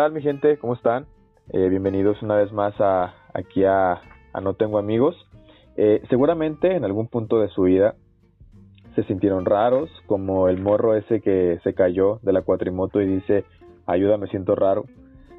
Eh, 0.00 0.02
¿Qué 0.02 0.04
tal 0.04 0.12
mi 0.12 0.22
gente? 0.22 0.56
¿Cómo 0.56 0.72
están? 0.72 1.04
Eh, 1.52 1.68
bienvenidos 1.68 2.22
una 2.22 2.36
vez 2.36 2.50
más 2.52 2.72
aquí 3.34 3.64
a, 3.64 4.00
No 4.42 4.54
Tengo 4.54 4.78
Amigos. 4.78 5.14
Eh, 5.76 6.00
seguramente 6.08 6.74
en 6.74 6.86
algún 6.86 7.08
punto 7.08 7.38
de 7.38 7.48
su 7.48 7.64
vida 7.64 7.96
se 8.94 9.02
sintieron 9.04 9.44
raros, 9.44 9.90
como 10.06 10.48
el 10.48 10.58
morro 10.62 10.96
ese 10.96 11.20
que 11.20 11.58
se 11.64 11.74
cayó 11.74 12.18
de 12.22 12.32
la 12.32 12.40
cuatrimoto 12.40 13.02
y 13.02 13.06
dice, 13.08 13.44
ayuda, 13.84 14.16
me 14.16 14.28
siento 14.28 14.54
raro. 14.54 14.86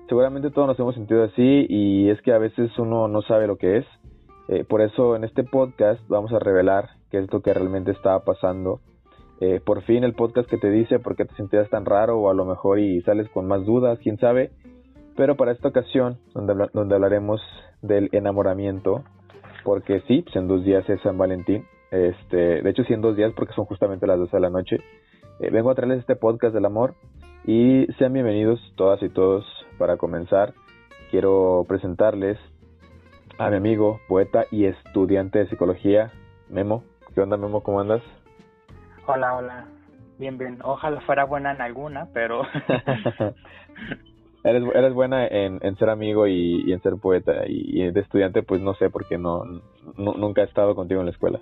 Seguramente 0.08 0.52
todos 0.52 0.68
nos 0.68 0.80
hemos 0.80 0.94
sentido 0.94 1.24
así 1.24 1.66
y 1.68 2.12
es 2.12 2.22
que 2.22 2.32
a 2.32 2.38
veces 2.38 2.70
uno 2.78 3.08
no 3.08 3.24
sabe 3.24 3.48
lo 3.48 3.58
que 3.58 3.78
es. 3.78 3.86
por 4.68 4.82
eso 4.82 5.16
en 5.16 5.24
este 5.24 5.44
podcast 5.44 6.02
vamos 6.08 6.32
a 6.34 6.40
revelar 6.40 6.90
qué 7.10 7.18
es 7.18 7.34
lo 7.34 7.41
que 7.41 7.52
realmente 7.52 7.91
estaba 7.91 8.24
pasando 8.24 8.80
eh, 9.41 9.59
por 9.59 9.81
fin 9.81 10.04
el 10.04 10.13
podcast 10.13 10.48
que 10.48 10.59
te 10.59 10.70
dice 10.70 11.00
por 11.00 11.16
qué 11.16 11.26
te 11.26 11.34
sentías 11.34 11.68
tan 11.72 11.84
raro 11.84 12.20
o 12.20 12.30
a 12.30 12.34
lo 12.36 12.45
mejor 12.45 12.77
y 12.77 13.02
sales 13.02 13.27
con 13.30 13.48
más 13.48 13.66
dudas, 13.66 13.98
quién 13.98 14.18
sabe. 14.20 14.52
Pero 15.18 15.36
para 15.36 15.52
esta 15.52 15.70
ocasión, 15.70 16.20
donde, 16.36 16.70
donde 16.73 16.94
hablaremos 16.94 17.41
del 17.82 18.09
enamoramiento, 18.12 19.04
porque 19.63 20.02
sí, 20.08 20.22
pues 20.22 20.35
en 20.35 20.48
dos 20.48 20.63
días 20.63 20.88
es 20.90 21.02
San 21.02 21.18
Valentín, 21.18 21.66
este, 21.90 22.62
de 22.62 22.70
hecho 22.70 22.84
sí 22.84 22.94
en 22.94 23.02
dos 23.02 23.16
días 23.18 23.34
porque 23.35 23.54
son 23.54 23.66
justamente 23.66 24.05
las 24.05 24.20
12 24.20 24.38
de 24.38 24.41
la 24.41 24.52
noche, 24.52 24.77
eh, 25.40 25.49
vengo 25.49 25.71
a 25.71 25.76
traerles 25.76 26.02
este 26.02 26.16
podcast 26.16 26.54
del 26.54 26.66
amor 26.66 26.94
y 27.44 27.88
sean 27.98 28.13
bienvenidos 28.13 28.60
todas 28.76 29.01
y 29.01 29.10
todos 29.10 29.44
para 29.79 29.98
comenzar. 29.98 30.54
Quiero 31.10 31.66
presentarles 31.68 32.38
a 33.40 33.49
mi 33.49 33.57
amigo, 33.57 33.99
poeta 34.07 34.46
y 34.51 34.66
estudiante 34.66 35.40
de 35.40 35.48
psicología, 35.48 36.12
Memo. 36.48 36.84
¿Qué 37.16 37.21
onda 37.21 37.38
Memo? 37.38 37.63
¿Cómo 37.63 37.82
andas? 37.82 38.04
Hola, 39.07 39.35
hola. 39.35 39.66
Bien, 40.20 40.38
bien. 40.38 40.60
Ojalá 40.63 41.02
fuera 41.02 41.24
buena 41.24 41.52
en 41.52 41.62
alguna, 41.62 42.07
pero... 42.13 42.44
eres, 44.44 44.63
eres 44.76 44.94
buena 44.94 45.26
en, 45.26 45.60
en 45.62 45.76
ser 45.77 45.90
amigo 45.90 46.27
y, 46.27 46.71
en 46.71 46.82
ser 46.82 46.98
poeta. 46.98 47.44
Y, 47.48 47.91
de 47.91 47.99
estudiante, 47.99 48.44
pues 48.44 48.62
no 48.62 48.76
sé, 48.76 48.90
porque 48.90 49.18
no, 49.18 49.44
nunca 49.98 50.41
he 50.41 50.46
estado 50.46 50.76
contigo 50.76 51.02
en 51.02 51.07
la 51.07 51.12
escuela. 51.12 51.40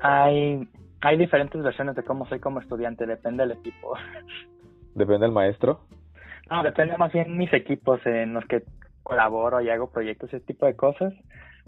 Hay, 0.00 0.66
hay 1.00 1.18
diferentes 1.18 1.62
versiones 1.62 1.94
de 1.94 2.02
cómo 2.02 2.26
soy 2.26 2.40
como 2.40 2.60
estudiante, 2.60 3.06
depende 3.06 3.46
del 3.46 3.58
equipo. 3.58 3.94
¿Depende 4.94 5.26
del 5.26 5.32
maestro? 5.32 5.80
No, 6.50 6.62
depende 6.62 6.96
más 6.96 7.12
bien 7.12 7.36
mis 7.36 7.52
equipos 7.52 8.00
en 8.06 8.34
los 8.34 8.44
que 8.46 8.62
colaboro 9.02 9.60
y 9.60 9.68
hago 9.68 9.90
proyectos, 9.90 10.32
ese 10.32 10.44
tipo 10.44 10.66
de 10.66 10.76
cosas 10.76 11.12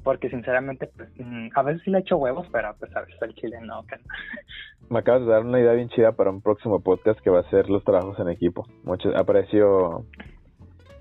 porque 0.04 0.28
sinceramente 0.28 0.88
pues, 0.94 1.08
mm, 1.18 1.48
a 1.54 1.62
veces 1.62 1.82
sí 1.82 1.90
le 1.90 1.98
echo 1.98 2.18
huevos, 2.18 2.46
pero 2.52 2.74
pues 2.78 2.94
a 2.94 3.00
veces 3.00 3.20
el 3.22 3.34
chile 3.34 3.58
no. 3.62 3.82
Me 4.90 4.98
acabas 4.98 5.22
de 5.22 5.32
dar 5.32 5.42
una 5.42 5.58
idea 5.58 5.72
bien 5.72 5.88
chida 5.88 6.12
para 6.12 6.30
un 6.30 6.42
próximo 6.42 6.80
podcast 6.80 7.18
que 7.20 7.30
va 7.30 7.40
a 7.40 7.50
ser 7.50 7.70
los 7.70 7.82
trabajos 7.82 8.18
en 8.20 8.28
equipo. 8.28 8.66
Mucho 8.84 9.16
aprecio 9.16 10.04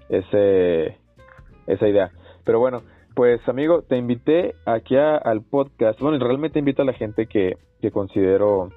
ese 0.09 0.97
esa 1.67 1.87
idea. 1.87 2.11
Pero 2.45 2.59
bueno, 2.59 2.81
pues 3.13 3.47
amigo, 3.47 3.81
te 3.83 3.97
invité 3.97 4.55
aquí 4.65 4.95
al 4.95 5.41
podcast. 5.41 5.99
Bueno, 5.99 6.17
realmente 6.25 6.59
invito 6.59 6.81
a 6.81 6.85
la 6.85 6.93
gente 6.93 7.27
que, 7.27 7.57
que 7.81 7.91
considero 7.91 8.69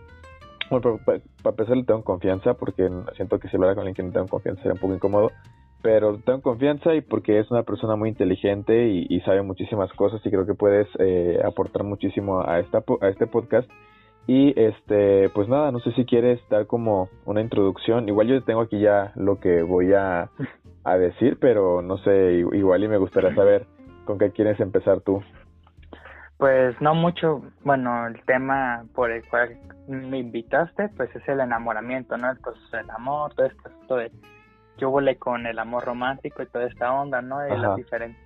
bueno, 0.71 0.99
para, 1.05 1.21
empezar 1.45 1.77
le 1.77 1.85
tengo 1.85 2.03
confianza 2.03 2.55
porque 2.55 2.91
siento 3.15 3.39
que 3.39 3.49
si 3.49 3.57
hablara 3.57 3.75
con 3.75 3.87
alguien 3.87 3.95
que 3.95 4.03
no 4.03 4.13
tengo 4.13 4.27
confianza 4.27 4.63
sería 4.63 4.75
un 4.75 4.81
poco 4.81 4.95
incómodo 4.95 5.31
pero 5.87 6.19
tengo 6.19 6.43
confianza 6.43 6.97
y 6.97 7.01
porque 7.01 7.39
es 7.39 7.49
una 7.49 7.63
persona 7.63 7.95
muy 7.95 8.09
inteligente 8.09 8.89
y, 8.89 9.21
sabe 9.21 9.43
muchísimas 9.43 9.93
cosas 9.93 10.21
y 10.25 10.31
creo 10.31 10.45
que 10.45 10.55
puedes 10.55 10.89
eh, 10.99 11.41
aportar 11.45 11.85
muchísimo 11.85 12.41
a 12.41 12.59
esta 12.59 12.83
a 13.01 13.09
este 13.09 13.29
podcast. 13.29 13.71
Y 14.27 14.53
este 14.61 15.29
pues 15.29 15.49
nada 15.49 15.71
no 15.71 15.79
sé 15.79 15.93
si 15.93 16.05
quieres 16.05 16.41
dar 16.51 16.67
como 16.67 17.09
una 17.25 17.41
introducción. 17.41 18.09
Igual 18.09 18.27
yo 18.27 18.43
tengo 18.43 18.63
aquí 18.63 18.81
ya 18.81 19.13
lo 19.15 19.39
que 19.39 19.63
voy 19.63 19.93
a, 19.93 20.29
a 20.83 20.99
decir 20.99 21.39
pero 21.41 21.83
no 21.83 21.99
sé 21.99 22.33
igual 22.33 22.83
y 22.83 22.89
me 22.89 22.99
gustaría 22.99 23.33
saber 23.37 23.65
con 24.07 24.19
qué 24.19 24.33
quieres 24.33 24.59
empezar 24.59 25.03
tú. 25.03 25.23
Pues 26.37 26.75
no 26.81 26.97
mucho. 26.97 27.43
Bueno 27.63 28.09
el 28.09 28.21
tema 28.25 28.85
por 28.93 29.13
el 29.13 29.23
cual 29.29 29.57
me 29.87 30.19
invitaste 30.19 30.89
pues 30.97 31.15
es 31.15 31.29
el 31.29 31.39
enamoramiento 31.39 32.17
no 32.17 32.29
el 32.33 32.91
amor 32.91 33.33
todo 33.35 33.47
esto 33.47 33.97
de 33.99 34.11
yo 34.79 34.91
volé 34.91 35.17
con 35.17 35.47
el 35.47 35.59
amor 35.59 35.85
romántico 35.85 36.43
y 36.43 36.47
toda 36.47 36.67
esta 36.67 36.93
onda, 36.93 37.23
¿no? 37.23 37.47
Y 37.47 37.59
las 37.59 37.77
diferentes. 37.77 38.23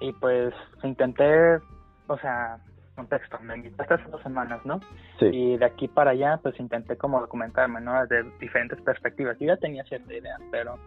Y 0.00 0.12
pues 0.12 0.52
intenté, 0.82 1.58
o 2.06 2.18
sea, 2.18 2.58
contexto, 2.94 3.38
me 3.40 3.56
invitaste 3.56 3.94
hace 3.94 4.10
dos 4.10 4.22
semanas, 4.22 4.64
¿no? 4.64 4.80
Sí. 5.18 5.26
Y 5.26 5.56
de 5.56 5.64
aquí 5.64 5.88
para 5.88 6.10
allá, 6.10 6.38
pues 6.42 6.58
intenté 6.58 6.96
como 6.96 7.20
documentarme, 7.20 7.80
¿no? 7.80 8.00
Desde 8.06 8.30
diferentes 8.38 8.80
perspectivas. 8.80 9.38
Yo 9.38 9.46
ya 9.46 9.56
tenía 9.56 9.84
cierta 9.84 10.12
idea, 10.12 10.36
pero 10.50 10.78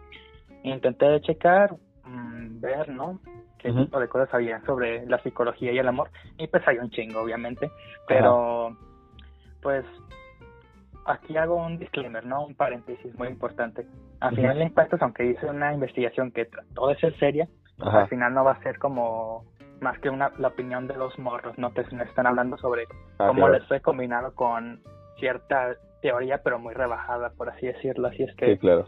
intenté 0.62 1.20
checar, 1.22 1.74
mm, 2.04 2.60
ver, 2.60 2.88
¿no? 2.88 3.20
Qué 3.58 3.72
tipo 3.72 3.98
de 3.98 4.08
cosas 4.08 4.32
había 4.32 4.60
sobre 4.60 5.06
la 5.06 5.20
psicología 5.22 5.72
y 5.72 5.78
el 5.78 5.88
amor. 5.88 6.10
Y 6.38 6.46
pues 6.46 6.66
hay 6.68 6.78
un 6.78 6.90
chingo, 6.90 7.20
obviamente. 7.20 7.68
Pero, 8.06 8.76
pues, 9.60 9.84
aquí 11.06 11.36
hago 11.36 11.56
un 11.56 11.78
disclaimer, 11.78 12.24
¿no? 12.24 12.44
Un 12.44 12.54
paréntesis 12.54 13.14
muy 13.18 13.28
importante. 13.28 13.86
Al 14.20 14.34
final 14.34 14.58
de 14.58 14.72
cuentas, 14.72 15.00
aunque 15.02 15.24
hice 15.24 15.46
una 15.46 15.72
investigación 15.72 16.30
que 16.32 16.46
trató 16.46 16.88
de 16.88 16.96
ser 16.96 17.16
seria, 17.18 17.48
al 17.78 18.08
final 18.08 18.34
no 18.34 18.44
va 18.44 18.52
a 18.52 18.62
ser 18.62 18.78
como 18.78 19.44
más 19.80 19.98
que 20.00 20.08
una 20.08 20.32
la 20.38 20.48
opinión 20.48 20.86
de 20.86 20.96
los 20.96 21.18
morros, 21.18 21.56
¿no? 21.58 21.72
Que 21.72 21.82
están 21.82 22.26
hablando 22.26 22.56
sobre 22.58 22.84
ah, 23.18 23.28
cómo 23.28 23.48
les 23.48 23.64
fue 23.66 23.80
combinado 23.80 24.34
con 24.34 24.80
cierta 25.18 25.76
teoría, 26.00 26.40
pero 26.42 26.58
muy 26.58 26.74
rebajada, 26.74 27.30
por 27.36 27.50
así 27.50 27.66
decirlo. 27.66 28.08
Así 28.08 28.22
es 28.22 28.34
que, 28.36 28.52
sí, 28.52 28.58
claro. 28.58 28.86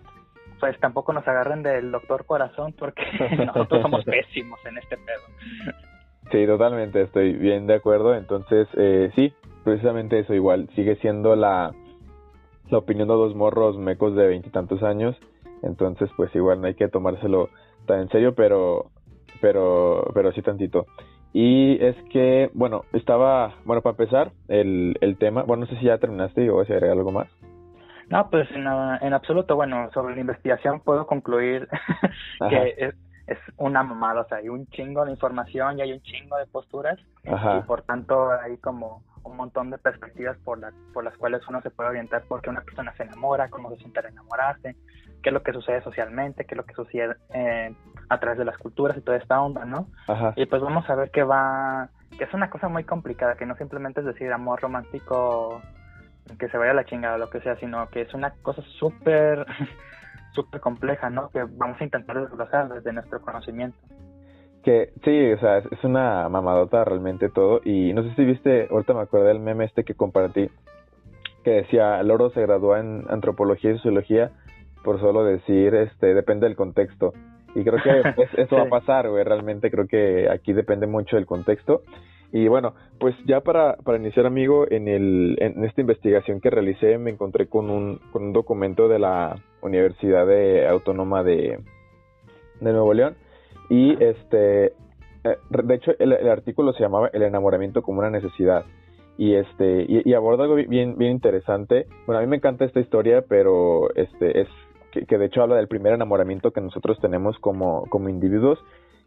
pues 0.61 0.79
tampoco 0.81 1.13
nos 1.13 1.27
agarren 1.29 1.63
del 1.63 1.91
doctor 1.91 2.25
corazón, 2.27 2.75
porque 2.79 3.03
nosotros 3.47 3.83
somos 3.83 4.05
pésimos 4.05 4.59
en 4.67 4.79
este 4.79 4.97
pedo. 4.97 5.75
Sí, 6.31 6.47
totalmente, 6.47 7.03
estoy 7.03 7.35
bien 7.35 7.67
de 7.67 7.75
acuerdo. 7.75 8.15
Entonces, 8.15 8.69
eh, 8.77 9.11
sí, 9.15 9.33
precisamente 9.65 10.19
eso 10.19 10.35
igual, 10.35 10.69
sigue 10.75 10.97
siendo 10.97 11.37
la 11.37 11.73
la 12.71 12.79
opinión 12.79 13.09
de 13.09 13.15
dos 13.15 13.35
morros 13.35 13.77
mecos 13.79 14.15
de 14.15 14.27
veintitantos 14.27 14.83
años. 14.83 15.17
Entonces, 15.63 16.11
pues 16.17 16.35
igual 16.35 16.61
no 16.61 16.69
hay 16.69 16.75
que 16.75 16.89
tomárselo 16.89 17.49
tan 17.87 18.01
en 18.01 18.09
serio, 18.09 18.35
pero, 18.35 18.91
pero, 19.41 20.11
pero 20.15 20.33
sí 20.33 20.43
tantito. 20.43 20.87
Y 21.33 21.83
es 21.85 21.97
que, 22.11 22.51
bueno, 22.55 22.83
estaba, 22.93 23.55
bueno, 23.65 23.83
para 23.83 23.93
empezar, 23.93 24.33
el, 24.49 24.97
el 25.01 25.19
tema, 25.19 25.43
bueno, 25.43 25.65
no 25.65 25.67
sé 25.67 25.79
si 25.79 25.87
ya 25.87 25.99
terminaste 25.99 26.49
o 26.51 26.65
si 26.65 26.73
agregar 26.73 26.97
algo 26.97 27.13
más. 27.13 27.29
No, 28.09 28.31
pues 28.31 28.51
en, 28.53 28.67
en 28.67 29.13
absoluto, 29.13 29.55
bueno, 29.55 29.91
sobre 29.93 30.15
la 30.15 30.21
investigación 30.23 30.81
puedo 30.81 31.07
concluir 31.07 31.69
que 32.49 32.75
es, 32.79 32.95
es 33.27 33.39
una 33.59 33.83
mamada, 33.83 34.23
o 34.23 34.29
sea, 34.29 34.39
hay 34.39 34.49
un 34.49 34.67
chingo 34.69 35.05
de 35.05 35.11
información 35.11 35.79
y 35.79 35.83
hay 35.83 35.93
un 35.93 36.01
chingo 36.01 36.37
de 36.39 36.47
posturas 36.47 36.99
y 37.25 37.67
por 37.67 37.83
tanto 37.83 38.31
hay 38.31 38.57
como 38.57 39.03
un 39.29 39.37
montón 39.37 39.71
de 39.71 39.79
perspectivas 39.79 40.37
por, 40.39 40.59
la, 40.59 40.73
por 40.93 41.05
las 41.05 41.17
cuales 41.17 41.43
uno 41.49 41.61
se 41.63 41.71
puede 41.71 41.91
orientar 41.91 42.25
porque 42.29 42.51
una 42.51 42.63
persona 42.63 42.95
se 42.97 43.05
enamora, 43.05 43.49
cómo 43.49 43.71
se 43.71 43.77
siente 43.77 44.01
al 44.01 44.07
enamorarse, 44.07 44.77
qué 45.23 45.31
es 45.31 45.33
lo 45.33 45.43
que 45.43 45.53
sucede 45.53 45.83
socialmente, 45.83 46.45
qué 46.45 46.55
es 46.55 46.57
lo 46.57 46.65
que 46.65 46.75
sucede 46.75 47.17
eh, 47.35 47.75
a 48.09 48.21
través 48.21 48.39
de 48.39 48.45
las 48.45 48.59
culturas 48.59 48.97
y 48.97 49.01
toda 49.01 49.19
esta 49.19 49.41
onda, 49.41 49.65
¿no? 49.65 49.89
Y 50.37 50.47
pues 50.47 50.63
vamos 50.63 50.89
a 50.89 50.95
ver 50.95 51.11
que 51.11 51.23
va, 51.23 51.89
que 52.17 52.25
es 52.25 52.35
una 52.35 52.51
cosa 52.51 52.69
muy 52.69 52.85
complicada, 52.85 53.37
que 53.37 53.47
no 53.47 53.57
simplemente 53.57 54.01
es 54.01 54.07
decir 54.07 54.33
amor 54.33 54.61
romántico 54.61 55.61
que 56.39 56.49
se 56.49 56.59
vaya 56.59 56.73
a 56.73 56.75
la 56.75 56.85
chingada 56.85 57.15
o 57.15 57.19
lo 57.19 57.31
que 57.31 57.41
sea, 57.41 57.57
sino 57.57 57.89
que 57.89 58.03
es 58.03 58.15
una 58.15 58.31
cosa 58.43 58.63
súper, 58.79 59.47
súper 60.35 60.61
compleja, 60.61 61.11
¿no? 61.11 61.31
Que 61.31 61.45
vamos 61.45 61.81
a 61.81 61.85
intentar 61.85 62.21
desglosar 62.21 62.69
desde 62.69 62.93
nuestro 62.93 63.21
conocimiento. 63.21 63.79
Que 64.69 64.91
sí, 65.03 65.33
o 65.33 65.39
sea, 65.39 65.63
es 65.71 65.83
una 65.83 66.29
mamadota 66.29 66.85
realmente 66.85 67.31
todo. 67.31 67.63
Y 67.65 67.95
no 67.95 68.03
sé 68.03 68.15
si 68.17 68.25
viste, 68.27 68.69
ahorita 68.71 68.93
me 68.93 69.01
acuerdo 69.01 69.29
del 69.29 69.41
meme 69.41 69.65
este 69.65 69.83
que 69.83 69.95
compartí, 69.95 70.51
que 71.43 71.51
decía, 71.53 72.03
Loro 72.03 72.29
se 72.33 72.43
graduó 72.43 72.77
en 72.77 73.07
antropología 73.09 73.71
y 73.71 73.77
sociología 73.77 74.31
por 74.85 75.01
solo 75.01 75.25
decir, 75.25 75.75
este, 75.75 76.13
depende 76.13 76.47
del 76.47 76.55
contexto. 76.55 77.15
Y 77.55 77.65
creo 77.65 77.83
que 77.83 78.27
eso 78.43 78.57
va 78.57 78.65
a 78.65 78.69
pasar, 78.69 79.09
güey, 79.09 79.25
realmente 79.25 79.71
creo 79.71 79.87
que 79.87 80.29
aquí 80.29 80.53
depende 80.53 80.87
mucho 80.87 81.17
del 81.17 81.25
contexto. 81.25 81.81
Y 82.31 82.47
bueno, 82.49 82.75
pues 83.01 83.15
ya 83.25 83.41
para, 83.41 83.77
para 83.77 83.97
iniciar, 83.97 84.27
amigo, 84.27 84.67
en, 84.71 84.87
el, 84.87 85.39
en 85.41 85.65
esta 85.65 85.81
investigación 85.81 86.43
que 86.43 86.51
realicé 86.51 86.99
me 86.99 87.11
encontré 87.11 87.47
con 87.47 87.71
un, 87.71 88.01
con 88.13 88.23
un 88.23 88.33
documento 88.35 88.87
de 88.87 88.99
la 88.99 89.35
Universidad 89.63 90.27
de 90.27 90.69
Autónoma 90.69 91.23
de, 91.23 91.59
de 92.61 92.73
Nuevo 92.73 92.93
León 92.93 93.17
y 93.69 94.03
este, 94.03 94.73
eh, 95.25 95.37
de 95.51 95.75
hecho, 95.75 95.93
el, 95.99 96.13
artículo 96.29 96.73
se 96.73 96.83
llamaba 96.83 97.11
El 97.13 97.23
enamoramiento 97.23 97.83
como 97.83 98.01
una 98.01 98.11
necesidad. 98.11 98.65
Y 99.17 99.35
este, 99.35 99.85
y, 99.89 100.15
aborda 100.15 100.45
algo 100.45 100.55
bien, 100.55 100.97
bien 100.97 101.11
interesante. 101.11 101.87
Bueno, 102.07 102.21
a 102.21 102.23
mí 102.23 102.29
me 102.29 102.37
encanta 102.37 102.65
esta 102.65 102.81
historia, 102.81 103.25
pero 103.29 103.93
este 103.97 104.43
es 104.43 104.49
que, 104.93 105.19
de 105.19 105.25
hecho 105.27 105.43
habla 105.43 105.57
del 105.57 105.69
primer 105.69 105.93
enamoramiento 105.93 106.53
que 106.53 106.61
nosotros 106.61 106.99
tenemos 107.01 107.37
como, 107.41 107.85
como 107.91 108.09
individuos. 108.09 108.59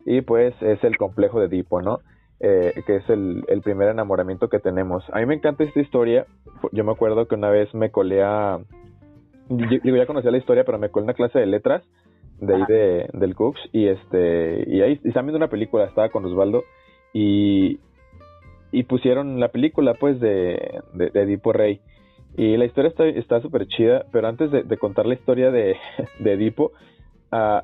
Y 0.05 0.21
pues 0.21 0.53
es 0.61 0.83
el 0.83 0.97
complejo 0.97 1.39
de 1.39 1.45
Edipo, 1.45 1.81
¿no? 1.81 1.99
Eh, 2.39 2.73
que 2.87 2.97
es 2.97 3.09
el, 3.09 3.43
el, 3.47 3.61
primer 3.61 3.89
enamoramiento 3.89 4.49
que 4.49 4.59
tenemos. 4.59 5.03
A 5.13 5.19
mí 5.19 5.27
me 5.27 5.35
encanta 5.35 5.63
esta 5.63 5.79
historia. 5.79 6.25
Yo 6.71 6.83
me 6.83 6.91
acuerdo 6.91 7.27
que 7.27 7.35
una 7.35 7.49
vez 7.49 7.73
me 7.73 7.91
colé 7.91 8.23
a. 8.23 8.59
Digo, 9.47 9.95
ya 9.95 10.07
conocía 10.07 10.31
la 10.31 10.39
historia, 10.39 10.63
pero 10.65 10.79
me 10.79 10.89
colé 10.89 11.03
una 11.05 11.13
clase 11.13 11.39
de 11.39 11.45
letras 11.45 11.83
de 12.41 12.55
ahí 12.55 12.63
de, 12.67 13.09
del 13.13 13.35
Cooks 13.35 13.61
y 13.71 13.87
este 13.87 14.65
y 14.67 14.81
ahí 14.81 14.99
están 15.03 15.25
viendo 15.25 15.37
una 15.37 15.49
película, 15.49 15.85
estaba 15.85 16.09
con 16.09 16.25
Osvaldo 16.25 16.63
y, 17.13 17.79
y 18.71 18.83
pusieron 18.83 19.39
la 19.39 19.49
película 19.49 19.93
pues 19.93 20.19
de, 20.19 20.81
de, 20.93 21.11
Edipo 21.13 21.53
Rey. 21.53 21.81
Y 22.37 22.55
la 22.55 22.65
historia 22.65 22.93
está 23.15 23.41
súper 23.41 23.67
chida, 23.67 24.05
pero 24.11 24.27
antes 24.27 24.51
de, 24.51 24.77
contar 24.77 25.05
la 25.05 25.15
historia 25.15 25.51
de, 25.51 25.75
de 26.19 26.33
Edipo, 26.33 26.71
uh, 27.33 27.59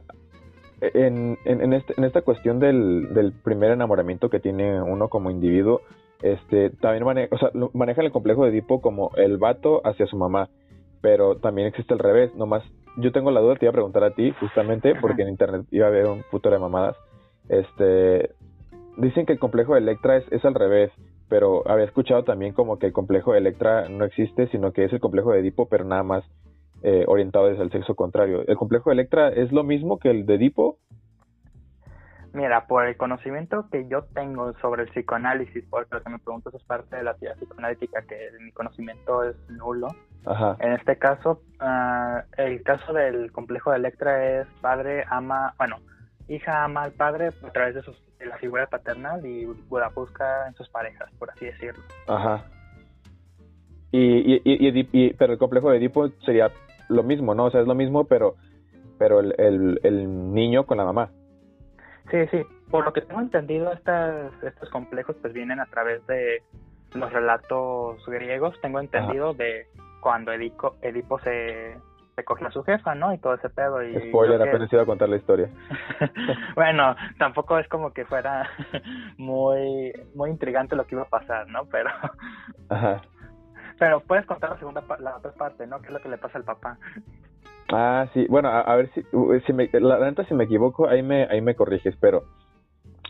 en, 0.82 1.38
en, 1.46 1.74
este, 1.74 1.94
en, 1.98 2.04
esta 2.04 2.22
cuestión 2.22 2.60
del, 2.60 3.14
del, 3.14 3.32
primer 3.32 3.72
enamoramiento 3.72 4.30
que 4.30 4.40
tiene 4.40 4.82
uno 4.82 5.08
como 5.08 5.32
individuo, 5.32 5.82
este, 6.22 6.70
también 6.70 7.06
maneja, 7.06 7.34
o 7.34 7.38
sea, 7.38 7.50
manejan 7.74 8.06
el 8.06 8.12
complejo 8.12 8.44
de 8.44 8.50
Edipo 8.50 8.82
como 8.82 9.12
el 9.16 9.38
vato 9.38 9.82
hacia 9.86 10.06
su 10.06 10.18
mamá, 10.18 10.50
pero 11.02 11.38
también 11.38 11.68
existe 11.68 11.94
el 11.94 12.00
revés, 12.00 12.36
nomás 12.36 12.64
yo 12.98 13.12
tengo 13.12 13.32
la 13.32 13.42
duda, 13.42 13.56
te 13.56 13.66
iba 13.66 13.70
a 13.70 13.74
preguntar 13.74 14.04
a 14.04 14.12
ti, 14.12 14.32
justamente, 14.40 14.96
porque 15.00 15.22
en 15.22 15.30
internet 15.30 15.66
iba 15.72 15.86
a 15.86 15.90
haber 15.90 16.08
un 16.08 16.24
futuro 16.24 16.56
de 16.56 16.60
mamadas. 16.60 16.98
Este, 17.48 18.32
dicen 18.98 19.26
que 19.26 19.34
el 19.34 19.40
complejo 19.40 19.74
de 19.74 19.80
Electra 19.80 20.18
es, 20.18 20.26
es 20.32 20.44
al 20.44 20.56
revés, 20.56 20.92
pero 21.30 21.68
había 21.70 21.86
escuchado 21.86 22.24
también 22.24 22.54
como 22.54 22.80
que 22.80 22.88
el 22.88 22.94
complejo 22.94 23.32
de 23.32 23.40
Electra 23.40 23.88
no 23.90 24.06
existe, 24.06 24.48
sino 24.48 24.72
que 24.72 24.86
es 24.86 24.94
el 24.94 25.00
complejo 25.00 25.32
de 25.32 25.40
Edipo, 25.40 25.68
pero 25.68 25.84
nada 25.86 26.04
más 26.04 26.24
eh, 26.84 27.06
orientado 27.08 27.48
desde 27.48 27.64
el 27.64 27.72
sexo 27.72 27.96
contrario. 27.96 28.44
¿El 28.48 28.58
complejo 28.58 28.90
de 28.90 28.96
Electra 28.96 29.30
es 29.30 29.52
lo 29.52 29.64
mismo 29.64 30.00
que 30.00 30.10
el 30.10 30.26
de 30.26 30.36
Edipo? 30.36 30.78
Mira, 32.34 32.68
por 32.68 32.86
el 32.86 32.98
conocimiento 32.98 33.68
que 33.72 33.88
yo 33.88 34.04
tengo 34.14 34.54
sobre 34.60 34.84
el 34.84 34.90
psicoanálisis, 34.90 35.64
porque 35.70 35.96
lo 35.96 36.04
que 36.04 36.10
me 36.10 36.20
preguntas 36.20 36.54
es 36.54 36.64
parte 36.64 36.96
de 36.96 37.04
la 37.04 37.14
teoría 37.16 37.36
psicoanalítica, 37.38 38.02
que 38.04 38.30
mi 38.42 38.52
conocimiento 38.52 39.24
es 39.24 39.36
nulo. 39.50 39.88
En 40.60 40.74
este 40.74 40.98
caso, 40.98 41.42
uh, 41.62 42.20
el 42.38 42.62
caso 42.64 42.92
del 42.94 43.32
complejo 43.32 43.72
de 43.72 43.78
Electra 43.78 44.42
es 44.42 44.48
padre 44.62 45.06
ama, 45.10 45.54
bueno, 45.58 45.78
hija 46.28 46.66
ama 46.66 46.84
al 46.84 46.92
padre 46.92 47.28
a 47.28 47.52
través 47.52 47.76
de, 47.76 47.82
sus, 47.82 47.96
de 48.20 48.26
la 48.26 48.38
figura 48.38 48.68
paternal 48.68 49.26
y 49.26 49.48
la 49.72 49.90
busca 49.90 50.48
en 50.48 50.54
sus 50.56 50.68
parejas, 50.70 51.10
por 51.18 51.32
así 51.32 51.46
decirlo. 51.46 51.82
Ajá. 52.08 52.44
Y, 53.92 54.34
y, 54.34 54.42
y, 54.44 54.90
y, 54.92 55.14
pero 55.14 55.34
el 55.34 55.40
complejo 55.40 55.72
de 55.72 55.78
Edipo 55.78 56.10
sería 56.26 56.52
lo 56.90 57.04
mismo, 57.04 57.34
¿no? 57.34 57.46
O 57.46 57.52
sea, 57.52 57.62
es 57.62 57.68
lo 57.68 57.76
mismo, 57.76 58.04
pero, 58.04 58.36
pero 59.00 59.22
el, 59.22 59.34
el, 59.38 59.80
el 59.84 60.34
niño 60.34 60.66
con 60.66 60.78
la 60.78 60.84
mamá. 60.84 61.10
Sí, 62.12 62.28
sí. 62.32 62.46
Por 62.70 62.86
lo 62.86 62.94
que 62.94 63.02
tengo 63.02 63.22
entendido, 63.22 63.72
estas, 63.72 64.32
estos 64.44 64.70
complejos 64.70 65.16
pues 65.22 65.34
vienen 65.34 65.60
a 65.60 65.66
través 65.66 66.06
de 66.08 66.44
los 66.94 67.12
relatos 67.12 68.06
griegos. 68.08 68.60
Tengo 68.62 68.80
entendido 68.80 69.34
de 69.34 69.68
cuando 70.02 70.32
Edipo, 70.32 70.76
Edipo 70.82 71.20
se, 71.20 71.78
se 72.16 72.24
cogió 72.24 72.48
a 72.48 72.52
su 72.52 72.64
jefa, 72.64 72.96
¿no? 72.96 73.14
Y 73.14 73.18
todo 73.20 73.36
ese 73.36 73.50
pedo. 73.50 73.84
Y 73.84 74.10
Spoiler, 74.10 74.42
apenas 74.42 74.72
iba 74.72 74.84
a 74.84 74.86
contar 74.86 75.10
la 75.10 75.18
historia. 75.18 75.50
bueno, 76.56 76.96
tampoco 77.18 77.60
es 77.60 77.68
como 77.68 77.94
que 77.94 78.06
fuera 78.06 78.50
muy, 79.18 79.94
muy 80.16 80.30
intrigante 80.30 80.76
lo 80.76 80.86
que 80.86 80.96
iba 80.96 81.04
a 81.04 81.10
pasar, 81.10 81.48
¿no? 81.48 81.66
Pero... 81.66 81.90
Ajá. 82.70 83.02
Pero 83.80 84.00
puedes 84.00 84.26
contar 84.26 84.50
la 84.50 84.58
segunda 84.58 84.84
la 85.00 85.18
otra 85.18 85.32
parte, 85.34 85.68
¿no? 85.68 85.80
¿Qué 85.80 85.88
es 85.88 85.94
lo 85.94 86.02
que 86.02 86.10
le 86.10 86.18
pasa 86.18 86.40
al 86.40 86.44
papá? 86.44 86.80
Ah, 87.72 88.08
sí. 88.14 88.26
Bueno, 88.30 88.50
a, 88.50 88.76
ver 88.76 88.90
si, 88.94 89.04
si 89.46 89.54
me, 89.54 89.70
la 89.74 90.00
neta 90.00 90.24
si 90.26 90.34
me 90.34 90.46
equivoco, 90.46 90.88
ahí 90.88 91.04
me, 91.04 91.24
ahí 91.24 91.42
me 91.42 91.56
corriges, 91.56 91.96
pero 92.00 92.24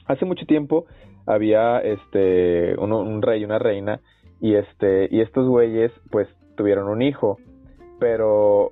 hace 0.08 0.26
mucho 0.26 0.46
tiempo 0.46 0.86
había 1.26 1.80
este 1.80 2.76
un, 2.80 3.22
rey 3.22 3.42
y 3.42 3.46
una 3.46 3.60
reina 3.60 4.00
y 4.40 4.56
este 4.56 5.08
y 5.12 5.22
estos 5.22 5.48
güeyes 5.48 5.92
pues 6.10 6.28
tuvieron 6.56 6.88
un 6.88 7.02
hijo, 7.02 7.38
pero 8.00 8.72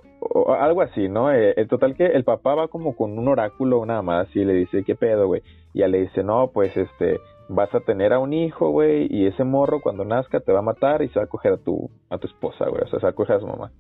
algo 0.60 0.82
así, 0.82 1.08
¿no? 1.08 1.32
Eh, 1.32 1.54
total 1.70 1.96
que 1.96 2.06
el 2.06 2.24
papá 2.24 2.56
va 2.56 2.68
como 2.68 2.96
con 2.96 3.18
un 3.20 3.28
oráculo 3.28 3.86
nada 3.86 4.02
más 4.02 4.34
y 4.36 4.44
le 4.44 4.54
dice, 4.54 4.84
¿qué 4.84 4.96
pedo, 4.96 5.28
güey? 5.28 5.44
Y 5.74 5.80
ya 5.80 5.88
le 5.88 6.02
dice, 6.02 6.24
no, 6.24 6.50
pues 6.52 6.76
este, 6.76 7.20
vas 7.48 7.74
a 7.76 7.82
tener 7.82 8.12
a 8.14 8.20
un 8.20 8.34
hijo, 8.34 8.70
güey, 8.70 9.08
y 9.10 9.28
ese 9.28 9.44
morro 9.44 9.82
cuando 9.82 10.04
nazca 10.04 10.40
te 10.40 10.52
va 10.52 10.60
a 10.60 10.64
matar 10.64 11.04
y 11.04 11.10
se 11.10 11.20
va 11.20 11.26
a 11.26 11.30
coger 11.30 11.54
a 11.54 11.58
tu, 11.58 11.92
a 12.10 12.18
tu 12.18 12.28
esposa, 12.28 12.68
güey, 12.70 12.82
o 12.82 12.88
sea, 12.88 13.00
se 13.00 13.06
va 13.06 13.12
a 13.12 13.16
coger 13.16 13.36
a 13.36 13.40
su 13.40 13.48
mamá. 13.48 13.72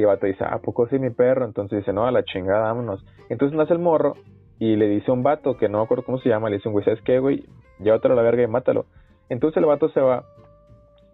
Y 0.00 0.02
el 0.02 0.06
vato 0.06 0.26
dice, 0.26 0.44
ah, 0.48 0.58
poco 0.62 0.88
sí 0.88 0.98
mi 0.98 1.10
perro? 1.10 1.44
Entonces 1.44 1.80
dice, 1.80 1.92
no, 1.92 2.06
a 2.06 2.10
la 2.10 2.24
chingada, 2.24 2.62
vámonos. 2.62 3.04
Entonces 3.28 3.54
nace 3.54 3.74
el 3.74 3.80
morro 3.80 4.14
y 4.58 4.76
le 4.76 4.88
dice 4.88 5.10
a 5.10 5.14
un 5.14 5.22
vato, 5.22 5.58
que 5.58 5.68
no 5.68 5.76
me 5.76 5.84
acuerdo 5.84 6.04
cómo 6.04 6.18
se 6.18 6.30
llama, 6.30 6.48
le 6.48 6.56
dice 6.56 6.68
un 6.68 6.72
güey, 6.72 6.86
¿sabes 6.86 7.02
qué, 7.02 7.18
güey? 7.18 7.44
Llévatelo 7.80 8.14
a 8.14 8.16
la 8.16 8.22
verga 8.22 8.42
y 8.42 8.46
mátalo. 8.46 8.86
Entonces 9.28 9.58
el 9.58 9.66
vato 9.66 9.90
se 9.90 10.00
va 10.00 10.24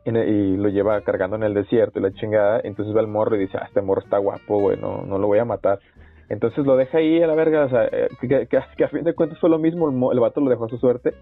y, 0.04 0.56
lo 0.56 0.68
lleva 0.68 1.00
cargando 1.00 1.34
en 1.34 1.42
el 1.42 1.52
desierto 1.52 1.98
y 1.98 2.02
la 2.02 2.12
chingada. 2.12 2.60
Entonces 2.62 2.94
va 2.96 3.00
el 3.00 3.08
morro 3.08 3.34
y 3.34 3.40
dice, 3.40 3.58
ah, 3.60 3.64
este 3.66 3.82
morro 3.82 4.02
está 4.02 4.18
guapo, 4.18 4.60
güey, 4.60 4.78
no, 4.78 5.02
no 5.02 5.18
lo 5.18 5.26
voy 5.26 5.40
a 5.40 5.44
matar. 5.44 5.80
Entonces 6.28 6.64
lo 6.64 6.76
deja 6.76 6.98
ahí 6.98 7.20
a 7.20 7.26
la 7.26 7.34
verga, 7.34 7.64
o 7.64 7.68
sea, 7.68 7.88
eh, 7.90 8.08
que, 8.48 8.56
a 8.56 8.88
fin 8.88 9.02
de 9.02 9.14
cuentas 9.14 9.40
fue 9.40 9.50
lo 9.50 9.58
mismo, 9.58 9.88
el, 9.88 10.16
el 10.16 10.20
vato 10.20 10.40
lo 10.40 10.48
dejó 10.50 10.66
a 10.66 10.68
su 10.68 10.78
suerte 10.78 11.12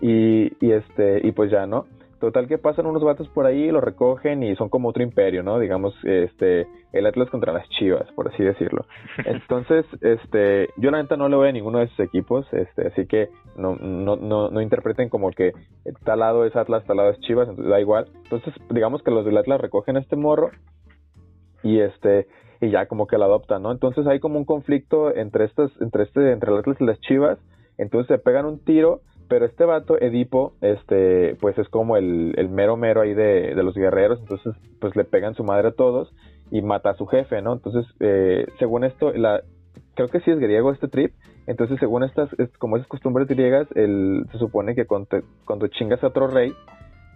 y, 0.00 0.52
y 0.64 0.72
este, 0.72 1.26
y 1.26 1.32
pues 1.32 1.50
ya, 1.50 1.66
¿no? 1.66 1.86
Total 2.20 2.46
que 2.46 2.58
pasan 2.58 2.84
unos 2.84 3.02
vatos 3.02 3.28
por 3.30 3.46
ahí, 3.46 3.70
lo 3.70 3.80
recogen 3.80 4.42
y 4.42 4.54
son 4.54 4.68
como 4.68 4.90
otro 4.90 5.02
imperio, 5.02 5.42
¿no? 5.42 5.58
Digamos, 5.58 5.94
este, 6.04 6.66
el 6.92 7.06
Atlas 7.06 7.30
contra 7.30 7.54
las 7.54 7.66
Chivas, 7.70 8.06
por 8.12 8.28
así 8.28 8.44
decirlo. 8.44 8.84
Entonces, 9.24 9.86
este, 10.02 10.68
yo 10.76 10.90
la 10.90 11.02
neta 11.02 11.16
no 11.16 11.30
le 11.30 11.36
voy 11.36 11.48
a 11.48 11.52
ninguno 11.52 11.78
de 11.78 11.86
esos 11.86 12.00
equipos, 12.00 12.46
este, 12.52 12.88
así 12.88 13.06
que 13.06 13.30
no, 13.56 13.76
no, 13.76 14.16
no, 14.16 14.50
no 14.50 14.60
interpreten 14.60 15.08
como 15.08 15.30
que 15.30 15.52
tal 16.04 16.18
lado 16.18 16.44
es 16.44 16.54
Atlas, 16.54 16.84
tal 16.84 16.98
lado 16.98 17.10
es 17.10 17.20
Chivas, 17.20 17.48
entonces 17.48 17.70
da 17.70 17.80
igual. 17.80 18.08
Entonces, 18.24 18.52
digamos 18.68 19.02
que 19.02 19.10
los 19.10 19.24
del 19.24 19.38
Atlas 19.38 19.58
recogen 19.58 19.96
a 19.96 20.00
este 20.00 20.16
morro 20.16 20.50
y 21.62 21.80
este, 21.80 22.26
y 22.60 22.68
ya 22.68 22.84
como 22.84 23.06
que 23.06 23.16
lo 23.16 23.24
adoptan, 23.24 23.62
¿no? 23.62 23.72
Entonces 23.72 24.06
hay 24.06 24.20
como 24.20 24.38
un 24.38 24.44
conflicto 24.44 25.16
entre 25.16 25.46
estas, 25.46 25.70
entre 25.80 26.02
este, 26.02 26.32
entre 26.32 26.52
el 26.52 26.58
Atlas 26.58 26.76
y 26.80 26.84
las 26.84 27.00
Chivas, 27.00 27.38
entonces 27.78 28.08
se 28.08 28.22
pegan 28.22 28.44
un 28.44 28.62
tiro 28.62 29.00
pero 29.30 29.46
este 29.46 29.64
vato, 29.64 29.96
Edipo, 29.96 30.54
este, 30.60 31.36
pues 31.40 31.56
es 31.56 31.68
como 31.68 31.96
el, 31.96 32.34
el 32.36 32.48
mero 32.48 32.76
mero 32.76 33.02
ahí 33.02 33.14
de, 33.14 33.54
de, 33.54 33.62
los 33.62 33.76
guerreros, 33.76 34.18
entonces 34.18 34.56
pues 34.80 34.96
le 34.96 35.04
pegan 35.04 35.36
su 35.36 35.44
madre 35.44 35.68
a 35.68 35.72
todos 35.72 36.12
y 36.50 36.62
mata 36.62 36.90
a 36.90 36.94
su 36.94 37.06
jefe, 37.06 37.40
¿no? 37.40 37.52
Entonces, 37.52 37.86
eh, 38.00 38.44
según 38.58 38.82
esto, 38.82 39.12
la, 39.12 39.40
creo 39.94 40.08
que 40.08 40.18
sí 40.20 40.32
es 40.32 40.40
griego 40.40 40.72
este 40.72 40.88
trip, 40.88 41.14
entonces 41.46 41.78
según 41.78 42.02
estas, 42.02 42.28
como 42.58 42.76
esas 42.76 42.88
costumbres 42.88 43.28
griegas, 43.28 43.68
el, 43.76 44.24
se 44.32 44.38
supone 44.38 44.74
que 44.74 44.86
cuando, 44.86 45.20
cuando 45.44 45.68
chingas 45.68 46.02
a 46.02 46.08
otro 46.08 46.26
rey, 46.26 46.52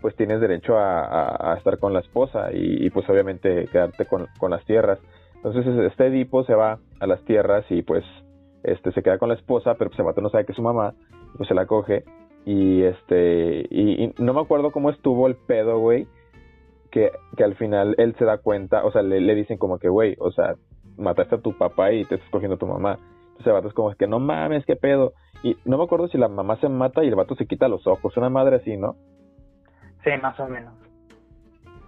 pues 0.01 0.15
tienes 0.15 0.41
derecho 0.41 0.79
a, 0.79 1.53
a, 1.53 1.57
estar 1.57 1.79
con 1.79 1.93
la 1.93 2.01
esposa 2.01 2.53
y, 2.53 2.87
y, 2.87 2.91
pues 2.91 3.09
obviamente 3.09 3.67
quedarte 3.73 4.07
con, 4.07 4.29
con 4.39 4.53
las 4.53 4.65
tierras. 4.67 5.01
Entonces 5.35 5.67
este 5.67 6.07
Edipo 6.07 6.45
se 6.45 6.55
va 6.55 6.79
a 7.01 7.07
las 7.09 7.25
tierras 7.25 7.65
y 7.71 7.83
pues 7.83 8.05
este 8.63 8.93
se 8.93 9.03
queda 9.03 9.19
con 9.19 9.31
la 9.31 9.35
esposa, 9.35 9.75
pero 9.75 9.91
pues 9.91 9.99
el 9.99 10.07
vato 10.07 10.21
no 10.21 10.31
sabe 10.31 10.45
que 10.45 10.53
es 10.53 10.57
su 10.57 10.63
mamá 10.63 10.95
pues 11.37 11.49
se 11.49 11.55
la 11.55 11.67
coge. 11.67 12.05
Y 12.45 12.83
este, 12.83 13.67
y, 13.71 14.13
no 14.19 14.35
me 14.35 14.41
acuerdo 14.41 14.71
cómo 14.71 14.91
estuvo 14.91 15.27
el 15.27 15.37
pedo, 15.37 15.79
güey, 15.79 16.07
que, 16.91 17.11
que 17.37 17.45
al 17.45 17.55
final 17.57 17.95
él 17.99 18.15
se 18.19 18.25
da 18.25 18.39
cuenta, 18.39 18.85
o 18.85 18.93
sea, 18.93 19.03
le, 19.03 19.21
le 19.21 19.35
dicen 19.35 19.57
como 19.57 19.79
que, 19.79 19.89
güey, 19.89 20.15
o 20.19 20.31
sea, 20.31 20.57
mataste 20.97 21.37
a 21.37 21.41
tu 21.41 21.57
papá 21.57 21.93
y 21.93 22.05
te 22.05 22.17
estás 22.17 22.31
cogiendo 22.31 22.57
a 22.57 22.59
tu 22.59 22.67
mamá. 22.67 22.99
Entonces 23.29 23.47
el 23.47 23.53
vato 23.53 23.69
es 23.69 23.75
como 23.75 23.95
que 23.95 24.07
no 24.07 24.21
mames, 24.21 24.65
qué 24.67 24.77
pedo. 24.77 25.15
Y 25.43 25.57
no 25.65 25.79
me 25.79 25.85
acuerdo 25.85 26.09
si 26.09 26.19
la 26.19 26.29
mamá 26.29 26.57
se 26.61 26.69
mata 26.69 27.03
y 27.03 27.09
el 27.09 27.15
vato 27.17 27.35
se 27.35 27.47
quita 27.47 27.69
los 27.69 27.87
ojos, 27.87 28.17
una 28.17 28.31
madre 28.31 28.57
así, 28.57 28.77
¿no? 28.77 28.97
Sí, 30.05 30.11
más 30.23 30.39
o 30.39 30.49
menos. 30.49 30.75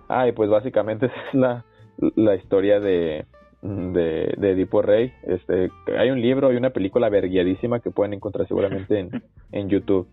Ah, 0.08 0.26
y 0.26 0.32
pues 0.32 0.50
básicamente 0.50 1.06
esa 1.06 1.14
es 1.28 1.34
la, 1.34 1.64
la 1.98 2.34
historia 2.34 2.80
de, 2.80 3.26
de, 3.66 4.34
de 4.36 4.50
Edipo 4.50 4.82
Rey. 4.82 5.12
Este, 5.24 5.70
hay 5.98 6.10
un 6.10 6.20
libro 6.20 6.52
y 6.52 6.56
una 6.56 6.70
película 6.70 7.08
verguiadísima 7.08 7.80
que 7.80 7.90
pueden 7.90 8.14
encontrar 8.14 8.46
seguramente 8.46 8.98
en, 8.98 9.22
en 9.52 9.68
YouTube. 9.68 10.08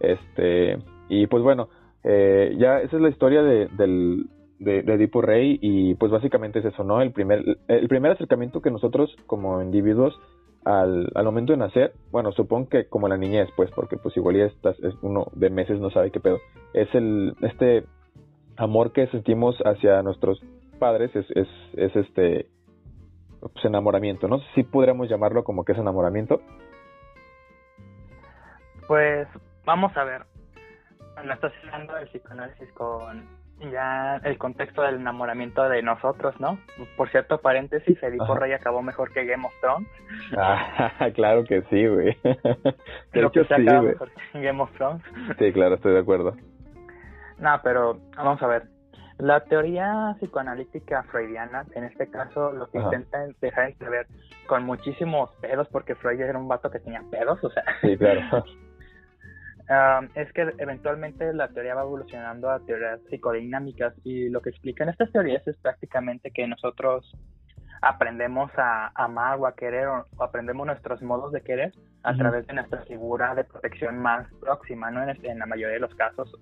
Este, 0.00 0.78
y 1.08 1.26
pues 1.26 1.42
bueno, 1.42 1.68
eh, 2.04 2.54
ya 2.58 2.80
esa 2.80 2.96
es 2.96 3.02
la 3.02 3.08
historia 3.08 3.42
de, 3.42 3.66
del, 3.68 4.26
de, 4.58 4.80
Edipo 4.80 5.22
Rey 5.22 5.58
y 5.60 5.94
pues 5.94 6.12
básicamente 6.12 6.60
es 6.60 6.66
eso, 6.66 6.84
¿no? 6.84 7.00
El 7.00 7.12
primer, 7.12 7.58
el 7.68 7.88
primer 7.88 8.12
acercamiento 8.12 8.60
que 8.60 8.70
nosotros 8.70 9.14
como 9.26 9.62
individuos 9.62 10.18
al, 10.64 11.10
al 11.14 11.24
momento 11.24 11.52
de 11.52 11.58
nacer, 11.58 11.92
bueno, 12.10 12.32
supongo 12.32 12.68
que 12.68 12.86
como 12.86 13.08
la 13.08 13.16
niñez, 13.16 13.48
pues, 13.56 13.70
porque 13.70 13.96
pues 13.96 14.16
igual 14.16 14.36
ya 14.36 14.44
estás, 14.44 14.78
es 14.80 14.94
uno 15.02 15.28
de 15.34 15.50
meses 15.50 15.80
no 15.80 15.90
sabe 15.90 16.10
qué 16.10 16.20
pedo, 16.20 16.38
es 16.74 16.92
el, 16.94 17.34
este 17.42 17.84
amor 18.56 18.92
que 18.92 19.06
sentimos 19.08 19.56
hacia 19.64 20.02
nuestros 20.02 20.40
padres, 20.78 21.14
es, 21.14 21.26
es, 21.30 21.48
es 21.74 21.96
este, 21.96 22.46
pues, 23.40 23.64
enamoramiento. 23.64 24.28
No 24.28 24.38
sé 24.38 24.46
si 24.54 24.62
podríamos 24.62 25.08
llamarlo 25.08 25.44
como 25.44 25.64
que 25.64 25.72
es 25.72 25.78
enamoramiento. 25.78 26.40
Pues 28.86 29.28
vamos 29.64 29.96
a 29.96 30.04
ver. 30.04 30.22
Bueno, 31.14 31.34
estás 31.34 31.52
hablando 31.64 31.94
del 31.94 32.08
psicoanálisis 32.08 32.72
con 32.72 33.38
ya 33.72 34.20
el 34.24 34.38
contexto 34.38 34.82
del 34.82 34.96
enamoramiento 34.96 35.68
de 35.68 35.82
nosotros, 35.82 36.38
¿no? 36.38 36.58
Por 36.96 37.10
cierto, 37.10 37.40
paréntesis, 37.40 38.00
Edipo 38.02 38.34
Rey 38.36 38.52
acabó 38.52 38.82
mejor 38.82 39.12
que 39.12 39.24
Game 39.24 39.44
of 39.44 39.52
Thrones. 39.60 39.88
Ah, 40.36 41.10
claro 41.14 41.44
que 41.44 41.62
sí, 41.62 41.86
güey. 41.86 42.16
Creo 43.10 43.32
que 43.32 43.44
se 43.44 43.54
acabó 43.54 43.82
mejor 43.82 44.10
que 44.32 44.40
Game 44.40 44.62
of 44.62 44.70
Thrones. 44.72 45.02
Sí, 45.38 45.52
claro, 45.52 45.74
estoy 45.74 45.92
de 45.92 46.00
acuerdo. 46.00 46.36
No, 47.38 47.60
pero 47.62 47.98
vamos 48.16 48.40
a 48.42 48.46
ver. 48.46 48.62
La 49.18 49.40
teoría 49.40 50.14
psicoanalítica 50.18 51.02
freudiana, 51.04 51.64
en 51.74 51.84
este 51.84 52.08
caso, 52.08 52.52
lo 52.52 52.70
que 52.70 52.78
intenta 52.78 53.24
es 53.24 53.38
dejar 53.40 53.74
ver 53.76 54.06
con 54.46 54.64
muchísimos 54.64 55.30
pedos, 55.40 55.66
porque 55.68 55.96
Freud 55.96 56.20
era 56.20 56.38
un 56.38 56.46
vato 56.46 56.70
que 56.70 56.78
tenía 56.78 57.02
pedos, 57.10 57.42
o 57.42 57.50
sea. 57.50 57.64
Sí, 57.80 57.96
claro. 57.96 58.44
es 60.14 60.32
que 60.32 60.52
eventualmente 60.58 61.32
la 61.34 61.48
teoría 61.48 61.74
va 61.74 61.82
evolucionando 61.82 62.50
a 62.50 62.60
teorías 62.60 63.00
psicodinámicas 63.10 63.94
y 64.04 64.28
lo 64.30 64.40
que 64.40 64.50
explican 64.50 64.88
estas 64.88 65.12
teorías 65.12 65.46
es 65.46 65.56
prácticamente 65.58 66.30
que 66.30 66.46
nosotros 66.46 67.12
aprendemos 67.82 68.50
a 68.56 68.90
amar 68.94 69.38
o 69.38 69.46
a 69.46 69.54
querer 69.54 69.88
o, 69.88 70.06
aprendemos 70.20 70.66
nuestros 70.66 71.02
modos 71.02 71.32
de 71.32 71.42
querer 71.42 71.72
a 72.02 72.14
través 72.16 72.46
de 72.46 72.54
nuestra 72.54 72.82
figura 72.84 73.34
de 73.34 73.44
protección 73.44 73.98
más 73.98 74.26
próxima, 74.40 74.90
¿no? 74.90 75.02
En, 75.02 75.38
la 75.38 75.46
mayoría 75.46 75.74
de 75.74 75.80
los 75.80 75.94
casos, 75.94 76.32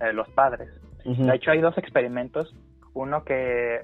eh, 0.00 0.12
los 0.12 0.28
padres. 0.30 0.68
De 1.04 1.34
hecho, 1.34 1.52
hay 1.52 1.60
dos 1.60 1.76
experimentos. 1.78 2.54
Uno 2.94 3.22
que 3.24 3.82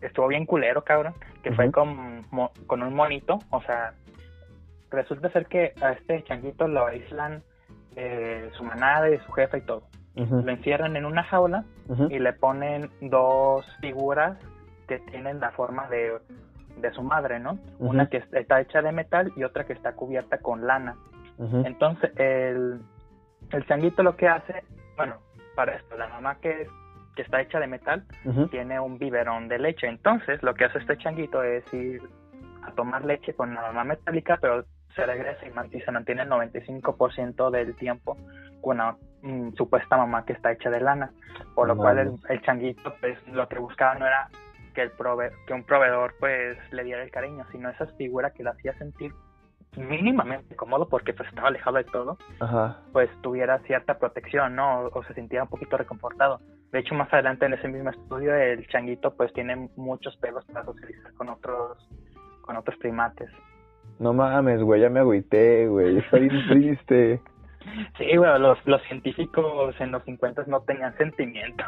estuvo 0.00 0.28
bien 0.28 0.44
culero, 0.44 0.84
cabrón, 0.84 1.14
que 1.42 1.52
fue 1.52 1.70
con, 1.70 2.26
con 2.66 2.82
un 2.82 2.94
monito. 2.94 3.38
O 3.50 3.62
sea, 3.62 3.94
resulta 4.90 5.30
ser 5.30 5.46
que 5.46 5.72
a 5.80 5.92
este 5.92 6.22
changuito 6.24 6.68
lo 6.68 6.86
aíslan 6.86 7.42
de 7.94 8.50
su 8.52 8.64
manada 8.64 9.08
y 9.08 9.18
su 9.20 9.32
jefe 9.32 9.58
y 9.58 9.62
todo. 9.62 9.82
Lo 10.14 10.50
encierran 10.50 10.96
en 10.96 11.06
una 11.06 11.22
jaula 11.22 11.64
y 12.10 12.18
le 12.18 12.32
ponen 12.34 12.90
dos 13.00 13.64
figuras 13.80 14.36
que 14.86 14.98
tienen 14.98 15.40
la 15.40 15.50
forma 15.52 15.88
de, 15.88 16.18
de 16.76 16.92
su 16.92 17.02
madre, 17.02 17.40
¿no? 17.40 17.58
Una 17.78 18.08
que 18.08 18.22
está 18.32 18.60
hecha 18.60 18.82
de 18.82 18.92
metal 18.92 19.32
y 19.36 19.44
otra 19.44 19.64
que 19.64 19.72
está 19.72 19.94
cubierta 19.94 20.38
con 20.38 20.66
lana. 20.66 20.96
Entonces, 21.64 22.10
el, 22.16 22.80
el 23.50 23.66
changuito 23.66 24.02
lo 24.02 24.16
que 24.16 24.28
hace, 24.28 24.62
bueno, 24.96 25.14
para 25.54 25.76
esto. 25.76 25.96
La 25.96 26.08
mamá 26.08 26.36
que, 26.40 26.66
que 27.16 27.22
está 27.22 27.40
hecha 27.40 27.60
de 27.60 27.66
metal 27.66 28.04
tiene 28.50 28.80
un 28.80 28.98
biberón 28.98 29.48
de 29.48 29.58
leche. 29.58 29.86
Entonces, 29.86 30.42
lo 30.42 30.54
que 30.54 30.64
hace 30.64 30.78
este 30.78 30.96
changuito 30.98 31.42
es 31.42 31.64
ir 31.72 32.02
a 32.62 32.72
tomar 32.72 33.04
leche 33.04 33.34
con 33.34 33.54
la 33.54 33.62
mamá 33.62 33.84
metálica, 33.84 34.38
pero 34.40 34.64
se 34.94 35.06
regresa 35.06 35.46
y, 35.46 35.80
se 35.80 35.90
mantiene 35.90 36.22
el 36.22 36.28
95% 36.28 37.50
del 37.50 37.74
tiempo 37.76 38.16
con 38.60 38.80
una 38.80 38.96
mm, 39.22 39.54
supuesta 39.54 39.96
mamá 39.96 40.24
que 40.24 40.32
está 40.32 40.52
hecha 40.52 40.70
de 40.70 40.80
lana. 40.80 41.12
Por 41.54 41.68
lo 41.68 41.76
cual, 41.76 42.18
el, 42.28 42.42
changuito, 42.42 42.94
pues 43.00 43.18
lo 43.28 43.48
que 43.48 43.58
buscaba 43.58 43.94
no 43.94 44.06
era 44.06 44.28
que, 44.74 44.82
el 44.82 44.90
prove 44.90 45.30
que 45.46 45.54
un 45.54 45.64
proveedor 45.64 46.14
pues 46.18 46.58
le 46.72 46.84
diera 46.84 47.02
el 47.02 47.10
cariño, 47.10 47.44
sino 47.52 47.70
esa 47.70 47.86
figura 47.96 48.30
que 48.30 48.42
le 48.42 48.50
hacía 48.50 48.76
sentir 48.78 49.12
mínimamente 49.76 50.56
cómodo 50.56 50.88
porque 50.88 51.12
pues 51.12 51.28
estaba 51.28 51.48
alejado 51.48 51.76
de 51.76 51.84
todo, 51.84 52.18
pues 52.92 53.10
tuviera 53.22 53.58
cierta 53.60 53.98
protección, 53.98 54.56
¿no? 54.56 54.86
O, 54.86 55.02
se 55.04 55.14
sintiera 55.14 55.44
un 55.44 55.50
poquito 55.50 55.76
reconfortado. 55.76 56.40
De 56.72 56.80
hecho, 56.80 56.94
más 56.94 57.12
adelante 57.12 57.46
en 57.46 57.54
ese 57.54 57.68
mismo 57.68 57.90
estudio, 57.90 58.34
el 58.34 58.66
changuito 58.68 59.14
pues 59.14 59.32
tiene 59.32 59.68
muchos 59.76 60.16
pelos 60.16 60.44
para 60.46 60.64
socializar 60.64 61.12
con 61.14 61.28
otros, 61.28 61.88
con 62.42 62.56
otros 62.56 62.76
primates. 62.78 63.30
No 63.98 64.12
mames, 64.12 64.62
güey, 64.62 64.80
ya 64.80 64.88
me 64.88 65.00
agüité, 65.00 65.68
güey, 65.68 65.98
estoy 65.98 66.28
triste. 66.48 67.20
Sí, 67.98 68.16
güey, 68.16 68.40
los, 68.40 68.58
los 68.66 68.82
científicos 68.82 69.74
en 69.80 69.92
los 69.92 70.02
50 70.04 70.44
no 70.46 70.60
tenían 70.62 70.96
sentimientos. 70.96 71.66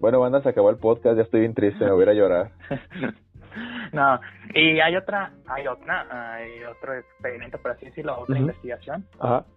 Bueno, 0.00 0.20
banda, 0.20 0.42
se 0.42 0.48
acabó 0.48 0.70
el 0.70 0.76
podcast, 0.76 1.16
ya 1.16 1.22
estoy 1.22 1.40
bien 1.40 1.54
triste, 1.54 1.84
me 1.84 1.92
voy 1.92 2.04
a 2.04 2.12
llorar. 2.12 2.50
No, 3.92 4.18
y 4.54 4.80
hay 4.80 4.96
otra, 4.96 5.32
hay 5.46 5.66
otra, 5.66 6.06
hay 6.34 6.64
otro 6.64 6.94
experimento, 6.94 7.58
por 7.58 7.72
así 7.72 7.86
decirlo, 7.86 8.18
otra 8.18 8.38
investigación, 8.38 9.06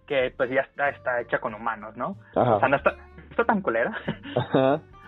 que 0.06 0.32
pues 0.36 0.50
ya 0.50 0.60
está, 0.60 0.90
está 0.90 1.20
hecha 1.20 1.38
con 1.38 1.54
humanos, 1.54 1.96
¿no? 1.96 2.16
O 2.34 2.60
sea, 2.60 2.68
no 2.68 2.76
está, 2.76 2.94
está 3.30 3.44
tan 3.44 3.62
culera. 3.62 3.96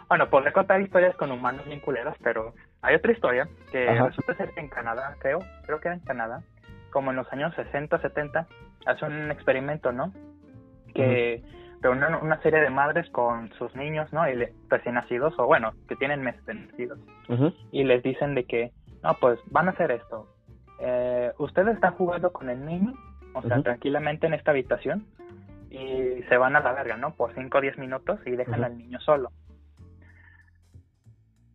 Bueno, 0.09 0.31
podré 0.31 0.53
contar 0.53 0.81
historias 0.81 1.15
con 1.17 1.31
humanos 1.31 1.67
bien 1.67 1.81
culeras, 1.81 2.17
pero 2.23 2.55
hay 2.81 2.95
otra 2.95 3.13
historia 3.13 3.47
que 3.71 3.85
resulta 3.87 4.35
ser 4.35 4.53
que 4.55 4.61
en 4.61 4.69
Canadá, 4.69 5.15
creo, 5.21 5.41
creo 5.67 5.81
que 5.81 5.89
era 5.89 5.97
en 5.97 6.05
Canadá, 6.05 6.41
como 6.91 7.11
en 7.11 7.17
los 7.17 7.31
años 7.31 7.55
60, 7.55 7.99
70, 8.01 8.47
hace 8.87 9.05
un 9.05 9.31
experimento, 9.31 9.93
¿no? 9.93 10.15
Que 10.95 11.43
reúnen 11.83 12.15
una 12.15 12.41
serie 12.41 12.61
de 12.61 12.71
madres 12.71 13.09
con 13.11 13.53
sus 13.53 13.75
niños, 13.77 14.11
¿no? 14.13 14.27
Y 14.29 14.49
recién 14.71 14.95
nacidos, 14.95 15.39
o 15.39 15.45
bueno, 15.45 15.73
que 15.87 15.97
tienen 15.97 16.23
meses 16.23 16.45
de 16.47 16.55
nacidos. 16.55 16.99
Y 17.71 17.85
les 17.85 18.03
dicen 18.03 18.35
de 18.35 18.45
que 18.45 18.71
no, 19.03 19.15
pues 19.21 19.39
van 19.51 19.69
a 19.69 19.73
hacer 19.73 19.91
esto. 19.91 20.27
Eh, 20.81 21.33
usted 21.39 21.69
está 21.69 21.91
jugando 21.93 22.33
con 22.33 22.49
el 22.51 22.65
niño, 22.65 22.93
o 23.35 23.43
sea, 23.43 23.63
tranquilamente 23.63 24.27
en 24.27 24.35
esta 24.35 24.53
habitación, 24.53 25.07
y 25.71 26.23
se 26.29 26.37
van 26.37 26.57
a 26.57 26.61
la 26.61 26.73
verga, 26.73 26.97
¿no? 26.97 27.15
Por 27.15 27.35
5 27.35 27.59
o 27.59 27.61
10 27.61 27.79
minutos 27.79 28.21
y 28.27 28.31
dejan 28.31 28.65
al 28.65 28.79
niño 28.79 29.01
solo. 29.01 29.31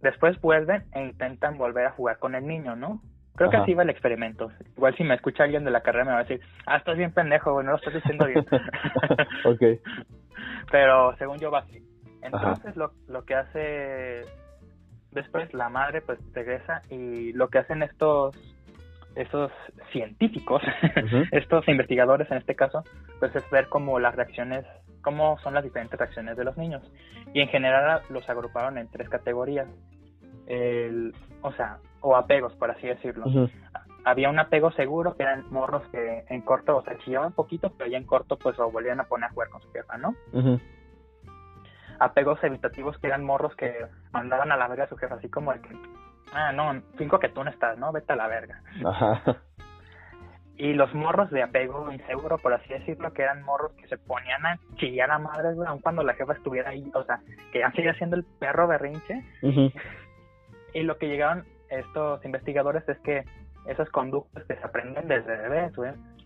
Después 0.01 0.39
vuelven 0.41 0.83
e 0.91 1.03
intentan 1.03 1.57
volver 1.57 1.85
a 1.87 1.91
jugar 1.91 2.19
con 2.19 2.35
el 2.35 2.45
niño, 2.45 2.75
¿no? 2.75 3.01
Creo 3.35 3.49
que 3.49 3.57
así 3.57 3.73
va 3.73 3.81
el 3.81 3.89
experimento. 3.89 4.51
Igual 4.77 4.95
si 4.95 5.03
me 5.03 5.15
escucha 5.15 5.43
alguien 5.43 5.63
de 5.63 5.71
la 5.71 5.81
carrera 5.81 6.05
me 6.05 6.11
va 6.11 6.19
a 6.19 6.23
decir, 6.23 6.41
ah, 6.67 6.77
estás 6.77 6.97
bien 6.97 7.11
pendejo, 7.11 7.63
no 7.63 7.71
lo 7.71 7.77
estás 7.77 7.95
diciendo 7.95 8.25
bien. 8.27 8.45
ok. 9.45 9.81
Pero 10.71 11.15
según 11.17 11.39
yo 11.39 11.49
va 11.49 11.59
así. 11.59 11.81
Entonces 12.21 12.75
lo, 12.75 12.91
lo 13.07 13.25
que 13.25 13.35
hace 13.35 14.25
después 15.13 15.53
la 15.53 15.69
madre 15.69 16.01
pues 16.01 16.19
regresa 16.33 16.81
y 16.89 17.33
lo 17.33 17.49
que 17.49 17.59
hacen 17.59 17.83
estos 17.83 18.35
estos 19.15 19.51
científicos, 19.91 20.61
estos 21.31 21.67
investigadores 21.67 22.29
en 22.31 22.37
este 22.37 22.55
caso, 22.55 22.83
pues 23.19 23.35
es 23.35 23.47
ver 23.51 23.69
cómo 23.69 23.99
las 23.99 24.15
reacciones, 24.15 24.65
cómo 25.01 25.37
son 25.39 25.53
las 25.53 25.63
diferentes 25.63 25.99
reacciones 25.99 26.35
de 26.35 26.43
los 26.43 26.57
niños. 26.57 26.81
Y 27.33 27.41
en 27.41 27.47
general 27.49 28.01
los 28.09 28.27
agruparon 28.29 28.77
en 28.77 28.87
tres 28.89 29.09
categorías. 29.09 29.67
El, 30.47 31.13
o 31.41 31.51
sea, 31.53 31.77
o 32.01 32.15
apegos, 32.15 32.53
por 32.53 32.71
así 32.71 32.87
decirlo. 32.87 33.25
Había 34.03 34.29
un 34.29 34.39
apego 34.39 34.71
seguro, 34.71 35.15
que 35.15 35.23
eran 35.23 35.45
morros 35.49 35.83
que 35.89 36.25
en 36.27 36.41
corto, 36.41 36.75
o 36.75 36.83
sea, 36.83 36.97
chillaban 36.97 37.31
poquito, 37.31 37.71
pero 37.77 37.89
ya 37.89 37.97
en 37.97 38.05
corto 38.05 38.37
pues 38.37 38.57
lo 38.57 38.69
volvían 38.69 38.99
a 38.99 39.05
poner 39.05 39.29
a 39.29 39.33
jugar 39.33 39.49
con 39.49 39.61
su 39.61 39.71
jefa, 39.71 39.97
¿no? 39.97 40.13
Apegos 41.99 42.43
evitativos 42.43 42.97
que 42.99 43.07
eran 43.07 43.23
morros 43.23 43.55
que 43.55 43.85
mandaban 44.11 44.51
a 44.51 44.57
la 44.57 44.67
verga 44.67 44.85
a 44.85 44.89
su 44.89 44.97
jefe, 44.97 45.13
así 45.13 45.29
como 45.29 45.53
el 45.53 45.61
que, 45.61 45.69
ah, 46.33 46.51
no, 46.51 46.81
finco 46.97 47.19
que 47.19 47.29
tú 47.29 47.43
no 47.43 47.49
estás, 47.49 47.77
¿no? 47.77 47.91
Vete 47.91 48.13
a 48.13 48.17
la 48.17 48.27
verga. 48.27 48.61
Ajá. 48.85 49.21
Y 50.55 50.73
los 50.73 50.93
morros 50.93 51.31
de 51.31 51.41
apego 51.41 51.91
inseguro, 51.91 52.37
por 52.37 52.53
así 52.53 52.69
decirlo, 52.69 53.11
que 53.11 53.23
eran 53.23 53.43
morros 53.43 53.73
que 53.73 53.87
se 53.87 53.97
ponían 53.97 54.45
a 54.45 54.59
chillar 54.75 55.09
a 55.09 55.17
madres, 55.17 55.57
aun 55.65 55.79
cuando 55.79 56.03
la 56.03 56.13
jefa 56.13 56.33
estuviera 56.33 56.69
ahí, 56.69 56.91
o 56.93 57.03
sea, 57.03 57.19
que 57.51 57.59
ya 57.59 57.71
seguía 57.71 57.95
siendo 57.95 58.15
el 58.15 58.23
perro 58.39 58.67
berrinche. 58.67 59.23
Y 60.73 60.83
lo 60.83 60.97
que 60.97 61.07
llegaron 61.07 61.45
estos 61.69 62.23
investigadores 62.23 62.87
es 62.87 62.99
que 62.99 63.25
esas 63.65 63.89
conductas 63.89 64.43
que 64.43 64.55
se 64.55 64.63
aprenden 64.63 65.07
desde 65.07 65.37
bebés, 65.37 65.73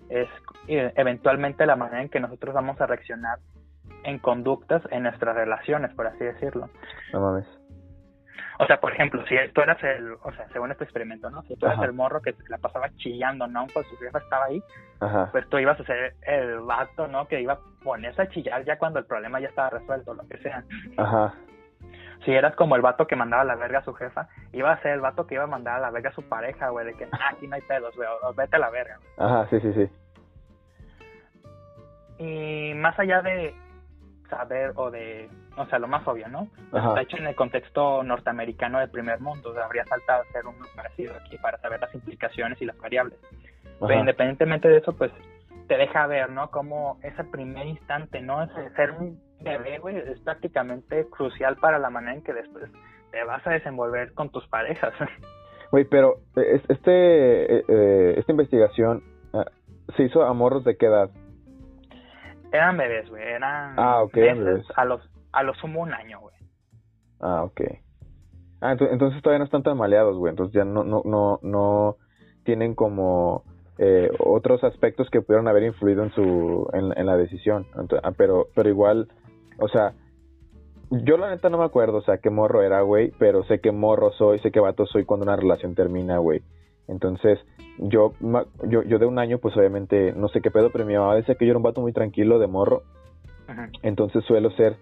es 0.10 0.28
eh, 0.68 0.92
eventualmente 0.96 1.66
la 1.66 1.76
manera 1.76 2.02
en 2.02 2.10
que 2.10 2.20
nosotros 2.20 2.54
vamos 2.54 2.80
a 2.82 2.88
reaccionar 2.88 3.40
en 4.04 4.20
conductas 4.20 4.82
en 4.92 5.04
nuestras 5.04 5.36
relaciones, 5.36 5.94
por 5.94 6.08
así 6.08 6.24
decirlo. 6.24 6.70
No 7.14 7.22
mames. 7.22 7.46
O 8.60 8.66
sea, 8.66 8.80
por 8.80 8.92
ejemplo, 8.92 9.24
si 9.28 9.36
tú 9.54 9.62
eras 9.62 9.82
el, 9.84 10.14
o 10.24 10.32
sea, 10.32 10.48
según 10.50 10.72
este 10.72 10.84
experimento, 10.84 11.30
¿no? 11.30 11.44
Si 11.44 11.56
tú 11.58 11.68
eras 11.68 11.82
el 11.84 11.94
morro 11.94 12.22
que 12.22 12.34
la 12.48 12.58
pasaba 12.58 12.90
chillando, 12.96 13.48
¿no? 13.48 13.68
Pues 13.72 13.86
su 13.88 13.98
jefa 13.98 14.18
estaba 14.18 14.46
ahí, 14.46 14.64
pues 15.32 15.48
tú 15.50 15.60
ibas 15.60 15.80
a 15.80 15.84
ser 15.84 16.16
el 16.24 16.62
vato, 16.62 17.08
¿no? 17.08 17.28
Que 17.28 17.40
iba 17.40 17.54
a 17.54 17.60
ponerse 17.84 18.24
a 18.24 18.30
chillar 18.30 18.66
ya 18.66 18.80
cuando 18.80 18.98
el 19.00 19.06
problema 19.06 19.40
ya 19.40 19.50
estaba 19.50 19.70
resuelto, 19.70 20.16
lo 20.16 20.28
que 20.28 20.38
sea. 20.40 20.64
Ajá. 20.98 21.36
Si 22.26 22.32
eras 22.32 22.56
como 22.56 22.76
el 22.76 22.82
vato 22.82 23.06
que 23.06 23.16
mandaba 23.16 23.44
a 23.44 23.46
la 23.46 23.56
verga 23.56 23.80
a 23.80 23.84
su 23.84 23.94
jefa, 23.94 24.28
iba 24.54 24.72
a 24.72 24.82
ser 24.82 24.94
el 24.94 25.02
vato 25.02 25.28
que 25.28 25.36
iba 25.36 25.44
a 25.44 25.48
mandar 25.48 25.76
a 25.76 25.80
la 25.80 25.92
verga 25.92 26.10
a 26.10 26.14
su 26.14 26.24
pareja, 26.24 26.70
güey, 26.70 26.88
de 26.88 26.94
que 26.96 27.08
ah, 27.12 27.30
aquí 27.34 27.48
no 27.48 27.56
hay 27.56 27.62
pedos, 27.62 27.96
güey, 27.96 28.10
vete 28.36 28.56
a 28.56 28.60
la 28.60 28.72
verga. 28.72 28.98
Ajá, 29.18 29.48
sí, 29.52 29.60
sí, 29.60 29.74
sí. 29.74 29.90
Y 32.20 32.74
más 32.74 32.98
allá 32.98 33.22
de 33.22 33.54
saber 34.30 34.74
o 34.76 34.92
de, 34.92 35.30
o 35.58 35.66
sea, 35.66 35.80
lo 35.80 35.88
más 35.88 36.08
obvio, 36.08 36.28
¿no? 36.28 36.48
Está 36.74 37.02
hecho 37.02 37.18
en 37.18 37.28
el 37.28 37.36
contexto 37.36 38.04
norteamericano 38.04 38.80
del 38.80 38.90
primer 38.90 39.20
mundo, 39.20 39.54
habría 39.62 39.86
faltado 39.86 40.24
hacer 40.24 40.46
uno 40.46 40.66
parecido 40.76 41.14
aquí 41.16 41.38
para 41.38 41.58
saber 41.60 41.80
las 41.80 41.94
implicaciones 41.94 42.62
y 42.62 42.66
las 42.66 42.78
variables. 42.78 43.20
Pero 43.80 44.00
independientemente 44.00 44.68
de 44.68 44.78
eso, 44.78 44.94
pues 44.96 45.12
te 45.68 45.78
deja 45.78 46.08
ver, 46.08 46.30
¿no? 46.30 46.50
Como 46.50 46.98
ese 47.04 47.24
primer 47.26 47.68
instante, 47.68 48.22
¿no? 48.22 48.44
Ese 48.44 48.70
ser 48.76 48.92
un 48.92 49.20
bebé, 49.42 49.80
güey, 49.80 49.98
es 49.98 50.20
prácticamente 50.22 51.08
crucial 51.10 51.58
para 51.58 51.78
la 51.80 51.90
manera 51.90 52.16
en 52.16 52.24
que 52.24 52.34
después 52.34 52.72
te 53.12 53.24
vas 53.24 53.46
a 53.46 53.52
desenvolver 53.52 54.14
con 54.14 54.30
tus 54.30 54.48
parejas. 54.48 54.94
Güey, 55.70 55.84
pero 55.84 56.22
eh, 56.38 56.62
este, 56.70 57.58
eh, 57.58 57.64
eh, 57.68 58.16
esta 58.18 58.32
investigación 58.32 59.04
ah, 59.34 59.44
se 59.98 60.04
hizo 60.04 60.24
a 60.24 60.32
morros 60.32 60.64
de 60.64 60.78
qué 60.78 60.86
edad? 60.86 61.10
Eran 62.58 62.78
bebés, 62.78 63.10
güey. 63.10 63.24
Eran 63.24 63.76
ah, 63.78 64.04
bebés. 64.12 64.66
A 64.76 64.86
los, 64.86 65.02
a 65.32 65.44
los 65.44 65.58
sumo 65.58 65.82
un 65.82 65.94
año, 65.94 66.20
güey. 66.20 66.36
Ah, 67.20 67.44
ok. 67.44 67.62
Ah, 68.62 68.76
entonces 68.80 69.22
todavía 69.22 69.40
no 69.40 69.46
están 69.46 69.64
tan 69.64 69.78
maleados, 69.78 70.18
güey. 70.18 70.32
Entonces 70.32 70.54
ya 70.54 70.66
no, 70.66 70.84
no, 70.84 71.02
no, 71.06 71.40
no 71.44 71.98
tienen 72.44 72.74
como 72.74 73.44
eh, 73.78 74.10
otros 74.20 74.64
aspectos 74.64 75.10
que 75.12 75.22
pudieron 75.22 75.48
haber 75.48 75.64
influido 75.64 76.04
en 76.04 76.12
su, 76.12 76.68
en, 76.74 77.06
la 77.06 77.18
decisión. 77.18 77.68
ah, 78.04 78.12
pero, 78.18 78.48
pero 78.56 78.70
igual, 78.70 79.08
o 79.60 79.68
sea, 79.68 79.94
yo 80.90 81.18
la 81.18 81.30
neta 81.30 81.50
no 81.50 81.60
me 81.60 81.66
acuerdo, 81.66 81.98
o 81.98 82.02
sea, 82.02 82.18
qué 82.18 82.30
morro 82.30 82.64
era, 82.64 82.82
güey, 82.82 83.12
pero 83.20 83.44
sé 83.44 83.60
qué 83.60 83.72
morro 83.72 84.12
soy, 84.14 84.40
sé 84.40 84.52
qué 84.52 84.60
vato 84.60 84.86
soy 84.86 85.06
cuando 85.06 85.26
una 85.26 85.36
relación 85.36 85.76
termina, 85.76 86.18
güey. 86.18 86.42
Entonces, 86.88 87.40
yo, 87.80 88.14
yo, 88.68 88.84
yo 88.84 89.00
de 89.00 89.06
un 89.06 89.20
año, 89.20 89.40
pues 89.40 89.56
obviamente, 89.58 90.14
no 90.14 90.30
sé 90.30 90.42
qué 90.42 90.52
pedo, 90.52 90.72
pero 90.72 90.86
mi 90.86 90.96
mamá 90.96 91.16
decía 91.16 91.36
que 91.36 91.46
yo 91.46 91.52
era 91.52 91.58
un 91.58 91.64
vato 91.64 91.82
muy 91.82 91.94
tranquilo 91.94 92.40
de 92.40 92.48
morro. 92.48 92.84
Entonces 93.82 94.24
suelo 94.26 94.52
ser 94.52 94.76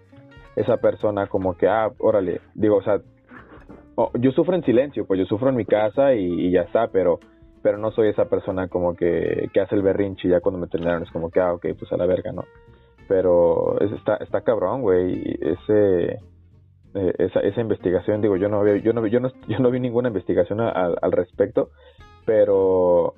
esa 0.56 0.78
persona 0.78 1.26
como 1.26 1.56
que, 1.56 1.68
ah, 1.68 1.90
órale, 1.98 2.40
digo, 2.54 2.76
o 2.76 2.82
sea, 2.82 3.00
yo 4.14 4.32
sufro 4.32 4.54
en 4.54 4.64
silencio, 4.64 5.06
pues 5.06 5.20
yo 5.20 5.26
sufro 5.26 5.50
en 5.50 5.56
mi 5.56 5.64
casa 5.64 6.14
y, 6.14 6.50
ya 6.50 6.62
está, 6.62 6.88
pero 6.88 7.20
pero 7.62 7.78
no 7.78 7.90
soy 7.90 8.10
esa 8.10 8.26
persona 8.26 8.68
como 8.68 8.94
que, 8.94 9.48
que 9.52 9.60
hace 9.60 9.74
el 9.74 9.82
berrinche 9.82 10.28
y 10.28 10.30
ya 10.30 10.40
cuando 10.40 10.60
me 10.60 10.68
terminaron 10.68 11.02
es 11.02 11.10
como 11.10 11.30
que, 11.30 11.40
ah, 11.40 11.52
ok, 11.54 11.66
pues 11.76 11.92
a 11.92 11.96
la 11.96 12.06
verga, 12.06 12.30
¿no? 12.30 12.44
Pero 13.08 13.80
está, 13.80 14.16
está 14.16 14.42
cabrón, 14.42 14.82
güey, 14.82 15.36
ese... 15.40 16.20
Eh, 16.94 17.12
esa, 17.18 17.40
esa 17.40 17.60
investigación, 17.60 18.22
digo, 18.22 18.36
yo 18.36 18.48
no, 18.48 18.64
yo 18.76 18.92
no, 18.94 19.06
yo 19.06 19.20
no, 19.20 19.30
yo 19.48 19.58
no 19.58 19.70
vi 19.70 19.80
ninguna 19.80 20.08
investigación 20.08 20.60
al, 20.60 20.96
al 21.02 21.12
respecto, 21.12 21.70
pero 22.26 23.14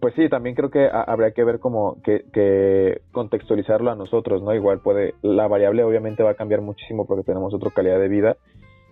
pues 0.00 0.14
sí, 0.14 0.28
también 0.28 0.54
creo 0.54 0.70
que 0.70 0.90
habría 0.90 1.30
que 1.30 1.44
ver 1.44 1.58
como 1.58 2.02
que, 2.02 2.24
que, 2.32 3.00
contextualizarlo 3.12 3.90
a 3.90 3.94
nosotros, 3.94 4.42
¿no? 4.42 4.54
Igual 4.54 4.80
puede, 4.80 5.14
la 5.22 5.46
variable 5.46 5.84
obviamente 5.84 6.22
va 6.22 6.30
a 6.30 6.34
cambiar 6.34 6.60
muchísimo 6.60 7.06
porque 7.06 7.24
tenemos 7.24 7.54
otra 7.54 7.70
calidad 7.70 7.98
de 7.98 8.08
vida 8.08 8.36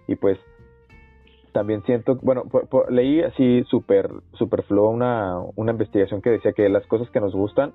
y 0.07 0.15
pues 0.15 0.39
también 1.53 1.83
siento, 1.85 2.19
bueno, 2.23 2.45
leí 2.89 3.21
así 3.21 3.65
súper, 3.71 4.11
super 4.33 4.63
flow 4.65 4.89
una, 4.89 5.39
una 5.57 5.73
investigación 5.73 6.23
que 6.23 6.31
decía 6.31 6.53
que 6.53 6.69
las 6.69 6.87
cosas 6.87 7.09
que 7.11 7.21
nos 7.21 7.35
gustan 7.35 7.73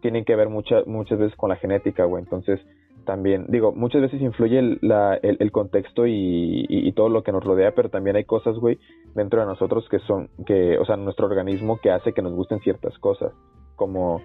tienen 0.00 0.24
que 0.24 0.36
ver 0.36 0.48
muchas 0.48 0.86
muchas 0.86 1.18
veces 1.18 1.36
con 1.36 1.48
la 1.48 1.56
genética, 1.56 2.04
güey. 2.04 2.22
Entonces, 2.24 2.60
también, 3.04 3.46
digo, 3.48 3.72
muchas 3.72 4.02
veces 4.02 4.20
influye 4.20 4.58
el, 4.58 4.78
la, 4.82 5.14
el, 5.14 5.52
contexto 5.52 6.06
y, 6.06 6.66
y, 6.68 6.92
todo 6.92 7.08
lo 7.08 7.22
que 7.22 7.32
nos 7.32 7.44
rodea, 7.44 7.72
pero 7.72 7.88
también 7.88 8.16
hay 8.16 8.24
cosas, 8.24 8.56
güey, 8.56 8.78
dentro 9.14 9.40
de 9.40 9.46
nosotros 9.46 9.88
que 9.88 9.98
son, 10.00 10.28
que, 10.46 10.78
o 10.78 10.84
sea, 10.84 10.96
nuestro 10.96 11.26
organismo 11.26 11.78
que 11.78 11.90
hace 11.90 12.12
que 12.12 12.22
nos 12.22 12.32
gusten 12.32 12.60
ciertas 12.60 12.98
cosas. 12.98 13.32
Como 13.76 14.22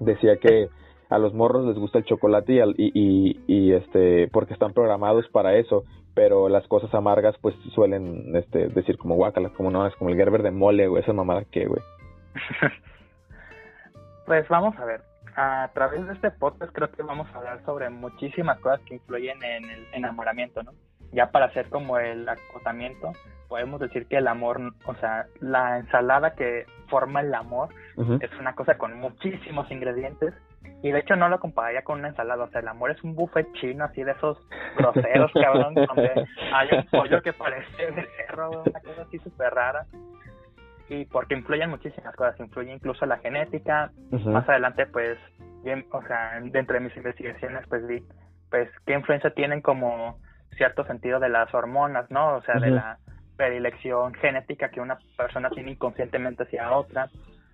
decía 0.00 0.36
que 0.36 0.68
a 1.08 1.18
los 1.18 1.34
morros 1.34 1.66
les 1.66 1.78
gusta 1.78 1.98
el 1.98 2.04
chocolate 2.04 2.54
y, 2.54 2.60
y, 2.76 2.92
y, 2.94 3.40
y 3.46 3.72
este, 3.72 4.28
porque 4.28 4.54
están 4.54 4.72
programados 4.72 5.28
para 5.28 5.56
eso, 5.56 5.84
pero 6.14 6.48
las 6.48 6.66
cosas 6.68 6.92
amargas, 6.94 7.36
pues 7.40 7.54
suelen 7.74 8.34
este, 8.36 8.68
decir 8.68 8.98
como 8.98 9.16
guácalas, 9.16 9.52
como 9.52 9.70
no, 9.70 9.86
es 9.86 9.94
como 9.96 10.10
el 10.10 10.16
Gerber 10.16 10.42
de 10.42 10.50
mole, 10.50 10.86
güey, 10.88 11.02
esa 11.02 11.12
mamada 11.12 11.44
que, 11.44 11.66
güey. 11.66 11.82
Pues 14.26 14.48
vamos 14.48 14.78
a 14.78 14.84
ver. 14.84 15.09
A 15.42 15.70
través 15.72 16.06
de 16.06 16.12
este 16.12 16.30
podcast 16.30 16.70
creo 16.70 16.90
que 16.90 17.02
vamos 17.02 17.26
a 17.32 17.38
hablar 17.38 17.64
sobre 17.64 17.88
muchísimas 17.88 18.60
cosas 18.60 18.78
que 18.80 18.96
influyen 18.96 19.42
en 19.42 19.70
el 19.70 19.86
enamoramiento, 19.94 20.62
¿no? 20.62 20.72
Ya 21.12 21.30
para 21.30 21.46
hacer 21.46 21.70
como 21.70 21.98
el 21.98 22.28
acotamiento, 22.28 23.12
podemos 23.48 23.80
decir 23.80 24.06
que 24.06 24.18
el 24.18 24.28
amor, 24.28 24.60
o 24.84 24.94
sea, 24.96 25.24
la 25.40 25.78
ensalada 25.78 26.34
que 26.34 26.66
forma 26.90 27.22
el 27.22 27.34
amor 27.34 27.70
es 28.20 28.30
una 28.38 28.54
cosa 28.54 28.76
con 28.76 29.00
muchísimos 29.00 29.70
ingredientes 29.70 30.34
y 30.82 30.90
de 30.92 30.98
hecho 30.98 31.16
no 31.16 31.30
lo 31.30 31.40
compararía 31.40 31.84
con 31.84 32.00
una 32.00 32.08
ensalada, 32.08 32.44
o 32.44 32.50
sea, 32.50 32.60
el 32.60 32.68
amor 32.68 32.90
es 32.90 33.02
un 33.02 33.14
buffet 33.14 33.50
chino 33.54 33.86
así 33.86 34.02
de 34.02 34.12
esos 34.12 34.36
groseros, 34.76 35.32
cabrón, 35.32 35.74
donde 35.74 36.26
hay 36.52 36.68
un 36.70 36.84
pollo 36.90 37.22
que 37.22 37.32
parece 37.32 37.92
de 37.92 38.06
cerro, 38.18 38.62
una 38.66 38.80
cosa 38.80 39.02
así 39.08 39.18
súper 39.20 39.54
rara 39.54 39.86
y 40.90 41.04
porque 41.04 41.36
influyen 41.36 41.70
muchísimas 41.70 42.14
cosas, 42.16 42.38
influye 42.40 42.72
incluso 42.72 43.06
la 43.06 43.18
genética. 43.18 43.92
Más 44.10 44.48
adelante, 44.48 44.86
pues, 44.86 45.16
bien, 45.62 45.86
o 45.92 46.02
sea, 46.02 46.40
dentro 46.42 46.74
de 46.74 46.80
mis 46.80 46.96
investigaciones, 46.96 47.64
pues 47.68 47.86
vi, 47.86 48.02
pues, 48.50 48.68
qué 48.86 48.94
influencia 48.94 49.30
tienen 49.30 49.60
como 49.62 50.18
cierto 50.56 50.84
sentido 50.84 51.20
de 51.20 51.28
las 51.28 51.54
hormonas, 51.54 52.10
¿no? 52.10 52.34
O 52.34 52.42
sea, 52.42 52.56
de 52.56 52.72
la 52.72 52.98
predilección 53.36 54.12
genética 54.14 54.70
que 54.70 54.80
una 54.80 54.98
persona 55.16 55.48
tiene 55.50 55.70
inconscientemente 55.70 56.42
hacia 56.42 56.72
otra, 56.72 57.08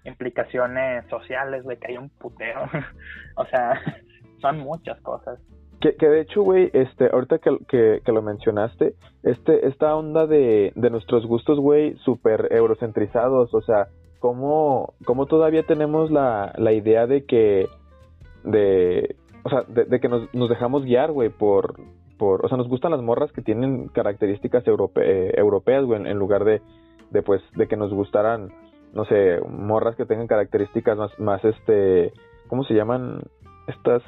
implicaciones 0.04 1.06
sociales, 1.10 1.66
de 1.66 1.76
que 1.78 1.88
hay 1.88 1.98
un 1.98 2.08
puteo, 2.08 2.62
o 3.36 3.44
sea, 3.46 3.78
son 4.40 4.60
muchas 4.60 4.98
cosas. 5.02 5.38
Que, 5.80 5.94
que 5.94 6.08
de 6.08 6.22
hecho, 6.22 6.42
güey, 6.42 6.70
este, 6.72 7.10
ahorita 7.12 7.38
que, 7.38 8.00
que, 8.02 8.12
lo 8.12 8.22
mencionaste, 8.22 8.94
este, 9.22 9.66
esta 9.66 9.94
onda 9.94 10.26
de, 10.26 10.72
de 10.74 10.90
nuestros 10.90 11.26
gustos, 11.26 11.58
güey, 11.58 11.96
súper 11.98 12.48
eurocentrizados, 12.50 13.52
o 13.52 13.60
sea, 13.60 13.88
¿cómo, 14.18 14.94
cómo 15.04 15.26
todavía 15.26 15.64
tenemos 15.64 16.10
la, 16.10 16.54
la 16.56 16.72
idea 16.72 17.06
de 17.06 17.24
que, 17.24 17.68
de, 18.44 19.16
o 19.44 19.50
sea, 19.50 19.64
de, 19.68 20.00
que 20.00 20.08
nos, 20.08 20.32
nos 20.34 20.48
dejamos 20.48 20.84
guiar, 20.84 21.12
güey, 21.12 21.28
por, 21.28 21.74
por, 22.18 22.44
o 22.44 22.48
sea, 22.48 22.56
nos 22.56 22.68
gustan 22.68 22.92
las 22.92 23.02
morras 23.02 23.30
que 23.32 23.42
tienen 23.42 23.88
características 23.88 24.66
europe, 24.66 25.00
eh, 25.04 25.34
europeas, 25.36 25.84
güey, 25.84 26.08
en, 26.08 26.18
lugar 26.18 26.44
de, 26.44 26.62
de, 27.10 27.22
pues, 27.22 27.42
de 27.54 27.68
que 27.68 27.76
nos 27.76 27.92
gustaran, 27.92 28.50
no 28.94 29.04
sé, 29.04 29.40
morras 29.46 29.94
que 29.94 30.06
tengan 30.06 30.26
características 30.26 30.96
más, 30.96 31.20
más, 31.20 31.44
este, 31.44 32.12
¿cómo 32.48 32.64
se 32.64 32.72
llaman? 32.72 33.20
Estas 33.68 34.02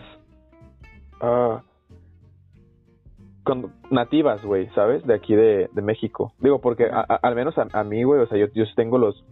Ah, 1.21 1.63
con, 3.45 3.73
nativas, 3.91 4.45
güey, 4.45 4.69
¿sabes? 4.75 5.07
De 5.07 5.15
aquí 5.15 5.35
de, 5.35 5.71
de 5.73 5.83
México. 5.83 6.33
Digo, 6.39 6.61
porque 6.61 6.89
al 6.91 7.35
menos 7.35 7.55
a, 7.57 7.85
mí, 7.85 8.03
güey, 8.03 8.21
o 8.21 8.27
sea, 8.27 8.39
yo, 8.39 8.47
yo 8.55 8.65
tengo 8.77 8.99
los... 8.99 9.25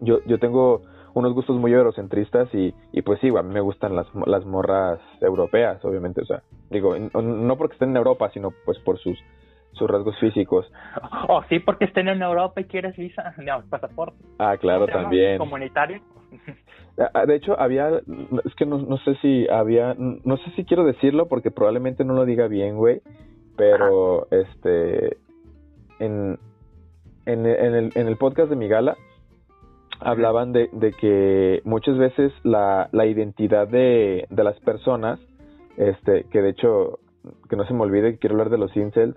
Yo, 0.00 0.18
yo 0.26 0.38
tengo 0.38 0.82
unos 1.14 1.32
gustos 1.32 1.56
muy 1.56 1.72
eurocentristas 1.72 2.52
y, 2.54 2.74
y 2.92 3.02
pues 3.02 3.20
sí, 3.20 3.28
a 3.28 3.42
mí 3.42 3.54
me 3.54 3.60
gustan 3.60 3.94
las, 3.94 4.06
las 4.26 4.44
morras 4.44 5.00
europeas, 5.20 5.84
obviamente, 5.84 6.20
o 6.20 6.26
sea, 6.26 6.42
digo, 6.70 6.96
no 6.98 7.56
porque 7.56 7.74
estén 7.74 7.90
en 7.90 7.96
Europa, 7.96 8.30
sino 8.34 8.50
pues 8.64 8.78
por 8.80 8.98
sus 8.98 9.16
sus 9.74 9.88
rasgos 9.88 10.18
físicos. 10.18 10.70
Oh, 11.28 11.42
sí, 11.48 11.58
porque 11.58 11.84
estén 11.84 12.08
en 12.08 12.22
Europa 12.22 12.60
y 12.60 12.64
quieres 12.64 12.96
visa, 12.96 13.34
no, 13.38 13.62
pasaporte. 13.68 14.16
Ah, 14.38 14.56
claro, 14.56 14.86
también. 14.86 15.38
Comunitario. 15.38 16.00
Ah, 16.96 17.10
ah, 17.12 17.26
de 17.26 17.34
hecho, 17.34 17.58
había, 17.58 17.88
es 18.44 18.54
que 18.54 18.66
no, 18.66 18.78
no 18.78 18.98
sé 18.98 19.16
si 19.16 19.48
había, 19.48 19.96
no 19.98 20.36
sé 20.36 20.50
si 20.54 20.64
quiero 20.64 20.84
decirlo 20.84 21.26
porque 21.26 21.50
probablemente 21.50 22.04
no 22.04 22.14
lo 22.14 22.24
diga 22.24 22.46
bien, 22.46 22.76
güey, 22.76 23.02
pero 23.56 24.28
este, 24.30 25.16
en, 25.98 26.38
en, 27.26 27.46
en, 27.46 27.74
el, 27.74 27.92
en 27.96 28.06
el 28.06 28.16
podcast 28.16 28.48
de 28.48 28.54
mi 28.54 28.68
gala, 28.68 28.96
hablaban 30.00 30.52
de, 30.52 30.68
de 30.72 30.92
que 30.92 31.62
muchas 31.64 31.96
veces 31.98 32.32
la, 32.42 32.88
la 32.92 33.06
identidad 33.06 33.66
de, 33.66 34.26
de 34.30 34.44
las 34.44 34.58
personas, 34.60 35.18
este, 35.76 36.24
que 36.30 36.42
de 36.42 36.50
hecho, 36.50 36.98
que 37.48 37.56
no 37.56 37.66
se 37.66 37.74
me 37.74 37.82
olvide, 37.82 38.18
quiero 38.18 38.34
hablar 38.34 38.50
de 38.50 38.58
los 38.58 38.76
incels, 38.76 39.16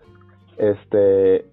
este, 0.58 1.46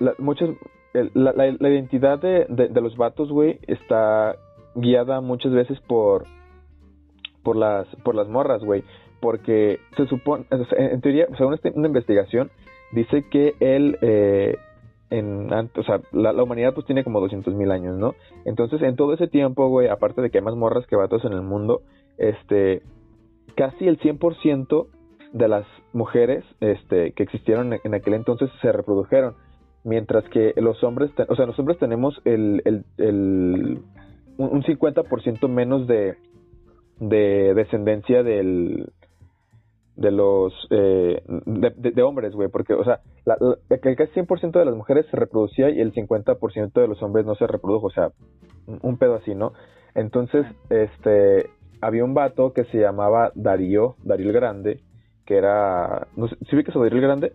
la, 0.00 0.14
muchas, 0.18 0.50
la, 0.92 1.32
la, 1.32 1.56
la, 1.58 1.68
identidad 1.68 2.18
de, 2.18 2.46
de, 2.48 2.80
los 2.80 2.96
vatos, 2.96 3.30
güey, 3.30 3.58
está 3.66 4.36
guiada 4.74 5.20
muchas 5.20 5.52
veces 5.52 5.78
por 5.80 6.24
por 7.42 7.56
las 7.56 7.86
por 8.04 8.14
las 8.14 8.28
morras, 8.28 8.62
güey, 8.64 8.84
porque 9.20 9.78
se 9.96 10.06
supone, 10.06 10.46
en 10.50 11.00
teoría, 11.00 11.26
según 11.38 11.58
una 11.74 11.86
investigación, 11.86 12.50
dice 12.92 13.24
que 13.30 13.54
él, 13.60 13.96
eh, 14.02 14.56
en, 15.10 15.52
o 15.52 15.82
sea, 15.84 16.00
la, 16.12 16.42
humanidad 16.42 16.74
pues 16.74 16.86
tiene 16.86 17.04
como 17.04 17.20
200 17.20 17.54
mil 17.54 17.70
años, 17.70 17.96
¿no? 17.96 18.14
Entonces, 18.44 18.82
en 18.82 18.96
todo 18.96 19.14
ese 19.14 19.28
tiempo, 19.28 19.68
güey, 19.68 19.88
aparte 19.88 20.22
de 20.22 20.30
que 20.30 20.38
hay 20.38 20.44
más 20.44 20.56
morras 20.56 20.86
que 20.86 20.96
vatos 20.96 21.24
en 21.24 21.32
el 21.32 21.42
mundo, 21.42 21.82
este, 22.18 22.82
casi 23.54 23.86
el 23.86 23.98
100% 24.00 24.86
de 25.32 25.48
las 25.48 25.66
mujeres, 25.92 26.44
este, 26.60 27.12
que 27.12 27.22
existieron 27.22 27.72
en 27.82 27.94
aquel 27.94 28.14
entonces 28.14 28.50
se 28.60 28.72
reprodujeron, 28.72 29.34
mientras 29.84 30.24
que 30.28 30.52
los 30.56 30.82
hombres, 30.84 31.10
o 31.28 31.36
sea, 31.36 31.46
los 31.46 31.58
hombres 31.58 31.78
tenemos 31.78 32.20
el, 32.24 32.62
el, 32.64 32.84
el 32.98 33.82
un, 34.36 34.62
50% 34.62 35.48
menos 35.48 35.86
de, 35.86 36.16
de 37.00 37.54
descendencia 37.54 38.22
del 38.22 38.90
de 39.94 40.10
los 40.10 40.54
eh, 40.70 41.22
de, 41.26 42.02
hombres, 42.02 42.34
güey, 42.34 42.48
porque, 42.48 42.72
o 42.72 42.82
sea, 42.82 43.00
la, 43.26 43.36
el 43.68 43.96
casi 43.96 44.20
100% 44.20 44.52
de 44.52 44.64
las 44.64 44.74
mujeres 44.74 45.06
se 45.10 45.16
reproducía 45.18 45.68
y 45.68 45.80
el 45.80 45.92
50% 45.92 46.72
de 46.72 46.88
los 46.88 47.02
hombres 47.02 47.26
no 47.26 47.34
se 47.34 47.46
reprodujo, 47.46 47.88
o 47.88 47.90
sea, 47.90 48.10
un 48.66 48.96
pedo 48.96 49.16
así, 49.16 49.34
¿no? 49.34 49.52
Entonces, 49.94 50.46
este, 50.70 51.50
había 51.82 52.04
un 52.04 52.14
vato 52.14 52.54
que 52.54 52.64
se 52.64 52.78
llamaba 52.78 53.32
Darío, 53.34 53.96
Darío 54.02 54.28
el 54.28 54.32
Grande, 54.32 54.80
que 55.24 55.36
era, 55.36 56.06
no 56.16 56.28
sé, 56.28 56.36
¿sí 56.48 56.56
vi 56.56 56.64
que 56.64 56.70
es 56.70 56.76
Darío 56.76 56.98
el 56.98 57.00
Grande? 57.00 57.32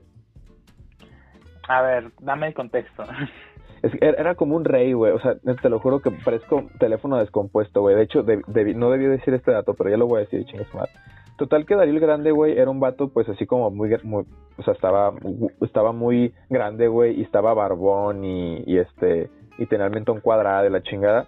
A 1.67 1.81
ver, 1.81 2.11
dame 2.21 2.47
el 2.47 2.53
contexto. 2.53 3.03
era 4.01 4.35
como 4.35 4.55
un 4.55 4.65
rey, 4.65 4.93
güey. 4.93 5.11
O 5.11 5.19
sea, 5.19 5.35
te 5.35 5.69
lo 5.69 5.79
juro 5.79 6.01
que 6.01 6.11
parezco 6.11 6.65
teléfono 6.79 7.17
descompuesto, 7.17 7.81
güey. 7.81 7.95
De 7.95 8.03
hecho, 8.03 8.23
no 8.23 8.89
debí 8.91 9.05
decir 9.05 9.33
este 9.33 9.51
dato, 9.51 9.73
pero 9.73 9.89
ya 9.89 9.97
lo 9.97 10.07
voy 10.07 10.17
a 10.17 10.25
decir, 10.25 10.45
chingas 10.45 10.73
madre. 10.73 10.91
Total 11.37 11.65
que 11.65 11.75
Darío 11.75 11.93
el 11.93 11.99
Grande, 11.99 12.31
güey, 12.31 12.57
era 12.57 12.71
un 12.71 12.79
vato, 12.79 13.09
pues 13.09 13.29
así 13.29 13.45
como 13.45 13.69
muy, 13.69 13.95
muy 14.03 14.25
o 14.57 14.63
sea, 14.63 14.73
estaba, 14.73 15.13
estaba 15.61 15.91
muy 15.91 16.33
grande, 16.49 16.87
güey, 16.87 17.19
y 17.19 17.21
estaba 17.21 17.53
barbón 17.53 18.23
y, 18.23 18.63
y 18.65 18.79
este, 18.79 19.29
y 19.59 19.67
tenía 19.67 19.85
el 19.85 19.91
mentón 19.91 20.19
cuadrado 20.19 20.63
de 20.63 20.71
la 20.71 20.81
chingada. 20.81 21.27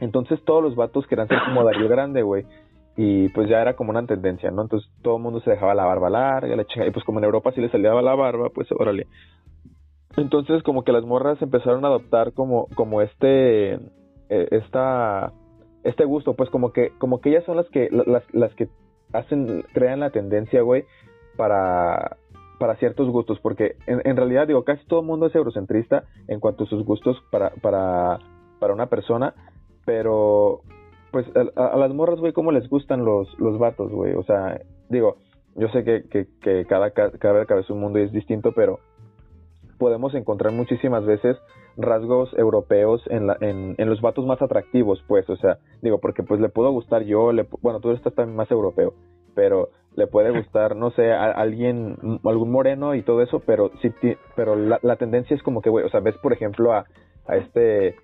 Entonces 0.00 0.44
todos 0.44 0.62
los 0.62 0.76
vatos 0.76 1.06
querían 1.06 1.28
ser 1.28 1.38
como 1.46 1.64
Darío 1.64 1.88
Grande, 1.88 2.22
güey. 2.22 2.44
Y 2.96 3.28
pues 3.30 3.48
ya 3.48 3.60
era 3.60 3.74
como 3.74 3.90
una 3.90 4.06
tendencia, 4.06 4.50
¿no? 4.50 4.62
Entonces 4.62 4.88
todo 5.02 5.16
el 5.16 5.22
mundo 5.22 5.40
se 5.40 5.50
dejaba 5.50 5.74
la 5.74 5.84
barba 5.84 6.10
larga, 6.10 6.54
la 6.54 6.62
y 6.62 6.90
pues 6.90 7.04
como 7.04 7.18
en 7.18 7.24
Europa 7.24 7.52
sí 7.52 7.60
le 7.60 7.70
salía 7.70 7.92
la 7.94 8.14
barba, 8.14 8.50
pues 8.50 8.68
órale. 8.72 9.06
Entonces 10.16 10.62
como 10.62 10.84
que 10.84 10.92
las 10.92 11.04
morras 11.04 11.40
empezaron 11.42 11.84
a 11.84 11.88
adoptar 11.88 12.32
como, 12.32 12.68
como 12.76 13.02
este, 13.02 13.74
eh, 13.74 14.48
esta, 14.50 15.32
este 15.82 16.04
gusto, 16.04 16.34
pues 16.34 16.50
como 16.50 16.72
que, 16.72 16.92
como 16.98 17.20
que 17.20 17.30
ellas 17.30 17.44
son 17.44 17.56
las 17.56 17.68
que, 17.70 17.88
las, 17.90 18.22
las 18.32 18.54
que 18.54 18.68
hacen, 19.12 19.64
crean 19.72 20.00
la 20.00 20.10
tendencia, 20.10 20.62
güey, 20.62 20.84
para, 21.36 22.16
para 22.60 22.76
ciertos 22.76 23.08
gustos, 23.10 23.40
porque 23.40 23.76
en, 23.86 24.16
realidad 24.16 24.46
digo, 24.46 24.64
casi 24.64 24.84
todo 24.86 25.00
el 25.00 25.06
mundo 25.06 25.26
es 25.26 25.34
eurocentrista 25.34 26.04
en 26.28 26.38
cuanto 26.38 26.64
a 26.64 26.66
sus 26.68 26.84
gustos 26.84 27.16
para, 27.30 27.50
para, 27.50 28.18
para 28.60 28.72
una 28.72 28.86
persona, 28.86 29.34
pero 29.84 30.60
pues 31.14 31.26
a, 31.54 31.76
las 31.76 31.94
morras, 31.94 32.18
güey, 32.18 32.32
cómo 32.32 32.50
les 32.50 32.68
gustan 32.68 33.04
los, 33.04 33.28
los 33.38 33.56
vatos, 33.56 33.92
güey. 33.92 34.14
O 34.14 34.24
sea, 34.24 34.60
digo, 34.88 35.18
yo 35.54 35.68
sé 35.68 35.84
que, 35.84 36.02
que, 36.10 36.26
que 36.42 36.64
cada, 36.66 36.90
cada 36.90 37.46
cabeza 37.46 37.72
un 37.72 37.78
mundo 37.78 38.00
es 38.00 38.10
distinto, 38.10 38.50
pero 38.50 38.80
podemos 39.78 40.12
encontrar 40.16 40.52
muchísimas 40.52 41.06
veces 41.06 41.36
rasgos 41.76 42.36
europeos 42.36 43.00
en, 43.10 43.28
la, 43.28 43.36
en, 43.40 43.76
en, 43.78 43.88
los 43.88 44.00
vatos 44.00 44.26
más 44.26 44.42
atractivos, 44.42 45.04
pues, 45.06 45.30
o 45.30 45.36
sea, 45.36 45.58
digo, 45.82 46.00
porque 46.00 46.24
pues 46.24 46.40
le 46.40 46.48
puedo 46.48 46.72
gustar 46.72 47.04
yo, 47.04 47.30
le, 47.30 47.46
bueno, 47.62 47.78
tú 47.78 47.92
estás 47.92 48.12
también 48.16 48.34
más 48.36 48.50
europeo, 48.50 48.94
pero 49.36 49.68
le 49.94 50.08
puede 50.08 50.30
gustar, 50.36 50.74
no 50.74 50.90
sé, 50.90 51.12
a, 51.12 51.30
alguien, 51.30 51.96
algún 52.24 52.50
moreno 52.50 52.96
y 52.96 53.02
todo 53.02 53.22
eso, 53.22 53.38
pero 53.46 53.70
sí, 53.82 53.92
pero 54.34 54.56
la, 54.56 54.80
la 54.82 54.96
tendencia 54.96 55.36
es 55.36 55.44
como 55.44 55.62
que, 55.62 55.70
güey, 55.70 55.84
o 55.84 55.90
sea, 55.90 56.00
ves, 56.00 56.18
por 56.18 56.32
ejemplo, 56.32 56.72
a, 56.72 56.86
a 57.28 57.36
este 57.36 57.94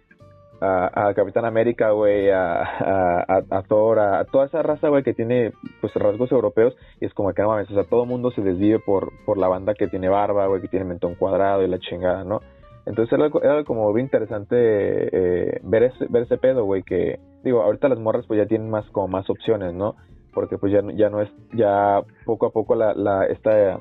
a, 0.60 1.12
Capitán 1.14 1.44
América, 1.44 1.90
güey, 1.90 2.30
a, 2.30 3.64
Thor, 3.68 3.98
a, 3.98 4.24
toda 4.24 4.46
esa 4.46 4.62
raza, 4.62 4.88
güey, 4.88 5.02
que 5.02 5.14
tiene 5.14 5.52
pues 5.80 5.94
rasgos 5.94 6.30
europeos 6.32 6.76
y 7.00 7.06
es 7.06 7.14
como 7.14 7.32
que 7.32 7.42
no 7.42 7.48
mames, 7.48 7.70
o 7.70 7.74
sea, 7.74 7.84
todo 7.84 8.04
mundo 8.04 8.30
se 8.30 8.42
desvive 8.42 8.78
por, 8.78 9.12
por 9.24 9.38
la 9.38 9.48
banda 9.48 9.74
que 9.74 9.88
tiene 9.88 10.08
barba, 10.08 10.46
güey, 10.46 10.60
que 10.60 10.68
tiene 10.68 10.84
mentón 10.84 11.14
cuadrado 11.14 11.62
y 11.62 11.68
la 11.68 11.78
chingada, 11.78 12.24
¿no? 12.24 12.40
Entonces 12.86 13.18
era, 13.42 13.64
como 13.64 13.92
bien 13.92 14.06
interesante 14.06 14.56
eh, 14.56 15.60
ver, 15.62 15.84
ese, 15.84 16.06
ver 16.08 16.24
ese 16.24 16.38
pedo, 16.38 16.64
güey, 16.64 16.82
que 16.82 17.20
digo, 17.44 17.62
ahorita 17.62 17.88
las 17.88 17.98
morras 17.98 18.26
pues 18.26 18.38
ya 18.38 18.46
tienen 18.46 18.70
más 18.70 18.88
como 18.90 19.08
más 19.08 19.28
opciones, 19.30 19.74
¿no? 19.74 19.96
Porque 20.32 20.58
pues 20.58 20.72
ya, 20.72 20.80
ya 20.94 21.08
no 21.08 21.20
es, 21.20 21.30
ya 21.52 22.02
poco 22.24 22.46
a 22.46 22.50
poco 22.50 22.74
la, 22.74 22.94
la 22.94 23.26
esta 23.26 23.78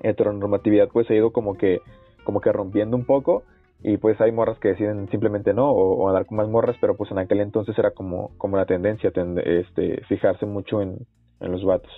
heteronormatividad 0.00 0.88
pues 0.88 1.10
ha 1.10 1.14
ido 1.14 1.30
como 1.30 1.54
que, 1.54 1.80
como 2.24 2.40
que 2.40 2.52
rompiendo 2.52 2.96
un 2.96 3.04
poco 3.04 3.44
y 3.86 3.98
pues 3.98 4.20
hay 4.20 4.32
morras 4.32 4.58
que 4.58 4.70
deciden 4.70 5.08
simplemente 5.10 5.54
no 5.54 5.70
o, 5.70 6.08
andar 6.08 6.26
con 6.26 6.38
más 6.38 6.48
morras 6.48 6.76
pero 6.80 6.96
pues 6.96 7.08
en 7.12 7.20
aquel 7.20 7.40
entonces 7.40 7.78
era 7.78 7.92
como 7.92 8.36
como 8.36 8.56
la 8.56 8.66
tendencia 8.66 9.12
este 9.44 10.02
fijarse 10.08 10.44
mucho 10.44 10.82
en, 10.82 11.06
en 11.38 11.52
los 11.52 11.64
vatos 11.64 11.92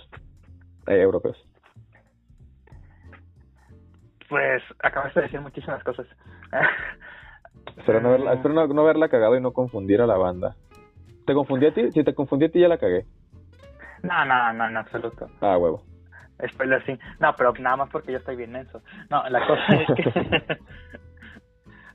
eh, 0.85 1.01
europeos. 1.01 1.35
Pues 4.29 4.61
acabas 4.83 5.15
de 5.15 5.23
decir 5.23 5.41
muchísimas 5.41 5.83
cosas. 5.83 6.05
Espero 7.77 8.01
no 8.01 8.11
verla 8.11 8.33
espero 8.33 8.53
no, 8.53 8.83
verla 8.83 9.09
cagado 9.09 9.35
y 9.35 9.41
no 9.41 9.51
confundir 9.51 10.01
a 10.01 10.05
la 10.05 10.17
banda. 10.17 10.55
Te 11.25 11.33
confundí 11.33 11.65
a 11.65 11.73
ti 11.73 11.91
si 11.91 12.03
te 12.03 12.13
confundí 12.13 12.45
a 12.45 12.51
ti 12.51 12.59
ya 12.59 12.67
la 12.67 12.77
cagué. 12.77 13.05
No 14.03 14.25
no 14.25 14.53
no 14.53 14.67
en 14.67 14.77
absoluto. 14.77 15.27
Ah 15.41 15.57
huevo. 15.57 15.81
Espero 16.37 16.75
así 16.75 16.99
no 17.19 17.33
pero 17.35 17.51
nada 17.53 17.77
más 17.77 17.89
porque 17.89 18.11
yo 18.11 18.19
estoy 18.19 18.35
bien 18.35 18.51
menso. 18.51 18.83
No 19.09 19.27
la 19.27 19.47
cosa 19.47 19.73
es 19.73 19.87
que 19.95 20.57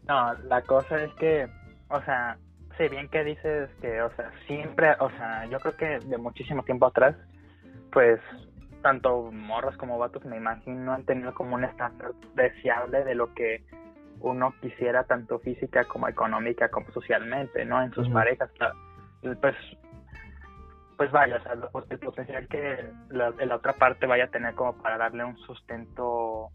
No, 0.08 0.34
la 0.44 0.62
cosa 0.62 1.02
es 1.02 1.12
que, 1.14 1.48
o 1.88 2.00
sea, 2.02 2.36
sé 2.76 2.88
bien 2.88 3.08
que 3.08 3.24
dices 3.24 3.70
que, 3.80 4.02
o 4.02 4.14
sea, 4.16 4.30
siempre, 4.46 4.94
o 5.00 5.10
sea, 5.10 5.46
yo 5.46 5.58
creo 5.60 5.76
que 5.76 5.98
de 6.06 6.18
muchísimo 6.18 6.62
tiempo 6.62 6.86
atrás, 6.86 7.16
pues, 7.92 8.20
tanto 8.82 9.30
morras 9.32 9.76
como 9.78 9.98
vatos, 9.98 10.24
me 10.24 10.36
imagino, 10.36 10.92
han 10.92 11.04
tenido 11.04 11.32
como 11.34 11.54
un 11.54 11.64
estándar 11.64 12.12
deseable 12.34 13.04
de 13.04 13.14
lo 13.14 13.32
que 13.32 13.64
uno 14.20 14.54
quisiera, 14.60 15.04
tanto 15.04 15.38
física 15.38 15.84
como 15.84 16.08
económica 16.08 16.68
como 16.68 16.90
socialmente, 16.90 17.64
¿no? 17.64 17.82
En 17.82 17.92
sus 17.92 18.08
parejas, 18.10 18.50
pues, 19.40 19.56
pues 20.96 21.10
vaya, 21.10 21.36
o 21.36 21.42
sea, 21.42 21.52
el 21.90 21.98
potencial 21.98 22.46
que 22.48 22.90
la, 23.08 23.30
la 23.30 23.56
otra 23.56 23.72
parte 23.72 24.06
vaya 24.06 24.24
a 24.24 24.30
tener 24.30 24.54
como 24.54 24.76
para 24.76 24.98
darle 24.98 25.24
un 25.24 25.36
sustento 25.38 26.50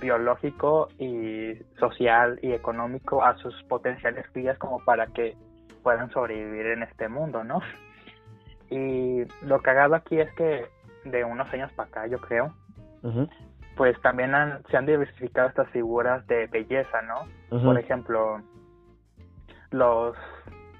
biológico 0.00 0.88
y 0.98 1.54
social 1.78 2.38
y 2.42 2.52
económico 2.52 3.22
a 3.24 3.36
sus 3.38 3.54
potenciales 3.64 4.26
crías 4.32 4.58
como 4.58 4.84
para 4.84 5.06
que 5.08 5.36
puedan 5.82 6.10
sobrevivir 6.10 6.66
en 6.66 6.82
este 6.82 7.08
mundo, 7.08 7.44
¿no? 7.44 7.60
Y 8.70 9.24
lo 9.46 9.62
cagado 9.62 9.94
aquí 9.94 10.20
es 10.20 10.30
que 10.34 10.66
de 11.06 11.24
unos 11.24 11.50
años 11.54 11.72
para 11.72 11.88
acá, 11.88 12.06
yo 12.06 12.18
creo, 12.18 12.52
pues 13.78 13.98
también 14.02 14.32
se 14.70 14.76
han 14.76 14.84
diversificado 14.84 15.48
estas 15.48 15.70
figuras 15.70 16.26
de 16.26 16.48
belleza, 16.48 17.00
¿no? 17.00 17.62
Por 17.62 17.78
ejemplo, 17.78 18.42
los 19.70 20.14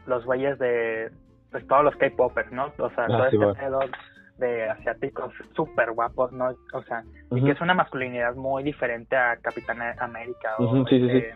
los 0.07 0.25
güeyes 0.27 0.59
de 0.59 1.11
pues 1.51 1.67
todos 1.67 1.85
los 1.85 1.97
K-popers, 1.97 2.53
¿no? 2.53 2.67
O 2.79 2.91
sea, 2.91 3.05
ah, 3.05 3.07
todo 3.07 3.27
este 3.27 3.61
pedo 3.61 3.81
de 4.39 4.69
asiáticos 4.69 5.33
súper 5.55 5.93
guapos, 5.93 6.33
¿no? 6.33 6.51
O 6.73 6.83
sea, 6.83 7.03
y 7.31 7.45
que 7.45 7.51
es 7.51 7.61
una 7.61 7.75
masculinidad 7.75 8.35
muy 8.35 8.63
diferente 8.63 9.17
a 9.17 9.37
Capitán 9.37 9.81
América 9.99 10.55
o, 10.59 10.87
este, 10.87 11.35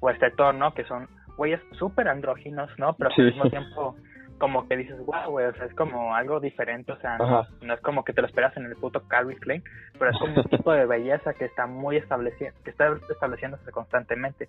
o 0.00 0.10
este 0.10 0.30
Thor, 0.30 0.54
¿no? 0.54 0.72
Que 0.74 0.84
son 0.84 1.08
güeyes 1.36 1.60
súper 1.72 2.08
andróginos, 2.08 2.70
¿no? 2.78 2.94
Pero 2.94 3.10
al 3.16 3.24
mismo 3.24 3.50
tiempo 3.50 3.96
como 4.38 4.66
que 4.66 4.76
dices, 4.76 4.98
wow, 5.06 5.30
güey, 5.30 5.46
o 5.46 5.54
sea, 5.54 5.66
es 5.66 5.74
como 5.74 6.16
algo 6.16 6.40
diferente, 6.40 6.90
o 6.90 6.96
sea, 6.98 7.16
no, 7.16 7.74
es 7.74 7.80
como 7.80 8.02
que 8.02 8.12
te 8.12 8.22
lo 8.22 8.26
esperas 8.26 8.56
en 8.56 8.64
el 8.64 8.74
puto 8.74 9.06
Calvin 9.06 9.38
Klein, 9.38 9.62
pero 9.96 10.10
es 10.10 10.18
como 10.18 10.34
un 10.34 10.44
tipo 10.50 10.72
de 10.72 10.84
belleza 10.84 11.32
que 11.34 11.44
está 11.44 11.68
muy 11.68 11.96
establecido, 11.96 12.50
que 12.64 12.70
está 12.70 12.92
estableciéndose 13.08 13.70
constantemente. 13.70 14.48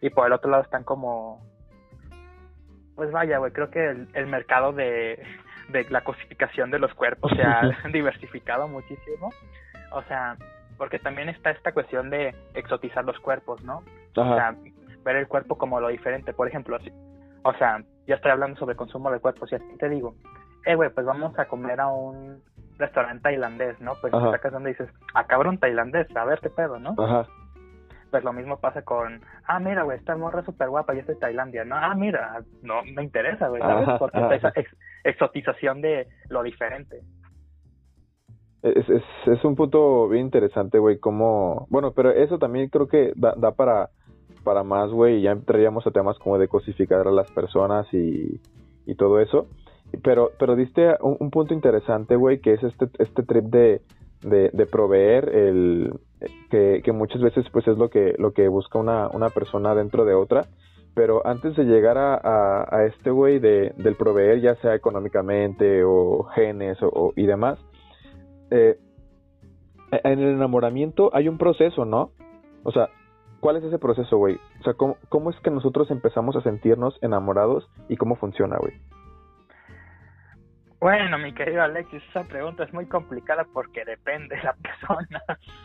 Y 0.00 0.10
por 0.10 0.28
el 0.28 0.34
otro 0.34 0.52
lado 0.52 0.62
están 0.62 0.84
como, 0.84 1.44
pues 2.94 3.10
vaya, 3.10 3.38
güey, 3.38 3.50
creo 3.50 3.70
que 3.70 4.06
el 4.12 4.26
mercado 4.28 4.72
de, 4.72 5.20
de 5.68 5.84
la 5.90 6.02
cosificación 6.02 6.70
de 6.70 6.78
los 6.78 6.92
cuerpos 6.94 7.32
se 7.34 7.42
ha 7.42 7.62
diversificado 7.92 8.68
muchísimo. 8.68 9.30
O 9.92 10.02
sea, 10.04 10.36
porque 10.76 10.98
también 10.98 11.28
está 11.28 11.50
esta 11.50 11.72
cuestión 11.72 12.10
de 12.10 12.34
exotizar 12.54 13.04
los 13.04 13.18
cuerpos, 13.20 13.62
¿no? 13.62 13.82
O 14.16 14.34
sea, 14.34 14.54
ver 15.04 15.16
el 15.16 15.28
cuerpo 15.28 15.56
como 15.56 15.80
lo 15.80 15.88
diferente. 15.88 16.32
Por 16.32 16.48
ejemplo, 16.48 16.78
o 17.42 17.52
sea, 17.54 17.82
ya 18.06 18.16
estoy 18.16 18.30
hablando 18.30 18.58
sobre 18.58 18.76
consumo 18.76 19.10
de 19.10 19.20
cuerpos 19.20 19.50
y 19.52 19.56
así 19.56 19.76
te 19.78 19.88
digo, 19.88 20.14
eh, 20.64 20.74
güey, 20.74 20.90
pues 20.90 21.06
vamos 21.06 21.38
a 21.38 21.46
comer 21.46 21.80
a 21.80 21.88
un 21.88 22.42
restaurante 22.78 23.22
tailandés, 23.22 23.80
¿no? 23.80 23.94
Pues 24.00 24.12
Ajá. 24.12 24.32
sacas 24.32 24.52
donde 24.52 24.70
dices, 24.70 24.88
ah, 25.14 25.24
cabrón, 25.26 25.58
tailandés, 25.58 26.08
a 26.16 26.24
ver 26.24 26.40
qué 26.40 26.50
pedo, 26.50 26.78
¿no? 26.78 26.94
Ajá 26.98 27.26
pues 28.14 28.22
lo 28.22 28.32
mismo 28.32 28.60
pasa 28.60 28.82
con, 28.82 29.22
ah, 29.48 29.58
mira, 29.58 29.82
güey, 29.82 29.98
esta 29.98 30.14
morra 30.16 30.44
súper 30.44 30.68
guapa, 30.68 30.94
yo 30.94 31.00
estoy 31.00 31.18
Tailandia, 31.18 31.64
¿no? 31.64 31.74
Ah, 31.74 31.96
mira, 31.96 32.44
no 32.62 32.84
me 32.84 33.02
interesa, 33.02 33.48
güey, 33.48 33.60
¿sabes? 33.60 33.88
Porque 33.98 34.36
esa 34.36 34.52
exotización 35.04 35.80
de 35.80 36.08
lo 36.28 36.42
diferente. 36.42 37.00
Es, 38.62 38.88
es, 38.88 39.02
es 39.26 39.44
un 39.44 39.54
punto 39.56 40.08
bien 40.08 40.24
interesante, 40.24 40.78
güey, 40.78 40.98
como, 40.98 41.66
bueno, 41.68 41.92
pero 41.92 42.10
eso 42.10 42.38
también 42.38 42.70
creo 42.70 42.88
que 42.88 43.12
da, 43.14 43.34
da 43.36 43.52
para, 43.52 43.90
para 44.42 44.62
más, 44.62 44.90
güey, 44.90 45.20
ya 45.20 45.32
entraríamos 45.32 45.86
a 45.86 45.90
temas 45.90 46.18
como 46.18 46.38
de 46.38 46.48
cosificar 46.48 47.06
a 47.06 47.12
las 47.12 47.30
personas 47.30 47.86
y, 47.92 48.40
y 48.86 48.94
todo 48.94 49.20
eso. 49.20 49.46
Pero, 50.02 50.30
pero 50.38 50.56
diste 50.56 50.96
un, 51.00 51.18
un 51.20 51.30
punto 51.30 51.52
interesante, 51.52 52.16
güey, 52.16 52.40
que 52.40 52.54
es 52.54 52.62
este, 52.62 52.86
este 52.98 53.22
trip 53.22 53.44
de, 53.44 53.82
de, 54.22 54.50
de 54.52 54.66
proveer 54.66 55.28
el, 55.28 55.92
que, 56.50 56.80
que, 56.82 56.92
muchas 56.92 57.20
veces 57.20 57.44
pues 57.52 57.68
es 57.68 57.76
lo 57.76 57.90
que, 57.90 58.14
lo 58.18 58.32
que 58.32 58.48
busca 58.48 58.78
una, 58.78 59.08
una 59.08 59.28
persona 59.28 59.74
dentro 59.74 60.04
de 60.04 60.14
otra. 60.14 60.46
Pero 60.94 61.26
antes 61.26 61.56
de 61.56 61.64
llegar 61.64 61.98
a, 61.98 62.84
este 62.86 63.10
güey 63.10 63.40
de, 63.40 63.74
del 63.76 63.96
proveer, 63.96 64.40
ya 64.40 64.54
sea 64.56 64.74
económicamente 64.74 65.82
o 65.84 66.24
genes 66.34 66.78
o, 66.82 67.12
y 67.16 67.26
demás, 67.26 67.58
eh, 68.50 68.78
en 69.90 70.18
el 70.20 70.34
enamoramiento 70.34 71.10
hay 71.12 71.28
un 71.28 71.36
proceso, 71.36 71.84
¿no? 71.84 72.10
O 72.62 72.70
sea, 72.70 72.90
¿cuál 73.40 73.56
es 73.56 73.64
ese 73.64 73.78
proceso, 73.78 74.16
güey? 74.18 74.36
O 74.60 74.62
sea, 74.62 74.74
¿cómo, 74.74 74.96
¿cómo 75.08 75.30
es 75.30 75.40
que 75.40 75.50
nosotros 75.50 75.90
empezamos 75.90 76.36
a 76.36 76.42
sentirnos 76.42 76.96
enamorados 77.02 77.68
y 77.88 77.96
cómo 77.96 78.14
funciona, 78.14 78.56
güey? 78.58 78.74
Bueno, 80.84 81.16
mi 81.16 81.32
querido 81.32 81.62
Alexis, 81.62 82.02
esa 82.10 82.24
pregunta 82.24 82.62
es 82.62 82.74
muy 82.74 82.84
complicada 82.84 83.46
porque 83.54 83.86
depende 83.86 84.36
de 84.36 84.42
la 84.42 84.52
persona. 84.62 85.22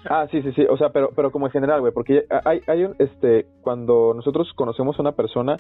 Ah, 0.09 0.25
sí, 0.31 0.41
sí, 0.41 0.53
sí, 0.53 0.65
o 0.69 0.77
sea, 0.77 0.91
pero, 0.91 1.09
pero 1.13 1.29
como 1.29 1.47
en 1.47 1.51
general, 1.51 1.81
güey, 1.81 1.91
porque 1.91 2.23
hay, 2.45 2.61
hay 2.67 2.85
un, 2.85 2.95
este, 2.99 3.45
cuando 3.59 4.13
nosotros 4.15 4.53
conocemos 4.55 4.97
a 4.97 5.01
una 5.01 5.11
persona, 5.11 5.57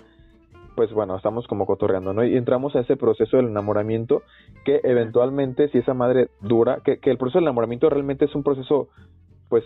pues 0.77 0.93
bueno, 0.93 1.17
estamos 1.17 1.45
como 1.45 1.65
cotorreando, 1.65 2.13
¿no? 2.13 2.23
Y 2.23 2.37
entramos 2.37 2.73
a 2.77 2.79
ese 2.79 2.95
proceso 2.95 3.35
del 3.35 3.47
enamoramiento 3.47 4.23
que 4.63 4.79
eventualmente, 4.81 5.67
si 5.67 5.79
esa 5.79 5.93
madre 5.93 6.29
dura, 6.39 6.77
que, 6.85 6.99
que 6.99 7.11
el 7.11 7.17
proceso 7.17 7.39
del 7.39 7.47
enamoramiento 7.47 7.89
realmente 7.89 8.23
es 8.23 8.35
un 8.35 8.43
proceso, 8.43 8.87
pues, 9.49 9.65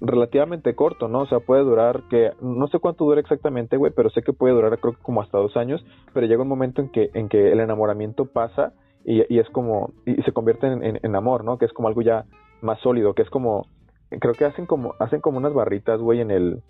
relativamente 0.00 0.76
corto, 0.76 1.08
¿no? 1.08 1.22
O 1.22 1.26
sea, 1.26 1.40
puede 1.40 1.64
durar, 1.64 2.04
que 2.08 2.30
no 2.40 2.68
sé 2.68 2.78
cuánto 2.78 3.04
dura 3.04 3.20
exactamente, 3.20 3.78
güey, 3.78 3.90
pero 3.96 4.10
sé 4.10 4.22
que 4.22 4.32
puede 4.32 4.54
durar 4.54 4.78
creo 4.78 4.92
que 4.92 5.02
como 5.02 5.22
hasta 5.22 5.38
dos 5.38 5.56
años, 5.56 5.84
pero 6.12 6.24
llega 6.24 6.42
un 6.42 6.48
momento 6.48 6.82
en 6.82 6.90
que, 6.90 7.10
en 7.14 7.28
que 7.28 7.50
el 7.50 7.58
enamoramiento 7.58 8.26
pasa 8.26 8.74
y, 9.04 9.34
y 9.34 9.38
es 9.38 9.48
como, 9.50 9.92
y 10.06 10.14
se 10.22 10.32
convierte 10.32 10.66
en, 10.66 11.16
amor, 11.16 11.44
¿no? 11.44 11.58
Que 11.58 11.66
es 11.66 11.72
como 11.72 11.88
algo 11.88 12.02
ya 12.02 12.24
más 12.62 12.80
sólido, 12.80 13.14
que 13.14 13.22
es 13.22 13.30
como, 13.30 13.66
creo 14.08 14.34
que 14.34 14.44
hacen 14.44 14.66
como, 14.66 14.94
hacen 14.98 15.20
como 15.20 15.38
unas 15.38 15.52
barritas, 15.52 16.00
güey, 16.00 16.20
en 16.20 16.30
el, 16.30 16.62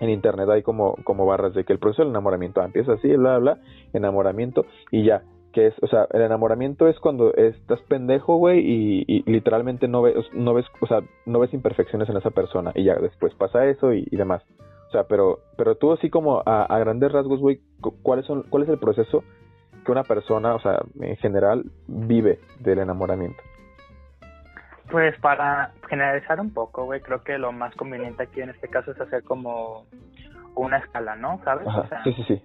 en 0.00 0.10
internet 0.10 0.48
hay 0.50 0.62
como, 0.62 0.96
como 1.04 1.26
barras 1.26 1.54
de 1.54 1.64
que 1.64 1.72
el 1.72 1.78
proceso 1.78 2.02
del 2.02 2.10
enamoramiento 2.10 2.62
empieza 2.62 2.94
así, 2.94 3.08
bla, 3.16 3.38
bla, 3.38 3.58
enamoramiento, 3.92 4.66
y 4.90 5.04
ya, 5.04 5.22
que 5.52 5.68
es, 5.68 5.74
o 5.82 5.86
sea, 5.86 6.08
el 6.12 6.22
enamoramiento 6.22 6.88
es 6.88 6.98
cuando 6.98 7.32
estás 7.34 7.80
pendejo, 7.82 8.36
güey, 8.36 8.58
y, 8.60 9.22
literalmente 9.30 9.86
no 9.86 10.02
ves, 10.02 10.16
no 10.32 10.54
ves, 10.54 10.66
o 10.80 10.86
sea, 10.86 11.02
no 11.26 11.38
ves 11.38 11.54
imperfecciones 11.54 12.08
en 12.08 12.16
esa 12.16 12.30
persona, 12.30 12.72
y 12.74 12.84
ya 12.84 12.96
después 12.96 13.32
pasa 13.34 13.66
eso 13.66 13.92
y, 13.92 14.04
demás. 14.10 14.42
O 14.88 14.90
sea, 14.90 15.04
pero, 15.04 15.40
pero 15.56 15.76
tú 15.76 15.92
así 15.92 16.10
como 16.10 16.42
a, 16.44 16.78
grandes 16.78 17.10
rasgos, 17.10 17.40
güey, 17.40 17.60
¿cuáles 18.02 18.26
son, 18.26 18.44
cuál 18.50 18.64
es 18.64 18.68
el 18.68 18.78
proceso 18.78 19.22
que 19.84 19.92
una 19.92 20.02
persona, 20.02 20.54
o 20.54 20.60
sea, 20.60 20.80
en 21.00 21.16
general, 21.16 21.64
vive 21.86 22.40
del 22.60 22.80
enamoramiento? 22.80 23.42
Pues 24.90 25.18
para 25.20 25.72
generalizar 25.88 26.40
un 26.40 26.52
poco, 26.52 26.84
güey, 26.84 27.00
creo 27.00 27.22
que 27.22 27.38
lo 27.38 27.52
más 27.52 27.74
conveniente 27.74 28.24
aquí 28.24 28.40
en 28.40 28.50
este 28.50 28.68
caso 28.68 28.92
es 28.92 29.00
hacer 29.00 29.22
como 29.24 29.86
una 30.54 30.78
escala, 30.78 31.16
¿no? 31.16 31.40
¿Sabes? 31.44 31.66
o 31.66 31.86
sea, 31.88 32.02
sí, 32.04 32.12
sí, 32.14 32.24
sí. 32.28 32.42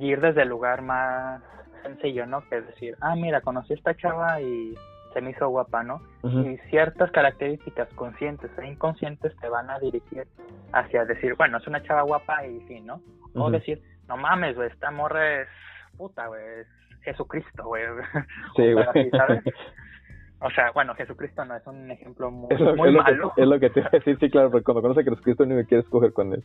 Ir 0.00 0.20
desde 0.20 0.42
el 0.42 0.48
lugar 0.48 0.82
más 0.82 1.42
sencillo, 1.82 2.26
¿no? 2.26 2.42
Que 2.48 2.58
es 2.58 2.66
decir, 2.66 2.96
ah, 3.00 3.14
mira, 3.14 3.40
conocí 3.40 3.72
a 3.72 3.76
esta 3.76 3.96
chava 3.96 4.40
y 4.40 4.74
se 5.12 5.20
me 5.20 5.30
hizo 5.30 5.48
guapa, 5.48 5.82
¿no? 5.82 6.00
Y 6.22 6.56
ciertas 6.70 7.10
características 7.10 7.88
conscientes 7.94 8.50
e 8.58 8.66
inconscientes 8.66 9.36
te 9.36 9.48
van 9.48 9.70
a 9.70 9.78
dirigir 9.78 10.26
hacia 10.72 11.04
decir, 11.04 11.34
bueno, 11.36 11.58
es 11.58 11.66
una 11.66 11.82
chava 11.82 12.02
guapa 12.02 12.46
y 12.46 12.60
fin, 12.60 12.86
¿no? 12.86 13.00
O 13.34 13.50
decir, 13.50 13.82
no 14.08 14.16
mames, 14.16 14.56
güey, 14.56 14.68
esta 14.68 14.90
morra 14.90 15.42
es 15.42 15.48
puta, 16.02 16.26
güey, 16.26 16.42
es 16.60 16.66
Jesucristo, 17.02 17.64
güey. 17.64 17.84
Sí, 18.56 18.72
güey. 18.72 19.10
¿sabes? 19.10 19.42
O 20.44 20.50
sea, 20.50 20.72
bueno, 20.72 20.92
Jesucristo 20.96 21.44
no 21.44 21.54
es 21.54 21.64
un 21.68 21.88
ejemplo 21.88 22.28
muy, 22.28 22.56
muy 22.76 22.90
malo. 22.90 23.32
es 23.36 23.46
lo 23.46 23.60
que 23.60 23.70
te 23.70 23.78
iba 23.78 23.88
a 23.92 23.96
decir, 23.96 24.18
sí, 24.18 24.28
claro, 24.28 24.50
porque 24.50 24.64
cuando 24.64 24.82
conoces 24.82 25.06
a 25.06 25.10
Jesucristo 25.10 25.46
ni 25.46 25.54
me 25.54 25.64
quieres 25.64 25.88
coger 25.88 26.12
con 26.12 26.32
él. 26.32 26.44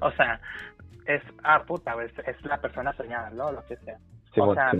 O 0.00 0.10
sea, 0.12 0.40
es, 1.04 1.20
ah, 1.44 1.64
puta, 1.66 1.92
güey, 1.92 2.06
es, 2.06 2.44
la 2.46 2.56
persona 2.62 2.94
soñada, 2.94 3.28
¿no? 3.28 3.52
Lo 3.52 3.62
que 3.66 3.76
sea. 3.76 3.98
o 4.38 4.54
sea, 4.54 4.72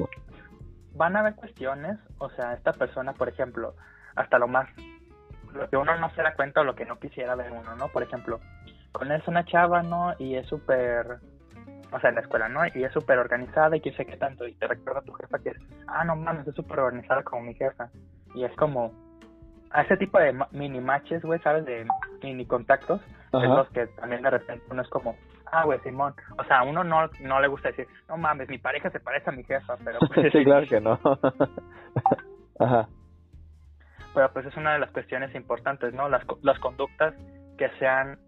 van 0.95 1.17
a 1.17 1.21
haber 1.21 1.35
cuestiones, 1.35 1.99
o 2.17 2.31
sea, 2.31 2.55
esta 2.55 2.73
persona, 2.73 3.13
por 3.13 3.29
ejemplo, 3.29 3.75
hasta 4.17 4.39
lo 4.39 4.49
más, 4.49 4.71
lo 5.53 5.69
que 5.69 5.77
uno 5.77 5.95
no 5.99 6.09
se 6.15 6.23
da 6.23 6.35
cuenta 6.35 6.63
o 6.63 6.65
lo 6.65 6.75
que 6.75 6.87
no 6.87 6.99
quisiera 6.99 7.35
ver 7.35 7.53
uno, 7.53 7.77
¿no? 7.77 7.89
Por 7.89 8.03
ejemplo, 8.03 8.41
con 8.93 9.13
él 9.13 9.21
es 9.21 9.29
una 9.29 9.45
chava, 9.45 9.83
¿no? 9.83 10.15
Y 10.19 10.35
es 10.35 10.47
súper 10.47 11.19
o 11.91 12.01
sea, 12.01 12.11
en 12.11 12.17
la 12.17 12.23
escuela, 12.23 12.49
¿no? 12.49 12.61
Y 12.75 12.85
es 12.85 12.93
súper 12.93 13.19
organizada 13.19 13.77
y 13.77 13.81
que 13.81 13.93
sé 13.93 14.05
qué 14.05 14.17
tanto, 14.17 14.47
y 14.47 14.55
te 14.55 14.67
recuerda 14.67 15.01
a 15.01 15.05
tu 15.05 15.13
jefa 15.13 15.39
que 15.39 15.51
es, 15.51 15.57
ah, 15.87 16.05
no 16.05 16.17
mames, 16.17 16.47
es 16.47 16.55
súper 16.55 16.81
organizada 16.81 17.23
como 17.23 17.43
mi 17.43 17.55
jefa. 17.55 17.89
Y 18.35 18.45
es 18.45 18.55
como, 18.57 18.93
a 19.71 19.83
ese 19.83 19.97
tipo 19.97 20.19
de 20.19 20.35
mini 20.53 20.81
matches, 20.81 21.23
güey, 21.23 21.41
¿sabes? 21.41 21.65
De 21.65 21.87
mini 22.23 22.47
contactos, 22.47 23.01
es 23.33 23.49
los 23.49 23.69
que 23.71 23.87
también 23.89 24.23
de 24.23 24.31
repente 24.31 24.65
uno 24.71 24.83
es 24.83 24.89
como, 24.89 25.17
ah, 25.53 25.65
güey, 25.65 25.79
Simón. 25.81 26.15
O 26.39 26.45
sea, 26.45 26.61
a 26.61 26.63
uno 26.65 26.85
no, 26.85 27.09
no 27.21 27.41
le 27.41 27.49
gusta 27.49 27.69
decir, 27.69 27.87
no 28.09 28.17
mames, 28.17 28.49
mi 28.49 28.59
pareja 28.59 28.91
se 28.91 29.01
parece 29.01 29.31
a 29.31 29.33
mi 29.33 29.45
jefa, 29.45 29.77
pero 29.85 29.99
pues, 30.01 30.11
sí, 30.33 30.45
claro 30.45 30.67
que 30.67 30.81
no. 30.81 30.99
Ajá. 32.59 32.89
Pero 34.15 34.33
pues 34.33 34.47
es 34.47 34.57
una 34.57 34.73
de 34.73 34.79
las 34.81 34.91
cuestiones 34.91 35.35
importantes, 35.35 35.93
¿no? 35.95 36.09
Las, 36.09 36.25
las 36.43 36.59
conductas 36.59 37.15
que 37.57 37.69
sean 37.79 38.19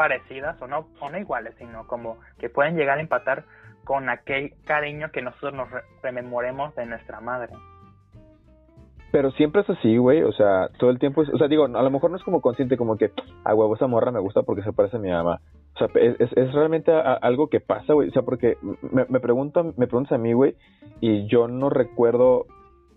parecidas 0.00 0.56
o 0.62 0.66
no, 0.66 0.86
o 0.98 1.10
no 1.10 1.18
iguales, 1.18 1.54
sino 1.58 1.86
como 1.86 2.16
que 2.38 2.48
pueden 2.48 2.74
llegar 2.74 2.96
a 2.96 3.02
empatar 3.02 3.44
con 3.84 4.08
aquel 4.08 4.54
cariño 4.64 5.10
que 5.12 5.20
nosotros 5.20 5.52
nos 5.52 5.68
rememoremos 6.02 6.74
de 6.74 6.86
nuestra 6.86 7.20
madre. 7.20 7.52
Pero 9.12 9.30
siempre 9.32 9.60
es 9.60 9.68
así, 9.68 9.98
güey, 9.98 10.22
o 10.22 10.32
sea, 10.32 10.70
todo 10.78 10.88
el 10.88 10.98
tiempo 10.98 11.20
o 11.20 11.36
sea, 11.36 11.48
digo, 11.48 11.66
a 11.66 11.82
lo 11.82 11.90
mejor 11.90 12.10
no 12.10 12.16
es 12.16 12.22
como 12.22 12.40
consciente 12.40 12.78
como 12.78 12.96
que, 12.96 13.12
ah, 13.44 13.54
huevo, 13.54 13.74
esa 13.74 13.88
morra 13.88 14.10
me 14.10 14.20
gusta 14.20 14.42
porque 14.42 14.62
se 14.62 14.72
parece 14.72 14.96
a 14.96 15.00
mi 15.00 15.10
mamá. 15.10 15.42
O 15.74 15.78
sea, 15.78 15.88
es, 16.00 16.16
es, 16.18 16.52
realmente 16.54 16.92
algo 16.92 17.48
que 17.48 17.60
pasa, 17.60 17.92
güey, 17.92 18.08
o 18.08 18.12
sea, 18.12 18.22
porque 18.22 18.56
me, 18.80 19.04
me, 19.06 19.20
preguntan, 19.20 19.74
me 19.76 19.86
preguntas 19.86 20.12
a 20.12 20.18
mí, 20.18 20.32
güey, 20.32 20.56
y 21.02 21.26
yo 21.26 21.46
no 21.46 21.68
recuerdo 21.68 22.46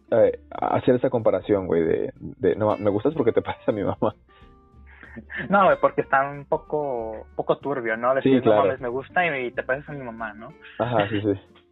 eh, 0.10 0.40
hacer 0.52 0.96
esa 0.96 1.10
comparación, 1.10 1.68
güey, 1.68 1.84
de, 1.84 2.14
de, 2.16 2.56
no, 2.56 2.78
me 2.78 2.92
gustas 2.92 3.14
porque 3.14 3.34
te 3.34 3.42
parece 3.44 3.72
a 3.72 3.74
mi 3.74 3.84
mamá. 3.84 4.16
No, 5.50 5.70
porque 5.80 6.02
está 6.02 6.30
un 6.30 6.46
poco 6.46 7.28
poco 7.36 7.58
turbio, 7.58 7.98
¿no? 7.98 8.16
Decir, 8.16 8.42
sí, 8.42 8.50
no 8.50 8.64
me 8.80 8.88
gusta 8.88 9.26
y, 9.38 9.52
te 9.52 9.64
pareces 9.64 9.90
a 9.90 9.94
mi 9.94 10.04
mamá, 10.04 10.34
¿no? 10.34 10.54
Ajá, 10.80 11.08
sí, 11.10 11.22
sí. 11.22 11.34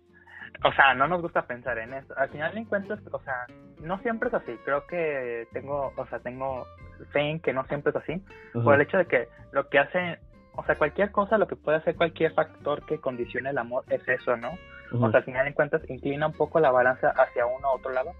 o 0.63 0.71
sea, 0.73 0.93
no 0.93 1.07
nos 1.07 1.21
gusta 1.21 1.43
pensar 1.43 1.77
en 1.79 1.93
eso. 1.93 2.13
Al 2.17 2.29
final 2.29 2.53
de 2.53 2.65
cuentas, 2.65 2.99
o 3.11 3.19
sea, 3.19 3.45
no 3.81 3.97
siempre 3.99 4.29
es 4.29 4.35
así. 4.35 4.55
Creo 4.63 4.85
que 4.85 5.47
tengo, 5.53 5.91
o 5.95 6.05
sea, 6.07 6.19
tengo 6.19 6.67
fe 7.11 7.21
en 7.21 7.39
que 7.39 7.53
no 7.53 7.63
siempre 7.65 7.91
es 7.91 7.95
así. 7.95 8.23
Por 8.53 8.75
el 8.75 8.81
hecho 8.81 8.97
de 8.97 9.05
que 9.05 9.27
lo 9.51 9.69
que 9.69 9.79
hace, 9.79 10.19
o 10.55 10.63
sea, 10.65 10.75
cualquier 10.75 11.11
cosa, 11.11 11.37
lo 11.37 11.47
que 11.47 11.55
puede 11.55 11.77
hacer 11.77 11.95
cualquier 11.95 12.33
factor 12.33 12.85
que 12.85 12.99
condicione 12.99 13.49
el 13.49 13.57
amor 13.57 13.85
es 13.89 14.07
eso, 14.07 14.37
¿no? 14.37 14.51
O 14.93 15.09
sea, 15.09 15.19
al 15.19 15.25
final 15.25 15.45
de 15.45 15.53
cuentas, 15.53 15.81
inclina 15.89 16.27
un 16.27 16.33
poco 16.33 16.59
la 16.59 16.69
balanza 16.69 17.09
hacia 17.11 17.45
uno 17.45 17.69
u 17.71 17.77
otro 17.77 17.91
lado, 17.91 18.11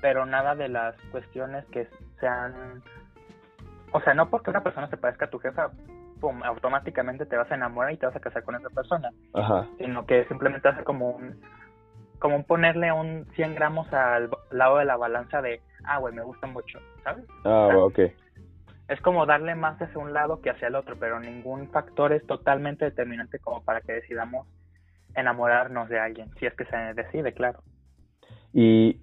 pero 0.00 0.24
nada 0.26 0.54
de 0.54 0.68
las 0.68 0.94
cuestiones 1.10 1.64
que 1.66 1.88
sean 2.20 2.82
o 3.92 4.00
sea, 4.00 4.14
no 4.14 4.28
porque 4.30 4.50
una 4.50 4.62
persona 4.62 4.88
se 4.88 4.96
parezca 4.96 5.26
a 5.26 5.30
tu 5.30 5.38
jefa, 5.38 5.70
pum, 6.20 6.42
automáticamente 6.42 7.26
te 7.26 7.36
vas 7.36 7.50
a 7.50 7.54
enamorar 7.54 7.92
y 7.92 7.96
te 7.96 8.06
vas 8.06 8.16
a 8.16 8.20
casar 8.20 8.44
con 8.44 8.54
esa 8.54 8.70
persona. 8.70 9.10
Ajá. 9.34 9.66
Sino 9.78 10.06
que 10.06 10.24
simplemente 10.26 10.68
hace 10.68 10.84
como 10.84 11.10
un, 11.10 11.40
como 12.18 12.44
ponerle 12.44 12.92
un 12.92 13.26
100 13.34 13.54
gramos 13.54 13.92
al 13.92 14.30
lado 14.50 14.78
de 14.78 14.84
la 14.84 14.96
balanza 14.96 15.42
de, 15.42 15.60
ah, 15.84 15.98
güey, 15.98 16.14
me 16.14 16.22
gusta 16.22 16.46
mucho, 16.46 16.78
¿sabes? 17.02 17.24
Ah, 17.44 17.70
ok. 17.76 17.98
Es 18.88 19.00
como 19.00 19.24
darle 19.24 19.54
más 19.54 19.80
hacia 19.80 19.98
un 19.98 20.12
lado 20.12 20.40
que 20.40 20.50
hacia 20.50 20.68
el 20.68 20.74
otro, 20.74 20.96
pero 20.98 21.18
ningún 21.18 21.68
factor 21.70 22.12
es 22.12 22.26
totalmente 22.26 22.84
determinante 22.84 23.38
como 23.38 23.62
para 23.62 23.80
que 23.80 23.92
decidamos 23.92 24.46
enamorarnos 25.14 25.88
de 25.88 25.98
alguien, 25.98 26.30
si 26.38 26.46
es 26.46 26.54
que 26.54 26.64
se 26.66 26.76
decide, 26.94 27.32
claro. 27.32 27.60
¿Y 28.52 29.00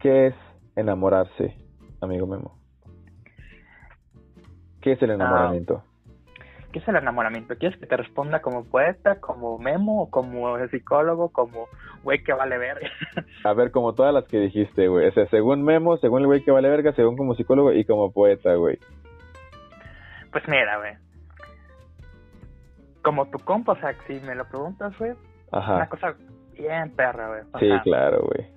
qué 0.00 0.28
es 0.28 0.34
enamorarse, 0.76 1.56
amigo 2.00 2.26
Memo? 2.26 2.55
¿Qué 4.86 4.92
es 4.92 5.02
el 5.02 5.10
ah, 5.10 5.14
enamoramiento? 5.14 5.82
¿Qué 6.72 6.78
es 6.78 6.86
el 6.86 6.94
enamoramiento? 6.94 7.56
¿Quieres 7.56 7.76
que 7.76 7.86
te 7.86 7.96
responda 7.96 8.40
como 8.40 8.64
poeta, 8.66 9.18
como 9.18 9.58
memo, 9.58 10.08
como 10.10 10.56
psicólogo, 10.68 11.32
como 11.32 11.66
güey 12.04 12.22
que 12.22 12.32
vale 12.32 12.56
verga? 12.56 12.88
A 13.44 13.52
ver, 13.52 13.72
como 13.72 13.94
todas 13.94 14.14
las 14.14 14.28
que 14.28 14.38
dijiste, 14.38 14.86
güey. 14.86 15.08
O 15.08 15.10
sea, 15.10 15.26
según 15.26 15.64
memo, 15.64 15.96
según 15.96 16.20
el 16.20 16.26
güey 16.28 16.44
que 16.44 16.52
vale 16.52 16.68
verga, 16.68 16.92
según 16.92 17.16
como 17.16 17.34
psicólogo 17.34 17.72
y 17.72 17.84
como 17.84 18.12
poeta, 18.12 18.54
güey. 18.54 18.78
Pues 20.30 20.46
mira, 20.46 20.78
güey. 20.78 20.92
Como 23.02 23.26
tu 23.26 23.40
compa, 23.40 23.72
o 23.72 23.80
sea, 23.80 23.92
si 24.06 24.20
me 24.20 24.36
lo 24.36 24.44
preguntas, 24.48 24.96
güey. 25.00 25.14
Ajá. 25.50 25.74
Una 25.74 25.88
cosa 25.88 26.14
bien 26.52 26.94
perra, 26.94 27.26
güey. 27.26 27.42
Sí, 27.58 27.80
claro, 27.82 28.20
güey. 28.20 28.48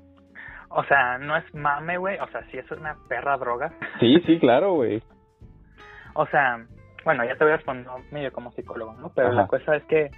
O 0.69 0.83
sea, 0.83 1.17
no 1.17 1.35
es 1.35 1.55
mame, 1.55 1.97
güey. 1.97 2.19
O 2.19 2.27
sea, 2.27 2.43
sí 2.51 2.59
es 2.59 2.69
una 2.69 2.97
perra 3.07 3.35
droga. 3.37 3.73
Sí, 3.99 4.21
sí, 4.27 4.37
claro, 4.39 4.73
güey. 4.73 5.01
O 6.13 6.25
sea, 6.27 6.65
bueno, 7.05 7.23
ya 7.23 7.35
te 7.35 7.43
voy 7.43 7.53
a 7.53 7.57
responder 7.57 7.87
medio 8.11 8.31
como 8.31 8.51
psicólogo, 8.51 8.93
¿no? 8.93 9.11
Pero 9.13 9.31
la 9.31 9.47
cosa 9.47 9.75
es 9.75 9.83
que 9.85 10.11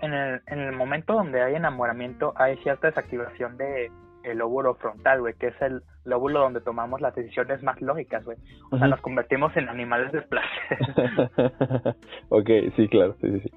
en 0.00 0.12
el, 0.12 0.40
en 0.46 0.60
el 0.60 0.72
momento 0.72 1.14
donde 1.14 1.42
hay 1.42 1.54
enamoramiento 1.54 2.32
hay 2.36 2.56
cierta 2.58 2.88
desactivación 2.88 3.56
de 3.56 3.90
el 4.24 4.38
lóbulo 4.38 4.74
frontal, 4.74 5.20
güey, 5.20 5.34
que 5.34 5.48
es 5.48 5.62
el 5.62 5.82
lóbulo 6.04 6.40
donde 6.40 6.60
tomamos 6.60 7.00
las 7.00 7.14
decisiones 7.14 7.62
más 7.62 7.80
lógicas, 7.80 8.24
güey. 8.24 8.36
O 8.70 8.78
sea, 8.78 8.88
nos 8.88 9.00
convertimos 9.00 9.56
en 9.56 9.68
animales 9.68 10.12
de 10.12 10.22
placer. 10.22 10.78
ok, 12.28 12.50
sí, 12.76 12.88
claro, 12.88 13.14
sí, 13.20 13.30
sí, 13.30 13.40
sí. 13.40 13.50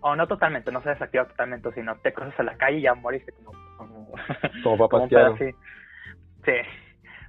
O 0.00 0.16
no 0.16 0.26
totalmente, 0.26 0.72
no 0.72 0.82
se 0.82 0.90
desactiva 0.90 1.26
totalmente, 1.26 1.70
sino 1.72 1.96
te 1.96 2.12
cruzas 2.12 2.38
a 2.40 2.42
la 2.42 2.56
calle 2.56 2.78
y 2.78 2.82
ya 2.82 2.94
moriste 2.94 3.32
como... 3.32 3.52
Como, 4.62 4.88
como 4.88 5.08
Sí, 6.44 6.54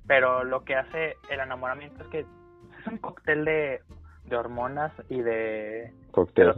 pero 0.07 0.43
lo 0.43 0.63
que 0.63 0.75
hace 0.75 1.17
el 1.29 1.39
enamoramiento 1.39 2.03
es 2.03 2.09
que 2.09 2.25
es 2.85 2.91
un 2.91 2.97
cóctel 2.99 3.45
de, 3.45 3.81
de 4.25 4.35
hormonas 4.35 4.91
y 5.09 5.21
de 5.21 5.91
cóctel 6.11 6.53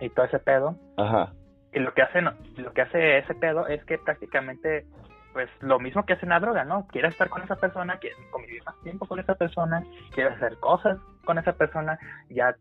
y 0.00 0.08
todo 0.10 0.26
ese 0.26 0.38
pedo. 0.38 0.76
Ajá. 0.96 1.32
Y 1.72 1.80
lo 1.80 1.92
que 1.92 2.02
hace 2.02 2.20
lo 2.22 2.72
que 2.72 2.82
hace 2.82 3.18
ese 3.18 3.34
pedo 3.34 3.66
es 3.66 3.84
que 3.84 3.98
prácticamente 3.98 4.86
pues 5.32 5.50
lo 5.60 5.78
mismo 5.78 6.06
que 6.06 6.14
hace 6.14 6.24
una 6.24 6.40
droga, 6.40 6.64
¿no? 6.64 6.86
Quieres 6.86 7.12
estar 7.12 7.28
con 7.28 7.42
esa 7.42 7.56
persona, 7.56 7.98
quieres 7.98 8.18
convivir 8.30 8.64
más 8.64 8.74
tiempo 8.82 9.06
con 9.06 9.18
esa 9.18 9.34
persona, 9.34 9.84
quieres 10.14 10.32
hacer 10.34 10.56
cosas 10.60 10.98
con 11.26 11.36
esa 11.36 11.52
persona, 11.52 11.98
ya 12.30 12.56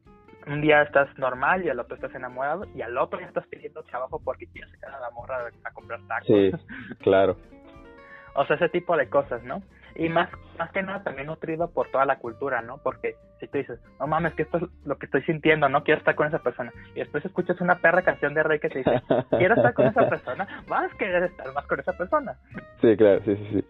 un 0.45 0.59
día 0.59 0.81
estás 0.81 1.07
normal 1.17 1.63
y 1.63 1.69
al 1.69 1.79
otro 1.79 1.95
estás 1.95 2.13
enamorado 2.13 2.65
y 2.75 2.81
al 2.81 2.97
otro 2.97 3.19
ya 3.21 3.27
estás 3.27 3.47
pidiendo 3.47 3.81
trabajo 3.83 4.19
porque 4.21 4.47
quieres 4.47 4.69
sacar 4.71 4.93
a 4.93 4.99
la 4.99 5.09
morra 5.11 5.49
a 5.63 5.71
comprar 5.71 6.01
tacos. 6.07 6.27
Sí, 6.27 6.51
claro. 6.99 7.37
o 8.35 8.45
sea, 8.45 8.57
ese 8.57 8.67
tipo 8.67 8.97
de 8.97 9.07
cosas, 9.07 9.41
¿no? 9.43 9.61
Y 9.95 10.09
más, 10.09 10.29
más 10.59 10.71
que 10.71 10.83
nada 10.83 11.03
también 11.03 11.27
nutrido 11.27 11.69
por 11.71 11.89
toda 11.89 12.05
la 12.05 12.19
cultura, 12.19 12.61
¿no? 12.61 12.77
Porque 12.79 13.15
si 13.39 13.47
tú 13.47 13.57
dices, 13.57 13.79
no 13.99 14.07
mames, 14.07 14.33
que 14.33 14.43
esto 14.43 14.57
es 14.57 14.63
lo 14.85 14.97
que 14.97 15.05
estoy 15.05 15.23
sintiendo, 15.23 15.69
no 15.69 15.83
quiero 15.83 15.99
estar 15.99 16.15
con 16.15 16.27
esa 16.27 16.39
persona. 16.39 16.73
Y 16.95 16.99
después 16.99 17.23
escuchas 17.25 17.61
una 17.61 17.75
perra 17.75 18.01
canción 18.01 18.33
de 18.33 18.43
rey 18.43 18.59
que 18.59 18.69
te 18.69 18.79
dice, 18.79 19.01
quiero 19.37 19.55
estar 19.55 19.73
con 19.73 19.87
esa 19.87 20.09
persona, 20.09 20.63
vas 20.67 20.91
a 20.93 20.97
querer 20.97 21.23
estar 21.23 21.53
más 21.53 21.65
con 21.65 21.79
esa 21.79 21.93
persona. 21.93 22.35
Sí, 22.81 22.95
claro, 22.97 23.21
sí, 23.23 23.35
sí, 23.35 23.49
sí. 23.53 23.65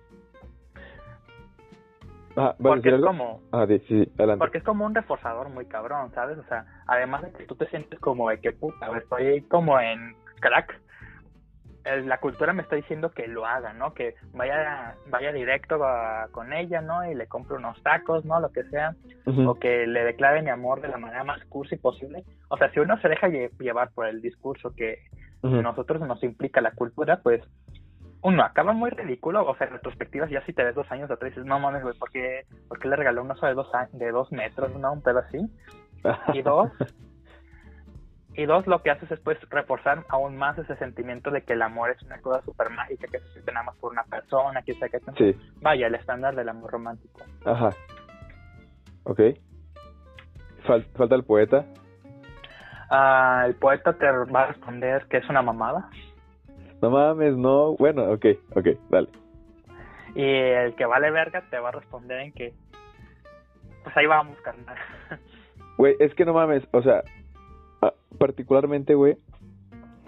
Ah, 2.38 2.54
porque 2.62 2.90
es 2.90 3.02
como 3.02 3.42
ah, 3.54 3.66
sí, 3.66 3.80
sí, 3.88 4.12
adelante. 4.18 4.40
porque 4.40 4.58
es 4.58 4.64
como 4.66 4.86
un 4.86 4.94
reforzador 4.94 5.48
muy 5.48 5.68
cabrón 5.68 6.12
sabes 6.14 6.38
o 6.38 6.44
sea 6.44 6.66
además 6.86 7.22
de 7.22 7.32
que 7.32 7.46
tú 7.46 7.56
te 7.56 7.66
sientes 7.68 7.98
como 8.02 8.30
de 8.30 8.42
que 8.42 8.52
puta 8.52 8.88
estoy 8.98 9.42
como 9.44 9.80
en 9.80 10.18
crack 10.42 10.78
la 11.86 12.20
cultura 12.20 12.54
me 12.54 12.64
está 12.64 12.76
diciendo 12.76 13.12
que 13.12 13.28
lo 13.28 13.46
haga, 13.46 13.74
¿no? 13.74 13.94
Que 13.94 14.16
vaya 14.34 14.96
vaya 15.08 15.32
directo 15.32 15.80
con 16.32 16.52
ella, 16.54 16.82
¿no? 16.82 17.10
Y 17.10 17.16
le 17.16 17.28
compre 17.28 17.58
unos 17.58 17.82
tacos, 17.84 18.26
¿no? 18.26 18.40
Lo 18.40 18.52
que 18.52 18.64
sea. 18.66 18.96
O 19.26 19.56
que 19.56 19.86
le 19.88 20.04
declare 20.04 20.42
mi 20.42 20.50
amor 20.50 20.82
de 20.82 20.88
la 20.88 20.98
manera 20.98 21.24
más 21.24 21.44
cursi 21.46 21.76
posible. 21.76 22.24
O 22.50 22.58
sea, 22.58 22.72
si 22.72 22.80
uno 22.80 23.00
se 23.02 23.10
deja 23.10 23.28
llevar 23.28 23.92
por 23.92 24.08
el 24.08 24.22
discurso 24.22 24.74
que 24.76 25.00
nosotros 25.42 26.02
nos 26.02 26.24
implica 26.24 26.60
la 26.60 26.72
cultura, 26.72 27.20
pues 27.22 27.42
uno 28.22 28.44
acaba 28.44 28.74
muy 28.74 28.90
ridículo. 28.90 29.46
O 29.46 29.56
sea, 29.56 29.68
en 29.68 29.74
retrospectivas, 29.74 30.30
ya 30.32 30.44
si 30.46 30.54
te 30.54 30.64
ves 30.64 30.74
dos 30.74 30.92
años 30.92 31.12
atrás 31.12 31.32
dices, 31.32 31.46
no 31.46 31.60
mames, 31.60 31.84
güey, 31.84 31.96
¿por 31.98 32.10
qué, 32.10 32.46
¿por 32.68 32.80
qué 32.80 32.88
le 32.88 32.96
regaló 32.96 33.22
un 33.22 33.32
oso 33.32 33.46
de 33.46 33.54
dos, 33.54 33.68
de 33.94 34.12
dos 34.12 34.32
metros, 34.32 34.76
¿no? 34.76 34.94
Un 34.94 35.02
pedo 35.02 35.20
así. 35.20 35.38
Y 36.34 36.42
dos, 36.42 36.72
y 38.38 38.46
dos, 38.46 38.68
lo 38.68 38.82
que 38.82 38.92
haces 38.92 39.10
es 39.12 39.20
pues 39.20 39.38
reforzar 39.50 40.04
aún 40.10 40.36
más 40.36 40.58
ese 40.58 40.76
sentimiento 40.76 41.32
de 41.32 41.44
que 41.44 41.54
el 41.54 41.62
amor 41.62 41.92
es 41.92 42.02
una 42.04 42.20
cosa 42.20 42.42
súper 42.44 42.70
mágica, 42.70 43.08
que 43.08 43.20
se 43.20 43.32
siente 43.32 43.52
nada 43.52 43.66
más 43.68 43.76
por 43.78 43.92
una 43.92 44.04
persona, 44.04 44.62
que 44.62 44.74
sea 44.74 44.90
que 44.90 45.00
sí. 45.18 45.36
vaya, 45.62 45.88
el 45.88 45.96
estándar 45.96 46.36
del 46.36 46.50
amor 46.50 46.72
romántico. 46.72 47.22
Ajá. 47.46 47.70
Ok. 49.04 49.20
falta 50.96 51.16
el 51.16 51.24
poeta. 51.24 51.66
Ah, 52.90 53.44
el 53.46 53.56
poeta 53.56 53.94
te 53.94 54.06
va 54.06 54.44
a 54.44 54.48
responder 54.48 55.06
que 55.08 55.18
es 55.18 55.30
una 55.30 55.42
mamada. 55.42 55.90
No 56.82 56.90
mames, 56.90 57.36
no. 57.38 57.76
Bueno, 57.78 58.12
ok, 58.12 58.26
ok, 58.56 58.68
dale. 58.90 59.10
Y 60.14 60.24
el 60.24 60.76
que 60.76 60.86
vale 60.86 61.10
verga 61.12 61.42
te 61.50 61.60
va 61.60 61.70
a 61.70 61.74
responder 61.74 62.20
en 62.20 62.34
que. 62.34 62.54
Pues 63.84 63.96
ahí 63.98 64.08
vamos, 64.08 64.38
carnal. 64.42 64.78
Güey, 65.78 65.96
es 66.00 66.14
que 66.16 66.24
no 66.24 66.32
mames, 66.32 66.64
o 66.72 66.82
sea, 66.82 67.04
particularmente, 68.18 68.96
güey, 68.96 69.18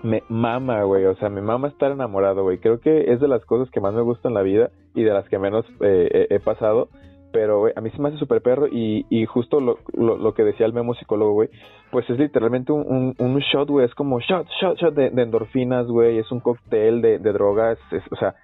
me 0.04 0.24
mama, 0.30 0.84
güey, 0.84 1.06
o 1.06 1.16
sea, 1.16 1.30
me 1.30 1.42
mama 1.42 1.68
estar 1.68 1.92
enamorado, 1.92 2.44
güey. 2.44 2.60
Creo 2.60 2.80
que 2.80 3.12
es 3.12 3.20
de 3.20 3.28
las 3.28 3.44
cosas 3.46 3.70
que 3.72 3.82
más 3.82 3.94
me 3.94 4.02
gustan 4.02 4.32
en 4.32 4.36
la 4.36 4.42
vida 4.42 4.70
y 4.94 5.04
de 5.04 5.12
las 5.12 5.28
que 5.30 5.40
menos 5.40 5.66
eh, 5.82 6.28
he 6.30 6.40
pasado. 6.40 6.90
Pero, 7.32 7.60
güey, 7.60 7.74
a 7.76 7.82
mí 7.82 7.90
se 7.92 8.02
me 8.02 8.10
hace 8.10 8.18
súper 8.18 8.42
perro 8.42 8.68
y, 8.68 9.06
y 9.10 9.26
justo 9.26 9.60
lo, 9.60 9.80
lo, 9.94 10.34
que 10.34 10.44
decía 10.44 10.66
el 10.66 10.74
memo 10.74 10.96
psicólogo, 10.96 11.34
güey, 11.34 11.50
pues 11.92 12.10
es 12.10 12.18
literalmente 12.18 12.72
un, 12.72 13.16
un, 13.18 13.40
shot, 13.40 13.70
güey, 13.70 13.86
es 13.86 13.94
como 13.96 14.20
shot, 14.22 14.48
shot, 14.62 14.78
shot 14.78 14.96
de, 14.96 15.08
endorfinas, 15.22 15.88
güey, 15.88 16.20
es 16.20 16.32
un 16.32 16.40
cóctel 16.40 17.02
de, 17.02 17.20
de 17.20 17.34
drogas, 17.34 17.78
o 18.12 18.16
sea, 18.16 18.36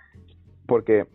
porque 0.67 1.06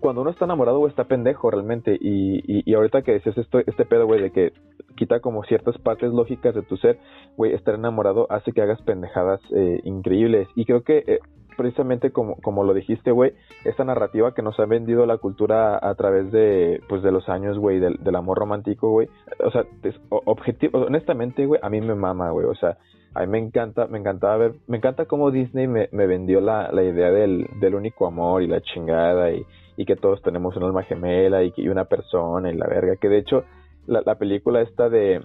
cuando 0.00 0.22
uno 0.22 0.30
está 0.30 0.44
enamorado, 0.44 0.78
güey, 0.78 0.90
está 0.90 1.04
pendejo 1.04 1.50
realmente. 1.50 1.96
Y, 2.00 2.42
y, 2.64 2.74
ahorita 2.74 3.02
que 3.02 3.12
decías 3.12 3.36
esto, 3.38 3.58
este 3.58 3.84
pedo, 3.84 4.06
güey, 4.06 4.20
de 4.20 4.30
que 4.30 4.52
quita 4.96 5.20
como 5.20 5.44
ciertas 5.44 5.76
partes 5.78 6.12
lógicas 6.12 6.54
de 6.54 6.62
tu 6.62 6.76
ser, 6.76 6.98
güey, 7.36 7.54
estar 7.54 7.74
enamorado 7.74 8.26
hace 8.30 8.52
que 8.52 8.62
hagas 8.62 8.80
pendejadas 8.82 9.40
eh, 9.54 9.80
increíbles. 9.84 10.48
Y 10.54 10.64
creo 10.64 10.82
que 10.82 11.04
eh, 11.06 11.18
precisamente 11.56 12.12
como, 12.12 12.36
como 12.36 12.64
lo 12.64 12.74
dijiste, 12.74 13.10
güey, 13.10 13.32
esta 13.64 13.84
narrativa 13.84 14.32
que 14.34 14.42
nos 14.42 14.58
ha 14.60 14.66
vendido 14.66 15.06
la 15.06 15.18
cultura 15.18 15.78
a, 15.80 15.94
través 15.94 16.30
de, 16.30 16.80
pues, 16.88 17.02
de 17.02 17.12
los 17.12 17.28
años, 17.28 17.58
güey, 17.58 17.80
del, 17.80 17.96
del, 17.96 18.16
amor 18.16 18.38
romántico, 18.38 18.90
güey. 18.90 19.08
O 19.44 19.50
sea, 19.50 19.64
objetivo, 20.08 20.78
honestamente, 20.80 21.46
güey, 21.46 21.60
a 21.62 21.68
mí 21.68 21.80
me 21.80 21.94
mama, 21.94 22.30
güey. 22.30 22.46
O 22.46 22.54
sea, 22.54 22.78
a 23.14 23.20
mí 23.22 23.26
me 23.26 23.38
encanta, 23.38 23.86
me 23.88 23.98
encantaba 23.98 24.36
ver, 24.36 24.54
me 24.68 24.76
encanta 24.76 25.06
cómo 25.06 25.30
Disney 25.30 25.66
me, 25.66 25.88
me 25.90 26.06
vendió 26.06 26.40
la, 26.40 26.70
la 26.70 26.84
idea 26.84 27.10
del, 27.10 27.48
del 27.60 27.74
único 27.74 28.06
amor 28.06 28.42
y 28.42 28.46
la 28.46 28.60
chingada 28.60 29.32
y 29.32 29.44
y 29.78 29.84
que 29.84 29.94
todos 29.94 30.20
tenemos 30.22 30.56
un 30.56 30.64
alma 30.64 30.82
gemela 30.82 31.44
y 31.44 31.52
que 31.52 31.70
una 31.70 31.84
persona 31.84 32.50
y 32.50 32.56
la 32.56 32.66
verga, 32.66 32.96
que 32.96 33.08
de 33.08 33.18
hecho 33.18 33.44
la, 33.86 34.02
la 34.04 34.16
película 34.16 34.60
esta 34.60 34.88
de 34.88 35.22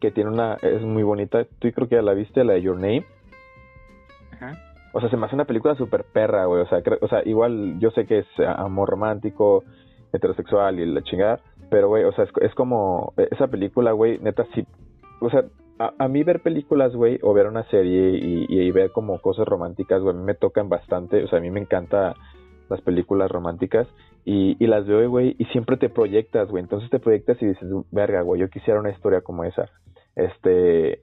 que 0.00 0.12
tiene 0.12 0.30
una 0.30 0.54
es 0.62 0.80
muy 0.80 1.02
bonita, 1.02 1.44
tú 1.58 1.68
creo 1.72 1.88
que 1.88 1.96
ya 1.96 2.02
la 2.02 2.14
viste, 2.14 2.44
la 2.44 2.52
de 2.52 2.62
Your 2.62 2.76
Name. 2.76 3.04
Ajá. 4.32 4.52
O 4.92 5.00
sea, 5.00 5.10
se 5.10 5.16
me 5.16 5.26
hace 5.26 5.34
una 5.34 5.44
película 5.44 5.74
súper 5.74 6.04
perra, 6.04 6.44
güey, 6.44 6.62
o 6.62 6.66
sea, 6.66 6.82
o 7.00 7.08
sea, 7.08 7.22
igual 7.24 7.80
yo 7.80 7.90
sé 7.90 8.06
que 8.06 8.20
es 8.20 8.26
amor 8.46 8.88
romántico, 8.88 9.64
heterosexual 10.12 10.78
y 10.78 10.86
la 10.86 11.02
chingada, 11.02 11.40
pero 11.68 11.88
güey, 11.88 12.04
o 12.04 12.12
sea, 12.12 12.26
es, 12.40 12.54
como 12.54 13.12
esa 13.16 13.48
película, 13.48 13.90
güey, 13.90 14.20
neta 14.20 14.46
sí, 14.54 14.64
o 15.20 15.30
sea, 15.30 15.44
a, 15.78 16.06
mí 16.06 16.22
ver 16.22 16.42
películas, 16.42 16.94
güey, 16.94 17.18
o 17.22 17.32
ver 17.32 17.48
una 17.48 17.64
serie 17.70 18.10
y, 18.18 18.46
y, 18.48 18.70
ver 18.70 18.92
como 18.92 19.20
cosas 19.20 19.48
románticas, 19.48 20.00
güey, 20.00 20.14
a 20.14 20.18
me 20.18 20.34
tocan 20.34 20.68
bastante, 20.68 21.24
o 21.24 21.28
sea, 21.28 21.38
a 21.38 21.42
mí 21.42 21.50
me 21.50 21.60
encanta 21.60 22.14
las 22.72 22.80
películas 22.80 23.30
románticas 23.30 23.86
y, 24.24 24.56
y 24.62 24.66
las 24.66 24.86
veo, 24.86 25.08
güey, 25.08 25.36
y 25.38 25.44
siempre 25.46 25.76
te 25.76 25.88
proyectas, 25.88 26.48
güey. 26.48 26.62
Entonces 26.62 26.90
te 26.90 26.98
proyectas 26.98 27.40
y 27.42 27.46
dices, 27.46 27.68
verga, 27.90 28.22
güey, 28.22 28.40
yo 28.40 28.48
quisiera 28.48 28.80
una 28.80 28.90
historia 28.90 29.20
como 29.20 29.44
esa. 29.44 29.68
Este, 30.16 31.00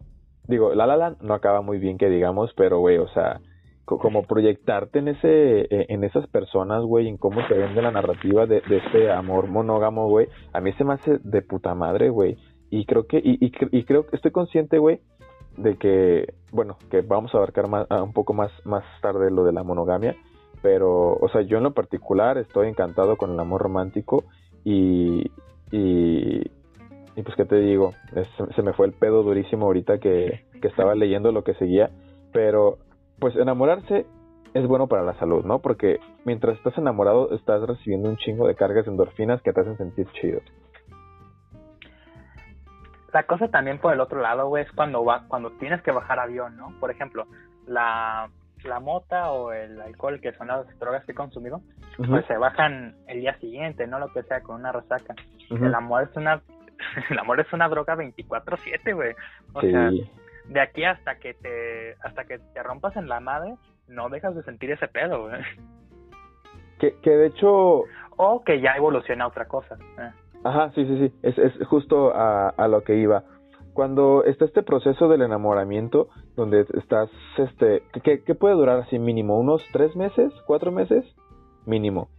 digo, 0.47 0.73
La 0.75 0.85
La 0.85 0.97
Land 0.97 1.21
no 1.21 1.33
acaba 1.33 1.61
muy 1.61 1.79
bien 1.79 1.97
que 1.97 2.09
digamos, 2.09 2.51
pero, 2.55 2.79
güey, 2.79 2.97
o 2.97 3.07
sea, 3.09 3.39
como 3.85 4.23
proyectarte 4.27 4.99
en 4.99 5.09
ese 5.09 5.61
e, 5.61 5.85
en 5.89 6.03
esas 6.03 6.27
personas, 6.27 6.83
güey, 6.83 7.07
en 7.07 7.17
cómo 7.17 7.45
se 7.47 7.53
vende 7.53 7.81
la 7.81 7.91
narrativa 7.91 8.45
de, 8.45 8.61
de 8.61 8.77
este 8.77 9.11
amor 9.11 9.47
monógamo, 9.47 10.09
güey, 10.09 10.27
a 10.53 10.61
mí 10.61 10.73
se 10.73 10.83
me 10.83 10.93
hace 10.93 11.19
de 11.23 11.41
puta 11.41 11.73
madre, 11.75 12.09
güey. 12.09 12.37
Y 12.71 12.85
creo 12.85 13.07
que, 13.07 13.17
y, 13.17 13.43
y, 13.43 13.51
y 13.71 13.83
creo 13.83 14.05
que 14.05 14.15
estoy 14.15 14.31
consciente, 14.31 14.77
güey, 14.77 14.99
de 15.57 15.75
que, 15.77 16.33
bueno, 16.51 16.77
que 16.89 17.01
vamos 17.01 17.33
a 17.33 17.37
abarcar 17.37 17.67
más, 17.67 17.87
un 17.89 18.13
poco 18.13 18.33
más, 18.33 18.51
más 18.65 18.83
tarde 19.01 19.31
lo 19.31 19.43
de 19.43 19.53
la 19.53 19.63
monogamia, 19.63 20.15
pero, 20.61 21.13
o 21.13 21.29
sea, 21.29 21.41
yo 21.41 21.57
en 21.57 21.63
lo 21.63 21.73
particular 21.73 22.37
estoy 22.37 22.67
encantado 22.67 23.17
con 23.17 23.31
el 23.31 23.39
amor 23.39 23.61
romántico 23.61 24.23
y, 24.63 25.31
y, 25.71 26.51
y 27.15 27.23
pues, 27.23 27.35
¿qué 27.35 27.45
te 27.45 27.57
digo? 27.57 27.93
se 28.55 28.61
me 28.61 28.73
fue 28.73 28.87
el 28.87 28.93
pedo 28.93 29.23
durísimo 29.23 29.65
ahorita 29.65 29.99
que, 29.99 30.45
que 30.61 30.67
estaba 30.67 30.95
leyendo 30.95 31.31
lo 31.31 31.43
que 31.43 31.53
seguía, 31.55 31.89
pero, 32.31 32.77
pues, 33.19 33.35
enamorarse 33.35 34.05
es 34.53 34.67
bueno 34.67 34.87
para 34.87 35.03
la 35.03 35.13
salud, 35.19 35.45
¿no? 35.45 35.59
Porque 35.59 35.99
mientras 36.25 36.57
estás 36.57 36.77
enamorado 36.77 37.31
estás 37.33 37.61
recibiendo 37.61 38.09
un 38.09 38.17
chingo 38.17 38.47
de 38.47 38.55
cargas 38.55 38.85
de 38.85 38.91
endorfinas 38.91 39.41
que 39.41 39.53
te 39.53 39.61
hacen 39.61 39.77
sentir 39.77 40.07
chido. 40.13 40.41
La 43.13 43.23
cosa 43.23 43.47
también 43.47 43.79
por 43.79 43.93
el 43.93 44.01
otro 44.01 44.21
lado, 44.21 44.47
güey, 44.47 44.63
es 44.63 44.71
cuando 44.71 45.03
va, 45.03 45.25
cuando 45.27 45.51
tienes 45.53 45.81
que 45.81 45.91
bajar 45.91 46.19
avión, 46.19 46.57
¿no? 46.57 46.73
Por 46.79 46.91
ejemplo, 46.91 47.25
la 47.65 48.29
la 48.63 48.79
mota 48.79 49.31
o 49.31 49.51
el 49.51 49.79
alcohol, 49.81 50.19
que 50.21 50.33
son 50.33 50.47
las 50.47 50.67
drogas 50.79 51.05
que 51.05 51.11
he 51.11 51.15
consumido, 51.15 51.61
pues 51.97 52.25
se 52.25 52.37
bajan 52.37 52.95
el 53.07 53.21
día 53.21 53.37
siguiente, 53.39 53.87
no 53.87 53.99
lo 53.99 54.11
que 54.13 54.23
sea, 54.23 54.41
con 54.41 54.55
una 54.57 54.71
resaca. 54.71 55.15
El 55.49 55.73
amor 55.73 56.03
es 56.09 56.15
una 56.15 56.41
el 57.09 57.19
amor 57.19 57.39
es 57.39 57.51
una 57.51 57.67
droga 57.67 57.95
24/7, 57.95 58.95
güey. 58.95 59.15
O 59.53 59.61
sea, 59.61 59.91
de 60.45 60.61
aquí 60.61 60.83
hasta 60.83 61.15
que 61.19 61.33
te 61.33 61.95
hasta 62.03 62.25
que 62.25 62.39
te 62.53 62.63
rompas 62.63 62.95
en 62.95 63.07
la 63.07 63.19
madre, 63.19 63.55
no 63.87 64.09
dejas 64.09 64.35
de 64.35 64.43
sentir 64.43 64.71
ese 64.71 64.87
pedo, 64.87 65.27
güey. 65.27 65.41
Que, 66.79 66.95
que 67.01 67.09
de 67.09 67.27
hecho... 67.27 67.83
O 68.15 68.43
que 68.45 68.61
ya 68.61 68.71
evoluciona 68.71 69.25
a 69.25 69.27
otra 69.27 69.49
cosa. 69.49 69.75
Eh. 69.97 70.11
Ajá, 70.45 70.71
sí, 70.75 70.85
sí, 70.85 70.97
sí. 70.97 71.13
Es, 71.23 71.37
es 71.37 71.67
justo 71.67 72.15
a, 72.15 72.49
a 72.49 72.67
lo 72.69 72.83
que 72.85 72.95
iba 72.95 73.23
cuando 73.79 74.25
está 74.25 74.43
este 74.43 74.61
proceso 74.61 75.07
del 75.07 75.21
enamoramiento, 75.21 76.09
donde 76.39 76.65
estás, 76.73 77.09
este, 77.37 77.83
¿qué, 78.01 78.35
puede 78.35 78.55
durar 78.55 78.79
así 78.79 78.97
mínimo? 78.97 79.37
¿Unos 79.37 79.61
tres 79.73 79.95
meses? 79.95 80.33
¿Cuatro 80.47 80.71
meses? 80.71 81.05
Mínimo. 81.65 82.09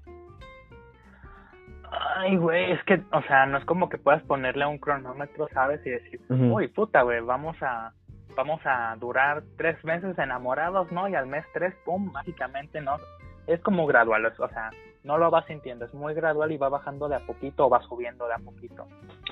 Ay, 1.91 2.37
güey, 2.37 2.71
es 2.73 2.85
que, 2.85 3.03
o 3.13 3.23
sea, 3.23 3.47
no 3.47 3.57
es 3.57 3.65
como 3.65 3.89
que 3.89 3.97
puedas 3.97 4.23
ponerle 4.25 4.67
un 4.67 4.79
cronómetro, 4.79 5.49
¿sabes? 5.55 5.85
Y 5.87 5.91
decir, 5.91 6.21
uy, 6.29 6.69
puta, 6.69 7.03
güey, 7.03 7.21
vamos 7.21 7.57
a, 7.63 7.95
vamos 8.37 8.61
a 8.65 8.95
durar 9.01 9.43
tres 9.57 9.83
meses 9.85 10.17
enamorados, 10.19 10.93
¿no? 10.93 11.09
Y 11.09 11.15
al 11.15 11.27
mes 11.27 11.45
tres, 11.55 11.75
pum, 11.85 12.13
mágicamente, 12.13 12.81
¿no? 12.81 12.99
Es 13.47 13.61
como 13.63 13.87
gradual, 13.87 14.27
o 14.27 14.49
sea, 14.49 14.71
no 15.03 15.17
lo 15.17 15.31
vas 15.31 15.47
sintiendo, 15.47 15.87
es 15.87 15.95
muy 15.95 16.13
gradual 16.13 16.53
y 16.53 16.59
va 16.59 16.69
bajando 16.69 17.09
de 17.09 17.17
a 17.17 17.21
poquito 17.21 17.67
o 17.67 17.71
va 17.71 17.81
subiendo 17.81 18.27
de 18.27 18.35
a 18.35 18.39
poquito. 18.39 18.87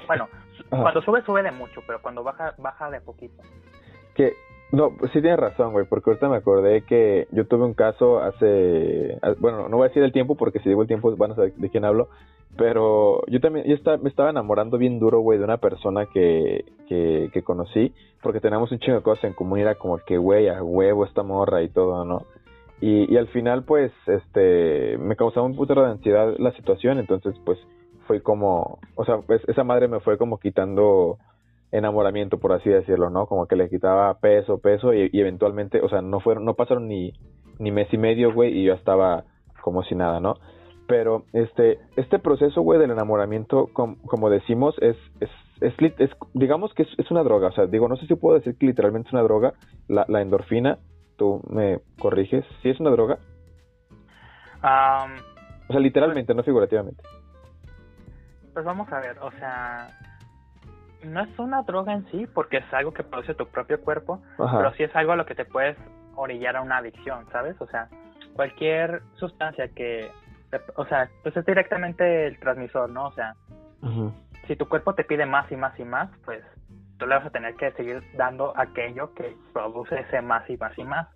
Bueno, 0.06 0.28
cuando 0.70 1.02
sube, 1.02 1.22
sube 1.22 1.42
de 1.42 1.52
mucho, 1.52 1.82
pero 1.86 2.00
cuando 2.00 2.24
baja, 2.24 2.54
baja 2.56 2.90
de 2.90 2.96
a 2.96 3.00
poquito. 3.02 3.42
Que, 4.14 4.32
no, 4.70 4.92
sí 5.12 5.20
tienes 5.22 5.38
razón, 5.38 5.72
güey, 5.72 5.86
porque 5.86 6.10
ahorita 6.10 6.28
me 6.28 6.36
acordé 6.36 6.82
que 6.82 7.26
yo 7.32 7.46
tuve 7.46 7.64
un 7.64 7.74
caso 7.74 8.20
hace, 8.20 9.18
bueno, 9.38 9.68
no 9.68 9.78
voy 9.78 9.86
a 9.86 9.88
decir 9.88 10.02
el 10.02 10.12
tiempo 10.12 10.36
porque 10.36 10.58
si 10.58 10.68
digo 10.68 10.82
el 10.82 10.88
tiempo 10.88 11.14
van 11.16 11.32
a 11.32 11.34
saber 11.36 11.54
de 11.54 11.70
quién 11.70 11.86
hablo, 11.86 12.08
pero 12.56 13.22
yo 13.28 13.40
también, 13.40 13.66
yo 13.66 13.74
estaba, 13.74 13.96
me 13.96 14.10
estaba 14.10 14.30
enamorando 14.30 14.76
bien 14.76 14.98
duro, 14.98 15.20
güey, 15.20 15.38
de 15.38 15.44
una 15.44 15.56
persona 15.56 16.06
que, 16.06 16.66
que, 16.86 17.30
que 17.32 17.42
conocí, 17.42 17.94
porque 18.22 18.40
teníamos 18.40 18.70
un 18.70 18.78
chingo 18.78 18.98
de 18.98 19.02
cosas 19.02 19.24
en 19.24 19.32
común, 19.32 19.58
era 19.58 19.76
como 19.76 19.98
que, 19.98 20.18
güey, 20.18 20.48
a 20.48 20.62
huevo 20.62 21.06
esta 21.06 21.22
morra 21.22 21.62
y 21.62 21.68
todo, 21.68 22.04
¿no? 22.04 22.26
Y, 22.80 23.12
y 23.12 23.16
al 23.16 23.28
final, 23.28 23.64
pues, 23.64 23.90
este, 24.06 24.98
me 24.98 25.16
causaba 25.16 25.46
un 25.46 25.56
putero 25.56 25.82
de 25.82 25.92
ansiedad 25.92 26.34
la 26.38 26.52
situación, 26.52 26.98
entonces, 26.98 27.34
pues, 27.44 27.58
fue 28.06 28.22
como, 28.22 28.78
o 28.96 29.04
sea, 29.04 29.18
pues, 29.18 29.40
esa 29.48 29.64
madre 29.64 29.88
me 29.88 30.00
fue 30.00 30.18
como 30.18 30.38
quitando 30.38 31.18
enamoramiento, 31.72 32.38
por 32.38 32.52
así 32.52 32.70
decirlo, 32.70 33.10
¿no? 33.10 33.26
Como 33.26 33.46
que 33.46 33.56
le 33.56 33.68
quitaba 33.68 34.14
peso, 34.18 34.58
peso, 34.58 34.92
y, 34.94 35.10
y 35.12 35.20
eventualmente, 35.20 35.80
o 35.80 35.88
sea, 35.88 36.02
no 36.02 36.20
fueron, 36.20 36.44
no 36.44 36.54
pasaron 36.54 36.88
ni, 36.88 37.12
ni 37.58 37.70
mes 37.70 37.92
y 37.92 37.98
medio, 37.98 38.32
güey, 38.32 38.56
y 38.58 38.64
yo 38.64 38.74
estaba 38.74 39.24
como 39.60 39.82
si 39.82 39.94
nada, 39.94 40.20
¿no? 40.20 40.36
Pero 40.86 41.24
este, 41.34 41.78
este 41.96 42.18
proceso, 42.18 42.62
güey, 42.62 42.80
del 42.80 42.90
enamoramiento, 42.90 43.68
como 43.74 44.30
decimos, 44.30 44.74
es, 44.80 44.96
es, 45.20 45.28
es, 45.60 46.10
digamos 46.32 46.72
que 46.72 46.84
es, 46.84 47.10
una 47.10 47.22
droga. 47.22 47.48
O 47.48 47.52
sea, 47.52 47.66
digo, 47.66 47.88
no 47.88 47.96
sé 47.96 48.06
si 48.06 48.14
puedo 48.14 48.38
decir 48.38 48.56
que 48.56 48.66
literalmente 48.66 49.08
es 49.08 49.12
una 49.12 49.22
droga, 49.22 49.52
la, 49.86 50.06
la 50.08 50.22
endorfina. 50.22 50.78
Tú 51.16 51.42
me 51.50 51.80
corriges. 51.98 52.44
¿Sí 52.62 52.70
es 52.70 52.80
una 52.80 52.90
droga? 52.90 53.18
o 54.62 55.72
sea, 55.72 55.80
literalmente, 55.80 56.34
no 56.34 56.42
figurativamente. 56.42 57.02
Pues 58.54 58.64
vamos 58.64 58.90
a 58.90 59.00
ver, 59.00 59.18
o 59.18 59.30
sea, 59.32 59.88
no 61.04 61.20
es 61.20 61.38
una 61.38 61.62
droga 61.62 61.92
en 61.92 62.06
sí, 62.10 62.26
porque 62.26 62.58
es 62.58 62.74
algo 62.74 62.92
que 62.92 63.04
produce 63.04 63.34
tu 63.34 63.46
propio 63.46 63.80
cuerpo, 63.80 64.20
pero 64.36 64.72
sí 64.74 64.82
es 64.82 64.94
algo 64.96 65.12
a 65.12 65.16
lo 65.16 65.26
que 65.26 65.34
te 65.34 65.44
puedes 65.44 65.76
orillar 66.16 66.56
a 66.56 66.62
una 66.62 66.78
adicción, 66.78 67.26
¿sabes? 67.30 67.60
O 67.60 67.66
sea, 67.66 67.88
cualquier 68.34 69.02
sustancia 69.16 69.68
que 69.68 70.10
o 70.76 70.86
sea, 70.86 71.10
pues 71.22 71.36
es 71.36 71.44
directamente 71.44 72.26
el 72.26 72.38
transmisor, 72.38 72.88
¿no? 72.90 73.06
O 73.06 73.12
sea, 73.12 73.34
si 74.46 74.56
tu 74.56 74.68
cuerpo 74.68 74.94
te 74.94 75.04
pide 75.04 75.26
más 75.26 75.50
y 75.52 75.56
más 75.56 75.78
y 75.78 75.84
más, 75.84 76.10
pues 76.24 76.42
tú 76.98 77.06
le 77.06 77.16
vas 77.16 77.26
a 77.26 77.30
tener 77.30 77.54
que 77.56 77.70
seguir 77.72 78.02
dando 78.16 78.52
aquello 78.56 79.12
que 79.14 79.36
produce 79.52 80.00
ese 80.00 80.22
más 80.22 80.48
y 80.48 80.56
más 80.56 80.76
y 80.78 80.84
más. 80.84 81.08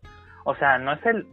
O 0.45 0.55
sea, 0.57 0.78
no 0.78 0.93
es 0.93 1.05
el, 1.07 1.26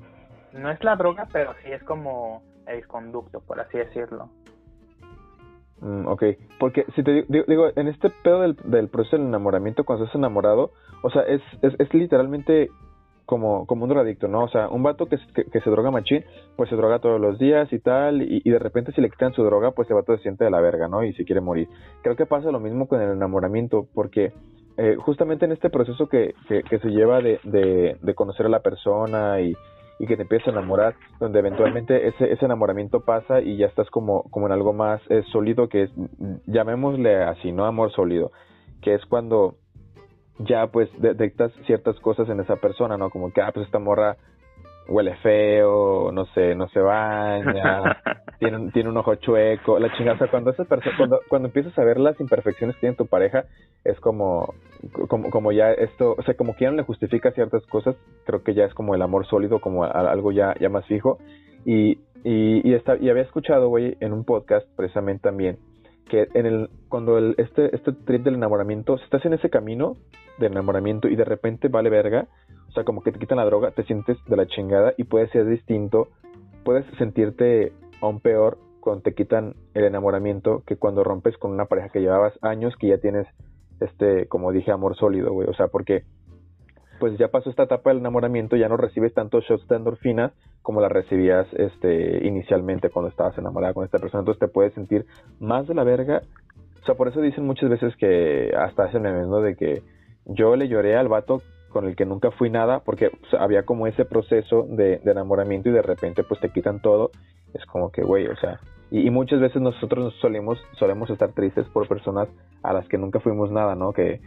no 0.53 0.71
es 0.71 0.83
la 0.83 0.95
droga, 0.95 1.27
pero 1.31 1.53
sí 1.63 1.71
es 1.71 1.83
como 1.83 2.43
el 2.67 2.87
conducto, 2.87 3.41
por 3.41 3.59
así 3.59 3.77
decirlo. 3.77 4.29
Mm, 5.81 6.07
ok, 6.07 6.23
porque 6.59 6.85
si 6.95 7.03
te 7.03 7.25
digo, 7.27 7.45
digo, 7.47 7.67
en 7.75 7.87
este 7.87 8.09
pedo 8.09 8.41
del, 8.41 8.55
del 8.65 8.89
proceso 8.89 9.17
del 9.17 9.27
enamoramiento, 9.27 9.85
cuando 9.85 10.05
estás 10.05 10.17
enamorado, 10.17 10.71
o 11.03 11.09
sea, 11.09 11.21
es, 11.23 11.41
es, 11.61 11.73
es 11.79 11.93
literalmente 11.93 12.69
como, 13.29 13.67
como 13.67 13.83
un 13.83 13.89
drogadicto, 13.89 14.27
¿no? 14.27 14.43
O 14.43 14.49
sea, 14.49 14.69
un 14.69 14.81
vato 14.81 15.05
que, 15.05 15.17
que, 15.35 15.61
se 15.61 15.69
droga 15.69 15.91
machín, 15.91 16.25
pues 16.55 16.67
se 16.67 16.75
droga 16.75 16.97
todos 16.97 17.21
los 17.21 17.37
días 17.37 17.71
y 17.71 17.77
tal, 17.77 18.23
y, 18.23 18.41
de 18.41 18.57
repente 18.57 18.91
si 18.91 19.01
le 19.01 19.09
quitan 19.11 19.33
su 19.33 19.43
droga, 19.43 19.69
pues 19.69 19.87
el 19.91 19.95
vato 19.97 20.17
se 20.17 20.23
siente 20.23 20.45
de 20.45 20.49
la 20.49 20.59
verga, 20.59 20.87
¿no? 20.87 21.03
Y 21.03 21.13
se 21.13 21.25
quiere 21.25 21.39
morir. 21.39 21.69
Creo 22.01 22.15
que 22.15 22.25
pasa 22.25 22.49
lo 22.51 22.59
mismo 22.59 22.87
con 22.87 22.99
el 23.01 23.11
enamoramiento, 23.11 23.87
porque 23.93 24.33
eh, 24.77 24.95
justamente 24.95 25.45
en 25.45 25.51
este 25.51 25.69
proceso 25.69 26.09
que, 26.09 26.33
que, 26.47 26.79
se 26.79 26.89
lleva 26.89 27.21
de, 27.21 27.39
de, 27.43 28.15
conocer 28.15 28.47
a 28.47 28.49
la 28.49 28.61
persona 28.61 29.39
y, 29.39 29.53
y 29.99 30.07
que 30.07 30.15
te 30.15 30.21
empiezas 30.23 30.47
a 30.47 30.51
enamorar, 30.51 30.95
donde 31.19 31.39
eventualmente 31.39 32.07
ese, 32.07 32.31
ese 32.31 32.45
enamoramiento 32.45 33.01
pasa 33.01 33.41
y 33.41 33.57
ya 33.57 33.67
estás 33.67 33.89
como, 33.89 34.23
como 34.31 34.45
en 34.45 34.53
algo 34.53 34.71
más 34.71 35.01
eh, 35.09 35.23
sólido, 35.31 35.67
que 35.67 35.83
es, 35.83 35.91
llamémosle 36.47 37.23
así, 37.23 37.51
¿no? 37.51 37.65
Amor 37.65 37.91
sólido, 37.91 38.31
que 38.81 38.95
es 38.95 39.05
cuando 39.05 39.55
ya 40.39 40.67
pues 40.67 40.89
detectas 40.99 41.51
ciertas 41.65 41.99
cosas 41.99 42.29
en 42.29 42.39
esa 42.39 42.55
persona, 42.55 42.97
¿no? 42.97 43.09
Como 43.09 43.33
que, 43.33 43.41
ah, 43.41 43.51
pues 43.53 43.65
esta 43.65 43.79
morra 43.79 44.15
huele 44.89 45.15
feo, 45.17 46.11
no 46.11 46.25
sé, 46.33 46.55
no 46.55 46.67
se 46.69 46.79
baña, 46.79 48.01
tiene, 48.39 48.71
tiene 48.71 48.89
un 48.89 48.97
ojo 48.97 49.15
chueco, 49.15 49.79
la 49.79 49.95
chingada, 49.95 50.15
o 50.15 50.19
sea, 50.19 50.27
cuando, 50.29 50.51
esa 50.51 50.65
cuando, 50.97 51.19
cuando 51.29 51.47
empiezas 51.47 51.77
a 51.77 51.83
ver 51.83 51.99
las 51.99 52.19
imperfecciones 52.19 52.75
que 52.75 52.81
tiene 52.81 52.95
tu 52.95 53.05
pareja, 53.05 53.45
es 53.83 53.99
como, 53.99 54.53
como, 55.07 55.29
como 55.29 55.51
ya 55.51 55.71
esto, 55.71 56.15
o 56.17 56.23
sea, 56.23 56.33
como 56.33 56.55
que 56.55 56.65
ya 56.65 56.71
no 56.71 56.77
le 56.77 56.83
justifica 56.83 57.31
ciertas 57.31 57.65
cosas, 57.67 57.95
creo 58.25 58.43
que 58.43 58.53
ya 58.53 58.65
es 58.65 58.73
como 58.73 58.95
el 58.95 59.01
amor 59.01 59.27
sólido, 59.27 59.59
como 59.59 59.83
algo 59.83 60.31
ya, 60.31 60.55
ya 60.59 60.69
más 60.69 60.85
fijo, 60.85 61.19
y, 61.65 61.99
y, 62.23 62.67
y, 62.67 62.73
y 62.73 63.09
había 63.09 63.23
escuchado, 63.23 63.69
güey, 63.69 63.95
en 63.99 64.13
un 64.13 64.25
podcast 64.25 64.67
precisamente 64.75 65.23
también, 65.23 65.59
que 66.09 66.27
en 66.33 66.45
el 66.45 66.69
cuando 66.89 67.17
el, 67.17 67.35
este 67.37 67.73
este 67.75 67.93
trip 67.93 68.23
del 68.23 68.33
enamoramiento, 68.33 68.97
si 68.97 69.03
estás 69.03 69.23
en 69.25 69.33
ese 69.33 69.49
camino 69.49 69.95
de 70.39 70.47
enamoramiento 70.47 71.07
y 71.07 71.15
de 71.15 71.23
repente 71.23 71.67
vale 71.67 71.89
verga, 71.89 72.27
o 72.69 72.71
sea, 72.71 72.83
como 72.83 73.01
que 73.01 73.11
te 73.11 73.19
quitan 73.19 73.37
la 73.37 73.45
droga, 73.45 73.71
te 73.71 73.83
sientes 73.83 74.17
de 74.25 74.35
la 74.37 74.45
chingada 74.45 74.93
y 74.97 75.03
puede 75.03 75.27
ser 75.29 75.45
distinto, 75.45 76.07
puedes 76.63 76.85
sentirte 76.97 77.73
aún 78.01 78.19
peor 78.19 78.57
cuando 78.79 79.01
te 79.01 79.13
quitan 79.13 79.55
el 79.73 79.83
enamoramiento 79.83 80.63
que 80.65 80.77
cuando 80.77 81.03
rompes 81.03 81.37
con 81.37 81.51
una 81.51 81.65
pareja 81.65 81.89
que 81.89 81.99
llevabas 81.99 82.33
años 82.41 82.75
que 82.79 82.87
ya 82.87 82.97
tienes 82.99 83.27
este, 83.79 84.27
como 84.27 84.51
dije, 84.51 84.71
amor 84.71 84.95
sólido, 84.95 85.33
güey, 85.33 85.47
o 85.49 85.53
sea, 85.53 85.67
porque 85.67 86.03
pues 86.99 87.17
ya 87.17 87.29
pasó 87.29 87.49
esta 87.49 87.63
etapa 87.63 87.89
del 87.89 87.99
enamoramiento, 87.99 88.57
ya 88.57 88.67
no 88.67 88.75
recibes 88.77 89.13
tantos 89.13 89.45
shots 89.45 89.67
de 89.67 89.77
endorfinas 89.77 90.33
como 90.61 90.81
la 90.81 90.89
recibías 90.89 91.47
este 91.53 92.27
inicialmente 92.27 92.89
cuando 92.89 93.09
estabas 93.09 93.37
enamorada 93.37 93.73
con 93.73 93.85
esta 93.85 93.99
persona, 93.99 94.19
entonces 94.19 94.39
te 94.39 94.49
puedes 94.49 94.73
sentir 94.73 95.05
más 95.39 95.65
de 95.67 95.75
la 95.75 95.85
verga. 95.85 96.21
O 96.81 96.85
sea, 96.85 96.95
por 96.95 97.07
eso 97.07 97.21
dicen 97.21 97.45
muchas 97.45 97.69
veces 97.69 97.95
que 97.95 98.51
hasta 98.55 98.83
hacen 98.83 99.01
memes, 99.01 99.27
¿no? 99.27 99.41
De 99.41 99.55
que 99.55 99.81
yo 100.25 100.55
le 100.55 100.67
lloré 100.67 100.97
al 100.97 101.07
vato 101.07 101.41
con 101.69 101.87
el 101.87 101.95
que 101.95 102.05
nunca 102.05 102.31
fui 102.31 102.49
nada 102.49 102.79
porque 102.79 103.11
había 103.39 103.63
como 103.63 103.87
ese 103.87 104.05
proceso 104.05 104.65
de, 104.69 105.01
enamoramiento 105.05 105.69
y 105.69 105.71
de 105.71 105.81
repente 105.81 106.23
pues 106.23 106.39
te 106.39 106.49
quitan 106.49 106.81
todo. 106.81 107.11
Es 107.53 107.65
como 107.65 107.91
que, 107.91 108.03
güey, 108.03 108.27
o 108.27 108.35
sea, 108.35 108.59
y, 108.91 109.09
muchas 109.09 109.39
veces 109.39 109.61
nosotros 109.61 110.05
nos 110.05 110.15
solemos, 110.15 110.59
solemos 110.73 111.09
estar 111.09 111.31
tristes 111.31 111.67
por 111.67 111.87
personas 111.87 112.27
a 112.63 112.73
las 112.73 112.87
que 112.87 112.97
nunca 112.97 113.19
fuimos 113.19 113.51
nada, 113.51 113.75
¿no? 113.75 113.93
Que 113.93 114.21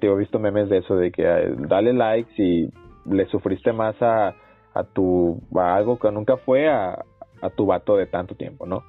te 0.00 0.06
he 0.06 0.16
visto 0.16 0.38
memes 0.38 0.68
de 0.68 0.78
eso, 0.78 0.96
de 0.96 1.12
que 1.12 1.22
dale 1.68 1.92
likes 1.92 2.32
y 2.36 2.70
le 3.06 3.26
sufriste 3.26 3.72
más 3.72 4.00
a, 4.02 4.34
a 4.74 4.84
tu 4.84 5.40
a 5.56 5.74
algo 5.74 5.98
que 5.98 6.10
nunca 6.10 6.36
fue 6.36 6.68
a, 6.68 7.04
a 7.40 7.50
tu 7.50 7.66
vato 7.66 7.96
de 7.96 8.06
tanto 8.06 8.34
tiempo, 8.34 8.66
¿no? 8.66 8.82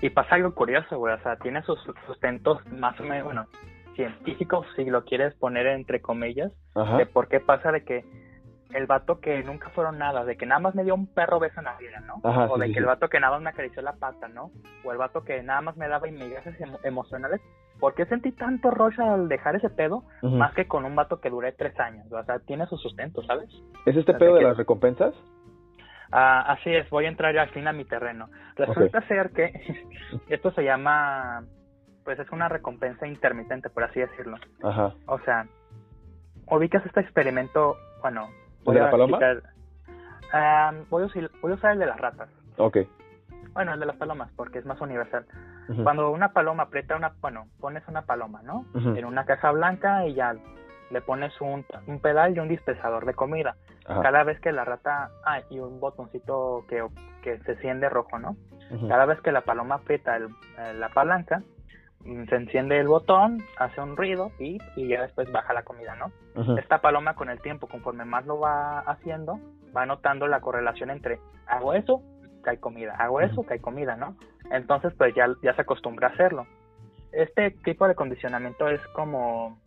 Y 0.00 0.10
pasa 0.10 0.34
algo 0.34 0.54
curioso, 0.54 0.98
güey, 0.98 1.14
o 1.14 1.18
sea, 1.22 1.36
tiene 1.36 1.62
sus 1.62 1.78
sustentos 2.06 2.58
más 2.70 2.98
o 3.00 3.02
menos, 3.02 3.24
bueno, 3.24 3.46
científicos, 3.96 4.66
si 4.76 4.84
lo 4.84 5.04
quieres 5.04 5.34
poner 5.34 5.66
entre 5.66 6.00
comillas, 6.00 6.52
de 6.98 7.06
por 7.06 7.28
qué 7.28 7.40
pasa 7.40 7.72
de 7.72 7.84
que 7.84 8.04
el 8.72 8.86
vato 8.86 9.20
que 9.20 9.42
nunca 9.42 9.70
fueron 9.70 9.98
nada, 9.98 10.24
de 10.24 10.36
que 10.36 10.46
nada 10.46 10.60
más 10.60 10.74
me 10.74 10.84
dio 10.84 10.94
un 10.94 11.06
perro 11.06 11.38
beso 11.38 11.60
en 11.60 11.64
la 11.64 11.76
vida, 11.76 12.00
¿no? 12.00 12.20
o 12.22 12.58
de 12.58 12.72
que 12.72 12.78
el 12.78 12.84
vato 12.84 13.08
que 13.08 13.20
nada 13.20 13.34
más 13.34 13.42
me 13.42 13.50
acarició 13.50 13.82
la 13.82 13.94
pata, 13.94 14.28
¿no? 14.28 14.50
O 14.84 14.92
el 14.92 14.98
vato 14.98 15.24
que 15.24 15.42
nada 15.42 15.60
más 15.60 15.76
me 15.76 15.88
daba 15.88 16.08
inmigrantes 16.08 16.56
emocionales, 16.84 17.40
¿por 17.80 17.94
qué 17.94 18.06
sentí 18.06 18.32
tanto 18.32 18.70
rush 18.70 19.00
al 19.00 19.28
dejar 19.28 19.56
ese 19.56 19.70
pedo 19.70 20.04
más 20.22 20.52
que 20.54 20.66
con 20.66 20.84
un 20.84 20.94
vato 20.94 21.20
que 21.20 21.30
duré 21.30 21.52
tres 21.52 21.78
años? 21.80 22.10
O 22.12 22.22
sea, 22.24 22.38
tiene 22.40 22.66
su 22.66 22.76
sustento, 22.76 23.22
¿sabes? 23.22 23.48
¿Es 23.86 23.96
este 23.96 24.14
pedo 24.14 24.34
de 24.34 24.42
las 24.42 24.56
recompensas? 24.56 25.14
Ah, 26.12 26.52
así 26.52 26.70
es, 26.70 26.88
voy 26.90 27.06
a 27.06 27.08
entrar 27.08 27.36
al 27.36 27.50
fin 27.50 27.66
a 27.66 27.72
mi 27.72 27.84
terreno. 27.84 28.28
Resulta 28.56 29.06
ser 29.08 29.30
que 29.30 29.52
esto 30.28 30.52
se 30.52 30.62
llama, 30.62 31.44
pues 32.06 32.18
es 32.20 32.30
una 32.30 32.48
recompensa 32.48 33.06
intermitente, 33.06 33.68
por 33.68 33.84
así 33.84 34.00
decirlo. 34.00 34.38
Ajá. 34.62 34.94
O 35.06 35.18
sea, 35.18 35.46
ubicas 36.46 36.86
este 36.86 37.00
experimento, 37.00 37.76
bueno, 38.00 38.28
¿De 38.64 38.80
la 38.80 38.90
paloma? 38.90 39.18
Ah, 40.32 40.72
voy, 40.88 41.02
a 41.02 41.06
usar, 41.06 41.30
voy 41.42 41.52
a 41.52 41.54
usar 41.56 41.72
el 41.72 41.80
de 41.80 41.86
las 41.86 42.00
ratas. 42.00 42.28
Ok. 42.56 42.78
Bueno, 43.52 43.74
el 43.74 43.80
de 43.80 43.86
las 43.86 43.96
palomas, 43.96 44.30
porque 44.36 44.58
es 44.58 44.66
más 44.66 44.80
universal. 44.80 45.26
Cuando 45.82 46.10
una 46.10 46.32
paloma 46.32 46.64
aprieta 46.64 46.94
una, 46.94 47.14
bueno, 47.20 47.48
pones 47.58 47.82
una 47.88 48.02
paloma, 48.02 48.40
¿no? 48.42 48.64
En 48.74 49.04
una 49.04 49.24
caja 49.24 49.50
blanca 49.50 50.06
y 50.06 50.14
ya 50.14 50.36
le 50.90 51.00
pones 51.00 51.32
un, 51.40 51.64
un 51.88 51.98
pedal 51.98 52.36
y 52.36 52.38
un 52.38 52.48
dispensador 52.48 53.04
de 53.04 53.14
comida. 53.14 53.56
Cada 53.84 54.22
vez 54.22 54.38
que 54.40 54.52
la 54.52 54.64
rata, 54.64 55.10
ah, 55.24 55.40
y 55.50 55.58
un 55.58 55.80
botoncito 55.80 56.64
que, 56.68 56.86
que 57.22 57.38
se 57.40 57.52
enciende 57.52 57.88
rojo, 57.88 58.18
¿no? 58.20 58.36
Cada 58.88 59.06
vez 59.06 59.20
que 59.22 59.32
la 59.32 59.40
paloma 59.40 59.76
aprieta 59.76 60.16
el, 60.16 60.28
eh, 60.58 60.74
la 60.74 60.88
palanca, 60.90 61.42
se 62.04 62.36
enciende 62.36 62.78
el 62.78 62.88
botón, 62.88 63.42
hace 63.58 63.80
un 63.80 63.96
ruido 63.96 64.30
y, 64.38 64.58
y 64.76 64.88
ya 64.88 65.02
después 65.02 65.30
baja 65.32 65.52
la 65.52 65.64
comida, 65.64 65.96
¿no? 65.96 66.12
Esta 66.58 66.80
paloma 66.80 67.14
con 67.14 67.30
el 67.30 67.40
tiempo, 67.40 67.66
conforme 67.66 68.04
más 68.04 68.26
lo 68.26 68.38
va 68.38 68.80
haciendo, 68.80 69.40
va 69.76 69.86
notando 69.86 70.26
la 70.26 70.40
correlación 70.40 70.90
entre 70.90 71.18
hago 71.46 71.74
eso, 71.74 72.02
cae 72.42 72.60
comida, 72.60 72.94
hago 72.96 73.20
eso, 73.20 73.42
cae 73.42 73.60
comida, 73.60 73.96
¿no? 73.96 74.16
Entonces, 74.50 74.92
pues 74.96 75.14
ya, 75.14 75.26
ya 75.42 75.54
se 75.54 75.62
acostumbra 75.62 76.08
a 76.08 76.10
hacerlo. 76.12 76.46
Este 77.12 77.50
tipo 77.50 77.88
de 77.88 77.94
condicionamiento 77.94 78.68
es 78.68 78.80
como 78.88 79.58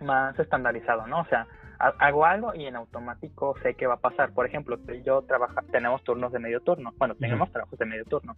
más 0.00 0.38
estandarizado, 0.38 1.06
¿no? 1.06 1.20
O 1.20 1.24
sea, 1.26 1.46
hago 1.78 2.24
algo 2.24 2.54
y 2.54 2.66
en 2.66 2.76
automático 2.76 3.54
sé 3.62 3.74
qué 3.74 3.86
va 3.86 3.94
a 3.94 4.00
pasar. 4.00 4.32
Por 4.32 4.46
ejemplo, 4.46 4.78
tú 4.78 4.92
y 4.92 5.02
yo 5.02 5.22
trabaja, 5.22 5.62
tenemos 5.70 6.02
turnos 6.02 6.32
de 6.32 6.38
medio 6.38 6.60
turno. 6.60 6.92
Bueno, 6.96 7.14
tenemos 7.14 7.52
trabajos 7.52 7.78
de 7.78 7.86
medio 7.86 8.04
turno. 8.04 8.36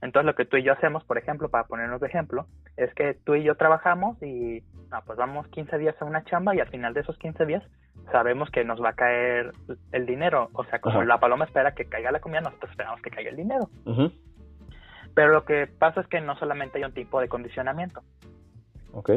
Entonces, 0.00 0.26
lo 0.26 0.34
que 0.34 0.44
tú 0.44 0.56
y 0.56 0.62
yo 0.62 0.72
hacemos, 0.72 1.04
por 1.04 1.18
ejemplo, 1.18 1.48
para 1.48 1.64
ponernos 1.64 2.00
de 2.00 2.06
ejemplo, 2.06 2.46
es 2.76 2.92
que 2.94 3.14
tú 3.14 3.34
y 3.34 3.42
yo 3.42 3.56
trabajamos 3.56 4.22
y, 4.22 4.62
no, 4.90 5.02
pues 5.04 5.18
vamos 5.18 5.48
15 5.48 5.76
días 5.78 5.96
a 6.00 6.04
una 6.04 6.24
chamba 6.24 6.54
y 6.54 6.60
al 6.60 6.68
final 6.68 6.94
de 6.94 7.00
esos 7.00 7.18
15 7.18 7.46
días 7.46 7.64
sabemos 8.12 8.48
que 8.50 8.64
nos 8.64 8.82
va 8.82 8.90
a 8.90 8.94
caer 8.94 9.52
el 9.92 10.06
dinero. 10.06 10.50
O 10.52 10.64
sea, 10.64 10.80
como 10.80 11.02
la 11.02 11.18
paloma 11.18 11.44
espera 11.44 11.74
que 11.74 11.86
caiga 11.86 12.12
la 12.12 12.20
comida, 12.20 12.40
nosotros 12.40 12.70
esperamos 12.70 13.02
que 13.02 13.10
caiga 13.10 13.30
el 13.30 13.36
dinero. 13.36 13.68
Pero 15.14 15.32
lo 15.32 15.44
que 15.44 15.66
pasa 15.66 16.00
es 16.00 16.06
que 16.06 16.20
no 16.20 16.36
solamente 16.36 16.78
hay 16.78 16.84
un 16.84 16.94
tipo 16.94 17.20
de 17.20 17.28
condicionamiento. 17.28 18.02
Ok. 18.92 19.10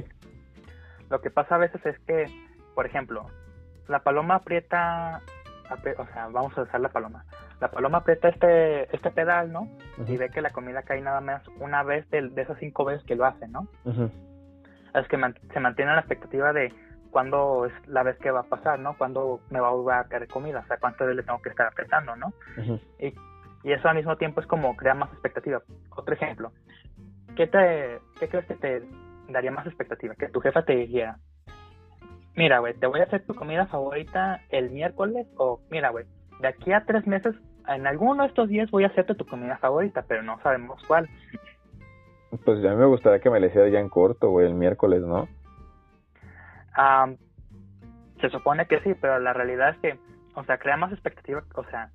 Lo 1.09 1.21
que 1.21 1.29
pasa 1.29 1.55
a 1.55 1.59
veces 1.59 1.86
es 1.86 1.99
que, 1.99 2.25
por 2.73 2.88
ejemplo, 2.88 3.27
la 3.88 3.99
paloma 3.99 4.36
aprieta 4.36 5.21
o 5.97 6.05
sea, 6.13 6.27
vamos 6.27 6.57
a 6.57 6.63
usar 6.63 6.82
la 6.82 6.89
paloma. 6.89 7.25
La 7.62 7.70
paloma 7.70 7.99
aprieta 7.99 8.28
este, 8.28 8.93
este 8.93 9.12
pedal, 9.12 9.51
¿no? 9.51 9.70
Y 10.07 10.18
ve 10.18 10.30
que 10.30 10.41
la 10.41 10.49
comida 10.49 10.82
cae 10.82 10.99
nada 10.99 11.22
más 11.22 11.43
una 11.59 11.84
vez 11.84 12.09
de, 12.09 12.30
de 12.30 12.41
esas 12.41 12.57
cinco 12.57 12.84
veces 12.86 13.05
que 13.05 13.16
lo 13.16 13.24
hace, 13.24 13.47
¿no? 13.47 13.68
Es 14.95 15.07
que 15.07 15.18
se 15.53 15.59
mantiene 15.59 15.93
la 15.93 15.99
expectativa 15.99 16.51
de 16.53 16.74
cuándo 17.12 17.68
es 17.68 17.88
la 17.88 18.01
vez 18.01 18.18
que 18.18 18.32
va 18.32 18.41
a 18.41 18.49
pasar, 18.49 18.80
¿no? 18.80 18.97
Cuándo 18.97 19.41
me 19.51 19.59
va 19.59 19.68
a 19.68 19.72
volver 19.72 19.95
a 19.95 20.03
caer 20.05 20.28
comida, 20.28 20.62
o 20.64 20.68
sea, 20.68 20.78
cuánto 20.78 21.05
veces 21.05 21.18
le 21.18 21.24
tengo 21.24 21.41
que 21.41 21.49
estar 21.49 21.68
apretando, 21.68 22.16
¿no? 22.16 22.34
y, 22.99 23.14
y, 23.64 23.72
eso 23.72 23.88
al 23.88 23.95
mismo 23.95 24.18
tiempo 24.18 24.41
es 24.41 24.47
como 24.47 24.76
crear 24.76 24.97
más 24.97 25.12
expectativa. 25.12 25.62
Otro 25.95 26.16
ejemplo, 26.16 26.51
¿qué, 27.36 27.47
te, 27.47 27.99
¿qué 28.20 28.28
crees 28.28 28.45
que 28.47 28.55
te 28.55 28.84
daría 29.30 29.51
más 29.51 29.68
expectativa? 29.68 30.16
Que 30.16 30.30
tu 30.30 30.39
jefa 30.39 30.64
te 30.64 30.76
dijera, 30.76 31.20
mira, 32.36 32.59
güey, 32.59 32.74
te 32.74 32.88
voy 32.88 33.01
a 33.01 33.03
hacer 33.03 33.26
tu 33.26 33.36
comida 33.36 33.68
favorita 33.68 34.41
el 34.49 34.72
miércoles, 34.72 35.28
o 35.38 35.62
mira, 35.70 35.89
güey, 35.89 36.05
de 36.39 36.47
aquí 36.47 36.72
a 36.74 36.86
tres 36.86 37.05
meses, 37.05 37.36
en 37.76 37.88
alguno 37.88 38.24
de 38.24 38.30
estos 38.30 38.49
días 38.49 38.69
voy 38.72 38.84
a 38.84 38.88
hacerte 38.88 39.15
tu 39.15 39.26
comida 39.26 39.57
favorita, 39.57 40.03
pero 40.07 40.24
no 40.24 40.39
sabemos 40.41 40.84
cuál. 40.88 41.09
Pues 42.45 42.63
a 42.63 42.69
mí 42.69 42.76
me 42.76 42.86
gustaría 42.86 43.19
que 43.19 43.30
me 43.30 43.39
le 43.39 43.47
hiciera 43.47 43.67
ya 43.69 43.80
en 43.80 43.89
corto, 43.89 44.30
güey, 44.30 44.47
el 44.47 44.53
miércoles, 44.53 45.01
¿no? 45.01 45.28
se 48.22 48.30
supone 48.30 48.65
que 48.67 48.80
sí, 48.82 48.93
pero 48.99 49.19
la 49.19 49.34
realidad 49.34 49.69
es 49.69 49.78
que, 49.80 49.99
o 50.36 50.43
sea, 50.45 50.57
crea 50.57 50.78
más 50.78 50.91
expectativa, 50.91 51.43
o 51.55 51.63
sea, 51.65 51.89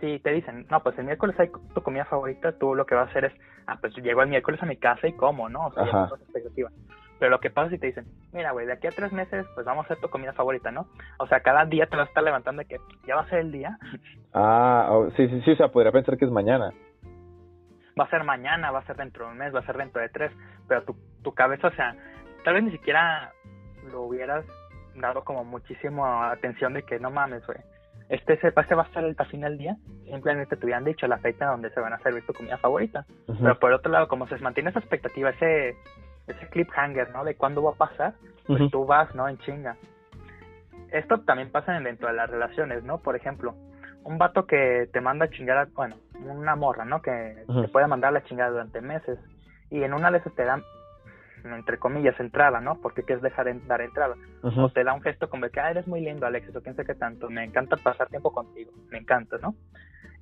si 0.00 0.18
te 0.20 0.32
dicen, 0.32 0.66
no, 0.70 0.82
pues 0.82 0.98
el 0.98 1.04
miércoles 1.04 1.38
hay 1.38 1.50
tu 1.74 1.82
comida 1.82 2.04
favorita, 2.06 2.52
tú 2.52 2.74
lo 2.74 2.86
que 2.86 2.94
vas 2.94 3.08
a 3.08 3.10
hacer 3.10 3.26
es, 3.26 3.32
ah, 3.66 3.78
pues 3.80 3.94
llego 3.96 4.22
el 4.22 4.28
miércoles 4.28 4.62
a 4.62 4.66
mi 4.66 4.76
casa 4.76 5.06
y 5.06 5.12
como, 5.12 5.48
¿no? 5.48 5.66
O 5.66 5.72
sea, 5.72 5.84
Ajá. 5.84 6.10
expectativa. 6.20 6.70
Pero 7.18 7.30
lo 7.30 7.40
que 7.40 7.50
pasa 7.50 7.66
es 7.66 7.72
si 7.72 7.78
te 7.78 7.88
dicen, 7.88 8.06
mira, 8.32 8.52
güey, 8.52 8.66
de 8.66 8.74
aquí 8.74 8.86
a 8.86 8.92
tres 8.92 9.12
meses, 9.12 9.46
pues 9.54 9.66
vamos 9.66 9.84
a 9.84 9.86
hacer 9.86 10.00
tu 10.00 10.08
comida 10.08 10.32
favorita, 10.32 10.70
¿no? 10.70 10.86
O 11.18 11.26
sea, 11.26 11.40
cada 11.40 11.64
día 11.64 11.86
te 11.86 11.96
vas 11.96 12.06
a 12.06 12.10
estar 12.10 12.22
levantando 12.22 12.62
de 12.62 12.68
que 12.68 12.78
ya 13.06 13.16
va 13.16 13.22
a 13.22 13.28
ser 13.28 13.40
el 13.40 13.52
día. 13.52 13.78
Ah, 14.32 14.88
oh, 14.90 15.10
sí, 15.16 15.28
sí, 15.28 15.40
sí, 15.44 15.52
o 15.52 15.56
sea, 15.56 15.68
podría 15.68 15.90
pensar 15.90 16.16
que 16.16 16.24
es 16.24 16.30
mañana. 16.30 16.72
Va 17.98 18.04
a 18.04 18.10
ser 18.10 18.24
mañana, 18.24 18.70
va 18.70 18.80
a 18.80 18.86
ser 18.86 18.96
dentro 18.96 19.24
de 19.24 19.32
un 19.32 19.38
mes, 19.38 19.54
va 19.54 19.60
a 19.60 19.66
ser 19.66 19.76
dentro 19.76 20.00
de 20.00 20.08
tres, 20.10 20.30
pero 20.68 20.84
tu, 20.84 20.94
tu 21.22 21.32
cabeza, 21.32 21.68
o 21.68 21.72
sea, 21.72 21.96
tal 22.44 22.54
vez 22.54 22.62
ni 22.62 22.70
siquiera 22.70 23.32
lo 23.90 24.02
hubieras 24.02 24.44
dado 24.94 25.24
como 25.24 25.44
muchísimo 25.44 26.04
atención 26.24 26.74
de 26.74 26.82
que 26.82 26.98
no 26.98 27.10
mames, 27.10 27.44
güey. 27.46 27.58
Este, 28.08 28.34
este 28.34 28.50
va 28.50 28.82
a 28.82 28.86
estar 28.86 29.04
al 29.04 29.26
final 29.26 29.50
del 29.50 29.58
día, 29.58 29.76
simplemente 30.04 30.56
te 30.56 30.64
hubieran 30.64 30.84
dicho 30.84 31.06
la 31.06 31.18
fecha 31.18 31.46
donde 31.46 31.70
se 31.70 31.80
van 31.80 31.92
a 31.92 31.98
servir 31.98 32.24
tu 32.24 32.32
comida 32.32 32.56
favorita. 32.56 33.04
Pero 33.26 33.58
por 33.58 33.72
otro 33.72 33.92
lado, 33.92 34.08
como 34.08 34.26
se 34.26 34.38
mantiene 34.38 34.70
esa 34.70 34.78
expectativa, 34.78 35.30
ese, 35.30 35.76
ese 36.28 36.48
cliffhanger, 36.48 37.10
¿no? 37.10 37.24
De 37.24 37.34
cuándo 37.34 37.62
va 37.62 37.72
a 37.72 37.74
pasar, 37.74 38.14
pues 38.46 38.70
tú 38.70 38.86
vas, 38.86 39.14
¿no? 39.14 39.28
En 39.28 39.38
chinga. 39.38 39.76
Esto 40.90 41.20
también 41.20 41.50
pasa 41.50 41.78
dentro 41.80 42.08
de 42.08 42.14
las 42.14 42.30
relaciones, 42.30 42.82
¿no? 42.84 42.98
Por 42.98 43.16
ejemplo, 43.16 43.54
un 44.04 44.18
vato 44.18 44.46
que 44.46 44.88
te 44.92 45.00
manda 45.00 45.26
a 45.26 45.30
chingar, 45.30 45.68
bueno, 45.74 45.96
una 46.24 46.56
morra, 46.56 46.84
¿no? 46.84 47.02
Que 47.02 47.44
te 47.46 47.68
puede 47.68 47.86
mandar 47.86 48.12
la 48.12 48.24
chingada 48.24 48.50
durante 48.50 48.80
meses. 48.80 49.18
Y 49.70 49.82
en 49.82 49.92
una 49.92 50.10
de 50.10 50.18
esas 50.18 50.34
te 50.34 50.44
dan 50.44 50.62
entre 51.44 51.78
comillas, 51.78 52.18
entrada, 52.18 52.60
¿no? 52.60 52.80
Porque 52.80 53.02
qué 53.02 53.14
es 53.14 53.22
dejar 53.22 53.46
dar 53.66 53.80
entrada. 53.80 54.14
O 54.42 54.68
te 54.70 54.84
da 54.84 54.92
un 54.92 55.02
gesto 55.02 55.28
como 55.28 55.48
que, 55.48 55.60
ah, 55.60 55.70
eres 55.70 55.86
muy 55.86 56.00
lindo, 56.00 56.26
Alexis, 56.26 56.54
o 56.56 56.62
quién 56.62 56.76
sé 56.76 56.84
qué 56.84 56.94
tanto, 56.94 57.30
me 57.30 57.44
encanta 57.44 57.76
pasar 57.76 58.08
tiempo 58.08 58.32
contigo, 58.32 58.72
me 58.90 58.98
encanta, 58.98 59.38
¿no? 59.38 59.54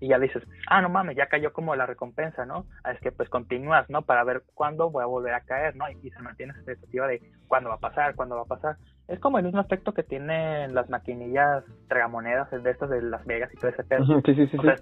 Y 0.01 0.09
ya 0.09 0.19
dices, 0.19 0.43
ah, 0.69 0.83
no 0.83 0.89
mames, 0.89 1.17
ya 1.17 1.27
cayó 1.27 1.53
como 1.53 1.75
la 1.75 1.87
recompensa, 1.87 2.45
¿no? 2.45 2.67
Ah, 2.85 2.93
es 2.93 3.01
que 3.01 3.13
pues 3.13 3.29
continúas, 3.29 3.89
¿no? 3.89 4.03
Para 4.03 4.25
ver 4.25 4.43
cuándo 4.55 4.91
voy 4.91 5.03
a 5.03 5.07
volver 5.07 5.35
a 5.35 5.41
caer, 5.41 5.75
¿no? 5.77 5.89
Y, 5.89 6.11
se 6.11 6.23
mantiene 6.23 6.53
esa 6.53 6.61
expectativa 6.61 7.07
de 7.07 7.21
cuándo 7.49 7.71
va 7.71 7.77
a 7.77 7.81
pasar, 7.81 8.15
cuándo 8.15 8.37
va 8.37 8.43
a 8.43 8.47
pasar. 8.47 8.77
Es 9.09 9.19
como 9.21 9.39
el 9.39 9.45
mismo 9.45 9.61
aspecto 9.61 9.95
que 9.95 10.03
tienen 10.03 10.75
las 10.75 10.91
maquinillas 10.91 11.65
tragamonedas 11.89 12.51
de 12.51 12.71
estas 12.71 12.91
de 12.91 13.03
Las 13.03 13.25
Vegas 13.25 13.51
y 13.53 13.57
todo 13.57 13.71
ese 13.71 13.85
pedo. 13.85 14.05
Sí, 14.25 14.35
sí, 14.35 14.47
sí. 14.49 14.57
O 14.59 14.63
sea, 14.63 14.75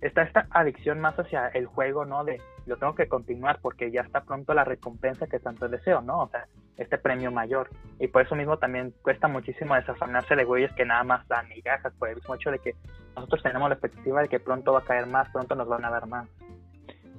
está 0.00 0.22
esta 0.22 0.46
adicción 0.50 1.00
más 1.00 1.18
hacia 1.18 1.48
el 1.48 1.66
juego, 1.66 2.04
¿no? 2.04 2.24
De 2.24 2.40
lo 2.66 2.76
tengo 2.76 2.94
que 2.94 3.08
continuar 3.08 3.58
porque 3.60 3.90
ya 3.90 4.02
está 4.02 4.22
pronto 4.22 4.54
la 4.54 4.64
recompensa 4.64 5.26
que 5.26 5.38
tanto 5.38 5.68
deseo, 5.68 6.00
¿no? 6.00 6.22
O 6.22 6.28
sea, 6.28 6.46
este 6.76 6.98
premio 6.98 7.30
mayor. 7.30 7.70
Y 7.98 8.08
por 8.08 8.22
eso 8.22 8.34
mismo 8.34 8.58
también 8.58 8.92
cuesta 9.02 9.28
muchísimo 9.28 9.74
desafanarse 9.74 10.36
de 10.36 10.44
güeyes 10.44 10.72
que 10.72 10.84
nada 10.84 11.04
más 11.04 11.26
dan 11.28 11.48
migajas, 11.48 11.92
por 11.94 12.08
el 12.08 12.16
mismo 12.16 12.34
hecho 12.34 12.50
de 12.50 12.58
que 12.58 12.74
nosotros 13.16 13.42
tenemos 13.42 13.68
la 13.68 13.74
expectativa 13.74 14.22
de 14.22 14.28
que 14.28 14.40
pronto 14.40 14.72
va 14.72 14.80
a 14.80 14.84
caer 14.84 15.06
más, 15.06 15.28
pronto 15.30 15.54
nos 15.54 15.68
van 15.68 15.84
a 15.84 15.90
dar 15.90 16.06
más. 16.06 16.28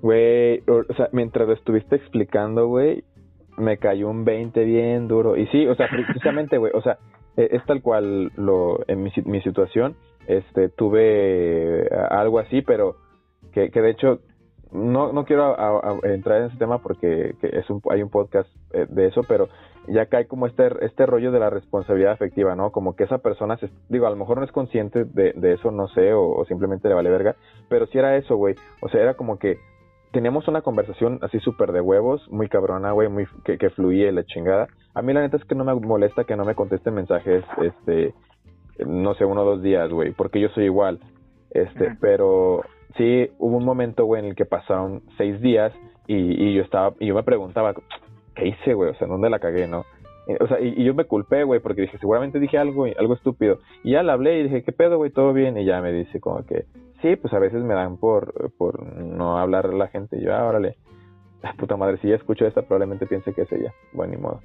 Güey, 0.01 0.63
o 0.67 0.93
sea, 0.95 1.09
mientras 1.11 1.47
lo 1.47 1.53
estuviste 1.53 1.95
explicando, 1.95 2.67
güey, 2.67 3.03
me 3.57 3.77
cayó 3.77 4.09
un 4.09 4.23
20 4.23 4.63
bien 4.63 5.07
duro. 5.07 5.35
Y 5.35 5.47
sí, 5.47 5.67
o 5.67 5.75
sea, 5.75 5.87
precisamente, 5.91 6.57
güey, 6.57 6.71
o 6.73 6.81
sea, 6.81 6.99
e, 7.35 7.49
es 7.51 7.65
tal 7.65 7.81
cual 7.81 8.31
lo 8.35 8.79
en 8.87 9.03
mi, 9.03 9.11
mi 9.25 9.41
situación 9.41 9.95
este 10.27 10.69
tuve 10.69 11.87
algo 12.09 12.39
así, 12.39 12.61
pero 12.61 12.97
que, 13.53 13.71
que 13.71 13.81
de 13.81 13.91
hecho 13.91 14.19
no, 14.71 15.13
no 15.13 15.25
quiero 15.25 15.55
entrar 16.03 16.41
en 16.41 16.47
ese 16.47 16.57
tema 16.57 16.79
porque 16.79 17.35
es 17.41 17.69
un, 17.69 17.81
hay 17.89 18.01
un 18.01 18.09
podcast 18.09 18.49
eh, 18.73 18.85
de 18.89 19.07
eso, 19.07 19.21
pero 19.27 19.49
ya 19.87 20.07
cae 20.07 20.27
como 20.27 20.47
este, 20.47 20.69
este 20.85 21.05
rollo 21.05 21.31
de 21.31 21.39
la 21.39 21.49
responsabilidad 21.49 22.11
afectiva, 22.11 22.55
¿no? 22.55 22.71
Como 22.71 22.95
que 22.95 23.05
esa 23.05 23.19
persona, 23.19 23.57
se, 23.57 23.69
digo, 23.89 24.05
a 24.05 24.09
lo 24.09 24.15
mejor 24.15 24.37
no 24.39 24.43
es 24.43 24.51
consciente 24.51 25.05
de, 25.05 25.33
de 25.33 25.53
eso, 25.53 25.71
no 25.71 25.87
sé, 25.89 26.13
o, 26.13 26.43
simplemente 26.45 26.89
le 26.89 26.95
vale 26.95 27.09
verga, 27.09 27.35
pero 27.69 27.87
si 27.87 27.97
era 27.97 28.17
eso, 28.17 28.35
güey. 28.35 28.55
O 28.81 28.89
sea, 28.89 29.01
era 29.01 29.13
como 29.13 29.39
que 29.39 29.57
teníamos 30.11 30.47
una 30.47 30.61
conversación 30.61 31.19
así 31.21 31.39
súper 31.39 31.71
de 31.71 31.81
huevos, 31.81 32.27
muy 32.29 32.49
cabrona, 32.49 32.91
güey, 32.91 33.07
muy 33.07 33.27
que, 33.45 33.57
que 33.57 33.69
fluía 33.69 34.11
la 34.11 34.25
chingada. 34.25 34.67
A 34.93 35.01
mí 35.01 35.13
la 35.13 35.21
neta 35.21 35.37
es 35.37 35.45
que 35.45 35.55
no 35.55 35.63
me 35.63 35.73
molesta 35.75 36.25
que 36.25 36.35
no 36.35 36.43
me 36.43 36.55
contesten 36.55 36.93
mensajes, 36.93 37.45
este, 37.61 38.13
no 38.85 39.13
sé, 39.15 39.25
uno 39.25 39.43
o 39.43 39.45
dos 39.45 39.61
días, 39.61 39.89
güey, 39.89 40.11
porque 40.11 40.41
yo 40.41 40.49
soy 40.49 40.65
igual. 40.65 40.99
Este, 41.51 41.95
pero 42.01 42.63
sí 42.95 43.29
hubo 43.37 43.57
un 43.57 43.65
momento, 43.65 44.05
güey, 44.05 44.21
en 44.21 44.29
el 44.29 44.35
que 44.35 44.45
pasaron 44.45 45.01
seis 45.17 45.41
días 45.41 45.73
y, 46.07 46.15
y 46.15 46.55
yo 46.55 46.63
estaba, 46.63 46.93
y 46.99 47.07
yo 47.07 47.15
me 47.15 47.23
preguntaba, 47.23 47.73
¿qué 48.35 48.47
hice, 48.47 48.73
güey? 48.73 48.91
O 48.91 48.95
sea, 48.95 49.07
¿dónde 49.07 49.29
la 49.29 49.39
cagué, 49.39 49.67
no? 49.67 49.85
Eh, 50.27 50.37
o 50.39 50.47
sea, 50.47 50.59
y, 50.59 50.83
yo 50.83 50.93
me 50.93 51.05
culpé, 51.05 51.43
güey, 51.43 51.59
porque 51.59 51.81
dije, 51.81 51.97
seguramente 51.99 52.39
dije 52.39 52.57
algo, 52.57 52.85
algo 52.85 53.13
estúpido. 53.13 53.59
Y 53.83 53.91
ya 53.91 54.03
le 54.03 54.11
hablé 54.11 54.39
y 54.39 54.43
dije, 54.43 54.63
¿qué 54.63 54.71
pedo, 54.71 54.97
güey? 54.97 55.11
¿Todo 55.11 55.33
bien? 55.33 55.57
Y 55.57 55.65
ya 55.65 55.81
me 55.81 55.91
dice 55.91 56.19
como 56.19 56.45
que, 56.45 56.65
sí, 57.01 57.15
pues 57.15 57.33
a 57.33 57.39
veces 57.39 57.63
me 57.63 57.73
dan 57.73 57.97
por, 57.97 58.51
por 58.57 58.85
no 58.85 59.37
hablar 59.37 59.67
a 59.67 59.71
la 59.71 59.87
gente. 59.87 60.17
Y 60.17 60.25
yo, 60.25 60.35
ah, 60.35 60.45
órale, 60.45 60.75
la 61.41 61.53
puta 61.53 61.77
madre, 61.77 61.97
si 61.97 62.09
ya 62.09 62.15
escucho 62.15 62.45
esta, 62.45 62.61
probablemente 62.61 63.07
piense 63.07 63.33
que 63.33 63.43
es 63.43 63.51
ella. 63.51 63.73
Bueno, 63.93 64.13
ni 64.15 64.21
modo. 64.21 64.41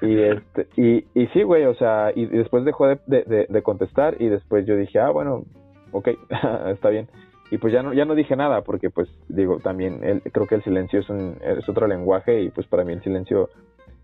Y, 0.00 0.20
este, 0.20 0.68
y, 0.76 1.04
y 1.14 1.26
sí, 1.28 1.42
güey, 1.42 1.64
o 1.64 1.74
sea, 1.74 2.12
y, 2.14 2.26
después 2.26 2.64
dejó 2.64 2.86
de, 2.86 2.98
de, 3.06 3.46
de, 3.48 3.62
contestar 3.62 4.16
y 4.20 4.28
después 4.28 4.66
yo 4.66 4.76
dije, 4.76 5.00
ah, 5.00 5.10
bueno, 5.10 5.44
ok, 5.90 6.08
está 6.66 6.90
bien. 6.90 7.08
Y 7.54 7.58
pues 7.58 7.72
ya 7.72 7.84
no, 7.84 7.92
ya 7.92 8.04
no 8.04 8.16
dije 8.16 8.34
nada 8.34 8.62
porque 8.62 8.90
pues 8.90 9.08
digo, 9.28 9.60
también 9.60 10.00
creo 10.32 10.48
que 10.48 10.56
el 10.56 10.64
silencio 10.64 10.98
es, 10.98 11.08
un, 11.08 11.38
es 11.40 11.68
otro 11.68 11.86
lenguaje 11.86 12.42
y 12.42 12.50
pues 12.50 12.66
para 12.66 12.82
mí 12.82 12.94
el 12.94 13.02
silencio, 13.04 13.48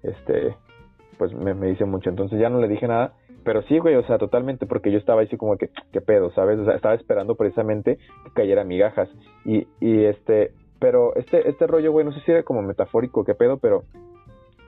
este, 0.04 0.54
pues 1.18 1.34
me, 1.34 1.52
dice 1.66 1.84
mucho. 1.84 2.10
Entonces 2.10 2.38
ya 2.38 2.48
no 2.48 2.60
le 2.60 2.68
dije 2.68 2.86
nada, 2.86 3.14
pero 3.42 3.62
sí, 3.62 3.80
güey, 3.80 3.96
o 3.96 4.06
sea, 4.06 4.18
totalmente, 4.18 4.66
porque 4.66 4.92
yo 4.92 4.98
estaba 4.98 5.22
así 5.22 5.36
como 5.36 5.56
que, 5.56 5.68
¿qué 5.90 6.00
pedo? 6.00 6.30
¿Sabes? 6.30 6.60
O 6.60 6.64
sea, 6.64 6.76
estaba 6.76 6.94
esperando 6.94 7.34
precisamente 7.34 7.96
que 7.96 8.30
cayera 8.34 8.62
migajas. 8.62 9.08
Y, 9.44 9.66
y 9.80 10.04
este, 10.04 10.52
pero 10.78 11.16
este, 11.16 11.48
este 11.48 11.66
rollo, 11.66 11.90
güey, 11.90 12.06
no 12.06 12.12
sé 12.12 12.20
si 12.20 12.30
era 12.30 12.44
como 12.44 12.62
metafórico, 12.62 13.24
qué 13.24 13.34
pedo, 13.34 13.58
pero 13.58 13.82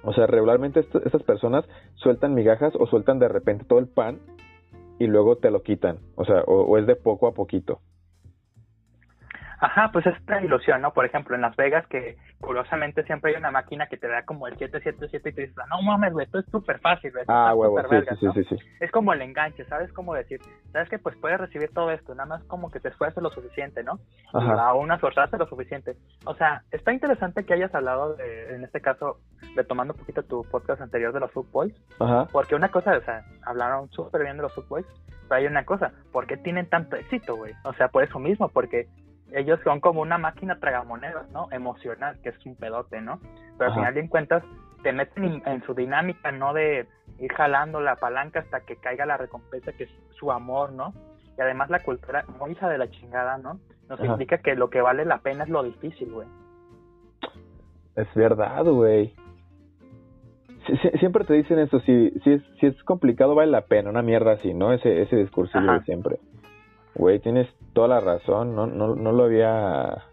o 0.03 0.13
sea, 0.13 0.27
regularmente 0.27 0.81
estas 0.81 1.23
personas 1.23 1.65
sueltan 1.95 2.35
migajas 2.35 2.73
o 2.81 2.89
sueltan 2.89 3.21
de 3.21 3.29
repente 3.29 3.65
todo 3.65 3.79
el 3.79 3.87
pan 3.87 4.19
y 4.99 5.07
luego 5.07 5.37
te 5.37 5.51
lo 5.51 5.63
quitan. 5.63 5.99
O 6.17 6.25
sea, 6.25 6.43
o, 6.47 6.77
es 6.79 6.87
de 6.87 6.97
poco 6.97 7.29
a 7.29 7.33
poquito. 7.33 7.81
Ajá, 9.63 9.91
pues 9.93 10.05
es 10.07 10.17
esta 10.17 10.43
ilusión, 10.43 10.83
¿no? 10.83 10.93
Por 10.93 11.07
ejemplo, 11.07 11.37
en 11.37 11.41
Las 11.41 11.55
Vegas, 11.55 11.87
que 11.87 12.17
curiosamente 12.41 13.05
siempre 13.05 13.31
hay 13.31 13.37
una 13.37 13.53
máquina 13.53 13.87
que 13.87 13.97
te 13.97 14.09
da 14.09 14.25
como 14.25 14.49
el 14.49 14.59
777 14.59 15.29
y 15.29 15.33
te 15.33 15.41
dices, 15.43 15.57
no 15.71 15.81
mames, 15.83 16.13
güey, 16.13 16.27
esto 16.27 16.41
es 16.41 16.47
súper 16.47 16.81
fácil, 16.81 17.13
güey. 17.13 17.25
Ah, 17.29 17.55
huevo, 17.55 17.81
sí, 17.89 17.97
sí, 18.19 18.27
sí, 18.35 18.45
sí, 18.49 18.57
Es 18.81 18.91
como 18.91 19.13
el 19.13 19.23
enganche, 19.23 19.65
¿sabes 19.67 19.93
cómo 19.93 20.15
decir? 20.15 20.41
¿Sabes 20.73 20.89
que 20.89 20.99
Pues 20.99 21.17
puedes 21.17 21.39
recibir 21.39 21.73
todo 21.73 21.93
esto, 21.93 22.13
nada 22.13 22.29
más 22.29 22.45
como 22.49 22.73
que 22.73 22.81
te 22.81 22.89
esfuerces 22.89 23.23
lo 23.23 23.31
suficiente, 23.31 23.85
¿no? 23.85 24.01
Ajá. 24.35 24.71
A 24.71 24.75
una 24.75 24.97
esforzarse 24.97 25.39
lo 25.39 25.47
suficiente. 25.47 25.95
O 26.25 26.35
sea, 26.35 26.65
está 26.73 26.93
interesante 26.93 27.45
que 27.45 27.55
hayas 27.55 27.73
hablado, 27.73 28.17
de, 28.17 28.57
en 28.57 28.65
este 28.65 28.81
caso, 28.81 29.21
retomando 29.55 29.95
un 29.95 30.01
poquito 30.01 30.25
tu 30.25 30.43
podcast 30.51 30.83
anterior 30.83 31.13
de 31.13 31.21
los 31.21 31.31
Footboys, 31.31 31.73
Ajá. 32.01 32.27
porque 32.33 32.57
una 32.57 32.71
cosa, 32.71 32.97
o 32.97 33.03
sea, 33.03 33.23
hablaron 33.47 33.89
súper 33.93 34.25
bien 34.25 34.39
de 34.39 34.43
los 34.43 34.55
Footboys, 34.55 34.87
pero 35.29 35.37
hay 35.37 35.47
una 35.47 35.65
cosa, 35.65 35.93
¿por 36.11 36.27
qué 36.27 36.37
tienen 36.37 36.69
tanto 36.69 36.97
éxito, 36.97 37.37
güey? 37.37 37.53
O 37.63 37.73
sea, 37.75 37.87
por 37.87 38.03
eso 38.03 38.19
mismo, 38.19 38.49
porque 38.49 38.89
ellos 39.35 39.61
son 39.65 39.81
como 39.81 40.01
una 40.01 40.19
máquina 40.19 40.59
tragamonedas, 40.59 41.29
¿no? 41.31 41.49
Emocional, 41.51 42.19
que 42.23 42.31
es 42.31 42.47
un 42.47 42.57
pedote, 42.57 43.01
¿no? 43.01 43.21
Pero 43.59 43.71
al 43.71 43.77
final 43.77 43.95
de 43.95 44.09
cuentas 44.09 44.43
te 44.83 44.93
meten 44.93 45.43
en 45.47 45.63
su 45.65 45.75
dinámica, 45.75 46.33
¿no? 46.33 46.53
De 46.53 46.87
ir 47.19 47.33
jalando 47.33 47.81
la 47.81 47.97
palanca 47.97 48.41
hasta 48.41 48.61
que 48.61 48.77
caiga 48.77 49.07
la 49.07 49.17
recompensa, 49.17 49.73
que 49.73 49.85
es 49.85 49.91
su 50.19 50.33
amor, 50.33 50.73
¿no? 50.73 50.93
Y 51.39 51.41
además 51.41 51.71
la 51.71 51.83
cultura 51.83 52.25
muy 52.39 52.53
hija 52.53 52.69
de 52.69 52.79
la 52.79 52.91
chingada, 52.91 53.39
¿no? 53.39 53.59
Nos 53.89 54.01
indica 54.01 54.39
que 54.39 54.55
lo 54.55 54.71
que 54.71 54.81
vale 54.81 55.05
la 55.05 55.19
pena 55.19 55.45
es 55.45 55.51
lo 55.51 55.63
difícil, 55.63 56.11
güey. 56.13 56.29
Es 57.97 58.13
verdad, 58.15 58.65
güey. 58.65 59.15
siempre 60.99 61.25
te 61.25 61.35
dicen 61.35 61.59
eso, 61.59 61.81
si, 61.81 62.11
si, 62.23 62.33
es, 62.33 62.43
si 62.59 62.67
es 62.67 62.83
complicado 62.85 63.35
vale 63.35 63.51
la 63.51 63.63
pena, 63.63 63.91
una 63.91 64.03
mierda 64.03 64.33
así, 64.33 64.55
¿no? 64.55 64.73
Ese, 64.73 65.03
ese 65.03 65.17
discurso 65.17 65.61
de 65.61 65.81
siempre. 65.83 66.19
Güey, 66.95 67.21
tienes 67.21 67.49
toda 67.73 67.89
la 67.89 68.01
razón, 68.01 68.55
no, 68.55 68.67
no, 68.67 68.95
no 68.95 69.13
lo 69.13 69.25
había 69.25 70.05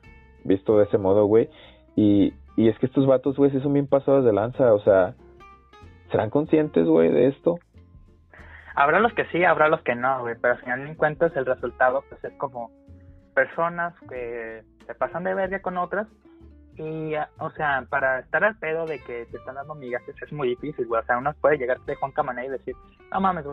visto 0.44 0.78
de 0.78 0.86
ese 0.86 0.98
modo, 0.98 1.26
güey. 1.26 1.50
Y, 1.96 2.34
y 2.56 2.70
es 2.70 2.78
que 2.80 2.86
estos 2.86 3.06
vatos, 3.06 3.36
güey, 3.36 3.52
sí 3.52 3.60
son 3.60 3.74
bien 3.74 3.88
pasados 3.88 4.24
de 4.26 4.34
lanza, 4.34 4.74
o 4.74 4.80
sea, 4.80 5.16
¿serán 6.12 6.30
conscientes, 6.30 6.86
güey, 6.86 7.12
de 7.12 7.28
esto? 7.28 7.60
Habrá 8.76 9.00
los 9.00 9.14
que 9.14 9.26
sí, 9.26 9.44
habrá 9.44 9.68
los 9.68 9.82
que 9.82 9.96
no, 9.96 10.22
güey, 10.22 10.36
pero 10.42 10.54
al 10.54 10.60
final 10.62 10.88
de 10.88 10.96
cuentas 10.96 11.36
el 11.36 11.46
resultado, 11.46 12.04
pues 12.08 12.24
es 12.24 12.34
como 12.38 12.72
personas 13.34 13.94
que 14.10 14.64
se 14.86 14.96
pasan 14.96 15.24
de 15.24 15.34
verga 15.34 15.62
con 15.62 15.78
otras 15.78 16.08
y, 16.80 17.14
o 17.40 17.52
sea, 17.52 17.86
para 17.90 18.20
estar 18.20 18.42
al 18.44 18.58
pedo 18.58 18.86
de 18.86 19.00
que 19.00 19.26
te 19.26 19.38
están 19.38 19.56
dando 19.56 19.76
migajes 19.76 20.16
es 20.22 20.32
muy 20.32 20.50
difícil, 20.50 20.88
güey. 20.88 21.02
O 21.02 21.06
sea, 21.06 21.18
uno 21.18 21.34
puede 21.42 21.58
llegar 21.58 21.80
de 21.82 21.96
Juan 21.96 22.14
Camané 22.14 22.46
y 22.46 22.50
decir, 22.50 22.74
no 23.12 23.20
mames, 23.20 23.44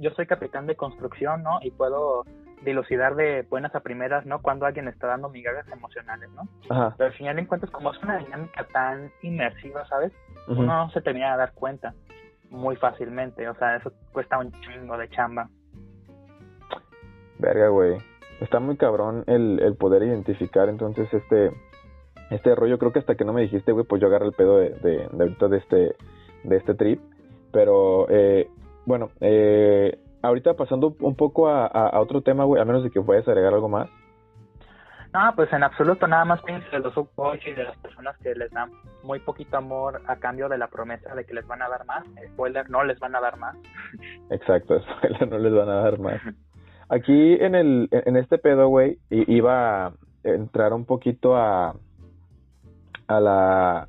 yo 0.00 0.10
soy 0.10 0.26
capitán 0.26 0.66
de 0.66 0.76
construcción, 0.76 1.42
¿no? 1.42 1.58
Y 1.62 1.72
puedo 1.72 2.24
dilucidar 2.64 3.14
de 3.14 3.42
buenas 3.48 3.74
a 3.74 3.80
primeras, 3.80 4.26
¿no? 4.26 4.42
Cuando 4.42 4.66
alguien 4.66 4.88
está 4.88 5.06
dando 5.06 5.28
migajas 5.28 5.66
emocionales, 5.68 6.28
¿no? 6.30 6.42
Ajá. 6.68 6.94
Pero 6.96 7.08
al 7.08 7.16
final 7.16 7.36
de 7.36 7.46
cuentas, 7.46 7.70
como 7.70 7.92
es 7.92 8.02
una 8.02 8.18
dinámica 8.18 8.66
tan 8.72 9.10
inmersiva, 9.22 9.86
¿sabes? 9.86 10.12
Uno 10.48 10.64
no 10.64 10.90
se 10.90 11.00
termina 11.00 11.32
de 11.32 11.38
dar 11.38 11.52
cuenta 11.52 11.94
muy 12.50 12.76
fácilmente. 12.76 13.48
O 13.48 13.54
sea, 13.54 13.76
eso 13.76 13.92
cuesta 14.12 14.38
un 14.38 14.52
chingo 14.60 14.96
de 14.98 15.08
chamba. 15.10 15.48
Verga, 17.38 17.68
güey. 17.68 17.96
Está 18.40 18.58
muy 18.58 18.76
cabrón 18.76 19.24
el, 19.26 19.60
el 19.62 19.76
poder 19.76 20.02
identificar 20.02 20.68
entonces 20.68 21.12
este 21.12 21.52
este 22.30 22.54
rollo. 22.54 22.78
Creo 22.78 22.92
que 22.92 23.00
hasta 23.00 23.16
que 23.16 23.24
no 23.24 23.32
me 23.32 23.42
dijiste, 23.42 23.72
güey, 23.72 23.84
pues 23.84 24.00
yo 24.00 24.08
agarré 24.08 24.26
el 24.26 24.32
pedo 24.32 24.58
de, 24.58 24.70
de, 24.70 25.08
de 25.10 25.22
ahorita 25.22 25.48
de 25.48 25.58
este, 25.58 25.96
de 26.44 26.56
este 26.56 26.74
trip. 26.74 27.00
Pero, 27.52 28.06
eh, 28.08 28.48
bueno, 28.86 29.10
eh, 29.20 29.98
ahorita 30.22 30.54
pasando 30.54 30.94
un 31.00 31.14
poco 31.16 31.48
a, 31.48 31.66
a, 31.66 32.00
otro 32.00 32.22
tema, 32.22 32.44
güey, 32.44 32.60
a 32.60 32.64
menos 32.64 32.82
de 32.82 32.90
que 32.90 32.98
a 32.98 33.18
agregar 33.18 33.54
algo 33.54 33.68
más. 33.68 33.88
No, 35.12 35.20
pues 35.34 35.52
en 35.52 35.64
absoluto, 35.64 36.06
nada 36.06 36.24
más 36.24 36.40
pienso 36.42 36.68
de 36.70 36.78
los 36.78 36.94
boys 37.16 37.44
y 37.44 37.50
de 37.50 37.64
las 37.64 37.76
personas 37.78 38.16
que 38.18 38.32
les 38.34 38.50
dan 38.52 38.70
muy 39.02 39.18
poquito 39.18 39.56
amor 39.56 40.00
a 40.06 40.16
cambio 40.16 40.48
de 40.48 40.56
la 40.56 40.68
promesa 40.68 41.14
de 41.16 41.24
que 41.24 41.34
les 41.34 41.46
van 41.48 41.62
a 41.62 41.68
dar 41.68 41.84
más. 41.84 42.04
Spoiler, 42.32 42.70
no 42.70 42.84
les 42.84 42.98
van 43.00 43.16
a 43.16 43.20
dar 43.20 43.36
más. 43.36 43.56
Exacto, 44.30 44.80
spoiler, 44.98 45.28
no 45.28 45.38
les 45.38 45.52
van 45.52 45.68
a 45.68 45.82
dar 45.82 45.98
más. 45.98 46.20
Aquí 46.88 47.34
en, 47.40 47.54
el, 47.56 47.88
en 47.90 48.16
este 48.16 48.38
pedo, 48.38 48.68
güey, 48.68 48.98
iba 49.10 49.86
a 49.86 49.92
entrar 50.22 50.72
un 50.72 50.84
poquito 50.84 51.36
a, 51.36 51.74
a 53.06 53.20
la... 53.20 53.88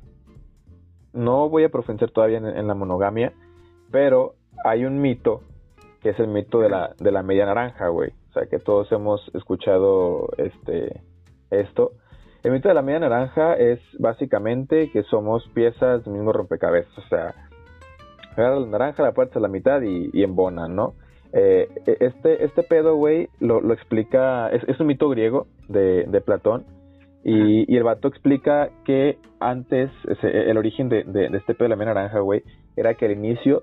No 1.12 1.48
voy 1.48 1.64
a 1.64 1.68
profundizar 1.68 2.10
todavía 2.10 2.38
en, 2.38 2.66
la 2.66 2.74
monogamia, 2.74 3.32
pero 3.90 4.34
hay 4.64 4.84
un 4.84 5.00
mito, 5.00 5.42
que 6.02 6.10
es 6.10 6.18
el 6.18 6.28
mito 6.28 6.60
de 6.60 6.68
la, 6.68 6.94
de 6.98 7.12
la 7.12 7.22
media 7.22 7.46
naranja, 7.46 7.88
güey. 7.88 8.10
O 8.30 8.32
sea, 8.32 8.46
que 8.46 8.58
todos 8.58 8.90
hemos 8.92 9.20
escuchado 9.34 10.28
este 10.36 11.00
esto. 11.50 11.92
El 12.42 12.52
mito 12.52 12.68
de 12.68 12.74
la 12.74 12.82
media 12.82 13.00
naranja 13.00 13.54
es 13.54 13.78
básicamente 13.98 14.90
que 14.90 15.04
somos 15.04 15.48
piezas 15.54 16.04
del 16.04 16.14
mismo 16.14 16.32
rompecabezas. 16.32 16.96
O 16.98 17.08
sea, 17.08 17.34
agarra 18.32 18.58
la 18.58 18.66
naranja, 18.66 19.02
la 19.02 19.12
puerta 19.12 19.38
a 19.38 19.42
la 19.42 19.48
mitad 19.48 19.80
y, 19.82 20.10
y 20.12 20.24
embona, 20.24 20.66
¿no? 20.66 20.94
Eh, 21.32 21.68
este, 21.86 22.44
este 22.44 22.62
pedo, 22.62 22.96
güey, 22.96 23.28
lo, 23.40 23.60
lo 23.60 23.72
explica, 23.72 24.50
es, 24.50 24.62
es, 24.68 24.78
un 24.80 24.86
mito 24.88 25.08
griego 25.08 25.46
de, 25.68 26.04
de 26.06 26.20
Platón, 26.20 26.66
y, 27.24 27.74
el 27.74 27.84
vato 27.84 28.08
explica 28.08 28.70
que 28.84 29.18
antes, 29.38 29.90
el 30.22 30.58
origen 30.58 30.88
de, 30.88 31.04
de, 31.04 31.26
este 31.36 31.54
pedo 31.54 31.66
de 31.66 31.68
la 31.70 31.76
media 31.76 31.94
naranja, 31.94 32.18
güey, 32.18 32.42
era 32.76 32.94
que 32.94 33.06
al 33.06 33.12
inicio 33.12 33.62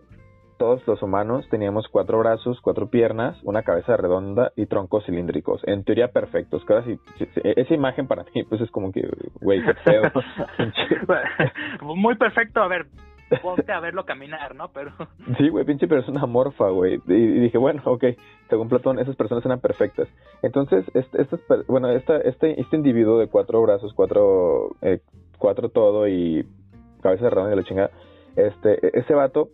todos 0.59 0.85
los 0.85 1.01
humanos 1.01 1.47
teníamos 1.49 1.87
cuatro 1.87 2.19
brazos, 2.19 2.59
cuatro 2.61 2.89
piernas, 2.89 3.35
una 3.43 3.63
cabeza 3.63 3.97
redonda 3.97 4.51
y 4.55 4.67
troncos 4.67 5.05
cilíndricos. 5.05 5.61
En 5.65 5.83
teoría 5.85 6.09
perfectos. 6.09 6.63
Casi, 6.65 6.99
esa 7.43 7.73
imagen 7.73 8.07
para 8.07 8.25
mí, 8.35 8.43
pues 8.43 8.61
es 8.61 8.69
como 8.69 8.91
que, 8.91 9.09
güey, 9.41 9.63
qué 9.63 9.73
pedo. 9.85 10.11
Muy 11.95 12.15
perfecto. 12.17 12.61
A 12.61 12.67
ver, 12.67 12.87
ponte 13.41 13.71
a 13.71 13.79
verlo 13.79 14.05
caminar, 14.05 14.53
¿no? 14.53 14.69
Pero... 14.71 14.91
Sí, 15.37 15.47
güey, 15.47 15.65
pinche 15.65 15.87
persona 15.87 16.25
morfa, 16.25 16.69
güey. 16.69 16.99
Y, 17.07 17.39
dije, 17.39 17.57
bueno, 17.57 17.81
ok, 17.85 18.03
según 18.49 18.67
Platón, 18.67 18.99
esas 18.99 19.15
personas 19.15 19.45
eran 19.45 19.61
perfectas. 19.61 20.09
Entonces, 20.41 20.85
este, 20.93 21.21
este, 21.21 21.37
bueno, 21.67 21.89
esta, 21.89 22.17
este, 22.17 22.59
este 22.59 22.75
individuo 22.75 23.17
de 23.17 23.27
cuatro 23.27 23.61
brazos, 23.61 23.93
cuatro, 23.93 24.75
eh, 24.81 24.99
cuatro 25.37 25.69
todo 25.69 26.07
y 26.07 26.45
cabeza 27.01 27.29
redonda 27.29 27.53
y 27.53 27.55
la 27.55 27.63
chingada, 27.63 27.91
este, 28.35 28.99
ese 28.99 29.13
vato, 29.13 29.49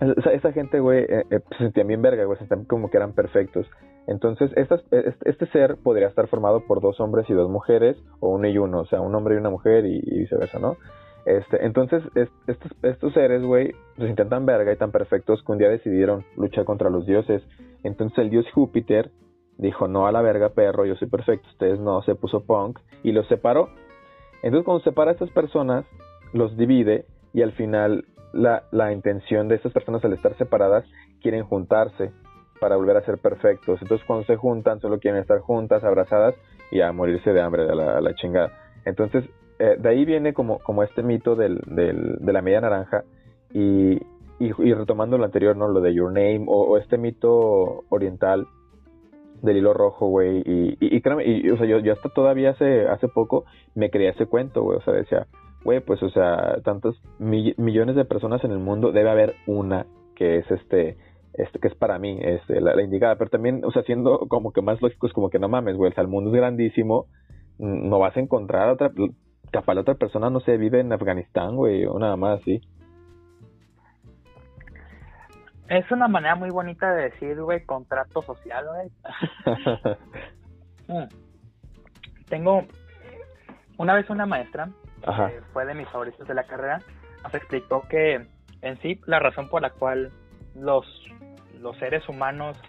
esa, 0.00 0.52
gente, 0.52 0.80
güey, 0.80 1.04
eh, 1.04 1.24
eh, 1.30 1.40
se 1.50 1.58
sentían 1.58 1.86
bien 1.86 2.02
verga, 2.02 2.24
güey, 2.24 2.38
se 2.38 2.46
sentían 2.46 2.66
como 2.66 2.90
que 2.90 2.96
eran 2.96 3.12
perfectos. 3.12 3.66
Entonces, 4.06 4.50
estas, 4.56 4.82
este, 4.90 5.30
este 5.30 5.46
ser 5.46 5.76
podría 5.76 6.08
estar 6.08 6.28
formado 6.28 6.60
por 6.60 6.80
dos 6.80 7.00
hombres 7.00 7.28
y 7.28 7.32
dos 7.32 7.50
mujeres, 7.50 7.96
o 8.20 8.30
uno 8.30 8.48
y 8.48 8.58
uno, 8.58 8.80
o 8.80 8.86
sea, 8.86 9.00
un 9.00 9.14
hombre 9.14 9.34
y 9.34 9.38
una 9.38 9.50
mujer 9.50 9.84
y 9.86 10.00
viceversa, 10.00 10.58
¿no? 10.58 10.76
Este, 11.26 11.66
entonces, 11.66 12.04
estos, 12.46 12.72
estos 12.82 13.12
seres, 13.12 13.42
güey, 13.42 13.72
se 13.96 14.04
sienten 14.04 14.28
tan 14.28 14.46
verga 14.46 14.72
y 14.72 14.76
tan 14.76 14.92
perfectos 14.92 15.42
que 15.42 15.52
un 15.52 15.58
día 15.58 15.68
decidieron 15.68 16.24
luchar 16.36 16.64
contra 16.64 16.88
los 16.88 17.04
dioses. 17.04 17.42
Entonces 17.82 18.16
el 18.18 18.30
dios 18.30 18.46
Júpiter 18.54 19.10
dijo, 19.58 19.88
no 19.88 20.06
a 20.06 20.12
la 20.12 20.22
verga, 20.22 20.50
perro, 20.50 20.86
yo 20.86 20.94
soy 20.94 21.08
perfecto, 21.08 21.48
ustedes 21.50 21.80
no, 21.80 22.00
se 22.02 22.14
puso 22.14 22.44
punk 22.44 22.78
y 23.02 23.10
los 23.10 23.26
separó. 23.26 23.70
Entonces 24.42 24.64
cuando 24.64 24.84
separa 24.84 25.10
a 25.10 25.14
estas 25.14 25.30
personas, 25.30 25.84
los 26.32 26.56
divide 26.56 27.06
y 27.32 27.42
al 27.42 27.52
final 27.52 28.04
la, 28.36 28.64
la 28.70 28.92
intención 28.92 29.48
de 29.48 29.56
estas 29.56 29.72
personas 29.72 30.04
al 30.04 30.12
estar 30.12 30.36
separadas 30.36 30.84
quieren 31.20 31.44
juntarse 31.44 32.12
para 32.60 32.76
volver 32.76 32.96
a 32.96 33.04
ser 33.04 33.18
perfectos. 33.18 33.80
Entonces 33.82 34.06
cuando 34.06 34.24
se 34.26 34.36
juntan 34.36 34.80
solo 34.80 34.98
quieren 34.98 35.20
estar 35.20 35.40
juntas, 35.40 35.84
abrazadas 35.84 36.34
y 36.70 36.80
a 36.80 36.92
morirse 36.92 37.32
de 37.32 37.40
hambre, 37.40 37.66
de 37.66 37.74
la, 37.74 38.00
la 38.00 38.14
chingada. 38.14 38.52
Entonces 38.84 39.24
eh, 39.58 39.76
de 39.78 39.88
ahí 39.88 40.04
viene 40.04 40.34
como, 40.34 40.58
como 40.58 40.82
este 40.82 41.02
mito 41.02 41.34
del, 41.34 41.60
del, 41.66 42.16
de 42.20 42.32
la 42.32 42.42
media 42.42 42.60
naranja 42.60 43.04
y, 43.54 43.98
y, 44.38 44.74
retomando 44.74 45.16
lo 45.16 45.24
anterior, 45.24 45.56
¿no? 45.56 45.68
Lo 45.68 45.80
de 45.80 45.94
Your 45.94 46.12
Name 46.12 46.44
o, 46.46 46.76
este 46.76 46.98
mito 46.98 47.84
oriental 47.88 48.46
del 49.40 49.56
hilo 49.56 49.72
rojo, 49.72 50.08
güey. 50.08 50.42
Y, 50.44 50.76
y, 50.78 50.96
y, 50.96 51.50
o 51.50 51.56
sea, 51.56 51.66
yo, 51.66 51.78
yo 51.78 51.94
hasta 51.94 52.10
todavía 52.10 52.50
hace, 52.50 52.86
hace 52.86 53.08
poco 53.08 53.44
me 53.74 53.90
creía 53.90 54.10
ese 54.10 54.26
cuento, 54.26 54.62
güey. 54.62 54.76
O 54.76 54.82
sea, 54.82 54.92
decía, 54.92 55.26
güey, 55.66 55.80
pues, 55.80 56.02
o 56.02 56.08
sea, 56.08 56.56
tantos 56.64 56.98
millones 57.18 57.94
de 57.94 58.06
personas 58.06 58.42
en 58.44 58.52
el 58.52 58.58
mundo, 58.58 58.92
debe 58.92 59.10
haber 59.10 59.34
una 59.46 59.86
que 60.14 60.38
es 60.38 60.50
este, 60.50 60.96
este 61.34 61.58
que 61.58 61.68
es 61.68 61.74
para 61.74 61.98
mí, 61.98 62.18
este, 62.22 62.60
la, 62.62 62.74
la 62.74 62.82
indicada. 62.82 63.16
Pero 63.16 63.28
también, 63.28 63.62
o 63.64 63.70
sea, 63.70 63.82
siendo 63.82 64.20
como 64.28 64.52
que 64.52 64.62
más 64.62 64.80
lógico, 64.80 65.06
es 65.06 65.12
como 65.12 65.28
que 65.28 65.38
no 65.38 65.50
mames, 65.50 65.76
güey. 65.76 65.90
O 65.90 65.94
sea, 65.94 66.02
el 66.02 66.08
mundo 66.08 66.30
es 66.30 66.36
grandísimo 66.36 67.06
no 67.58 67.98
vas 67.98 68.16
a 68.16 68.20
encontrar 68.20 68.68
otra 68.68 68.90
capaz 69.50 69.74
la 69.74 69.80
otra 69.82 69.94
persona 69.94 70.28
no 70.28 70.40
se 70.40 70.56
vive 70.56 70.80
en 70.80 70.92
Afganistán, 70.92 71.56
güey, 71.56 71.86
o 71.86 71.98
nada 71.98 72.16
más 72.16 72.40
así. 72.40 72.60
Es 75.68 75.90
una 75.90 76.08
manera 76.08 76.34
muy 76.34 76.50
bonita 76.50 76.92
de 76.94 77.04
decir, 77.04 77.40
güey, 77.40 77.64
contrato 77.64 78.22
social, 78.22 78.66
güey. 78.66 78.90
Mm. 80.88 81.08
Tengo 82.28 82.62
una 83.76 83.94
vez 83.94 84.08
una 84.08 84.24
maestra, 84.24 84.70
que 85.06 85.40
fue 85.52 85.64
de 85.64 85.74
mis 85.74 85.88
favoritos 85.88 86.26
de 86.26 86.34
la 86.34 86.44
carrera, 86.44 86.80
nos 87.22 87.34
explicó 87.34 87.86
que 87.88 88.26
en 88.62 88.78
sí 88.82 89.00
la 89.06 89.18
razón 89.18 89.48
por 89.48 89.62
la 89.62 89.70
cual 89.70 90.10
los, 90.54 90.86
los 91.60 91.76
seres 91.78 92.08
humanos 92.08 92.60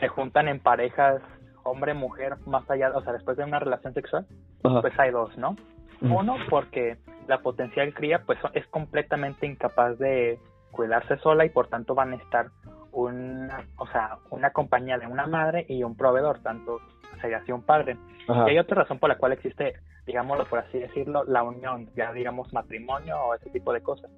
se 0.00 0.08
juntan 0.08 0.48
en 0.48 0.60
parejas 0.60 1.22
hombre-mujer 1.64 2.36
más 2.46 2.68
allá, 2.70 2.90
o 2.94 3.02
sea, 3.02 3.12
después 3.12 3.36
de 3.36 3.44
una 3.44 3.58
relación 3.58 3.94
sexual, 3.94 4.26
pues 4.62 4.98
hay 4.98 5.10
dos, 5.10 5.36
¿no? 5.36 5.56
Uno, 6.00 6.36
porque 6.48 6.96
la 7.26 7.38
potencial 7.40 7.92
cría 7.92 8.22
pues 8.24 8.38
es 8.54 8.66
completamente 8.68 9.46
incapaz 9.46 9.98
de 9.98 10.38
cuidarse 10.70 11.18
sola 11.18 11.44
y 11.44 11.50
por 11.50 11.68
tanto 11.68 11.94
van 11.94 12.12
a 12.12 12.16
estar 12.16 12.50
una, 12.92 13.66
o 13.76 13.86
sea, 13.88 14.18
una 14.30 14.50
compañía 14.50 14.98
de 14.98 15.06
una 15.06 15.26
madre 15.26 15.66
y 15.68 15.82
un 15.82 15.96
proveedor, 15.96 16.40
tanto 16.40 16.78
sería 17.20 17.38
así 17.38 17.52
un 17.52 17.62
padre. 17.62 17.96
Y 18.28 18.50
hay 18.50 18.58
otra 18.58 18.82
razón 18.82 18.98
por 18.98 19.08
la 19.08 19.18
cual 19.18 19.32
existe, 19.32 19.74
digámoslo 20.08 20.46
por 20.46 20.58
así 20.58 20.78
decirlo, 20.78 21.22
la 21.24 21.42
unión, 21.42 21.90
ya 21.94 22.12
digamos 22.12 22.50
matrimonio 22.54 23.14
o 23.20 23.34
ese 23.34 23.50
tipo 23.50 23.74
de 23.74 23.82
cosas, 23.82 24.10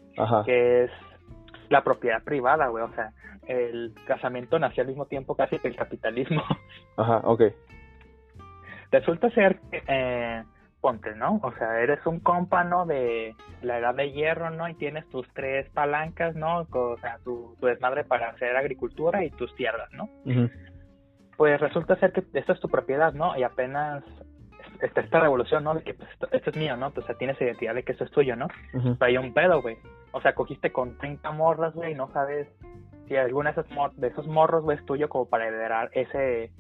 que 0.47 0.85
es 0.85 0.91
la 1.69 1.83
propiedad 1.83 2.23
privada, 2.23 2.69
güey, 2.69 2.85
o 2.85 2.95
sea, 2.95 3.13
el 3.49 3.93
casamiento 4.07 4.59
nació 4.61 4.83
al 4.83 4.89
mismo 4.89 5.07
tiempo 5.07 5.35
casi 5.35 5.59
que 5.59 5.67
el 5.67 5.75
capitalismo. 5.75 6.43
Ajá, 6.97 7.23
ok. 7.25 7.43
Resulta 8.93 9.31
ser 9.31 9.59
que 9.71 9.83
eh, 9.89 10.45
ponte, 10.81 11.13
¿no? 11.17 11.41
O 11.43 11.53
sea, 11.55 11.81
eres 11.81 12.07
un 12.07 12.21
compa, 12.21 12.63
¿no? 12.63 12.87
De 12.87 13.35
la 13.63 13.79
edad 13.79 13.95
de 13.97 14.13
hierro, 14.13 14.51
¿no? 14.51 14.69
Y 14.69 14.75
tienes 14.75 15.09
tus 15.09 15.27
tres 15.35 15.69
palancas, 15.71 16.37
¿no? 16.37 16.69
O 16.71 16.99
sea, 16.99 17.19
tu, 17.25 17.57
desmadre 17.61 18.05
para 18.05 18.31
hacer 18.31 18.57
agricultura 18.57 19.25
y 19.25 19.31
tus 19.31 19.53
tierras, 19.57 19.91
¿no? 19.93 20.09
Pues 21.37 21.61
resulta 21.61 21.97
ser 21.97 22.13
que 22.13 22.23
esta 22.35 22.53
es 22.53 22.61
tu 22.61 22.69
propiedad, 22.69 23.13
¿no? 23.13 23.37
Y 23.37 23.43
apenas 23.43 24.05
está 24.83 25.01
esta 25.01 25.21
revolución, 25.21 25.65
¿no? 25.65 25.75
De 25.75 25.83
que 25.83 25.95
pues, 25.95 26.09
esto, 26.11 26.51
es 26.51 26.57
mío, 26.57 26.77
¿no? 26.77 26.93
O 26.95 27.03
sea, 27.03 27.15
tienes 27.17 27.41
identidad 27.41 27.75
de 27.75 27.83
que 27.83 27.93
esto 27.93 28.05
es 28.05 28.11
tuyo, 28.11 28.37
¿no? 28.37 28.49
Pero 28.73 28.97
hay 29.01 29.17
un 29.17 29.33
pedo, 29.33 29.63
güey. 29.63 29.77
o 30.13 30.21
sea, 30.21 30.35
cogiste 30.35 30.73
con 30.73 30.97
30 30.99 31.31
morras, 31.33 31.75
güey, 31.75 31.93
y 31.93 31.95
no 31.95 32.11
sabes 32.13 32.49
si 33.09 33.17
alguna 33.17 33.53
de 33.53 33.61
esos, 33.61 33.97
de 33.97 34.09
esos 34.09 34.27
morros, 34.27 34.63
güey, 34.63 34.79
es 34.79 34.87
tuyo 34.87 35.09
como 35.09 35.29
para 35.29 35.49
heredar 35.49 35.91
ese, 35.93 36.53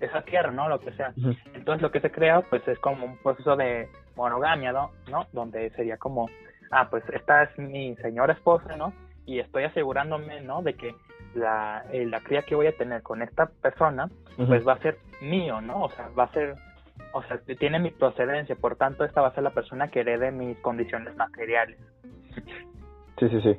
esa 0.00 0.22
tierra, 0.22 0.50
¿no? 0.50 0.68
Lo 0.68 0.80
que 0.80 0.92
sea. 0.92 1.12
Entonces 1.54 1.82
lo 1.82 1.90
que 1.90 2.00
se 2.00 2.10
crea, 2.10 2.40
pues 2.42 2.66
es 2.66 2.78
como 2.78 3.04
un 3.04 3.18
proceso 3.18 3.56
de 3.56 3.88
monogamia, 4.16 4.72
¿no? 4.72 4.90
¿no? 5.10 5.26
Donde 5.32 5.70
sería 5.70 5.96
como, 5.96 6.28
ah, 6.70 6.88
pues 6.90 7.04
esta 7.12 7.44
es 7.44 7.58
mi 7.58 7.94
señora 7.96 8.32
esposa, 8.32 8.76
¿no? 8.76 8.92
Y 9.26 9.38
estoy 9.38 9.64
asegurándome, 9.64 10.40
¿no? 10.40 10.62
De 10.62 10.74
que 10.74 10.94
la, 11.34 11.84
eh, 11.92 12.06
la 12.06 12.20
cría 12.20 12.42
que 12.42 12.54
voy 12.54 12.66
a 12.66 12.76
tener 12.76 13.02
con 13.02 13.22
esta 13.22 13.46
persona, 13.46 14.08
pues 14.36 14.66
va 14.66 14.74
a 14.74 14.78
ser 14.78 14.98
mío, 15.20 15.60
¿no? 15.60 15.82
O 15.84 15.90
sea, 15.90 16.08
va 16.18 16.24
a 16.24 16.32
ser, 16.32 16.54
o 17.12 17.22
sea, 17.24 17.38
tiene 17.58 17.78
mi 17.78 17.90
procedencia, 17.90 18.56
por 18.56 18.76
tanto, 18.76 19.04
esta 19.04 19.20
va 19.20 19.28
a 19.28 19.34
ser 19.34 19.44
la 19.44 19.50
persona 19.50 19.88
que 19.88 20.00
herede 20.00 20.30
mis 20.30 20.58
condiciones 20.58 21.14
materiales. 21.16 21.78
Sí, 23.18 23.28
sí, 23.28 23.40
sí. 23.42 23.58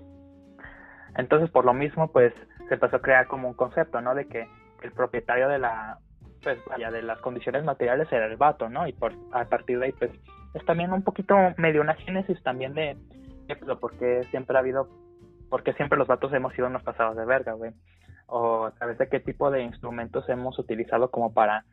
Entonces, 1.15 1.49
por 1.51 1.65
lo 1.65 1.73
mismo, 1.73 2.11
pues 2.11 2.33
se 2.67 2.73
empezó 2.73 2.97
a 2.97 3.01
crear 3.01 3.27
como 3.27 3.47
un 3.47 3.53
concepto, 3.53 4.01
¿no? 4.01 4.15
De 4.15 4.27
que 4.27 4.47
el 4.81 4.91
propietario 4.91 5.47
de 5.47 5.59
la, 5.59 5.99
pues 6.41 6.57
vaya, 6.65 6.91
de 6.91 7.01
las 7.01 7.19
condiciones 7.19 7.63
materiales 7.63 8.11
era 8.11 8.25
el 8.25 8.37
vato, 8.37 8.69
¿no? 8.69 8.87
Y 8.87 8.93
por, 8.93 9.13
a 9.31 9.45
partir 9.45 9.79
de 9.79 9.85
ahí, 9.85 9.91
pues, 9.91 10.11
es 10.53 10.65
también 10.65 10.91
un 10.91 11.03
poquito 11.03 11.35
medio 11.57 11.81
una 11.81 11.95
génesis 11.95 12.41
también 12.43 12.73
de, 12.73 12.97
de 13.47 13.75
porque 13.79 14.23
siempre 14.31 14.55
ha 14.55 14.59
habido, 14.59 14.87
porque 15.49 15.73
siempre 15.73 15.97
los 15.97 16.07
vatos 16.07 16.33
hemos 16.33 16.53
sido 16.53 16.67
unos 16.67 16.83
pasados 16.83 17.15
de 17.15 17.25
verga, 17.25 17.53
güey. 17.53 17.71
O 18.27 18.65
a 18.65 18.71
través 18.71 18.97
de 18.97 19.09
qué 19.09 19.19
tipo 19.19 19.51
de 19.51 19.61
instrumentos 19.61 20.27
hemos 20.29 20.57
utilizado 20.57 21.11
como 21.11 21.33
para, 21.33 21.65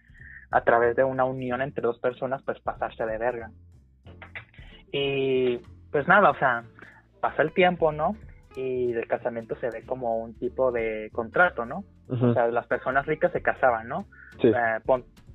a 0.51 0.63
través 0.63 0.97
de 0.97 1.05
una 1.05 1.25
unión 1.25 1.63
entre 1.63 1.83
dos 1.83 1.99
personas, 1.99 2.43
pues 2.43 2.61
pasarse 2.61 3.05
de 3.05 3.19
verga. 3.19 3.51
Y 4.93 5.59
pues 5.93 6.07
nada, 6.09 6.31
o 6.31 6.35
sea, 6.37 6.65
pasa 7.21 7.43
el 7.43 7.53
tiempo, 7.53 7.93
¿no? 7.93 8.17
Y 8.57 8.93
del 8.93 9.07
casamiento 9.07 9.55
se 9.57 9.71
ve 9.71 9.85
como 9.87 10.19
un 10.19 10.35
tipo 10.35 10.73
de 10.73 11.11
contrato, 11.13 11.65
¿no? 11.65 11.85
O 12.09 12.35
sea, 12.35 12.49
las 12.49 12.67
personas 12.67 13.07
ricas 13.07 13.31
se 13.33 13.43
casaban, 13.43 13.87
¿no? 13.87 14.07
Sí. 14.41 14.49
Eh, 14.49 14.81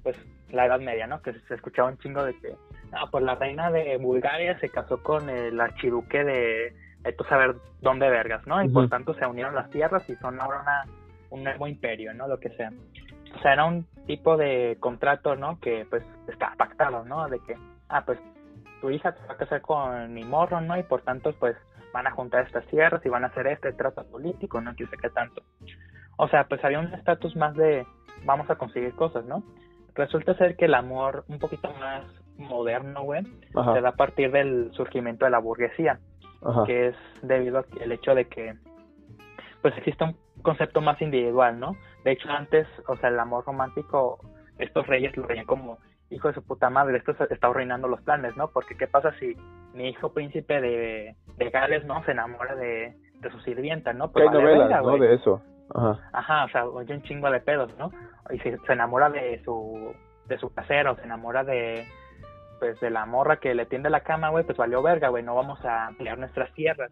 pues 0.04 0.18
la 0.52 0.66
Edad 0.66 0.80
Media, 0.80 1.08
¿no? 1.08 1.22
Que 1.22 1.34
se 1.48 1.54
escuchaba 1.56 1.90
un 1.90 1.98
chingo 2.00 2.24
de 2.24 2.38
que, 2.40 2.56
ah, 2.92 3.06
pues 3.10 3.24
la 3.24 3.36
reina 3.36 3.72
de 3.72 3.98
Bulgaria 3.98 4.60
se 4.60 4.70
casó 4.70 5.02
con 5.02 5.30
el 5.30 5.60
archiduque 5.60 6.24
de, 6.24 6.76
esto 7.06 7.24
saber 7.26 7.56
dónde 7.82 8.10
vergas, 8.10 8.46
¿no? 8.48 8.62
Y 8.64 8.70
por 8.70 8.90
tanto 8.90 9.14
se 9.14 9.26
unieron 9.26 9.56
las 9.56 9.70
tierras 9.70 10.08
y 10.10 10.16
son 10.16 10.40
ahora 10.42 10.62
una, 10.62 10.86
un 11.30 11.44
nuevo 11.44 11.68
imperio, 11.68 12.14
¿no? 12.14 12.28
Lo 12.28 12.40
que 12.40 12.50
sea. 12.50 12.72
O 13.36 13.40
sea, 13.42 13.54
era 13.54 13.66
un 13.66 13.86
tipo 14.08 14.38
de 14.38 14.78
contrato, 14.80 15.36
¿no? 15.36 15.60
Que 15.60 15.86
pues 15.90 16.04
estaba 16.28 16.56
pactado, 16.56 17.06
¿no? 17.06 17.28
De 17.28 17.40
que, 17.40 17.58
ah, 17.90 18.04
pues 18.06 18.20
tu 18.82 18.90
hija 18.90 19.12
se 19.14 19.28
va 19.28 19.34
a 19.34 19.38
casar 19.38 19.62
con 19.62 20.14
mi 20.14 20.24
morro, 20.24 20.62
¿no? 20.62 20.78
Y 20.78 20.84
por 20.84 21.02
tanto, 21.02 21.34
pues 21.40 21.56
van 21.94 22.08
a 22.08 22.12
juntar 22.12 22.46
estas 22.46 22.66
tierras 22.68 23.06
y 23.06 23.10
van 23.10 23.24
a 23.24 23.28
hacer 23.28 23.48
este 23.48 23.74
trato 23.74 24.04
político, 24.06 24.60
¿no? 24.62 24.76
Que 24.76 24.86
sé 24.88 24.98
qué 25.02 25.10
tanto. 25.10 25.42
O 26.18 26.28
sea, 26.28 26.46
pues 26.46 26.64
había 26.64 26.80
un 26.80 26.94
estatus 26.94 27.36
más 27.36 27.56
de 27.56 27.86
vamos 28.26 28.50
a 28.50 28.56
conseguir 28.56 28.94
cosas, 28.96 29.26
¿no? 29.26 29.44
Resulta 29.94 30.36
ser 30.36 30.56
que 30.56 30.66
el 30.66 30.74
amor 30.74 31.24
un 31.28 31.40
poquito 31.40 31.74
más 31.80 32.04
moderno, 32.38 33.04
güey, 33.04 33.24
se 33.24 33.82
da 33.82 33.90
a 33.90 33.96
partir 33.96 34.32
del 34.32 34.72
surgimiento 34.74 35.26
de 35.26 35.32
la 35.32 35.40
burguesía, 35.40 36.00
que 36.66 36.88
es 36.88 36.96
debido 37.22 37.66
al 37.82 37.92
hecho 37.92 38.14
de 38.14 38.26
que 38.26 38.56
pues 39.66 39.76
existe 39.80 40.04
un 40.04 40.16
concepto 40.44 40.80
más 40.80 41.02
individual, 41.02 41.60
¿no? 41.60 41.76
De 42.04 42.12
hecho, 42.12 42.30
antes, 42.30 42.68
o 42.88 42.96
sea, 42.98 43.10
el 43.10 43.20
amor 43.20 43.44
romántico, 43.48 44.20
estos 44.60 44.86
reyes 44.86 45.18
lo 45.18 45.26
veían 45.26 45.48
como 45.48 45.80
hijo 46.12 46.28
de 46.28 46.36
su 46.36 46.46
puta 46.46 46.70
madre, 46.70 47.00
esto 47.00 47.14
está 47.28 47.48
arruinando 47.48 47.88
los 47.88 48.00
planes, 48.04 48.38
¿no? 48.38 48.50
Porque 48.50 48.78
qué 48.78 48.86
pasa 48.86 49.12
si 49.20 49.36
mi 49.74 49.90
hijo 49.90 50.14
príncipe 50.14 50.62
de, 50.62 51.16
de 51.38 51.50
Gales, 51.50 51.84
¿no? 51.84 52.04
Se 52.04 52.12
enamora 52.12 52.54
de, 52.54 52.96
de 53.22 53.32
su 53.32 53.40
sirvienta, 53.40 53.92
¿no? 53.92 54.12
Pues 54.12 54.28
hay 54.28 54.34
novelas, 54.36 54.84
¿no? 54.84 54.98
De 55.00 55.16
eso. 55.16 55.42
Ajá. 55.74 56.00
Ajá, 56.14 56.46
o 56.46 56.50
sea, 56.50 56.66
oye 56.68 56.94
un 56.94 57.02
chingo 57.02 57.32
de 57.32 57.40
pedos, 57.40 57.76
¿no? 57.80 57.90
Y 58.30 58.38
si 58.42 58.56
se 58.68 58.74
enamora 58.74 59.10
de 59.10 59.44
su, 59.44 59.96
de 60.28 60.38
su 60.38 60.54
casero, 60.54 60.96
se 60.98 61.06
enamora 61.06 61.44
de, 61.44 61.88
pues, 62.60 62.80
de 62.82 62.92
la 62.92 63.08
morra 63.08 63.38
que 63.38 63.56
le 63.56 63.66
tiende 63.66 63.90
la 63.90 64.02
cama, 64.02 64.30
güey, 64.30 64.44
pues 64.44 64.60
valió 64.60 64.84
verga, 64.84 65.10
güey, 65.10 65.24
no 65.24 65.34
vamos 65.34 65.66
a 65.66 65.88
ampliar 65.88 66.20
nuestras 66.20 66.54
tierras. 66.54 66.92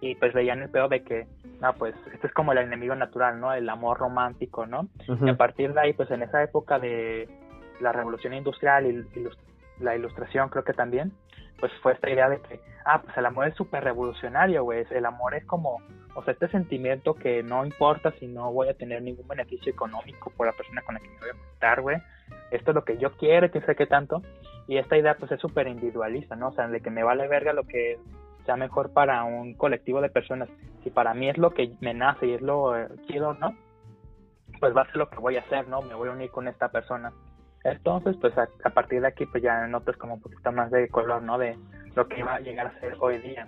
Y 0.00 0.14
pues 0.16 0.34
veían 0.34 0.62
el 0.62 0.70
pedo 0.70 0.88
de 0.88 1.02
que, 1.02 1.26
no, 1.60 1.72
pues, 1.74 1.94
este 2.12 2.26
es 2.26 2.32
como 2.34 2.52
el 2.52 2.58
enemigo 2.58 2.94
natural, 2.94 3.40
¿no? 3.40 3.52
El 3.52 3.68
amor 3.68 3.98
romántico, 3.98 4.66
¿no? 4.66 4.88
Y 5.08 5.28
a 5.28 5.36
partir 5.36 5.72
de 5.72 5.80
ahí, 5.80 5.92
pues, 5.94 6.10
en 6.10 6.22
esa 6.22 6.42
época 6.42 6.78
de 6.78 7.28
la 7.80 7.92
revolución 7.92 8.34
industrial 8.34 8.86
y, 8.86 9.18
y 9.18 9.28
la 9.80 9.96
ilustración, 9.96 10.48
creo 10.48 10.64
que 10.64 10.72
también, 10.72 11.12
pues 11.58 11.72
fue 11.82 11.92
esta 11.92 12.10
idea 12.10 12.28
de 12.28 12.40
que, 12.40 12.60
ah, 12.84 13.00
pues 13.02 13.16
el 13.16 13.26
amor 13.26 13.48
es 13.48 13.54
súper 13.54 13.84
revolucionario, 13.84 14.64
güey, 14.64 14.84
el 14.90 15.06
amor 15.06 15.34
es 15.34 15.44
como, 15.44 15.78
o 16.14 16.22
sea, 16.22 16.32
este 16.32 16.48
sentimiento 16.48 17.14
que 17.14 17.42
no 17.42 17.64
importa 17.64 18.12
si 18.18 18.26
no 18.26 18.52
voy 18.52 18.68
a 18.68 18.74
tener 18.74 19.02
ningún 19.02 19.26
beneficio 19.26 19.72
económico 19.72 20.30
por 20.36 20.46
la 20.46 20.52
persona 20.52 20.82
con 20.82 20.94
la 20.94 21.00
que 21.00 21.08
me 21.08 21.18
voy 21.18 21.30
a 21.30 21.50
juntar, 21.50 21.80
güey, 21.80 21.98
esto 22.50 22.70
es 22.70 22.74
lo 22.74 22.84
que 22.84 22.98
yo 22.98 23.12
quiero, 23.16 23.50
que 23.50 23.60
sé 23.62 23.74
qué 23.74 23.86
tanto, 23.86 24.22
y 24.68 24.78
esta 24.78 24.96
idea 24.96 25.16
pues 25.16 25.32
es 25.32 25.40
súper 25.40 25.68
individualista, 25.68 26.36
¿no? 26.36 26.48
O 26.48 26.52
sea, 26.52 26.68
de 26.68 26.80
que 26.80 26.90
me 26.90 27.02
vale 27.02 27.28
verga 27.28 27.52
lo 27.52 27.64
que 27.64 27.98
sea 28.46 28.56
mejor 28.56 28.92
para 28.92 29.24
un 29.24 29.54
colectivo 29.54 30.00
de 30.00 30.08
personas, 30.08 30.48
si 30.82 30.90
para 30.90 31.12
mí 31.12 31.28
es 31.28 31.36
lo 31.36 31.50
que 31.50 31.72
me 31.80 31.92
nace 31.92 32.26
y 32.26 32.32
es 32.32 32.40
lo 32.40 32.76
eh, 32.76 32.88
quiero, 33.06 33.34
¿no? 33.34 33.54
Pues 34.60 34.74
va 34.74 34.82
a 34.82 34.86
ser 34.86 34.96
lo 34.96 35.10
que 35.10 35.18
voy 35.18 35.36
a 35.36 35.40
hacer, 35.40 35.68
¿no? 35.68 35.82
Me 35.82 35.94
voy 35.94 36.08
a 36.08 36.12
unir 36.12 36.30
con 36.30 36.48
esta 36.48 36.70
persona 36.70 37.12
entonces, 37.70 38.16
pues 38.20 38.32
a, 38.38 38.70
partir 38.70 39.00
de 39.00 39.08
aquí, 39.08 39.26
pues 39.26 39.42
ya 39.42 39.66
notas 39.66 39.96
como 39.96 40.14
un 40.14 40.20
poquito 40.20 40.52
más 40.52 40.70
de 40.70 40.88
color, 40.88 41.22
¿no? 41.22 41.36
De 41.36 41.56
lo 41.96 42.06
que 42.06 42.22
va 42.22 42.36
a 42.36 42.40
llegar 42.40 42.68
a 42.68 42.80
ser 42.80 42.94
hoy 43.00 43.18
día. 43.18 43.46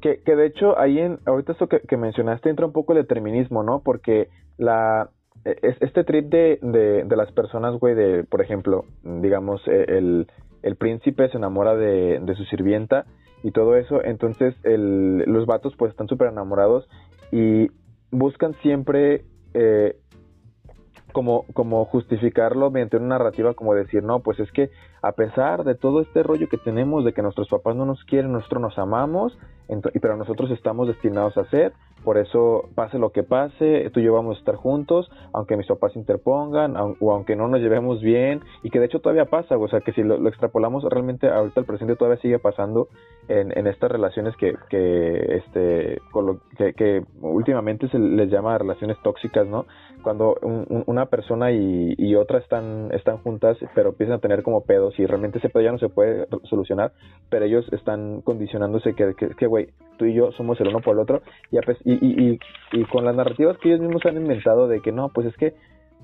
Que, 0.00 0.20
que 0.22 0.34
de 0.34 0.46
hecho, 0.46 0.76
ahí 0.78 0.98
en, 0.98 1.20
ahorita 1.24 1.52
esto 1.52 1.68
que, 1.68 1.96
mencionaste 1.96 2.50
entra 2.50 2.66
un 2.66 2.72
poco 2.72 2.92
el 2.92 3.02
determinismo, 3.02 3.62
¿no? 3.62 3.82
Porque 3.84 4.30
la, 4.58 5.10
e, 5.44 5.56
este 5.80 6.02
trip 6.02 6.28
de, 6.28 6.58
de, 7.06 7.16
las 7.16 7.30
personas, 7.30 7.78
güey, 7.78 7.94
de, 7.94 8.24
por 8.24 8.40
ejemplo, 8.40 8.84
digamos, 9.04 9.62
e, 9.68 9.84
el, 9.84 10.26
el 10.62 10.74
príncipe 10.74 11.28
se 11.28 11.36
enamora 11.36 11.76
de, 11.76 12.18
de 12.20 12.34
su 12.34 12.44
sirvienta 12.46 13.06
y 13.42 13.50
todo 13.50 13.76
eso, 13.76 14.02
entonces 14.04 14.54
el, 14.62 15.18
los 15.18 15.46
vatos 15.46 15.74
pues 15.76 15.90
están 15.90 16.08
súper 16.08 16.28
enamorados 16.28 16.88
y 17.30 17.70
buscan 18.10 18.54
siempre 18.62 19.24
eh, 19.54 19.96
como, 21.12 21.44
como 21.54 21.84
justificarlo 21.84 22.70
mediante 22.70 22.96
una 22.96 23.18
narrativa 23.18 23.54
como 23.54 23.74
decir, 23.74 24.02
no, 24.02 24.20
pues 24.20 24.40
es 24.40 24.50
que 24.52 24.70
a 25.02 25.12
pesar 25.12 25.64
de 25.64 25.74
todo 25.74 26.00
este 26.00 26.22
rollo 26.22 26.48
que 26.48 26.58
tenemos 26.58 27.04
de 27.04 27.12
que 27.12 27.22
nuestros 27.22 27.48
papás 27.48 27.76
no 27.76 27.84
nos 27.84 28.02
quieren, 28.04 28.32
nosotros 28.32 28.62
nos 28.62 28.78
amamos, 28.78 29.36
pero 30.00 30.16
nosotros 30.16 30.50
estamos 30.50 30.88
destinados 30.88 31.36
a 31.36 31.44
ser, 31.46 31.72
por 32.04 32.18
eso 32.18 32.68
pase 32.74 32.98
lo 32.98 33.10
que 33.10 33.22
pase, 33.22 33.88
tú 33.92 34.00
y 34.00 34.04
yo 34.04 34.12
vamos 34.12 34.36
a 34.36 34.38
estar 34.40 34.56
juntos, 34.56 35.10
aunque 35.32 35.56
mis 35.56 35.66
papás 35.66 35.94
interpongan, 35.94 36.76
o 36.76 37.12
aunque 37.12 37.36
no 37.36 37.48
nos 37.48 37.60
llevemos 37.60 38.00
bien, 38.00 38.40
y 38.62 38.70
que 38.70 38.80
de 38.80 38.86
hecho 38.86 39.00
todavía 39.00 39.26
pasa, 39.26 39.56
o 39.56 39.68
sea, 39.68 39.80
que 39.80 39.92
si 39.92 40.02
lo, 40.02 40.28
extrapolamos 40.28 40.84
realmente 40.84 41.28
ahorita 41.28 41.60
el 41.60 41.66
presente 41.66 41.96
todavía 41.96 42.20
sigue 42.20 42.38
pasando 42.38 42.88
en, 43.28 43.66
estas 43.66 43.90
relaciones 43.90 44.36
que, 44.36 44.56
este, 44.70 46.00
que, 46.56 46.74
que 46.74 47.04
últimamente 47.20 47.88
se 47.88 47.98
les 47.98 48.28
llama 48.30 48.58
relaciones 48.58 48.96
tóxicas, 49.02 49.46
¿no? 49.46 49.66
Cuando 50.02 50.34
una 50.86 51.01
persona 51.06 51.52
y, 51.52 51.94
y 51.98 52.14
otra 52.14 52.38
están, 52.38 52.90
están 52.92 53.18
juntas, 53.18 53.56
pero 53.74 53.90
empiezan 53.90 54.16
a 54.16 54.20
tener 54.20 54.42
como 54.42 54.64
pedos 54.64 54.98
y 54.98 55.06
realmente 55.06 55.38
ese 55.38 55.48
pedo 55.48 55.62
ya 55.62 55.72
no 55.72 55.78
se 55.78 55.88
puede 55.88 56.26
solucionar, 56.44 56.92
pero 57.30 57.44
ellos 57.44 57.66
están 57.72 58.20
condicionándose 58.22 58.94
que, 58.94 59.14
que, 59.14 59.46
güey, 59.46 59.68
tú 59.98 60.06
y 60.06 60.14
yo 60.14 60.32
somos 60.32 60.60
el 60.60 60.68
uno 60.68 60.80
por 60.80 60.94
el 60.94 61.00
otro, 61.00 61.22
y, 61.50 61.58
y, 61.58 61.98
y, 62.02 62.38
y, 62.72 62.84
con 62.86 63.04
las 63.04 63.14
narrativas 63.14 63.58
que 63.58 63.68
ellos 63.68 63.80
mismos 63.80 64.04
han 64.06 64.16
inventado 64.16 64.68
de 64.68 64.80
que 64.80 64.92
no, 64.92 65.10
pues 65.10 65.26
es 65.26 65.36
que 65.36 65.54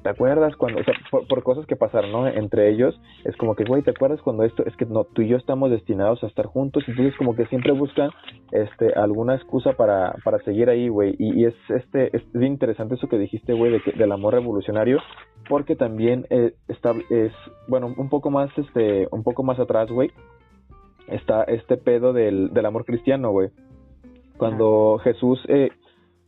¿te 0.08 0.12
acuerdas 0.12 0.56
cuando, 0.56 0.80
o 0.80 0.84
sea, 0.84 0.94
por, 1.10 1.42
cosas 1.42 1.66
que 1.66 1.76
pasaron, 1.76 2.10
¿no? 2.12 2.26
Entre 2.26 2.70
ellos, 2.70 2.98
es 3.26 3.36
como 3.36 3.54
que, 3.54 3.64
güey, 3.64 3.82
¿te 3.82 3.90
acuerdas 3.90 4.22
cuando 4.22 4.42
esto, 4.42 4.64
es 4.64 4.74
que 4.76 4.86
no, 4.86 5.04
tú 5.04 5.20
y 5.20 5.28
yo 5.28 5.36
estamos 5.36 5.70
destinados 5.70 6.24
a 6.24 6.28
estar 6.28 6.46
juntos, 6.46 6.82
entonces 6.86 7.14
como 7.18 7.36
que 7.36 7.44
siempre 7.46 7.72
buscan, 7.72 8.08
este, 8.50 8.94
alguna 8.94 9.34
excusa 9.34 9.74
para, 9.74 10.14
para 10.24 10.38
seguir 10.38 10.70
ahí, 10.70 10.88
güey, 10.88 11.14
y, 11.18 11.44
es, 11.44 11.54
este, 11.68 12.16
es 12.16 12.22
interesante 12.40 12.94
eso 12.94 13.06
que 13.06 13.18
dijiste, 13.18 13.52
güey, 13.52 13.72
de 13.72 13.82
del 13.98 14.12
amor 14.12 14.32
revolucionario, 14.32 14.98
porque 15.46 15.76
también 15.76 16.26
eh, 16.30 16.54
está, 16.68 16.94
es, 17.10 17.32
bueno, 17.68 17.92
un 17.94 18.08
poco 18.08 18.30
más, 18.30 18.48
este, 18.56 19.08
un 19.10 19.22
poco 19.22 19.42
más 19.42 19.58
atrás, 19.60 19.90
güey, 19.90 20.10
está 21.08 21.42
este 21.42 21.76
pedo 21.76 22.14
del, 22.14 22.54
del 22.54 22.64
amor 22.64 22.86
cristiano, 22.86 23.30
güey. 23.30 23.50
Cuando 24.38 24.98
Jesús 25.02 25.38
eh, 25.48 25.68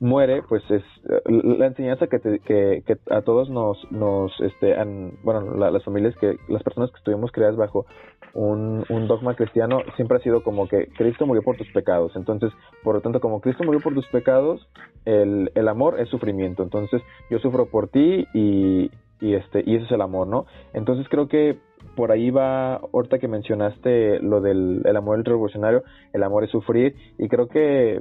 muere, 0.01 0.43
pues 0.49 0.63
es 0.71 0.83
la 1.27 1.67
enseñanza 1.67 2.07
que, 2.07 2.19
que, 2.21 2.83
que, 2.87 2.97
a 3.11 3.21
todos 3.21 3.51
nos, 3.51 3.79
nos 3.93 4.33
este, 4.41 4.75
bueno, 5.23 5.55
las 5.57 5.85
familias 5.85 6.17
que, 6.17 6.37
las 6.49 6.63
personas 6.63 6.91
que 6.91 6.99
estuvimos 6.99 7.31
creadas 7.33 7.57
bajo 7.57 7.87
un, 8.33 8.85
un, 8.89 9.07
dogma 9.07 9.35
cristiano, 9.35 9.81
siempre 9.97 10.17
ha 10.17 10.21
sido 10.21 10.43
como 10.43 10.69
que 10.69 10.87
Cristo 10.97 11.27
murió 11.27 11.43
por 11.43 11.57
tus 11.57 11.71
pecados. 11.73 12.13
Entonces, 12.17 12.51
por 12.83 12.95
lo 12.95 13.03
tanto, 13.03 13.21
como 13.21 13.41
Cristo 13.41 13.63
murió 13.65 13.81
por 13.81 13.95
tus 13.95 14.07
pecados, 14.09 14.67
el, 15.05 15.53
el 15.55 15.69
amor 15.69 16.01
es 16.01 16.09
sufrimiento. 16.09 16.63
Entonces, 16.63 17.03
yo 17.29 17.39
sufro 17.39 17.67
por 17.67 17.89
ti 17.89 18.27
y, 18.33 18.91
y 19.21 19.35
este 19.35 19.63
y 19.67 19.77
ese 19.77 19.85
es 19.85 19.93
el 19.93 20.01
amor 20.01 20.27
no 20.27 20.47
entonces 20.73 21.07
creo 21.11 21.29
que 21.29 21.59
por 21.95 22.13
ahí 22.13 22.31
va, 22.31 22.77
ahorita 22.77 23.19
que 23.19 23.29
mencionaste 23.29 24.21
lo 24.21 24.41
del 24.41 24.83
el 24.85 24.97
amor 24.97 25.23
revolucionario, 25.25 25.83
el 26.13 26.23
amor 26.23 26.45
es 26.45 26.51
sufrir, 26.51 26.95
y 27.19 27.29
creo 27.29 27.49
que 27.49 28.01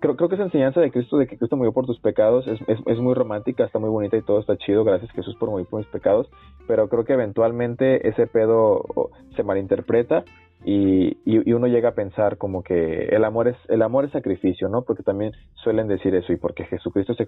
creo, 0.00 0.16
creo 0.16 0.28
que 0.28 0.34
esa 0.36 0.44
enseñanza 0.44 0.80
de 0.80 0.90
Cristo, 0.90 1.18
de 1.18 1.26
que 1.26 1.38
Cristo 1.38 1.56
murió 1.56 1.72
por 1.72 1.86
tus 1.86 2.00
pecados, 2.00 2.46
es, 2.46 2.60
es, 2.86 2.98
muy 2.98 3.14
romántica, 3.14 3.64
está 3.64 3.78
muy 3.78 3.90
bonita 3.90 4.16
y 4.16 4.22
todo 4.22 4.40
está 4.40 4.56
chido, 4.56 4.84
gracias 4.84 5.10
Jesús 5.12 5.36
por 5.36 5.50
morir 5.50 5.66
por 5.66 5.80
mis 5.80 5.88
pecados, 5.88 6.28
pero 6.66 6.88
creo 6.88 7.04
que 7.04 7.12
eventualmente 7.12 8.08
ese 8.08 8.26
pedo 8.26 9.10
se 9.36 9.42
malinterpreta 9.42 10.24
y, 10.64 11.18
y, 11.24 11.52
uno 11.52 11.66
llega 11.66 11.88
a 11.88 11.94
pensar 11.94 12.38
como 12.38 12.62
que 12.62 13.06
el 13.06 13.24
amor 13.24 13.48
es 13.48 13.56
el 13.68 13.82
amor 13.82 14.04
es 14.04 14.12
sacrificio, 14.12 14.68
¿no? 14.68 14.82
Porque 14.82 15.02
también 15.02 15.32
suelen 15.54 15.88
decir 15.88 16.14
eso 16.14 16.32
y 16.32 16.36
porque 16.36 16.64
Jesucristo 16.64 17.14
se, 17.14 17.26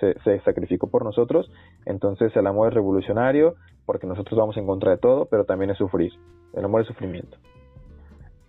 se, 0.00 0.14
se, 0.24 0.40
sacrificó 0.40 0.88
por 0.88 1.04
nosotros, 1.04 1.48
entonces 1.86 2.34
el 2.34 2.46
amor 2.46 2.68
es 2.68 2.74
revolucionario 2.74 3.54
porque 3.86 4.08
nosotros 4.08 4.36
vamos 4.38 4.56
en 4.56 4.66
contra 4.66 4.90
de 4.90 4.98
todo, 4.98 5.26
pero 5.26 5.44
también 5.44 5.70
es 5.70 5.78
sufrir. 5.78 6.12
El 6.54 6.64
amor 6.64 6.82
es 6.82 6.88
sufrimiento. 6.88 7.36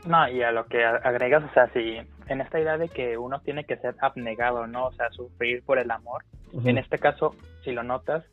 No, 0.05 0.27
y 0.27 0.41
a 0.43 0.51
lo 0.51 0.65
que 0.65 0.83
agregas, 0.83 1.43
o 1.43 1.53
sea, 1.53 1.67
si 1.73 1.97
en 2.27 2.41
esta 2.41 2.59
idea 2.59 2.77
de 2.77 2.89
que 2.89 3.17
uno 3.17 3.39
tiene 3.41 3.63
que 3.63 3.77
ser 3.77 3.95
abnegado, 3.99 4.67
¿no? 4.67 4.87
O 4.87 4.91
sea, 4.93 5.09
sufrir 5.11 5.63
por 5.63 5.79
el 5.79 5.91
amor. 5.91 6.23
En 6.65 6.77
este 6.77 6.99
caso, 6.99 7.35
si 7.63 7.71
lo 7.71 7.83
notas, 7.83 8.23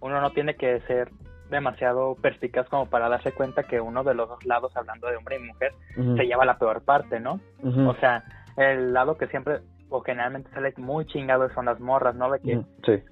uno 0.00 0.20
no 0.20 0.30
tiene 0.30 0.54
que 0.54 0.80
ser 0.82 1.10
demasiado 1.50 2.16
perspicaz 2.16 2.68
como 2.68 2.86
para 2.86 3.08
darse 3.08 3.32
cuenta 3.32 3.64
que 3.64 3.80
uno 3.80 4.02
de 4.02 4.14
los 4.14 4.28
dos 4.28 4.44
lados, 4.44 4.76
hablando 4.76 5.08
de 5.08 5.16
hombre 5.16 5.36
y 5.36 5.40
mujer, 5.40 5.72
se 5.94 6.26
lleva 6.26 6.44
la 6.44 6.58
peor 6.58 6.82
parte, 6.82 7.20
¿no? 7.20 7.40
O 7.86 7.94
sea, 7.96 8.24
el 8.56 8.92
lado 8.92 9.16
que 9.16 9.26
siempre 9.26 9.60
o 9.88 10.00
generalmente 10.00 10.50
sale 10.50 10.72
muy 10.78 11.06
chingado 11.06 11.48
son 11.50 11.66
las 11.66 11.78
morras, 11.78 12.14
¿no? 12.16 12.30
De 12.30 12.40
que, 12.40 12.60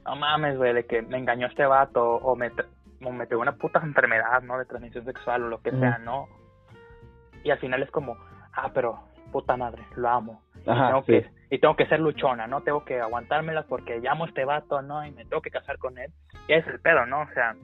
no 0.04 0.16
mames, 0.16 0.56
güey, 0.56 0.72
de 0.72 0.86
que 0.86 1.02
me 1.02 1.18
engañó 1.18 1.46
este 1.46 1.66
vato 1.66 2.02
o 2.02 2.34
me, 2.34 2.50
o 3.04 3.12
me 3.12 3.26
pegó 3.26 3.42
una 3.42 3.52
puta 3.56 3.80
enfermedad, 3.82 4.42
¿no? 4.42 4.58
De 4.58 4.64
transmisión 4.64 5.04
sexual 5.04 5.44
o 5.44 5.48
lo 5.48 5.60
que 5.60 5.70
sea, 5.70 5.98
¿no? 5.98 6.26
Y 7.44 7.50
al 7.50 7.58
final 7.58 7.82
es 7.82 7.90
como, 7.90 8.16
ah, 8.52 8.70
pero 8.74 8.98
puta 9.30 9.56
madre, 9.56 9.82
lo 9.96 10.08
amo. 10.08 10.42
Ajá, 10.66 10.86
y, 10.86 10.88
tengo 10.88 11.04
que, 11.04 11.30
y 11.50 11.58
tengo 11.58 11.76
que 11.76 11.86
ser 11.86 12.00
luchona, 12.00 12.46
¿no? 12.46 12.62
Tengo 12.62 12.84
que 12.84 13.00
aguantármelas 13.00 13.66
porque 13.66 14.00
llamo 14.00 14.24
a 14.24 14.28
este 14.28 14.44
vato, 14.44 14.82
¿no? 14.82 15.06
Y 15.06 15.12
me 15.12 15.24
tengo 15.24 15.42
que 15.42 15.50
casar 15.50 15.78
con 15.78 15.98
él. 15.98 16.10
Y 16.48 16.54
es 16.54 16.66
el 16.66 16.80
pedo, 16.80 17.06
¿no? 17.06 17.20
O 17.20 17.28
sea, 17.34 17.54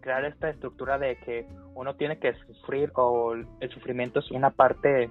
crear 0.00 0.24
esta 0.24 0.50
estructura 0.50 0.98
de 0.98 1.16
que 1.16 1.46
uno 1.74 1.94
tiene 1.94 2.18
que 2.18 2.34
sufrir 2.46 2.90
o 2.94 3.34
el 3.34 3.70
sufrimiento 3.70 4.20
es 4.20 4.30
una 4.30 4.50
parte 4.50 5.10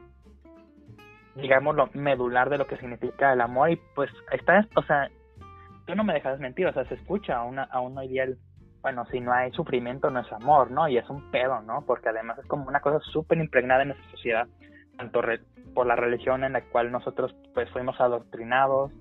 digamos 1.35 1.75
lo 1.75 1.89
medular 1.93 2.49
de 2.49 2.57
lo 2.57 2.67
que 2.67 2.77
significa 2.77 3.31
el 3.33 3.41
amor 3.41 3.71
y 3.71 3.79
pues 3.95 4.09
está 4.31 4.67
o 4.75 4.81
sea 4.83 5.09
tú 5.85 5.95
no 5.95 6.03
me 6.03 6.13
dejas 6.13 6.39
mentir 6.39 6.67
o 6.67 6.73
sea 6.73 6.85
se 6.85 6.95
escucha 6.95 7.37
a 7.37 7.43
una 7.43 7.63
a 7.63 7.79
uno 7.79 8.03
ideal 8.03 8.37
bueno 8.81 9.05
si 9.07 9.19
no 9.19 9.33
hay 9.33 9.51
sufrimiento 9.51 10.09
no 10.09 10.19
es 10.21 10.31
amor 10.31 10.71
no 10.71 10.87
y 10.87 10.97
es 10.97 11.09
un 11.09 11.29
pedo 11.31 11.61
no 11.61 11.83
porque 11.85 12.09
además 12.09 12.37
es 12.39 12.45
como 12.45 12.67
una 12.67 12.81
cosa 12.81 12.99
súper 12.99 13.37
impregnada 13.37 13.83
en 13.83 13.89
nuestra 13.89 14.11
sociedad 14.11 14.47
tanto 14.97 15.21
por 15.73 15.87
la 15.87 15.95
religión 15.95 16.43
en 16.43 16.53
la 16.53 16.61
cual 16.61 16.91
nosotros 16.91 17.35
pues 17.53 17.69
fuimos 17.71 17.99
adoctrinados 17.99 18.91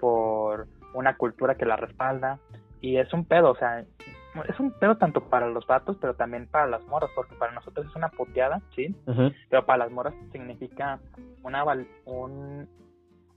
por 0.00 0.66
una 0.94 1.16
cultura 1.16 1.56
que 1.56 1.66
la 1.66 1.76
respalda 1.76 2.38
y 2.80 2.98
es 2.98 3.12
un 3.12 3.24
pedo 3.24 3.50
o 3.50 3.56
sea 3.56 3.84
es 4.48 4.58
un 4.58 4.72
pedo 4.72 4.96
tanto 4.96 5.28
para 5.28 5.48
los 5.48 5.66
vatos, 5.66 5.96
pero 6.00 6.14
también 6.14 6.48
para 6.48 6.66
las 6.66 6.84
moras, 6.86 7.10
porque 7.14 7.36
para 7.36 7.52
nosotros 7.52 7.86
es 7.86 7.94
una 7.94 8.08
puteada, 8.08 8.60
¿sí? 8.74 8.94
Pero 9.48 9.64
para 9.64 9.84
las 9.84 9.92
moras 9.92 10.14
significa 10.32 10.98
una 11.42 11.64
un, 12.04 12.68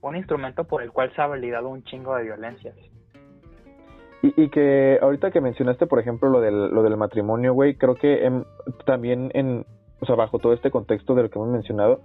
un 0.00 0.16
instrumento 0.16 0.64
por 0.64 0.82
el 0.82 0.90
cual 0.90 1.14
se 1.14 1.22
ha 1.22 1.26
validado 1.26 1.68
un 1.68 1.84
chingo 1.84 2.16
de 2.16 2.24
violencias. 2.24 2.74
Y, 4.22 4.42
y 4.42 4.48
que 4.48 4.98
ahorita 5.00 5.30
que 5.30 5.40
mencionaste, 5.40 5.86
por 5.86 6.00
ejemplo, 6.00 6.28
lo 6.28 6.40
del, 6.40 6.70
lo 6.70 6.82
del 6.82 6.96
matrimonio, 6.96 7.54
güey, 7.54 7.74
creo 7.76 7.94
que 7.94 8.28
también 8.84 9.30
en, 9.34 9.64
o 10.00 10.06
sea, 10.06 10.16
bajo 10.16 10.38
todo 10.38 10.52
este 10.52 10.70
contexto 10.70 11.14
de 11.14 11.22
lo 11.22 11.30
que 11.30 11.38
hemos 11.38 11.50
mencionado, 11.50 12.00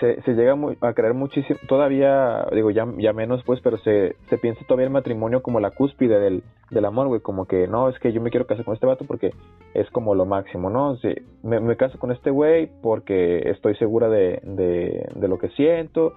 se, 0.00 0.20
se 0.22 0.34
llega 0.34 0.56
a 0.80 0.92
creer 0.92 1.14
muchísimo, 1.14 1.58
todavía, 1.68 2.46
digo, 2.52 2.70
ya, 2.70 2.86
ya 2.98 3.12
menos 3.12 3.42
pues, 3.44 3.60
pero 3.62 3.78
se, 3.78 4.16
se 4.28 4.38
piensa 4.38 4.64
todavía 4.66 4.86
el 4.86 4.92
matrimonio 4.92 5.42
como 5.42 5.60
la 5.60 5.70
cúspide 5.70 6.18
del, 6.18 6.42
del 6.70 6.84
amor, 6.84 7.08
güey, 7.08 7.20
como 7.20 7.46
que 7.46 7.68
no, 7.68 7.88
es 7.88 7.98
que 7.98 8.12
yo 8.12 8.20
me 8.20 8.30
quiero 8.30 8.46
casar 8.46 8.64
con 8.64 8.74
este 8.74 8.86
vato 8.86 9.04
porque 9.04 9.32
es 9.72 9.88
como 9.90 10.14
lo 10.14 10.26
máximo, 10.26 10.68
¿no? 10.68 10.96
Sí, 10.96 11.14
me, 11.42 11.60
me 11.60 11.76
caso 11.76 11.98
con 11.98 12.10
este 12.10 12.30
güey 12.30 12.70
porque 12.82 13.50
estoy 13.50 13.76
segura 13.76 14.08
de, 14.08 14.40
de, 14.42 15.08
de 15.14 15.28
lo 15.28 15.38
que 15.38 15.48
siento 15.50 16.14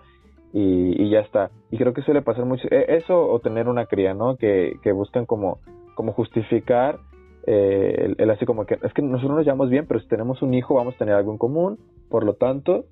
y, 0.53 1.03
y, 1.03 1.09
ya 1.09 1.19
está. 1.19 1.51
Y 1.71 1.77
creo 1.77 1.93
que 1.93 2.01
suele 2.01 2.21
pasar 2.21 2.45
mucho, 2.45 2.67
e, 2.69 2.97
eso 2.97 3.29
o 3.29 3.39
tener 3.39 3.67
una 3.67 3.85
cría, 3.85 4.13
¿no? 4.13 4.37
Que, 4.37 4.73
que 4.81 4.91
buscan 4.91 5.25
como, 5.25 5.59
como 5.95 6.13
justificar 6.13 6.99
eh, 7.45 8.13
el, 8.17 8.29
así 8.29 8.45
como 8.45 8.65
que 8.65 8.77
es 8.81 8.93
que 8.93 9.01
nosotros 9.01 9.37
nos 9.37 9.45
llevamos 9.45 9.69
bien, 9.69 9.85
pero 9.87 9.99
si 10.01 10.07
tenemos 10.07 10.41
un 10.41 10.53
hijo 10.53 10.75
vamos 10.75 10.95
a 10.95 10.97
tener 10.97 11.15
algo 11.15 11.31
en 11.31 11.37
común, 11.37 11.79
por 12.09 12.25
lo 12.25 12.33
tanto 12.33 12.85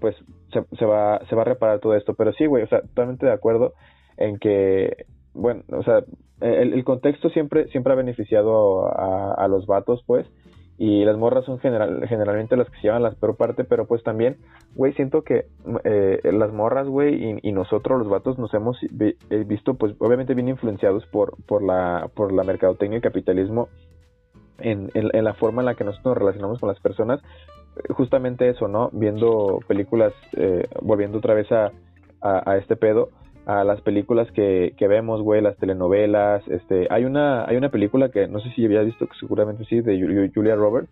pues 0.00 0.14
se, 0.52 0.64
se, 0.76 0.84
va, 0.84 1.20
se 1.28 1.34
va 1.34 1.42
a 1.42 1.46
reparar 1.46 1.80
todo 1.80 1.94
esto. 1.94 2.14
Pero 2.14 2.32
sí, 2.32 2.46
güey, 2.46 2.62
o 2.64 2.68
sea, 2.68 2.82
totalmente 2.82 3.26
de 3.26 3.32
acuerdo 3.32 3.72
en 4.16 4.38
que, 4.38 5.06
bueno, 5.34 5.62
o 5.72 5.82
sea, 5.82 6.02
el, 6.40 6.74
el 6.74 6.84
contexto 6.84 7.30
siempre, 7.30 7.68
siempre 7.68 7.92
ha 7.92 7.96
beneficiado 7.96 8.86
a, 8.86 9.34
a, 9.34 9.48
los 9.48 9.66
vatos, 9.66 10.02
pues, 10.06 10.26
y 10.78 11.04
las 11.04 11.16
morras 11.16 11.44
son 11.44 11.58
general, 11.58 12.06
generalmente 12.06 12.56
las 12.56 12.68
que 12.68 12.76
se 12.76 12.82
llevan 12.82 13.02
la 13.02 13.12
peor 13.12 13.36
parte, 13.36 13.64
pero 13.64 13.86
pues 13.86 14.02
también, 14.02 14.36
güey, 14.74 14.92
siento 14.92 15.22
que 15.22 15.46
eh, 15.84 16.20
las 16.32 16.52
morras, 16.52 16.86
güey, 16.86 17.14
y, 17.14 17.38
y, 17.42 17.52
nosotros 17.52 17.98
los 17.98 18.08
vatos 18.08 18.38
nos 18.38 18.52
hemos 18.52 18.78
eh, 18.82 19.16
visto, 19.46 19.74
pues, 19.74 19.94
obviamente 19.98 20.34
bien 20.34 20.48
influenciados 20.48 21.06
por, 21.06 21.36
por, 21.46 21.62
la, 21.62 22.10
por 22.14 22.32
la 22.32 22.44
mercadotecnia 22.44 22.98
y 22.98 23.02
capitalismo 23.02 23.68
en, 24.58 24.90
en, 24.94 25.24
la 25.24 25.34
forma 25.34 25.62
en 25.62 25.66
la 25.66 25.74
que 25.74 25.84
nosotros 25.84 26.14
nos 26.14 26.18
relacionamos 26.18 26.60
con 26.60 26.68
las 26.68 26.80
personas, 26.80 27.20
justamente 27.90 28.48
eso, 28.48 28.68
¿no? 28.68 28.90
Viendo 28.92 29.60
películas, 29.66 30.12
eh, 30.36 30.66
volviendo 30.82 31.18
otra 31.18 31.34
vez 31.34 31.50
a, 31.52 31.72
a, 32.20 32.56
este 32.56 32.76
pedo, 32.76 33.10
a 33.46 33.62
las 33.62 33.80
películas 33.80 34.30
que, 34.32 34.74
que 34.76 34.88
vemos, 34.88 35.22
güey, 35.22 35.40
las 35.40 35.56
telenovelas, 35.56 36.46
este, 36.48 36.88
hay 36.90 37.04
una, 37.04 37.44
hay 37.44 37.56
una 37.56 37.68
película 37.68 38.10
que 38.10 38.26
no 38.26 38.40
sé 38.40 38.50
si 38.50 38.64
habías 38.64 38.84
visto, 38.84 39.06
que 39.06 39.16
seguramente 39.20 39.64
sí, 39.66 39.80
de 39.80 40.30
Julia 40.34 40.56
Roberts, 40.56 40.90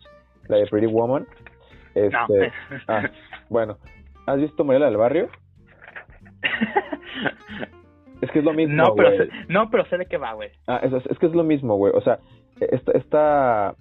la 0.49 0.59
de 0.59 0.67
Pretty 0.67 0.87
Woman. 0.87 1.27
Este, 1.97 2.53
ah, 2.89 3.11
bueno, 3.51 3.77
¿has 4.27 4.39
visto 4.39 4.65
Mariela 4.65 4.87
del 4.87 4.97
Barrio? 4.97 5.29
es 8.21 8.31
que 8.31 8.39
es 8.39 8.45
lo 8.45 8.53
mismo, 8.53 8.77
no, 8.77 8.95
pero 8.95 9.17
sé, 9.17 9.29
no, 9.49 9.69
pero 9.71 9.85
sé 9.87 9.99
de 9.99 10.07
qué 10.07 10.17
va, 10.17 10.35
güey. 10.35 10.51
Ah, 10.69 10.81
es, 10.83 10.93
es, 10.93 11.19
que 11.19 11.27
es 11.27 11.35
lo 11.35 11.43
mismo, 11.43 11.75
güey. 11.77 11.93
O 11.95 12.01
sea, 12.03 12.21
esta, 12.61 12.93
esta 12.93 13.75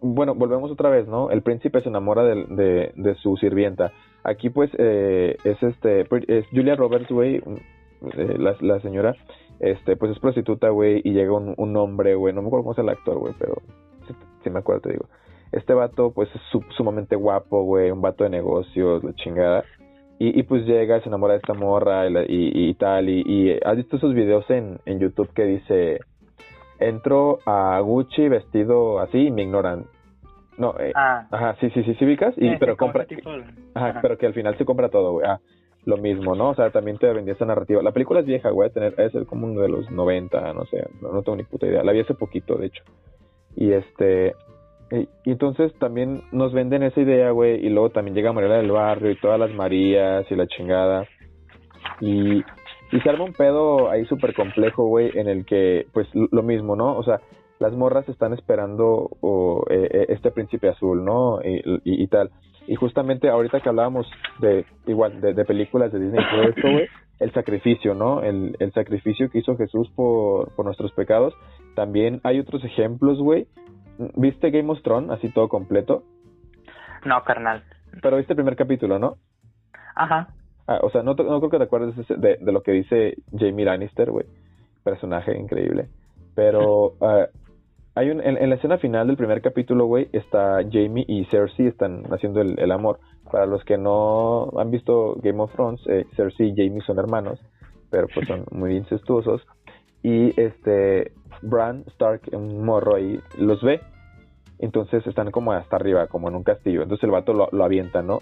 bueno, 0.00 0.34
volvemos 0.34 0.72
otra 0.72 0.90
vez, 0.90 1.06
¿no? 1.06 1.30
El 1.30 1.42
príncipe 1.42 1.80
se 1.82 1.88
enamora 1.88 2.24
de, 2.24 2.92
de, 2.94 3.14
su 3.16 3.36
sirvienta. 3.36 3.92
Aquí, 4.24 4.50
pues, 4.50 4.70
eh, 4.76 5.36
es 5.44 5.62
este, 5.62 6.00
es 6.26 6.46
Julia 6.50 6.74
Roberts, 6.74 7.08
güey, 7.08 7.40
eh, 8.16 8.36
la, 8.38 8.56
la, 8.60 8.80
señora, 8.80 9.14
este, 9.60 9.96
pues 9.96 10.12
es 10.12 10.18
prostituta, 10.18 10.68
güey, 10.70 11.00
y 11.04 11.12
llega 11.12 11.32
un, 11.32 11.54
un 11.56 11.76
hombre, 11.76 12.14
güey, 12.14 12.34
no 12.34 12.42
me 12.42 12.48
acuerdo 12.48 12.64
cómo 12.64 12.72
es 12.72 12.78
el 12.78 12.88
actor, 12.88 13.18
güey, 13.18 13.34
pero 13.38 13.62
si, 14.42 14.50
me 14.50 14.60
acuerdo, 14.60 14.82
te 14.82 14.92
digo. 14.92 15.06
Este 15.52 15.74
vato, 15.74 16.12
pues, 16.12 16.28
es 16.34 16.40
sumamente 16.76 17.16
guapo, 17.16 17.62
güey, 17.62 17.90
un 17.90 18.00
vato 18.00 18.24
de 18.24 18.30
negocios, 18.30 19.02
la 19.02 19.14
chingada. 19.14 19.64
Y, 20.18 20.38
y 20.38 20.42
pues 20.44 20.64
llega, 20.64 21.00
se 21.00 21.08
enamora 21.08 21.34
de 21.34 21.40
esta 21.40 21.52
morra 21.52 22.08
y, 22.08 22.12
y, 22.28 22.70
y 22.70 22.74
tal, 22.74 23.08
y, 23.08 23.22
y, 23.26 23.58
has 23.62 23.76
visto 23.76 23.96
esos 23.96 24.14
videos 24.14 24.48
en, 24.48 24.78
en 24.86 24.98
YouTube 24.98 25.30
que 25.34 25.44
dice 25.44 26.00
entro 26.78 27.38
a 27.46 27.80
Gucci 27.80 28.28
vestido 28.28 29.00
así 29.00 29.26
y 29.26 29.30
me 29.30 29.42
ignoran. 29.42 29.86
No, 30.58 30.74
eh, 30.78 30.92
ah. 30.94 31.26
ajá, 31.30 31.56
sí, 31.60 31.68
sí, 31.70 31.82
sí, 31.82 31.94
cívicas, 31.96 32.34
y, 32.38 32.56
pero 32.56 32.78
compra, 32.78 33.06
ajá, 33.74 33.98
pero 34.00 34.16
que 34.16 34.24
al 34.24 34.32
final 34.32 34.56
se 34.56 34.64
compra 34.64 34.88
todo, 34.88 35.12
güey, 35.12 35.26
ah, 35.26 35.38
lo 35.86 35.96
mismo, 35.96 36.34
¿no? 36.34 36.50
O 36.50 36.54
sea, 36.54 36.70
también 36.70 36.98
te 36.98 37.10
vendía 37.12 37.34
esa 37.34 37.46
narrativa. 37.46 37.82
La 37.82 37.92
película 37.92 38.20
es 38.20 38.26
vieja, 38.26 38.50
güey, 38.50 38.68
a 38.68 38.72
tener, 38.72 38.94
es 38.98 39.12
como 39.26 39.46
uno 39.46 39.62
de 39.62 39.68
los 39.68 39.90
90, 39.90 40.52
no 40.52 40.66
sé, 40.66 40.84
no, 41.00 41.22
tengo 41.22 41.36
ni 41.36 41.44
puta 41.44 41.66
idea, 41.66 41.84
la 41.84 41.92
vi 41.92 42.00
hace 42.00 42.14
poquito, 42.14 42.56
de 42.56 42.66
hecho. 42.66 42.82
Y 43.54 43.72
este, 43.72 44.34
y, 44.90 45.08
entonces 45.24 45.72
también 45.78 46.22
nos 46.32 46.52
venden 46.52 46.82
esa 46.82 47.00
idea, 47.00 47.30
güey, 47.30 47.64
y 47.64 47.70
luego 47.70 47.90
también 47.90 48.16
llega 48.16 48.32
Mariela 48.32 48.56
del 48.56 48.72
Barrio 48.72 49.12
y 49.12 49.20
todas 49.20 49.38
las 49.38 49.54
Marías 49.54 50.26
y 50.30 50.34
la 50.34 50.48
chingada. 50.48 51.06
Y, 52.00 52.38
y 52.92 53.00
se 53.02 53.08
arma 53.08 53.24
un 53.24 53.32
pedo 53.32 53.88
ahí 53.88 54.04
súper 54.06 54.34
complejo, 54.34 54.86
güey, 54.86 55.16
en 55.16 55.28
el 55.28 55.46
que, 55.46 55.86
pues, 55.92 56.08
lo 56.12 56.42
mismo, 56.42 56.74
¿no? 56.74 56.96
O 56.98 57.04
sea, 57.04 57.20
las 57.58 57.72
morras 57.72 58.08
están 58.08 58.32
esperando 58.32 59.08
o, 59.20 59.64
eh, 59.70 59.88
eh, 59.90 60.06
este 60.08 60.30
príncipe 60.30 60.68
azul, 60.68 61.04
¿no? 61.04 61.40
Y, 61.42 61.62
y, 61.84 62.06
tal. 62.08 62.30
Y 62.66 62.74
justamente 62.74 63.28
ahorita 63.28 63.60
que 63.60 63.68
hablábamos 63.68 64.10
de, 64.40 64.64
igual, 64.86 65.20
de, 65.20 65.44
películas 65.44 65.92
de 65.92 66.00
Disney 66.00 66.24
y 66.24 66.30
todo 66.30 66.42
esto, 66.42 66.70
güey, 66.70 66.88
el 67.20 67.32
sacrificio, 67.32 67.94
¿no? 67.94 68.22
El, 68.22 68.56
el 68.58 68.72
sacrificio 68.72 69.30
que 69.30 69.38
hizo 69.38 69.56
Jesús 69.56 69.88
por, 69.94 70.50
por 70.54 70.64
nuestros 70.64 70.92
pecados. 70.92 71.34
También 71.74 72.20
hay 72.24 72.40
otros 72.40 72.64
ejemplos, 72.64 73.18
güey. 73.18 73.46
¿Viste 74.16 74.50
Game 74.50 74.70
of 74.70 74.82
Thrones 74.82 75.10
así 75.10 75.28
todo 75.30 75.48
completo? 75.48 76.02
No, 77.04 77.22
carnal. 77.24 77.62
Pero 78.02 78.16
viste 78.16 78.32
el 78.32 78.36
primer 78.36 78.56
capítulo, 78.56 78.98
¿no? 78.98 79.16
Ajá. 79.94 80.28
Ah, 80.66 80.80
o 80.82 80.90
sea, 80.90 81.02
no, 81.02 81.14
no 81.14 81.38
creo 81.38 81.50
que 81.50 81.58
te 81.58 81.64
acuerdes 81.64 81.94
de, 82.08 82.36
de 82.40 82.52
lo 82.52 82.62
que 82.62 82.72
dice 82.72 83.14
Jamie 83.38 83.64
Lannister, 83.64 84.10
güey. 84.10 84.26
Personaje 84.82 85.38
increíble. 85.38 85.88
Pero 86.34 86.94
uh, 86.98 87.26
hay 87.96 88.10
un, 88.10 88.20
en, 88.20 88.50
la 88.50 88.56
escena 88.56 88.76
final 88.76 89.06
del 89.06 89.16
primer 89.16 89.40
capítulo, 89.40 89.86
güey, 89.86 90.10
está 90.12 90.58
Jamie 90.70 91.06
y 91.08 91.24
Cersei 91.30 91.66
están 91.66 92.04
haciendo 92.10 92.42
el, 92.42 92.70
amor. 92.70 93.00
Para 93.32 93.46
los 93.46 93.64
que 93.64 93.78
no 93.78 94.50
han 94.58 94.70
visto 94.70 95.16
Game 95.22 95.42
of 95.42 95.52
Thrones, 95.54 95.80
eh, 95.86 96.04
Cersei 96.14 96.50
y 96.50 96.54
Jamie 96.54 96.82
son 96.82 96.98
hermanos, 96.98 97.40
pero 97.90 98.06
pues 98.12 98.28
son 98.28 98.44
muy 98.50 98.76
incestuosos. 98.76 99.46
Y 100.02 100.38
este 100.38 101.12
Bran 101.40 101.84
Stark, 101.94 102.20
un 102.32 102.62
morro 102.66 102.96
ahí, 102.96 103.18
los 103.38 103.62
ve. 103.62 103.80
Entonces 104.58 105.06
están 105.06 105.30
como 105.30 105.52
hasta 105.52 105.76
arriba, 105.76 106.06
como 106.06 106.28
en 106.28 106.34
un 106.34 106.44
castillo. 106.44 106.82
Entonces 106.82 107.04
el 107.04 107.12
vato 107.12 107.32
lo, 107.32 107.48
lo 107.50 107.64
avienta, 107.64 108.02
¿no? 108.02 108.20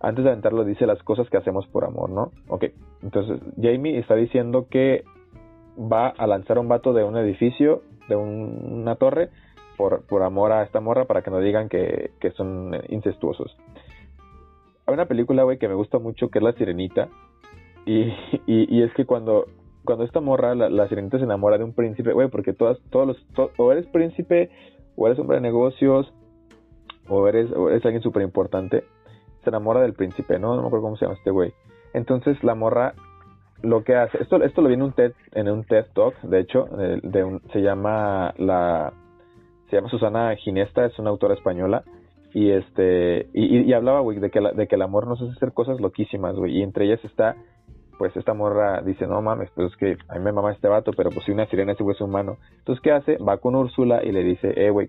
Antes 0.00 0.24
de 0.24 0.30
aventarlo 0.30 0.64
dice 0.64 0.86
las 0.86 1.02
cosas 1.02 1.28
que 1.28 1.36
hacemos 1.36 1.66
por 1.66 1.84
amor, 1.84 2.08
¿no? 2.08 2.32
Ok, 2.48 2.64
entonces 3.02 3.38
Jamie 3.60 3.98
está 3.98 4.14
diciendo 4.14 4.66
que 4.70 5.04
va 5.78 6.08
a 6.08 6.26
lanzar 6.26 6.58
un 6.58 6.68
vato 6.68 6.94
de 6.94 7.04
un 7.04 7.18
edificio, 7.18 7.82
de 8.10 8.16
una 8.16 8.96
torre, 8.96 9.30
por, 9.76 10.02
por, 10.02 10.22
amor 10.22 10.52
a 10.52 10.62
esta 10.62 10.80
morra 10.80 11.06
para 11.06 11.22
que 11.22 11.30
no 11.30 11.40
digan 11.40 11.68
que, 11.68 12.10
que 12.20 12.32
son 12.32 12.76
incestuosos. 12.88 13.56
Hay 14.86 14.94
una 14.94 15.06
película, 15.06 15.44
güey, 15.44 15.58
que 15.58 15.68
me 15.68 15.74
gusta 15.74 15.98
mucho 15.98 16.28
que 16.28 16.38
es 16.38 16.44
La 16.44 16.52
Sirenita. 16.52 17.08
Y, 17.86 18.12
y, 18.46 18.82
es 18.82 18.92
que 18.94 19.06
cuando, 19.06 19.46
cuando 19.84 20.04
esta 20.04 20.20
morra, 20.20 20.54
la, 20.54 20.88
sirenita 20.88 21.18
se 21.18 21.24
enamora 21.24 21.56
de 21.56 21.64
un 21.64 21.72
príncipe, 21.72 22.12
güey, 22.12 22.28
porque 22.28 22.52
todas, 22.52 22.78
todos 22.90 23.06
los, 23.06 23.50
o 23.56 23.72
eres 23.72 23.86
príncipe, 23.86 24.50
o 24.96 25.06
eres 25.06 25.18
hombre 25.18 25.36
de 25.36 25.40
negocios, 25.40 26.12
o 27.08 27.26
eres, 27.26 27.50
o 27.52 27.68
alguien 27.68 28.02
súper 28.02 28.22
importante, 28.22 28.84
se 29.42 29.48
enamora 29.48 29.80
del 29.80 29.94
príncipe, 29.94 30.38
¿no? 30.38 30.54
No 30.56 30.62
me 30.62 30.66
acuerdo 30.68 30.84
cómo 30.84 30.96
se 30.96 31.06
llama 31.06 31.16
este 31.16 31.30
güey. 31.30 31.54
Entonces 31.94 32.42
la 32.44 32.54
morra 32.54 32.94
lo 33.62 33.84
que 33.84 33.94
hace, 33.96 34.22
esto, 34.22 34.42
esto 34.42 34.62
lo 34.62 34.68
vi 34.68 34.74
en 34.74 34.82
un 34.82 34.92
TED, 34.92 35.12
en 35.32 35.48
un 35.48 35.64
TED 35.64 35.86
Talk, 35.94 36.20
de 36.22 36.40
hecho, 36.40 36.64
de, 36.64 37.40
se 37.52 37.60
llama 37.60 38.34
la, 38.38 38.92
se 39.68 39.76
llama 39.76 39.88
Susana 39.88 40.34
Ginesta, 40.36 40.86
es 40.86 40.98
una 40.98 41.10
autora 41.10 41.34
española, 41.34 41.84
y 42.32 42.50
este, 42.50 43.28
y, 43.34 43.72
hablaba, 43.72 44.00
güey, 44.00 44.18
de 44.18 44.30
que, 44.30 44.40
de 44.40 44.66
que 44.66 44.76
el 44.76 44.82
amor 44.82 45.06
nos 45.06 45.20
hace 45.20 45.32
hacer 45.32 45.52
cosas 45.52 45.80
loquísimas, 45.80 46.36
güey, 46.36 46.58
y 46.58 46.62
entre 46.62 46.86
ellas 46.86 47.04
está, 47.04 47.36
pues 47.98 48.16
esta 48.16 48.32
morra 48.32 48.80
dice, 48.80 49.06
no 49.06 49.20
mames, 49.20 49.50
pues 49.54 49.72
es 49.72 49.76
que 49.76 49.96
a 50.08 50.14
mí 50.14 50.24
me 50.24 50.32
mama 50.32 50.52
este 50.52 50.68
vato, 50.68 50.92
pero 50.96 51.10
pues 51.10 51.26
si 51.26 51.32
una 51.32 51.44
sirena 51.46 51.72
ese 51.72 51.82
güey 51.82 51.94
es 51.94 52.00
humano. 52.00 52.38
Entonces, 52.58 52.80
¿qué 52.82 52.92
hace? 52.92 53.18
Va 53.18 53.36
con 53.36 53.54
Úrsula 53.54 54.02
y 54.02 54.10
le 54.10 54.22
dice, 54.22 54.54
eh, 54.56 54.70
güey, 54.70 54.88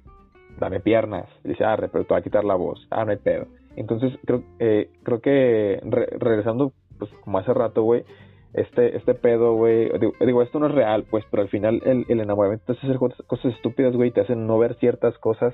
dame 0.58 0.80
piernas. 0.80 1.28
Y 1.44 1.50
dice, 1.50 1.66
ah, 1.66 1.76
pero 1.78 2.06
te 2.06 2.14
va 2.14 2.20
a 2.20 2.24
quitar 2.24 2.46
la 2.46 2.56
voz. 2.56 2.88
Ah, 2.90 3.04
no 3.04 3.12
hay 3.12 3.18
pedo. 3.18 3.48
Entonces, 3.76 4.18
creo, 4.26 4.44
eh, 4.60 4.92
creo 5.04 5.20
que 5.20 5.82
regresando, 5.84 6.72
pues 7.00 7.12
como 7.24 7.40
hace 7.40 7.54
rato, 7.54 7.84
güey, 7.84 8.06
este, 8.54 8.98
este 8.98 9.14
pedo, 9.14 9.54
güey, 9.54 9.90
digo, 10.20 10.42
esto 10.42 10.60
no 10.60 10.68
es 10.68 10.74
real, 10.74 11.06
pues, 11.10 11.24
pero 11.32 11.44
al 11.44 11.50
final 11.50 11.82
el, 11.86 12.06
el 12.10 12.20
enamoramiento 12.20 12.66
te 12.66 12.74
hace 12.74 12.88
hacer 12.88 12.98
cosas, 12.98 13.54
estúpidas, 13.54 13.96
güey, 13.96 14.12
te 14.12 14.22
hacen 14.22 14.46
no 14.46 14.58
ver 14.58 14.76
ciertas 14.76 15.18
cosas 15.20 15.54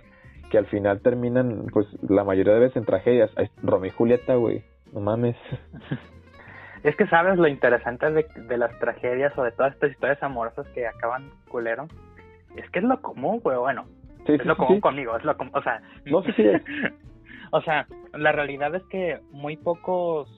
que 0.49 0.57
al 0.57 0.65
final 0.65 1.01
terminan, 1.01 1.67
pues, 1.71 1.85
la 2.01 2.23
mayoría 2.23 2.53
de 2.53 2.59
veces 2.59 2.77
en 2.77 2.85
tragedias. 2.85 3.29
Romeo 3.61 3.91
y 3.91 3.95
Julieta, 3.95 4.35
güey, 4.35 4.63
no 4.93 5.01
mames. 5.01 5.35
Es 6.83 6.95
que 6.95 7.07
sabes 7.07 7.37
lo 7.37 7.47
interesante 7.47 8.09
de, 8.11 8.25
de 8.35 8.57
las 8.57 8.77
tragedias 8.79 9.37
o 9.37 9.43
de 9.43 9.51
todas 9.51 9.73
estas 9.73 9.91
historias 9.91 10.21
amorosas 10.23 10.67
que 10.69 10.87
acaban 10.87 11.31
culero. 11.49 11.87
Es 12.55 12.69
que 12.69 12.79
es 12.79 12.85
lo 12.85 13.01
común, 13.01 13.39
güey, 13.39 13.57
bueno, 13.57 13.85
es 14.25 14.45
lo 14.45 14.55
común 14.55 14.79
conmigo, 14.79 15.17
es 15.17 15.23
lo 15.23 15.35
común, 15.35 15.51
o 15.55 15.61
sea... 15.61 15.81
No, 16.05 16.23
sí, 16.23 16.31
sí. 16.33 16.45
o 17.51 17.61
sea, 17.61 17.87
la 18.13 18.31
realidad 18.31 18.73
es 18.75 18.83
que 18.85 19.19
muy 19.31 19.57
pocos 19.57 20.29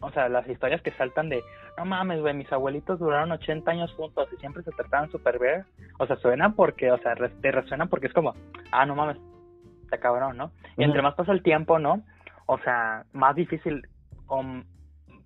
o 0.00 0.10
sea, 0.12 0.28
las 0.28 0.48
historias 0.48 0.80
que 0.82 0.92
saltan 0.92 1.28
de, 1.28 1.42
no 1.78 1.84
mames, 1.84 2.20
güey, 2.20 2.34
mis 2.34 2.52
abuelitos 2.52 2.98
duraron 2.98 3.30
80 3.30 3.70
años 3.70 3.92
juntos 3.94 4.28
y 4.32 4.36
siempre 4.38 4.64
se 4.64 4.72
trataban 4.72 5.10
súper 5.10 5.38
bien. 5.38 5.64
O 5.98 6.06
sea, 6.06 6.16
suena 6.16 6.54
porque, 6.54 6.90
o 6.90 6.98
sea, 6.98 7.14
te 7.14 7.52
resuena 7.52 7.86
porque 7.86 8.08
es 8.08 8.12
como, 8.12 8.34
ah, 8.72 8.84
no 8.84 8.96
mames, 8.96 9.16
te 9.88 9.98
cabrón, 9.98 10.36
¿no? 10.36 10.50
Y 10.76 10.82
entre 10.82 11.02
más 11.02 11.14
pasa 11.14 11.30
el 11.30 11.42
tiempo, 11.42 11.78
¿no? 11.78 12.02
O 12.46 12.58
sea, 12.58 13.04
más 13.12 13.36
difícil, 13.36 13.86
o, 14.26 14.42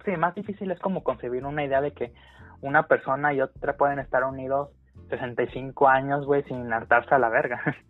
sí, 0.04 0.10
más 0.18 0.34
difícil 0.34 0.70
es 0.70 0.78
como 0.80 1.02
concebir 1.02 1.46
una 1.46 1.64
idea 1.64 1.80
de 1.80 1.92
que 1.92 2.12
una 2.60 2.82
persona 2.82 3.32
y 3.32 3.40
otra 3.40 3.76
pueden 3.78 3.98
estar 3.98 4.22
unidos 4.24 4.68
65 5.08 5.88
años, 5.88 6.26
güey, 6.26 6.42
sin 6.44 6.70
hartarse 6.70 7.14
a 7.14 7.18
la 7.18 7.30
verga. 7.30 7.60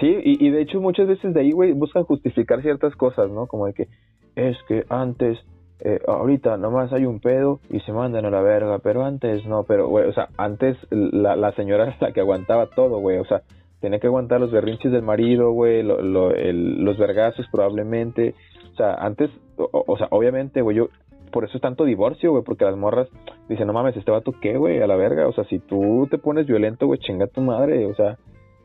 Sí, 0.00 0.06
y, 0.24 0.46
y 0.46 0.50
de 0.50 0.62
hecho 0.62 0.80
muchas 0.80 1.06
veces 1.06 1.34
de 1.34 1.40
ahí, 1.40 1.52
güey, 1.52 1.72
buscan 1.74 2.04
justificar 2.04 2.62
ciertas 2.62 2.96
cosas, 2.96 3.30
¿no? 3.30 3.46
Como 3.46 3.66
de 3.66 3.74
que 3.74 3.88
es 4.34 4.56
que 4.66 4.86
antes 4.88 5.38
eh, 5.84 6.00
ahorita 6.06 6.56
nomás 6.58 6.92
hay 6.92 7.06
un 7.06 7.18
pedo 7.18 7.58
y 7.68 7.80
se 7.80 7.92
mandan 7.92 8.24
a 8.24 8.30
la 8.30 8.40
verga, 8.40 8.78
pero 8.78 9.04
antes 9.04 9.44
no, 9.46 9.64
pero, 9.64 9.88
güey, 9.88 10.08
o 10.08 10.12
sea, 10.12 10.28
antes 10.36 10.76
la, 10.90 11.34
la 11.34 11.52
señora 11.52 11.84
era 11.88 11.96
la 12.00 12.12
que 12.12 12.20
aguantaba 12.20 12.66
todo, 12.66 12.98
güey, 13.00 13.18
o 13.18 13.24
sea, 13.24 13.42
tenía 13.80 13.98
que 13.98 14.06
aguantar 14.06 14.40
los 14.40 14.52
berrinches 14.52 14.92
del 14.92 15.02
marido, 15.02 15.50
güey, 15.50 15.82
lo, 15.82 16.00
los 16.00 16.98
vergazos 16.98 17.46
probablemente, 17.50 18.36
o 18.72 18.76
sea, 18.76 18.94
antes, 18.94 19.28
o, 19.56 19.96
sea, 19.98 20.06
obviamente, 20.10 20.62
güey, 20.62 20.76
yo, 20.76 20.88
por 21.32 21.44
eso 21.44 21.56
es 21.56 21.62
tanto 21.62 21.84
divorcio, 21.84 22.30
güey, 22.30 22.44
porque 22.44 22.64
las 22.64 22.76
morras 22.76 23.08
dicen, 23.48 23.66
no 23.66 23.72
mames, 23.72 23.96
este 23.96 24.12
vato 24.12 24.34
qué, 24.40 24.56
güey, 24.56 24.80
a 24.80 24.86
la 24.86 24.94
verga, 24.94 25.26
o 25.26 25.32
sea, 25.32 25.42
si 25.44 25.58
tú 25.58 26.06
te 26.08 26.18
pones 26.18 26.46
violento, 26.46 26.86
güey, 26.86 27.00
chinga 27.00 27.26
tu 27.26 27.40
madre, 27.40 27.86
o 27.86 27.94
sea, 27.96 28.18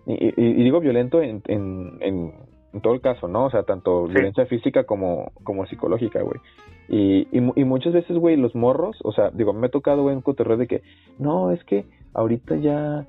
y, 0.05 0.33
y, 0.37 0.63
digo 0.63 0.79
violento 0.79 1.19
en, 1.21 1.41
en, 1.47 1.97
en, 1.99 2.81
todo 2.81 2.93
el 2.93 3.01
caso, 3.01 3.27
¿no? 3.27 3.45
O 3.45 3.49
sea, 3.49 3.63
tanto 3.63 4.05
violencia 4.05 4.45
física 4.45 4.83
como, 4.83 5.31
como 5.43 5.65
psicológica, 5.65 6.21
güey. 6.21 6.39
Y, 6.89 7.27
y, 7.31 7.63
muchas 7.65 7.93
veces, 7.93 8.17
güey, 8.17 8.37
los 8.37 8.55
morros, 8.55 8.97
o 9.03 9.11
sea, 9.11 9.29
digo, 9.31 9.51
me 9.51 9.67
ha 9.67 9.69
tocado, 9.71 10.03
güey, 10.03 10.15
un 10.15 10.21
cotorreo 10.21 10.55
de 10.55 10.67
que, 10.67 10.83
no, 11.19 11.51
es 11.51 11.61
que 11.65 11.85
ahorita 12.13 12.55
ya, 12.57 13.05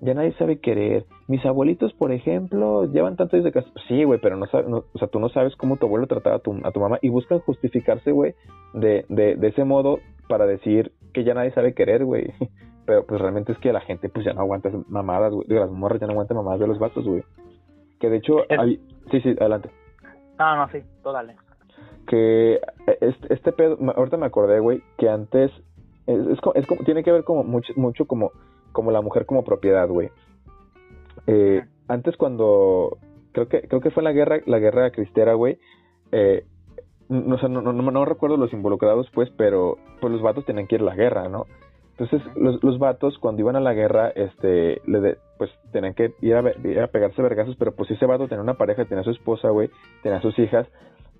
ya 0.00 0.14
nadie 0.14 0.34
sabe 0.34 0.60
querer. 0.60 1.06
Mis 1.26 1.44
abuelitos, 1.46 1.94
por 1.94 2.12
ejemplo, 2.12 2.84
llevan 2.84 3.16
tanto 3.16 3.40
de 3.40 3.50
casa. 3.50 3.68
Sí, 3.88 4.04
güey, 4.04 4.20
pero 4.20 4.36
no, 4.36 4.46
no, 4.68 4.84
o 4.92 4.98
sea, 4.98 5.08
tú 5.08 5.20
no 5.20 5.30
sabes 5.30 5.56
cómo 5.56 5.78
tu 5.78 5.86
abuelo 5.86 6.06
trataba 6.06 6.36
a 6.36 6.40
tu, 6.40 6.54
a 6.64 6.70
tu 6.70 6.80
mamá 6.80 6.98
y 7.00 7.08
buscan 7.08 7.40
justificarse, 7.40 8.12
güey, 8.12 8.34
de, 8.74 9.06
de, 9.08 9.36
de 9.36 9.48
ese 9.48 9.64
modo 9.64 10.00
para 10.28 10.46
decir 10.46 10.92
que 11.14 11.24
ya 11.24 11.32
nadie 11.32 11.52
sabe 11.52 11.74
querer, 11.74 12.04
güey. 12.04 12.32
Pero 12.86 13.06
pues 13.06 13.18
realmente 13.18 13.52
es 13.52 13.58
que 13.58 13.72
la 13.72 13.80
gente 13.80 14.10
pues 14.10 14.26
ya 14.26 14.34
no 14.34 14.42
aguanta 14.42 14.70
mamadas, 14.88 15.32
güey. 15.32 15.48
Digo, 15.48 15.60
las 15.60 15.70
morras 15.70 15.98
ya 15.98 16.06
no 16.06 16.12
aguantan 16.12 16.36
mamadas 16.36 16.60
de 16.60 16.66
los 16.66 16.78
vatos, 16.78 17.06
güey. 17.06 17.24
Que 17.98 18.10
de 18.10 18.18
hecho, 18.18 18.40
sí, 19.10 19.20
sí, 19.22 19.30
adelante. 19.40 19.70
No, 20.38 20.56
no, 20.56 20.68
sí, 20.68 20.80
tú 21.02 21.10
dale 21.10 21.34
que 22.06 22.60
este, 23.00 23.34
este 23.34 23.52
pedo, 23.52 23.78
ahorita 23.96 24.16
me 24.16 24.26
acordé, 24.26 24.60
güey, 24.60 24.82
que 24.98 25.08
antes 25.08 25.50
es, 26.06 26.26
es, 26.26 26.66
como, 26.66 26.84
tiene 26.84 27.02
que 27.02 27.12
ver 27.12 27.24
como 27.24 27.44
mucho, 27.44 27.72
mucho 27.76 28.06
como, 28.06 28.32
como 28.72 28.90
la 28.90 29.00
mujer 29.00 29.26
como 29.26 29.44
propiedad, 29.44 29.88
güey. 29.88 30.10
Eh, 31.26 31.64
antes 31.88 32.16
cuando 32.16 32.98
creo 33.32 33.48
que 33.48 33.62
creo 33.62 33.80
que 33.80 33.90
fue 33.90 34.02
la 34.02 34.12
guerra 34.12 34.40
la 34.46 34.58
guerra 34.58 34.90
cristera, 34.90 35.34
güey. 35.34 35.58
Eh, 36.12 36.44
no, 37.08 37.36
no, 37.36 37.60
no, 37.60 37.72
no, 37.72 38.04
recuerdo 38.04 38.36
los 38.36 38.52
involucrados, 38.52 39.08
pues, 39.12 39.30
pero 39.36 39.76
pues 40.00 40.12
los 40.12 40.22
vatos 40.22 40.44
tenían 40.46 40.66
que 40.66 40.76
ir 40.76 40.80
a 40.80 40.84
la 40.84 40.94
guerra, 40.94 41.28
¿no? 41.28 41.46
Entonces, 41.96 42.22
los, 42.34 42.62
los 42.64 42.78
vatos, 42.78 43.18
cuando 43.18 43.42
iban 43.42 43.56
a 43.56 43.60
la 43.60 43.72
guerra, 43.72 44.08
este, 44.08 44.80
le 44.86 45.16
pues, 45.38 45.50
tenían 45.70 45.94
que 45.94 46.12
ir 46.22 46.34
a, 46.34 46.42
ir 46.64 46.80
a 46.80 46.88
pegarse 46.88 47.22
vergazos, 47.22 47.56
pero 47.56 47.72
pues 47.72 47.90
ese 47.90 48.06
vato 48.06 48.26
tenía 48.26 48.42
una 48.42 48.54
pareja, 48.54 48.84
tenía 48.84 49.04
su 49.04 49.10
esposa, 49.10 49.50
güey, 49.50 49.70
tenía 50.02 50.20
sus 50.20 50.36
hijas, 50.38 50.66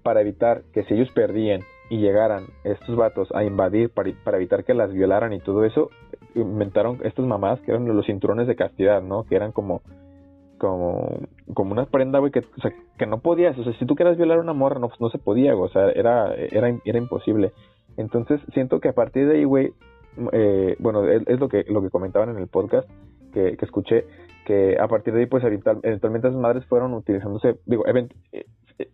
para 0.05 0.21
evitar 0.21 0.63
que 0.73 0.85
si 0.85 0.95
ellos 0.95 1.11
perdían 1.13 1.63
y 1.91 1.99
llegaran 1.99 2.45
estos 2.63 2.95
vatos 2.95 3.29
a 3.35 3.43
invadir 3.43 3.91
para, 3.91 4.13
para, 4.23 4.37
evitar 4.37 4.65
que 4.65 4.75
las 4.75 4.93
violaran 4.93 5.33
y 5.33 5.41
todo 5.41 5.65
eso, 5.65 5.91
inventaron 6.35 7.01
estas 7.03 7.25
mamás 7.27 7.61
que 7.61 7.73
eran 7.73 7.89
los 7.89 8.07
cinturones 8.07 8.47
de 8.47 8.55
castidad, 8.55 9.03
¿no? 9.03 9.25
Que 9.25 9.35
eran 9.35 9.51
como 9.51 9.83
como 10.59 11.09
como 11.53 11.73
una 11.73 11.87
prenda, 11.87 12.21
güey, 12.21 12.31
que, 12.31 12.41
o 12.41 12.61
sea, 12.63 12.73
que 12.97 13.07
no 13.07 13.19
podías, 13.19 13.59
o 13.59 13.65
sea, 13.65 13.73
si 13.79 13.87
tú 13.87 13.97
querías 13.97 14.17
violar 14.17 14.39
a 14.39 14.43
una 14.43 14.53
morra, 14.53 14.79
no, 14.79 14.91
no 15.01 15.11
se 15.11 15.19
podía, 15.19 15.57
o 15.57 15.69
sea, 15.69 15.91
era, 15.91 16.35
era, 16.35 16.75
era 16.85 16.99
imposible. 16.99 17.53
Entonces, 17.97 18.41
siento 18.53 18.81
que 18.81 18.89
a 18.89 18.93
partir 18.93 19.27
de 19.27 19.37
ahí, 19.37 19.45
güey, 19.45 19.73
eh, 20.33 20.77
bueno, 20.79 21.09
es, 21.09 21.41
lo 21.41 21.49
que 21.49 21.65
lo 21.69 21.83
que 21.83 21.91
comentaban 21.91 22.31
en 22.31 22.39
el 22.39 22.47
podcast 22.47 22.89
que, 23.33 23.57
que 23.57 23.65
escuché, 23.65 24.05
que 24.47 24.77
a 24.79 24.87
partir 24.89 25.15
de 25.15 25.21
ahí, 25.21 25.27
pues, 25.27 25.45
eventualmente 25.45 26.29
las 26.29 26.37
madres 26.37 26.65
fueron 26.67 26.95
utilizándose, 26.95 27.57
digo, 27.67 27.87
event, 27.87 28.13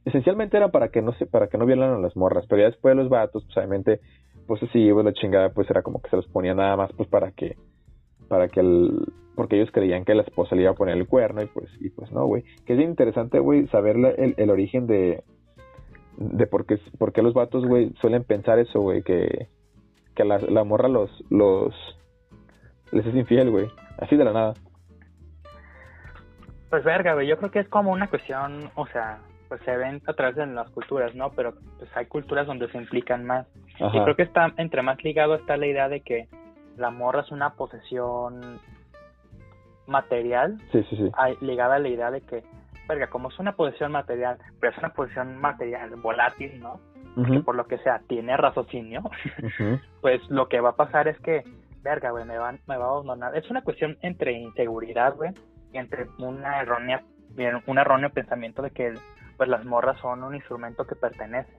esencialmente 0.04 0.56
era 0.56 0.68
para 0.68 0.88
que 0.88 1.02
no 1.02 1.12
se, 1.14 1.26
para 1.26 1.48
que 1.48 1.58
no 1.58 1.66
vieran 1.66 1.94
a 1.94 1.98
las 1.98 2.16
morras, 2.16 2.46
pero 2.48 2.62
ya 2.62 2.68
después 2.68 2.92
de 2.92 3.02
los 3.02 3.10
vatos, 3.10 3.44
pues 3.44 3.56
obviamente, 3.56 4.00
pues 4.46 4.62
así, 4.62 4.92
pues 4.92 5.04
la 5.04 5.12
chingada, 5.12 5.50
pues 5.50 5.70
era 5.70 5.82
como 5.82 6.00
que 6.00 6.10
se 6.10 6.16
los 6.16 6.26
ponía 6.28 6.54
nada 6.54 6.76
más, 6.76 6.92
pues 6.92 7.08
para 7.08 7.32
que, 7.32 7.56
para 8.28 8.48
que 8.48 8.60
el, 8.60 9.12
porque 9.34 9.56
ellos 9.56 9.70
creían 9.72 10.04
que 10.04 10.14
la 10.14 10.22
esposa 10.22 10.54
le 10.54 10.62
iba 10.62 10.70
a 10.70 10.74
poner 10.74 10.96
el 10.96 11.06
cuerno 11.06 11.42
y 11.42 11.46
pues, 11.46 11.70
y 11.80 11.90
pues 11.90 12.12
no, 12.12 12.26
güey. 12.26 12.44
Que 12.66 12.74
es 12.74 12.80
interesante, 12.80 13.38
güey, 13.38 13.66
saber 13.68 13.96
el, 13.96 14.34
el 14.36 14.50
origen 14.50 14.86
de, 14.86 15.24
de 16.18 16.46
por 16.46 16.66
qué, 16.66 16.78
por 16.98 17.12
qué 17.12 17.22
los 17.22 17.34
vatos, 17.34 17.66
güey, 17.66 17.92
suelen 18.00 18.24
pensar 18.24 18.58
eso, 18.58 18.80
güey, 18.80 19.02
que, 19.02 19.48
que 20.14 20.24
la, 20.24 20.38
la 20.38 20.64
morra 20.64 20.88
los, 20.88 21.10
los, 21.30 21.74
les 22.92 23.06
es 23.06 23.14
infiel, 23.14 23.50
güey, 23.50 23.68
así 23.98 24.16
de 24.16 24.24
la 24.24 24.32
nada. 24.32 24.54
Pues 26.68 26.84
verga, 26.84 27.14
güey, 27.14 27.26
yo 27.26 27.38
creo 27.38 27.50
que 27.50 27.60
es 27.60 27.68
como 27.68 27.90
una 27.90 28.08
cuestión, 28.08 28.70
o 28.76 28.86
sea, 28.88 29.20
pues 29.50 29.60
se 29.64 29.76
ven 29.76 30.00
a 30.06 30.12
través 30.12 30.36
de 30.36 30.46
las 30.46 30.70
culturas, 30.70 31.12
¿no? 31.16 31.32
Pero 31.32 31.54
pues 31.76 31.90
hay 31.96 32.06
culturas 32.06 32.46
donde 32.46 32.70
se 32.70 32.78
implican 32.78 33.24
más. 33.26 33.48
Y 33.80 34.00
creo 34.00 34.14
que 34.14 34.22
está, 34.22 34.52
entre 34.58 34.80
más 34.82 35.02
ligado 35.02 35.34
está 35.34 35.56
la 35.56 35.66
idea 35.66 35.88
de 35.88 36.02
que 36.02 36.28
la 36.76 36.90
morra 36.90 37.22
es 37.22 37.32
una 37.32 37.54
posesión 37.54 38.60
material 39.88 40.56
Sí, 40.70 40.84
sí, 40.88 40.96
sí. 40.96 41.10
ligada 41.44 41.74
a 41.74 41.78
la 41.80 41.88
idea 41.88 42.12
de 42.12 42.20
que, 42.20 42.44
verga, 42.86 43.08
como 43.08 43.28
es 43.30 43.38
una 43.40 43.56
posición 43.56 43.90
material, 43.90 44.38
pero 44.60 44.72
es 44.72 44.78
una 44.78 44.90
posición 44.90 45.36
material 45.40 45.90
volátil, 45.96 46.60
¿no? 46.60 46.80
Que 47.26 47.40
por 47.40 47.56
lo 47.56 47.66
que 47.66 47.78
sea 47.78 48.00
tiene 48.06 48.36
raciocinio, 48.36 49.02
pues 50.00 50.20
lo 50.30 50.48
que 50.48 50.60
va 50.60 50.70
a 50.70 50.76
pasar 50.76 51.08
es 51.08 51.18
que, 51.18 51.42
verga, 51.82 52.12
güey, 52.12 52.24
me, 52.24 52.38
van, 52.38 52.60
me 52.68 52.76
va 52.76 52.84
a 52.84 52.88
abandonar. 52.90 53.36
Es 53.36 53.50
una 53.50 53.62
cuestión 53.62 53.98
entre 54.00 54.32
inseguridad, 54.32 55.16
güey, 55.16 55.32
y 55.72 55.78
entre 55.78 56.06
una 56.18 56.60
errónea, 56.62 57.02
un 57.66 57.78
erróneo 57.78 58.10
pensamiento 58.10 58.62
de 58.62 58.70
que, 58.70 58.94
pues 59.40 59.48
las 59.48 59.64
morras 59.64 59.98
son 60.02 60.22
un 60.22 60.34
instrumento 60.34 60.84
que 60.86 60.96
pertenece. 60.96 61.50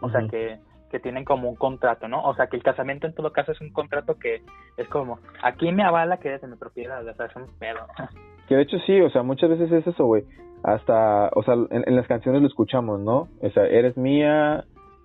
O 0.00 0.10
sea, 0.10 0.22
que, 0.28 0.58
que 0.90 0.98
tienen 0.98 1.24
como 1.24 1.48
un 1.48 1.54
contrato, 1.54 2.08
¿no? 2.08 2.20
O 2.24 2.34
sea, 2.34 2.48
que 2.48 2.56
el 2.56 2.64
casamiento 2.64 3.06
en 3.06 3.14
todo 3.14 3.30
caso 3.32 3.52
es 3.52 3.60
un 3.60 3.70
contrato 3.72 4.16
que 4.18 4.42
es 4.76 4.88
como, 4.88 5.20
aquí 5.40 5.70
me 5.70 5.84
avala 5.84 6.16
que 6.16 6.26
eres 6.30 6.40
de 6.40 6.48
mi 6.48 6.56
propiedad, 6.56 7.06
o 7.06 7.14
sea, 7.14 7.26
es 7.26 7.36
un 7.36 7.46
pedo. 7.60 7.78
Que 8.48 8.56
de 8.56 8.62
hecho 8.62 8.78
sí, 8.86 9.00
o 9.00 9.08
sea, 9.10 9.22
muchas 9.22 9.50
veces 9.50 9.70
es 9.70 9.86
eso, 9.86 10.04
güey. 10.06 10.24
Hasta, 10.64 11.28
o 11.36 11.44
sea, 11.44 11.54
en, 11.54 11.84
en 11.86 11.94
las 11.94 12.08
canciones 12.08 12.42
lo 12.42 12.48
escuchamos, 12.48 12.98
¿no? 12.98 13.28
O 13.40 13.50
sea, 13.50 13.66
eres 13.66 13.96
mía, 13.96 14.64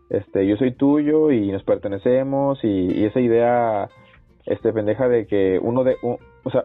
este, 0.09 0.47
yo 0.47 0.55
soy 0.57 0.71
tuyo 0.71 1.29
y 1.29 1.51
nos 1.51 1.61
pertenecemos 1.63 2.57
y, 2.63 2.67
y 2.99 3.05
esa 3.05 3.19
idea, 3.19 3.89
este, 4.47 4.73
pendeja 4.73 5.07
de 5.07 5.27
que 5.27 5.59
uno 5.61 5.83
de, 5.83 5.97
u- 6.01 6.17
o 6.43 6.49
sea, 6.49 6.63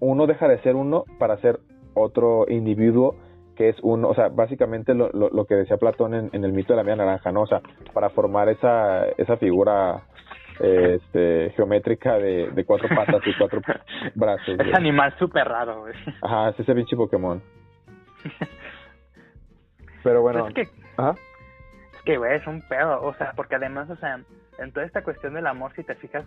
uno 0.00 0.26
deja 0.26 0.48
de 0.48 0.58
ser 0.62 0.74
uno 0.74 1.04
para 1.18 1.36
ser 1.38 1.60
otro 1.94 2.46
individuo 2.48 3.14
que 3.56 3.68
es 3.68 3.76
uno, 3.82 4.08
o 4.08 4.14
sea, 4.14 4.28
básicamente 4.28 4.94
lo, 4.94 5.10
lo, 5.12 5.28
lo 5.30 5.44
que 5.44 5.54
decía 5.54 5.76
Platón 5.76 6.14
en, 6.14 6.30
en 6.32 6.44
el 6.44 6.52
mito 6.52 6.72
de 6.72 6.78
la 6.78 6.84
media 6.84 6.96
naranja, 6.96 7.32
¿no? 7.32 7.42
O 7.42 7.46
sea, 7.46 7.60
para 7.92 8.10
formar 8.10 8.48
esa, 8.48 9.06
esa 9.16 9.36
figura 9.36 10.02
eh, 10.60 11.00
este, 11.00 11.50
geométrica 11.56 12.14
de, 12.18 12.50
de 12.50 12.64
cuatro 12.64 12.88
patas 12.88 13.20
y 13.26 13.36
cuatro 13.36 13.60
brazos. 14.14 14.58
Es 14.58 14.74
animal 14.74 15.14
súper 15.18 15.46
raro, 15.46 15.80
güey. 15.80 15.94
Ajá, 16.22 16.50
es 16.50 16.60
ese 16.60 16.74
pinche 16.74 16.96
Pokémon. 16.96 17.42
Pero 20.02 20.22
bueno, 20.22 20.48
Es 20.48 20.54
que 20.54 20.68
ajá. 20.96 21.14
Es 21.94 22.02
que, 22.04 22.16
güey, 22.16 22.36
es 22.36 22.46
un 22.46 22.62
pedo, 22.68 23.02
o 23.02 23.14
sea, 23.14 23.32
porque 23.36 23.56
además, 23.56 23.88
o 23.90 23.96
sea, 23.96 24.20
en 24.58 24.72
toda 24.72 24.86
esta 24.86 25.02
cuestión 25.02 25.34
del 25.34 25.46
amor, 25.46 25.72
si 25.74 25.84
te 25.84 25.94
fijas, 25.94 26.24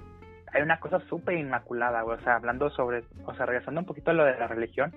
hay 0.53 0.61
una 0.61 0.79
cosa 0.79 0.99
súper 1.09 1.35
inmaculada, 1.37 2.01
güey, 2.03 2.17
o 2.17 2.21
sea, 2.21 2.35
hablando 2.35 2.69
sobre, 2.69 3.03
o 3.25 3.33
sea, 3.35 3.45
regresando 3.45 3.81
un 3.81 3.85
poquito 3.85 4.11
a 4.11 4.13
lo 4.13 4.23
de 4.25 4.37
la 4.37 4.47
religión, 4.47 4.93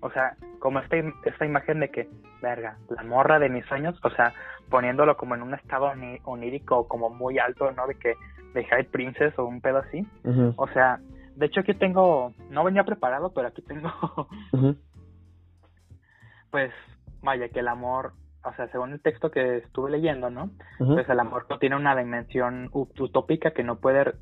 o 0.00 0.10
sea, 0.10 0.36
como 0.60 0.78
esta, 0.80 0.96
esta 1.24 1.44
imagen 1.44 1.80
de 1.80 1.90
que, 1.90 2.08
verga, 2.40 2.76
la 2.90 3.02
morra 3.02 3.38
de 3.38 3.48
mis 3.48 3.64
sueños, 3.66 3.98
o 4.04 4.10
sea, 4.10 4.32
poniéndolo 4.70 5.16
como 5.16 5.34
en 5.34 5.42
un 5.42 5.54
estado 5.54 5.92
onírico, 6.24 6.86
como 6.88 7.10
muy 7.10 7.38
alto, 7.38 7.70
¿no? 7.72 7.86
De 7.86 7.94
que, 7.96 8.14
de 8.54 8.64
High 8.64 8.84
Princess 8.86 9.36
o 9.38 9.44
un 9.46 9.60
pedo 9.60 9.78
así, 9.78 10.06
o 10.56 10.68
sea, 10.68 10.98
de 11.36 11.46
hecho 11.46 11.60
aquí 11.60 11.74
tengo, 11.74 12.32
no 12.50 12.62
venía 12.62 12.84
preparado, 12.84 13.32
pero 13.32 13.48
aquí 13.48 13.62
tengo, 13.62 13.90
pues, 16.50 16.70
vaya, 17.22 17.48
que 17.48 17.60
el 17.60 17.68
amor, 17.68 18.12
o 18.44 18.52
sea, 18.54 18.68
según 18.68 18.92
el 18.92 19.00
texto 19.00 19.30
que 19.30 19.58
estuve 19.58 19.90
leyendo, 19.90 20.30
¿no? 20.30 20.50
pues 20.94 21.08
el 21.08 21.20
amor 21.20 21.46
tiene 21.60 21.76
una 21.76 21.96
dimensión 21.96 22.68
ut- 22.72 23.00
utópica 23.00 23.52
que 23.52 23.62
no 23.64 23.76
puede 23.76 24.12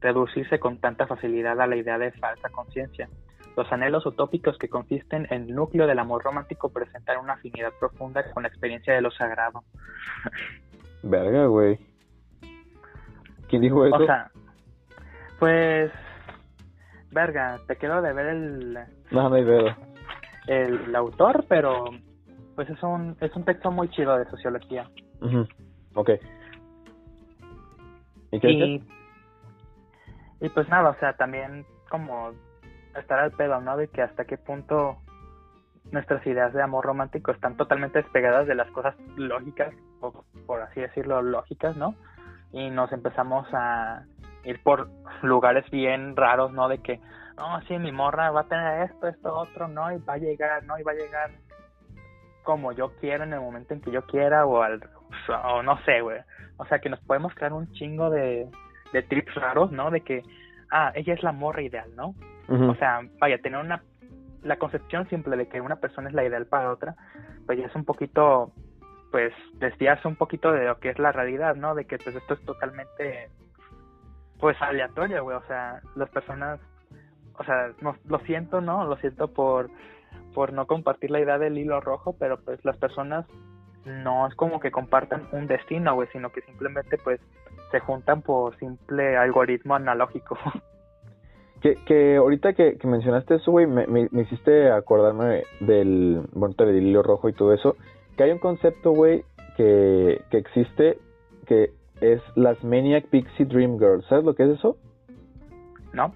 reducirse 0.00 0.58
con 0.58 0.78
tanta 0.78 1.06
facilidad 1.06 1.60
a 1.60 1.66
la 1.66 1.76
idea 1.76 1.98
de 1.98 2.12
falsa 2.12 2.48
conciencia. 2.50 3.08
Los 3.56 3.70
anhelos 3.72 4.04
utópicos 4.04 4.58
que 4.58 4.68
consisten 4.68 5.26
en 5.30 5.44
el 5.44 5.54
núcleo 5.54 5.86
del 5.86 5.98
amor 5.98 6.22
romántico 6.22 6.68
presentan 6.68 7.18
una 7.18 7.34
afinidad 7.34 7.72
profunda 7.80 8.30
con 8.32 8.42
la 8.42 8.48
experiencia 8.48 8.94
de 8.94 9.00
lo 9.00 9.10
sagrado. 9.10 9.64
Verga, 11.02 11.46
güey. 11.46 11.78
¿Quién 13.48 13.62
dijo 13.62 13.86
eso? 13.86 13.96
O 13.96 14.06
sea, 14.06 14.30
pues, 15.38 15.92
verga, 17.12 17.60
te 17.68 17.76
quedo 17.76 18.02
de 18.02 18.12
ver 18.12 18.26
el, 18.26 18.74
no, 19.10 19.28
no 19.28 19.34
hay 19.36 19.44
el 20.48 20.94
autor, 20.94 21.44
pero 21.48 21.84
pues 22.54 22.68
es 22.70 22.82
un, 22.82 23.16
es 23.20 23.34
un 23.36 23.44
texto 23.44 23.70
muy 23.70 23.88
chido 23.90 24.18
de 24.18 24.24
sociología. 24.30 24.88
Ujú, 25.20 25.46
Ok. 25.94 26.10
¿Y 28.32 28.40
qué 28.40 28.50
y? 28.50 28.82
Y 30.40 30.48
pues 30.50 30.68
nada, 30.68 30.90
o 30.90 30.94
sea, 30.96 31.14
también 31.14 31.64
como 31.88 32.32
estar 32.96 33.18
al 33.18 33.32
pedo, 33.32 33.60
¿no? 33.60 33.76
De 33.76 33.88
que 33.88 34.02
hasta 34.02 34.24
qué 34.24 34.36
punto 34.36 34.98
nuestras 35.92 36.26
ideas 36.26 36.52
de 36.52 36.62
amor 36.62 36.84
romántico 36.84 37.30
están 37.30 37.56
totalmente 37.56 38.02
despegadas 38.02 38.46
de 38.46 38.54
las 38.54 38.70
cosas 38.70 38.94
lógicas, 39.16 39.72
o 40.00 40.24
por 40.46 40.62
así 40.62 40.80
decirlo, 40.80 41.22
lógicas, 41.22 41.76
¿no? 41.76 41.94
Y 42.52 42.70
nos 42.70 42.92
empezamos 42.92 43.46
a 43.52 44.04
ir 44.44 44.62
por 44.62 44.88
lugares 45.22 45.68
bien 45.70 46.16
raros, 46.16 46.52
¿no? 46.52 46.68
De 46.68 46.78
que, 46.78 47.00
no, 47.36 47.60
sí, 47.62 47.78
mi 47.78 47.92
morra 47.92 48.30
va 48.30 48.42
a 48.42 48.48
tener 48.48 48.90
esto, 48.90 49.08
esto, 49.08 49.34
otro, 49.34 49.68
¿no? 49.68 49.92
Y 49.92 49.98
va 49.98 50.14
a 50.14 50.18
llegar, 50.18 50.64
¿no? 50.64 50.78
Y 50.78 50.82
va 50.82 50.92
a 50.92 50.96
llegar 50.96 51.30
como 52.42 52.72
yo 52.72 52.94
quiera, 52.96 53.24
en 53.24 53.32
el 53.32 53.40
momento 53.40 53.74
en 53.74 53.80
que 53.80 53.90
yo 53.90 54.02
quiera, 54.06 54.46
o, 54.46 54.62
al, 54.62 54.80
o 55.44 55.62
no 55.62 55.78
sé, 55.84 56.00
güey. 56.00 56.20
O 56.58 56.64
sea, 56.66 56.78
que 56.78 56.88
nos 56.88 57.00
podemos 57.00 57.34
crear 57.34 57.52
un 57.52 57.70
chingo 57.72 58.08
de, 58.08 58.48
de 58.96 59.02
trips 59.02 59.34
raros, 59.34 59.70
¿no? 59.72 59.90
De 59.90 60.00
que, 60.00 60.22
ah, 60.70 60.90
ella 60.94 61.14
es 61.14 61.22
la 61.22 61.32
morra 61.32 61.62
ideal, 61.62 61.94
¿no? 61.94 62.14
O 62.48 62.74
sea, 62.76 63.00
vaya, 63.18 63.38
tener 63.38 63.58
una 63.58 63.82
la 64.42 64.56
concepción 64.58 65.08
simple 65.08 65.36
de 65.36 65.48
que 65.48 65.60
una 65.60 65.76
persona 65.76 66.08
es 66.08 66.14
la 66.14 66.24
ideal 66.24 66.46
para 66.46 66.70
otra, 66.70 66.94
pues 67.44 67.58
ya 67.58 67.66
es 67.66 67.74
un 67.74 67.84
poquito, 67.84 68.52
pues 69.10 69.32
desviarse 69.54 70.06
un 70.06 70.14
poquito 70.14 70.52
de 70.52 70.66
lo 70.66 70.78
que 70.78 70.90
es 70.90 70.98
la 70.98 71.10
realidad, 71.10 71.56
¿no? 71.56 71.74
De 71.74 71.84
que 71.84 71.98
pues 71.98 72.14
esto 72.14 72.34
es 72.34 72.44
totalmente, 72.44 73.28
pues 74.38 74.56
aleatorio, 74.62 75.24
güey, 75.24 75.36
o 75.36 75.46
sea, 75.48 75.80
las 75.96 76.08
personas, 76.10 76.60
o 77.34 77.44
sea, 77.44 77.72
no, 77.80 77.96
lo 78.06 78.20
siento, 78.20 78.60
¿no? 78.60 78.84
Lo 78.84 78.96
siento 78.98 79.28
por, 79.28 79.68
por 80.32 80.52
no 80.52 80.66
compartir 80.66 81.10
la 81.10 81.20
idea 81.20 81.38
del 81.38 81.58
hilo 81.58 81.80
rojo, 81.80 82.14
pero 82.16 82.38
pues 82.40 82.64
las 82.64 82.76
personas 82.76 83.26
no 83.84 84.28
es 84.28 84.34
como 84.36 84.60
que 84.60 84.70
compartan 84.70 85.28
un 85.32 85.46
destino, 85.48 85.94
güey, 85.94 86.08
sino 86.12 86.30
que 86.30 86.42
simplemente 86.42 86.98
pues 86.98 87.20
se 87.70 87.80
juntan 87.80 88.22
por 88.22 88.56
simple 88.58 89.16
algoritmo 89.16 89.74
analógico. 89.74 90.36
Que, 91.62 91.74
que 91.86 92.16
ahorita 92.16 92.52
que, 92.52 92.76
que 92.76 92.86
mencionaste 92.86 93.36
eso, 93.36 93.50
güey, 93.50 93.66
me, 93.66 93.86
me, 93.86 94.08
me 94.12 94.22
hiciste 94.22 94.70
acordarme 94.70 95.42
del, 95.60 96.20
bueno, 96.32 96.54
del 96.58 96.86
hilo 96.86 97.02
rojo 97.02 97.30
y 97.30 97.32
todo 97.32 97.54
eso, 97.54 97.76
que 98.14 98.24
hay 98.24 98.30
un 98.30 98.38
concepto, 98.38 98.92
güey, 98.92 99.24
que, 99.56 100.20
que 100.30 100.36
existe, 100.36 100.98
que 101.46 101.70
es 102.02 102.20
las 102.34 102.62
Maniac 102.62 103.06
Pixie 103.06 103.46
Dream 103.46 103.78
Girls. 103.78 104.04
¿Sabes 104.06 104.24
lo 104.24 104.34
que 104.34 104.44
es 104.44 104.58
eso? 104.58 104.76
¿No? 105.94 106.12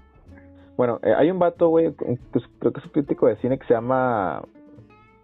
Bueno, 0.76 1.00
eh, 1.02 1.14
hay 1.16 1.30
un 1.30 1.38
vato, 1.38 1.68
güey, 1.68 1.90
pues, 1.90 2.44
creo 2.58 2.72
que 2.72 2.80
es 2.80 2.86
un 2.86 2.92
crítico 2.92 3.26
de 3.26 3.36
cine 3.36 3.58
que 3.58 3.66
se 3.66 3.74
llama 3.74 4.42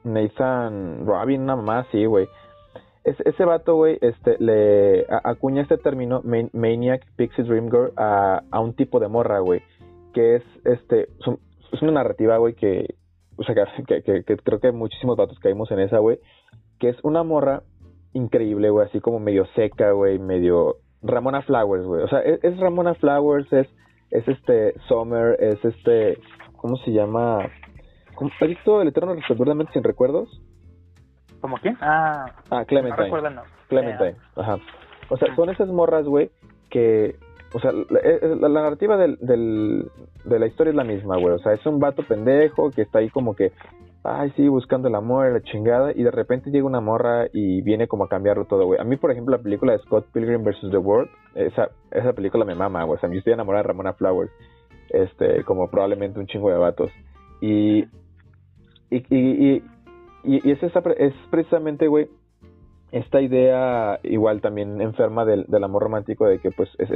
Nathan 0.04 1.06
Robin, 1.06 1.42
una 1.42 1.56
mamá 1.56 1.80
así, 1.80 2.04
güey. 2.04 2.28
Es, 3.06 3.16
ese 3.24 3.44
vato, 3.44 3.76
güey, 3.76 3.98
este, 4.00 4.36
le 4.38 5.06
acuña 5.24 5.62
este 5.62 5.78
término 5.78 6.20
man- 6.24 6.50
Maniac 6.52 7.06
Pixie 7.16 7.44
Dream 7.44 7.66
Girl 7.70 7.92
a, 7.96 8.42
a 8.50 8.60
un 8.60 8.74
tipo 8.74 8.98
de 9.00 9.08
morra, 9.08 9.38
güey, 9.38 9.62
que 10.12 10.36
es, 10.36 10.42
este, 10.64 11.08
es 11.72 11.82
una 11.82 11.92
narrativa, 11.92 12.36
güey, 12.38 12.54
que, 12.54 12.96
o 13.36 13.44
sea, 13.44 13.54
que, 13.86 14.02
que, 14.02 14.24
que 14.24 14.36
creo 14.38 14.58
que 14.60 14.72
muchísimos 14.72 15.16
vatos 15.16 15.38
caímos 15.38 15.70
en 15.70 15.80
esa, 15.80 15.98
güey, 15.98 16.18
que 16.80 16.88
es 16.88 16.96
una 17.04 17.22
morra 17.22 17.62
increíble, 18.12 18.70
güey, 18.70 18.86
así 18.86 19.00
como 19.00 19.20
medio 19.20 19.46
seca, 19.54 19.92
güey, 19.92 20.18
medio 20.18 20.76
Ramona 21.02 21.42
Flowers, 21.42 21.84
güey. 21.86 22.02
O 22.02 22.08
sea, 22.08 22.20
es, 22.20 22.42
es 22.42 22.58
Ramona 22.58 22.94
Flowers, 22.94 23.52
es, 23.52 23.68
es 24.10 24.26
este 24.26 24.74
Summer, 24.88 25.36
es 25.38 25.64
este, 25.64 26.18
¿cómo 26.56 26.76
se 26.78 26.90
llama? 26.92 27.48
¿Cómo- 28.16 28.30
¿Has 28.40 28.48
visto 28.48 28.80
El 28.82 28.88
Eterno 28.88 29.14
Resplandor 29.14 29.48
de 29.48 29.54
Mentes 29.54 29.74
sin 29.74 29.84
Recuerdos? 29.84 30.42
¿Como 31.46 31.58
quién? 31.58 31.76
Ah, 31.80 32.26
Ah, 32.50 32.60
no 32.60 32.66
Clementine. 32.66 33.04
recuerdo, 33.04 33.30
no. 33.30 33.42
Clementine, 33.68 34.10
Eh, 34.10 34.16
ajá. 34.36 34.58
O 35.08 35.16
sea, 35.16 35.32
son 35.36 35.48
esas 35.50 35.68
morras, 35.68 36.04
güey, 36.04 36.30
que, 36.70 37.14
o 37.54 37.60
sea, 37.60 37.70
la, 37.70 38.00
eh, 38.02 38.20
la- 38.40 38.48
la 38.48 38.62
narrativa 38.62 38.96
del, 38.96 39.16
del, 39.20 39.88
de 40.24 40.38
la 40.40 40.46
historia 40.46 40.70
es 40.70 40.76
la 40.76 40.82
misma, 40.82 41.16
güey. 41.18 41.34
O 41.34 41.38
sea, 41.38 41.52
es 41.52 41.64
un 41.64 41.78
vato 41.78 42.02
pendejo 42.02 42.70
que 42.72 42.82
está 42.82 42.98
ahí 42.98 43.08
como 43.10 43.36
que, 43.36 43.52
ay, 44.02 44.32
sí, 44.34 44.48
buscando 44.48 44.88
el 44.88 44.96
amor, 44.96 45.30
la 45.32 45.40
chingada, 45.42 45.92
y 45.94 46.02
de 46.02 46.10
repente 46.10 46.50
llega 46.50 46.66
una 46.66 46.80
morra 46.80 47.26
y 47.32 47.62
viene 47.62 47.86
como 47.86 48.04
a 48.04 48.08
cambiarlo 48.08 48.46
todo, 48.46 48.66
güey. 48.66 48.80
A 48.80 48.84
mí, 48.84 48.96
por 48.96 49.12
ejemplo, 49.12 49.36
la 49.36 49.42
película 49.42 49.72
de 49.72 49.78
Scott 49.78 50.06
Pilgrim 50.12 50.42
vs. 50.42 50.70
The 50.72 50.76
World, 50.78 51.08
esa, 51.36 51.68
esa 51.92 52.12
película 52.12 52.44
me 52.44 52.56
mama, 52.56 52.82
güey. 52.82 52.96
O 52.96 53.00
sea, 53.00 53.08
yo 53.08 53.18
estoy 53.18 53.32
enamorada 53.34 53.62
de 53.62 53.68
Ramona 53.68 53.92
Flowers, 53.92 54.32
este, 54.90 55.44
como 55.44 55.70
probablemente 55.70 56.18
un 56.18 56.26
chingo 56.26 56.50
de 56.50 56.58
vatos. 56.58 56.90
Y, 57.40 57.84
y, 58.90 58.96
y, 59.10 59.16
y, 59.56 59.62
y- 60.26 60.46
y 60.48 60.52
es, 60.52 60.62
esa, 60.62 60.80
es 60.98 61.14
precisamente, 61.30 61.86
güey, 61.88 62.08
esta 62.92 63.20
idea 63.20 63.98
igual 64.02 64.40
también 64.40 64.80
enferma 64.80 65.24
del, 65.24 65.44
del 65.46 65.64
amor 65.64 65.82
romántico 65.82 66.26
de 66.26 66.38
que 66.38 66.50
pues 66.50 66.68
es, 66.78 66.90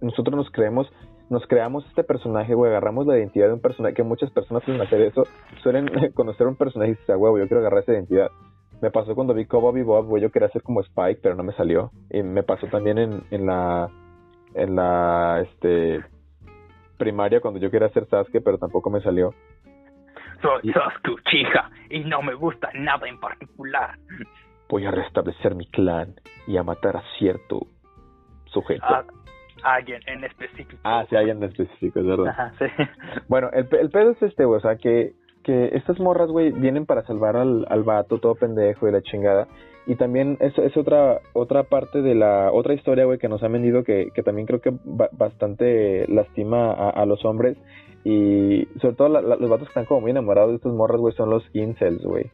nosotros 0.00 0.36
nos 0.36 0.50
creemos 0.50 0.90
nos 1.30 1.46
creamos 1.46 1.86
este 1.86 2.04
personaje 2.04 2.54
güey 2.54 2.70
agarramos 2.70 3.06
la 3.06 3.16
identidad 3.18 3.46
de 3.48 3.54
un 3.54 3.60
personaje 3.60 3.94
que 3.94 4.02
muchas 4.02 4.30
personas 4.30 4.62
suelen 4.64 4.82
hacer 4.82 5.00
eso 5.02 5.24
suelen 5.62 5.88
conocer 6.14 6.46
un 6.46 6.56
personaje 6.56 6.92
y 6.92 6.94
dices 6.94 7.08
huevo 7.16 7.38
yo 7.38 7.46
quiero 7.46 7.60
agarrar 7.60 7.82
esa 7.82 7.92
identidad 7.92 8.28
me 8.82 8.90
pasó 8.90 9.14
cuando 9.14 9.32
vi 9.34 9.46
Cowboy 9.46 9.82
Bob 9.82 10.06
güey 10.06 10.22
yo 10.22 10.30
quería 10.30 10.48
ser 10.50 10.62
como 10.62 10.80
Spike 10.80 11.20
pero 11.22 11.34
no 11.34 11.42
me 11.42 11.52
salió 11.54 11.90
y 12.10 12.22
me 12.22 12.42
pasó 12.42 12.66
también 12.66 12.98
en, 12.98 13.22
en 13.30 13.46
la 13.46 13.90
en 14.54 14.74
la 14.76 15.42
este 15.46 16.00
primaria 16.98 17.40
cuando 17.40 17.58
yo 17.60 17.70
quería 17.70 17.88
hacer 17.88 18.06
Sasuke, 18.08 18.40
pero 18.42 18.56
tampoco 18.58 18.88
me 18.88 19.00
salió. 19.02 19.34
Soy 20.44 20.72
Sasuke 20.72 21.08
Uchiha 21.10 21.70
y 21.88 22.00
no 22.04 22.20
me 22.20 22.34
gusta 22.34 22.68
nada 22.74 23.08
en 23.08 23.18
particular. 23.18 23.96
Voy 24.68 24.84
a 24.84 24.90
restablecer 24.90 25.54
mi 25.54 25.66
clan 25.66 26.14
y 26.46 26.56
a 26.58 26.62
matar 26.62 26.96
a 26.98 27.02
cierto 27.18 27.66
sujeto. 28.46 28.84
A 29.62 29.74
alguien 29.76 30.00
en 30.06 30.24
específico. 30.24 30.76
Ah, 30.84 31.06
sí, 31.08 31.16
alguien 31.16 31.38
en 31.38 31.44
específico, 31.48 32.00
es 32.00 32.06
verdad. 32.06 32.28
Ajá, 32.28 32.52
sí. 32.58 32.64
Bueno, 33.28 33.48
el, 33.54 33.66
el 33.80 33.90
pedo 33.90 34.10
es 34.10 34.22
este, 34.22 34.44
güey, 34.44 34.58
o 34.58 34.60
sea, 34.60 34.76
que, 34.76 35.12
que 35.42 35.70
estas 35.72 35.98
morras, 35.98 36.28
güey, 36.28 36.52
vienen 36.52 36.84
para 36.84 37.02
salvar 37.06 37.36
al, 37.36 37.64
al 37.70 37.82
vato 37.82 38.18
todo 38.18 38.34
pendejo 38.34 38.86
y 38.88 38.92
la 38.92 39.00
chingada. 39.00 39.48
Y 39.86 39.96
también 39.96 40.36
es, 40.40 40.56
es 40.58 40.76
otra 40.76 41.20
otra 41.34 41.62
parte 41.64 42.00
de 42.02 42.14
la 42.14 42.50
otra 42.52 42.74
historia, 42.74 43.04
güey, 43.06 43.18
que 43.18 43.28
nos 43.28 43.42
han 43.42 43.52
vendido 43.52 43.84
que, 43.84 44.08
que 44.14 44.22
también 44.22 44.46
creo 44.46 44.60
que 44.60 44.72
ba- 44.84 45.10
bastante 45.12 46.06
lastima 46.08 46.72
a, 46.72 46.90
a 46.90 47.06
los 47.06 47.24
hombres. 47.24 47.56
Y 48.04 48.68
sobre 48.80 48.94
todo 48.96 49.08
la- 49.08 49.22
los 49.22 49.48
vatos 49.48 49.66
que 49.68 49.70
están 49.70 49.86
como 49.86 50.02
muy 50.02 50.10
enamorados 50.10 50.50
de 50.50 50.56
estas 50.56 50.72
morras, 50.72 51.00
güey, 51.00 51.14
son 51.14 51.30
los 51.30 51.42
incels, 51.54 52.02
güey. 52.04 52.30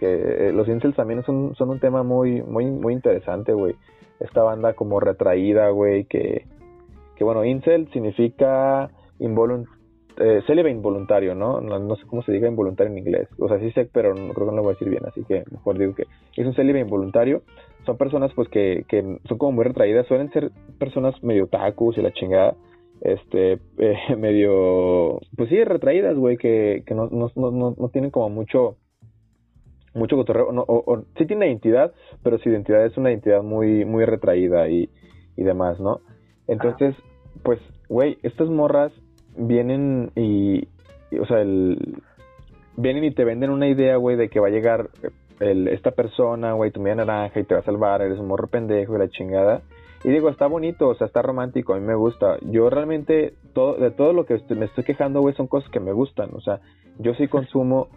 Que 0.00 0.48
eh, 0.48 0.52
los 0.52 0.66
incels 0.68 0.96
también 0.96 1.22
son, 1.24 1.54
son 1.56 1.70
un 1.70 1.80
tema 1.80 2.02
muy, 2.02 2.42
muy, 2.42 2.64
muy 2.66 2.94
interesante, 2.94 3.52
güey. 3.52 3.74
Esta 4.20 4.42
banda 4.42 4.72
como 4.74 4.98
retraída, 5.00 5.68
güey, 5.70 6.04
que, 6.04 6.46
que 7.16 7.24
bueno, 7.24 7.44
incel 7.44 7.88
significa 7.92 8.90
involunt 9.18 9.66
eh, 10.20 10.42
célibe 10.48 10.70
involuntario, 10.70 11.34
¿no? 11.36 11.60
¿no? 11.60 11.78
no 11.78 11.94
sé 11.94 12.04
cómo 12.06 12.22
se 12.22 12.32
diga 12.32 12.48
involuntario 12.48 12.90
en 12.92 12.98
inglés. 12.98 13.28
O 13.38 13.46
sea, 13.46 13.60
sí 13.60 13.70
sé, 13.72 13.88
pero 13.92 14.14
no, 14.14 14.32
creo 14.34 14.46
que 14.48 14.50
no 14.52 14.56
lo 14.56 14.62
voy 14.62 14.70
a 14.70 14.74
decir 14.74 14.88
bien, 14.88 15.04
así 15.06 15.22
que 15.22 15.44
mejor 15.50 15.78
digo 15.78 15.94
que 15.94 16.04
es 16.36 16.46
un 16.46 16.54
célibe 16.54 16.80
involuntario. 16.80 17.42
Son 17.86 17.96
personas 17.96 18.32
pues 18.34 18.48
que, 18.48 18.84
que 18.88 19.18
son 19.28 19.38
como 19.38 19.52
muy 19.52 19.64
retraídas, 19.64 20.06
suelen 20.08 20.30
ser 20.32 20.50
personas 20.78 21.22
medio 21.22 21.46
tacos 21.46 21.96
y 21.98 22.02
la 22.02 22.10
chingada, 22.12 22.54
este, 23.00 23.58
eh, 23.78 23.96
medio, 24.16 25.20
pues 25.36 25.48
sí, 25.48 25.62
retraídas, 25.64 26.16
güey, 26.16 26.36
que, 26.36 26.82
que 26.86 26.94
no, 26.94 27.08
no, 27.10 27.30
no, 27.36 27.74
no, 27.76 27.88
tienen 27.90 28.10
como 28.10 28.28
mucho, 28.30 28.76
mucho 29.94 30.16
cotorreo, 30.16 30.52
no, 30.52 30.62
o, 30.62 30.82
o- 30.92 31.04
sí 31.16 31.26
tiene 31.26 31.46
identidad, 31.48 31.92
pero 32.22 32.38
su 32.38 32.48
identidad 32.48 32.84
es 32.84 32.96
una 32.96 33.10
identidad 33.10 33.42
muy, 33.42 33.84
muy 33.84 34.04
retraída 34.04 34.68
y, 34.68 34.90
y 35.36 35.42
demás, 35.42 35.80
¿no? 35.80 36.00
Entonces, 36.46 36.94
pues, 37.42 37.60
güey, 37.88 38.18
estas 38.22 38.48
morras 38.48 38.92
vienen 39.36 40.10
y, 40.16 40.66
y, 41.10 41.18
o 41.18 41.26
sea, 41.26 41.40
el, 41.40 41.96
vienen 42.76 43.04
y 43.04 43.10
te 43.12 43.24
venden 43.24 43.50
una 43.50 43.68
idea, 43.68 43.96
güey, 43.96 44.16
de 44.16 44.28
que 44.28 44.40
va 44.40 44.48
a 44.48 44.50
llegar 44.50 44.88
el, 45.40 45.68
esta 45.68 45.90
persona, 45.92 46.52
güey, 46.54 46.70
tu 46.70 46.80
media 46.80 46.96
naranja 46.96 47.38
y 47.40 47.44
te 47.44 47.54
va 47.54 47.60
a 47.60 47.64
salvar, 47.64 48.02
eres 48.02 48.18
un 48.18 48.26
morro 48.26 48.48
pendejo 48.48 48.96
y 48.96 48.98
la 48.98 49.08
chingada. 49.08 49.62
Y 50.04 50.10
digo, 50.10 50.28
está 50.28 50.46
bonito, 50.46 50.88
o 50.88 50.94
sea, 50.94 51.06
está 51.08 51.22
romántico, 51.22 51.74
a 51.74 51.78
mí 51.80 51.84
me 51.86 51.94
gusta. 51.96 52.38
Yo 52.42 52.70
realmente, 52.70 53.34
todo, 53.52 53.74
de 53.74 53.90
todo 53.90 54.12
lo 54.12 54.26
que 54.26 54.34
estoy- 54.34 54.56
me 54.56 54.66
estoy 54.66 54.84
quejando, 54.84 55.20
güey, 55.20 55.34
son 55.34 55.48
cosas 55.48 55.68
que 55.70 55.80
me 55.80 55.92
gustan. 55.92 56.30
O 56.34 56.40
sea, 56.40 56.60
yo 56.98 57.14
sí 57.14 57.26
consumo, 57.28 57.88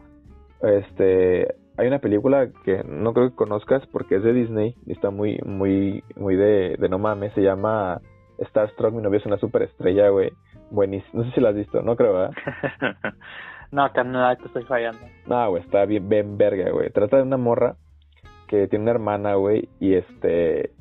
este, 0.61 1.56
hay 1.78 1.88
una 1.88 1.99
película 1.99 2.49
que 2.64 2.84
no 2.84 3.14
creo 3.14 3.30
que 3.30 3.36
conozcas 3.36 3.86
porque 3.91 4.15
es 4.15 4.23
de 4.23 4.34
Disney 4.34 4.76
y 4.86 4.91
está 4.94 5.10
muy, 5.10 5.40
muy, 5.45 6.03
muy 6.15 6.36
de, 6.36 6.76
de 6.78 6.90
no 6.90 6.99
mames, 6.99 7.34
se 7.34 7.41
llama 7.41 8.02
Starstruck, 8.40 8.94
mi 8.94 9.02
novia 9.02 9.19
es 9.19 9.26
una 9.26 9.38
superestrella, 9.38 10.10
güey. 10.10 10.32
Buenísimo, 10.72 11.22
no 11.22 11.30
sé 11.30 11.36
si 11.36 11.41
la 11.41 11.49
has 11.49 11.56
visto, 11.56 11.82
no 11.82 11.95
creo, 11.95 12.14
¿verdad? 12.14 12.32
no, 13.72 13.91
carnal, 13.94 14.38
te 14.38 14.45
estoy 14.45 14.64
fallando. 14.64 15.02
No, 15.28 15.49
güey, 15.52 15.64
está 15.64 15.86
bien, 15.86 16.07
bien 16.10 16.38
verga, 16.38 16.72
güey. 16.72 16.90
Trata 16.91 17.18
de 17.18 17.23
una 17.23 17.38
morra 17.38 17.76
que 18.48 18.68
tiene 18.68 18.84
una 18.84 18.91
hermana, 18.91 19.36
güey, 19.36 19.69
y 19.80 19.94
este, 19.94 20.72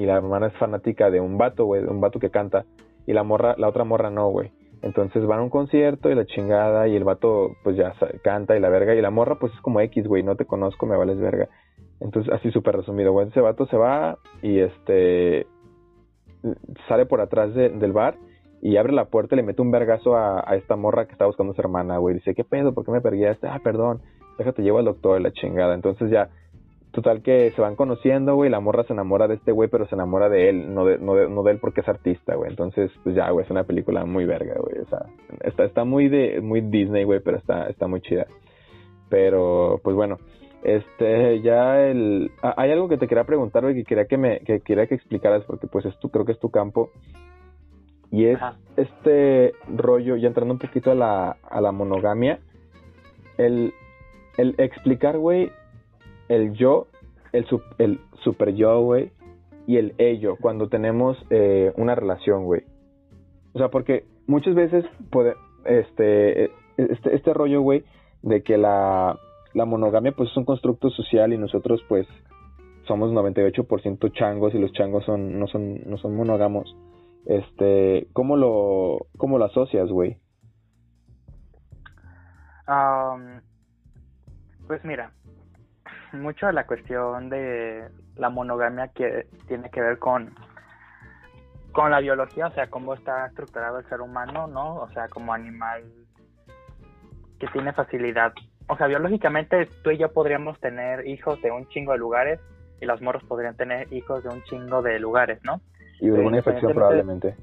y 0.00 0.06
la 0.06 0.16
hermana 0.16 0.46
es 0.46 0.54
fanática 0.54 1.10
de 1.10 1.20
un 1.20 1.36
vato, 1.36 1.66
güey, 1.66 1.82
de 1.82 1.88
un 1.88 2.00
vato 2.00 2.18
que 2.18 2.30
canta, 2.30 2.64
y 3.06 3.12
la 3.12 3.22
morra, 3.22 3.54
la 3.58 3.68
otra 3.68 3.84
morra 3.84 4.08
no, 4.10 4.28
güey. 4.30 4.50
Entonces 4.82 5.26
van 5.26 5.40
a 5.40 5.42
un 5.42 5.50
concierto 5.50 6.10
y 6.10 6.14
la 6.14 6.24
chingada, 6.24 6.88
y 6.88 6.96
el 6.96 7.04
vato, 7.04 7.50
pues 7.62 7.76
ya 7.76 7.92
canta 8.22 8.56
y 8.56 8.60
la 8.60 8.70
verga, 8.70 8.94
y 8.94 9.02
la 9.02 9.10
morra, 9.10 9.34
pues 9.38 9.52
es 9.52 9.60
como 9.60 9.80
X, 9.80 10.06
güey, 10.06 10.22
no 10.22 10.36
te 10.36 10.46
conozco, 10.46 10.86
me 10.86 10.96
vales 10.96 11.18
verga. 11.18 11.48
Entonces, 12.00 12.32
así 12.32 12.50
súper 12.50 12.76
resumido, 12.76 13.12
güey, 13.12 13.28
ese 13.28 13.42
vato 13.42 13.66
se 13.66 13.76
va 13.76 14.16
y 14.40 14.60
este, 14.60 15.46
sale 16.88 17.04
por 17.06 17.20
atrás 17.20 17.54
de- 17.54 17.68
del 17.68 17.92
bar 17.92 18.14
y 18.62 18.76
abre 18.78 18.92
la 18.92 19.06
puerta 19.06 19.34
y 19.34 19.36
le 19.36 19.42
mete 19.42 19.60
un 19.62 19.70
vergazo 19.70 20.16
a, 20.16 20.42
a 20.50 20.56
esta 20.56 20.76
morra 20.76 21.04
que 21.06 21.12
está 21.12 21.26
buscando 21.26 21.52
a 21.52 21.56
su 21.56 21.60
hermana, 21.60 21.98
güey. 21.98 22.14
Dice, 22.14 22.34
¿qué 22.34 22.44
pedo? 22.44 22.72
¿Por 22.72 22.84
qué 22.84 22.90
me 22.90 23.00
perguiaste? 23.00 23.48
Ah, 23.48 23.60
perdón, 23.62 24.00
déjate 24.38 24.62
llevo 24.62 24.78
al 24.78 24.86
doctor 24.86 25.20
y 25.20 25.22
la 25.24 25.32
chingada. 25.32 25.74
Entonces 25.74 26.10
ya, 26.10 26.30
total 26.92 27.22
que 27.22 27.50
se 27.52 27.60
van 27.60 27.76
conociendo, 27.76 28.34
güey. 28.34 28.50
La 28.50 28.60
morra 28.60 28.84
se 28.84 28.92
enamora 28.92 29.28
de 29.28 29.34
este 29.34 29.52
güey, 29.52 29.68
pero 29.68 29.86
se 29.86 29.94
enamora 29.94 30.28
de 30.28 30.48
él, 30.48 30.74
no 30.74 30.84
de, 30.84 30.98
no 30.98 31.14
de, 31.14 31.28
no 31.28 31.42
de 31.42 31.52
él 31.52 31.58
porque 31.60 31.80
es 31.80 31.88
artista, 31.88 32.34
güey. 32.34 32.50
Entonces, 32.50 32.90
pues 33.02 33.14
ya, 33.14 33.30
güey, 33.30 33.44
es 33.44 33.50
una 33.50 33.64
película 33.64 34.04
muy 34.04 34.24
verga, 34.26 34.54
güey. 34.58 34.82
O 34.82 34.88
sea, 34.88 35.06
está, 35.42 35.64
está 35.64 35.84
muy 35.84 36.08
de, 36.08 36.40
muy 36.40 36.60
Disney, 36.60 37.04
güey, 37.04 37.20
pero 37.20 37.38
está, 37.38 37.68
está 37.68 37.86
muy 37.86 38.00
chida. 38.00 38.26
Pero, 39.08 39.80
pues 39.82 39.96
bueno, 39.96 40.18
este, 40.62 41.40
ya 41.40 41.80
el, 41.80 42.30
hay 42.42 42.70
algo 42.70 42.88
que 42.88 42.98
te 42.98 43.08
quería 43.08 43.24
preguntar, 43.24 43.62
güey, 43.62 43.74
que 43.74 43.84
quería 43.84 44.06
que 44.06 44.18
me, 44.18 44.40
que 44.40 44.60
quería 44.60 44.86
que 44.86 44.94
explicaras, 44.94 45.44
porque 45.44 45.66
pues 45.66 45.86
es 45.86 45.98
tu, 45.98 46.10
creo 46.10 46.24
que 46.24 46.32
es 46.32 46.40
tu 46.40 46.50
campo. 46.50 46.90
Y 48.12 48.26
es 48.26 48.36
Ajá. 48.36 48.56
este 48.76 49.52
rollo, 49.68 50.16
ya 50.16 50.26
entrando 50.26 50.54
un 50.54 50.58
poquito 50.58 50.90
a 50.90 50.94
la, 50.96 51.36
a 51.48 51.60
la 51.60 51.70
monogamia, 51.70 52.40
el, 53.38 53.72
el 54.36 54.54
explicar, 54.58 55.16
güey, 55.16 55.52
el 56.30 56.54
yo, 56.54 56.86
el, 57.32 57.46
sup- 57.46 57.74
el 57.78 58.00
super 58.24 58.54
yo, 58.54 58.80
güey, 58.80 59.12
y 59.66 59.76
el 59.76 59.94
ello, 59.98 60.36
cuando 60.40 60.68
tenemos 60.68 61.18
eh, 61.28 61.72
una 61.76 61.94
relación, 61.94 62.44
güey. 62.44 62.62
O 63.52 63.58
sea, 63.58 63.68
porque 63.68 64.04
muchas 64.26 64.54
veces, 64.54 64.84
este, 65.64 66.44
este, 66.76 67.14
este 67.14 67.34
rollo, 67.34 67.60
güey, 67.60 67.84
de 68.22 68.42
que 68.42 68.56
la, 68.56 69.18
la 69.54 69.64
monogamia, 69.64 70.12
pues, 70.12 70.30
es 70.30 70.36
un 70.36 70.44
constructo 70.44 70.88
social 70.90 71.32
y 71.32 71.38
nosotros, 71.38 71.82
pues, 71.88 72.06
somos 72.86 73.12
98% 73.12 74.12
changos 74.12 74.54
y 74.54 74.58
los 74.58 74.72
changos 74.72 75.04
son, 75.04 75.38
no 75.38 75.46
son, 75.46 75.80
no 75.88 75.98
son 75.98 76.16
monógamos. 76.16 76.74
Este, 77.26 78.08
¿cómo 78.12 78.36
lo, 78.36 79.06
cómo 79.18 79.38
lo 79.38 79.44
asocias, 79.44 79.88
güey? 79.90 80.16
Pues 84.66 84.84
mira, 84.84 85.12
mucho 86.14 86.46
de 86.46 86.52
la 86.52 86.66
cuestión 86.66 87.28
de 87.30 87.88
la 88.16 88.30
monogamia 88.30 88.88
que 88.88 89.26
tiene 89.46 89.70
que 89.70 89.80
ver 89.80 89.98
con 89.98 90.34
con 91.72 91.90
la 91.92 92.00
biología, 92.00 92.48
o 92.48 92.50
sea, 92.52 92.68
cómo 92.68 92.94
está 92.94 93.26
estructurado 93.26 93.78
el 93.78 93.88
ser 93.88 94.00
humano, 94.00 94.48
¿no? 94.48 94.74
O 94.76 94.88
sea, 94.90 95.06
como 95.08 95.32
animal 95.32 95.84
que 97.38 97.46
tiene 97.48 97.72
facilidad. 97.72 98.32
O 98.66 98.76
sea, 98.76 98.88
biológicamente 98.88 99.66
tú 99.82 99.90
y 99.90 99.98
yo 99.98 100.12
podríamos 100.12 100.58
tener 100.60 101.06
hijos 101.06 101.40
de 101.42 101.50
un 101.52 101.68
chingo 101.68 101.92
de 101.92 101.98
lugares 101.98 102.40
y 102.80 102.86
los 102.86 103.00
morros 103.00 103.22
podrían 103.24 103.56
tener 103.56 103.92
hijos 103.92 104.22
de 104.24 104.30
un 104.30 104.42
chingo 104.44 104.82
de 104.82 104.98
lugares, 104.98 105.38
¿no? 105.44 105.60
Y 106.00 106.08
alguna 106.08 106.38
infección 106.38 106.72
independientemente- 106.72 106.74
probablemente. 106.74 107.36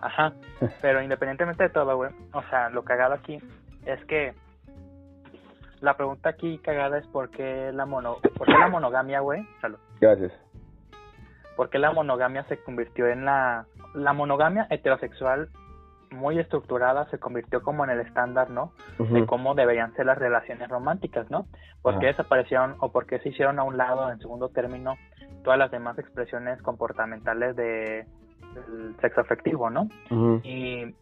Ajá, 0.00 0.32
pero 0.82 1.02
independientemente 1.02 1.64
de 1.64 1.70
todo, 1.70 1.96
güey, 1.96 2.10
o 2.32 2.42
sea, 2.50 2.68
lo 2.70 2.82
cagado 2.84 3.14
aquí 3.14 3.38
es 3.86 4.04
que 4.06 4.34
la 5.80 5.96
pregunta 5.96 6.28
aquí 6.30 6.58
cagada 6.58 6.98
es 6.98 7.06
por 7.08 7.30
qué 7.30 7.70
la 7.72 7.86
mono, 7.86 8.16
por 8.36 8.46
qué 8.46 8.52
la 8.58 8.68
monogamia, 8.68 9.20
güey, 9.20 9.46
salud, 9.60 9.78
Gracias. 10.00 10.32
por 11.56 11.70
qué 11.70 11.78
la 11.78 11.92
monogamia 11.92 12.44
se 12.44 12.58
convirtió 12.62 13.06
en 13.08 13.24
la 13.24 13.66
la 13.94 14.12
monogamia 14.12 14.66
heterosexual 14.70 15.48
muy 16.12 16.38
estructurada 16.40 17.08
se 17.10 17.18
convirtió 17.18 17.62
como 17.62 17.84
en 17.84 17.90
el 17.90 18.00
estándar, 18.00 18.50
¿no? 18.50 18.72
De 18.98 19.24
cómo 19.26 19.54
deberían 19.54 19.94
ser 19.94 20.06
las 20.06 20.18
relaciones 20.18 20.68
románticas, 20.68 21.30
¿no? 21.30 21.46
¿Por 21.82 21.94
qué 22.00 22.08
Ajá. 22.08 22.16
desaparecieron 22.18 22.74
o 22.80 22.90
por 22.90 23.06
qué 23.06 23.20
se 23.20 23.28
hicieron 23.28 23.58
a 23.60 23.62
un 23.62 23.76
lado 23.76 24.10
en 24.10 24.18
segundo 24.18 24.48
término 24.48 24.96
todas 25.44 25.58
las 25.58 25.70
demás 25.70 25.98
expresiones 25.98 26.60
comportamentales 26.62 27.54
de 27.56 28.06
del 28.54 28.96
sexo 29.00 29.20
afectivo, 29.20 29.70
¿no? 29.70 29.88
Y 30.42 30.92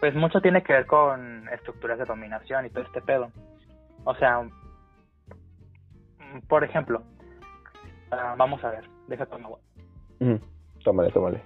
pues 0.00 0.14
mucho 0.14 0.42
tiene 0.42 0.62
que 0.62 0.74
ver 0.74 0.84
con 0.86 1.48
estructuras 1.48 1.98
de 1.98 2.04
dominación 2.04 2.66
y 2.66 2.70
todo 2.70 2.84
este 2.84 3.00
pedo. 3.00 3.30
O 4.04 4.14
sea, 4.16 4.40
mm, 4.42 4.50
por 6.48 6.64
ejemplo, 6.64 7.02
ah, 8.10 8.34
vamos 8.36 8.62
a 8.64 8.70
ver, 8.70 8.84
deja 9.08 9.26
tomar 9.26 9.44
agua. 9.46 9.58
Ujú. 10.20 10.40
Tómale, 10.84 11.10
tómale. 11.10 11.42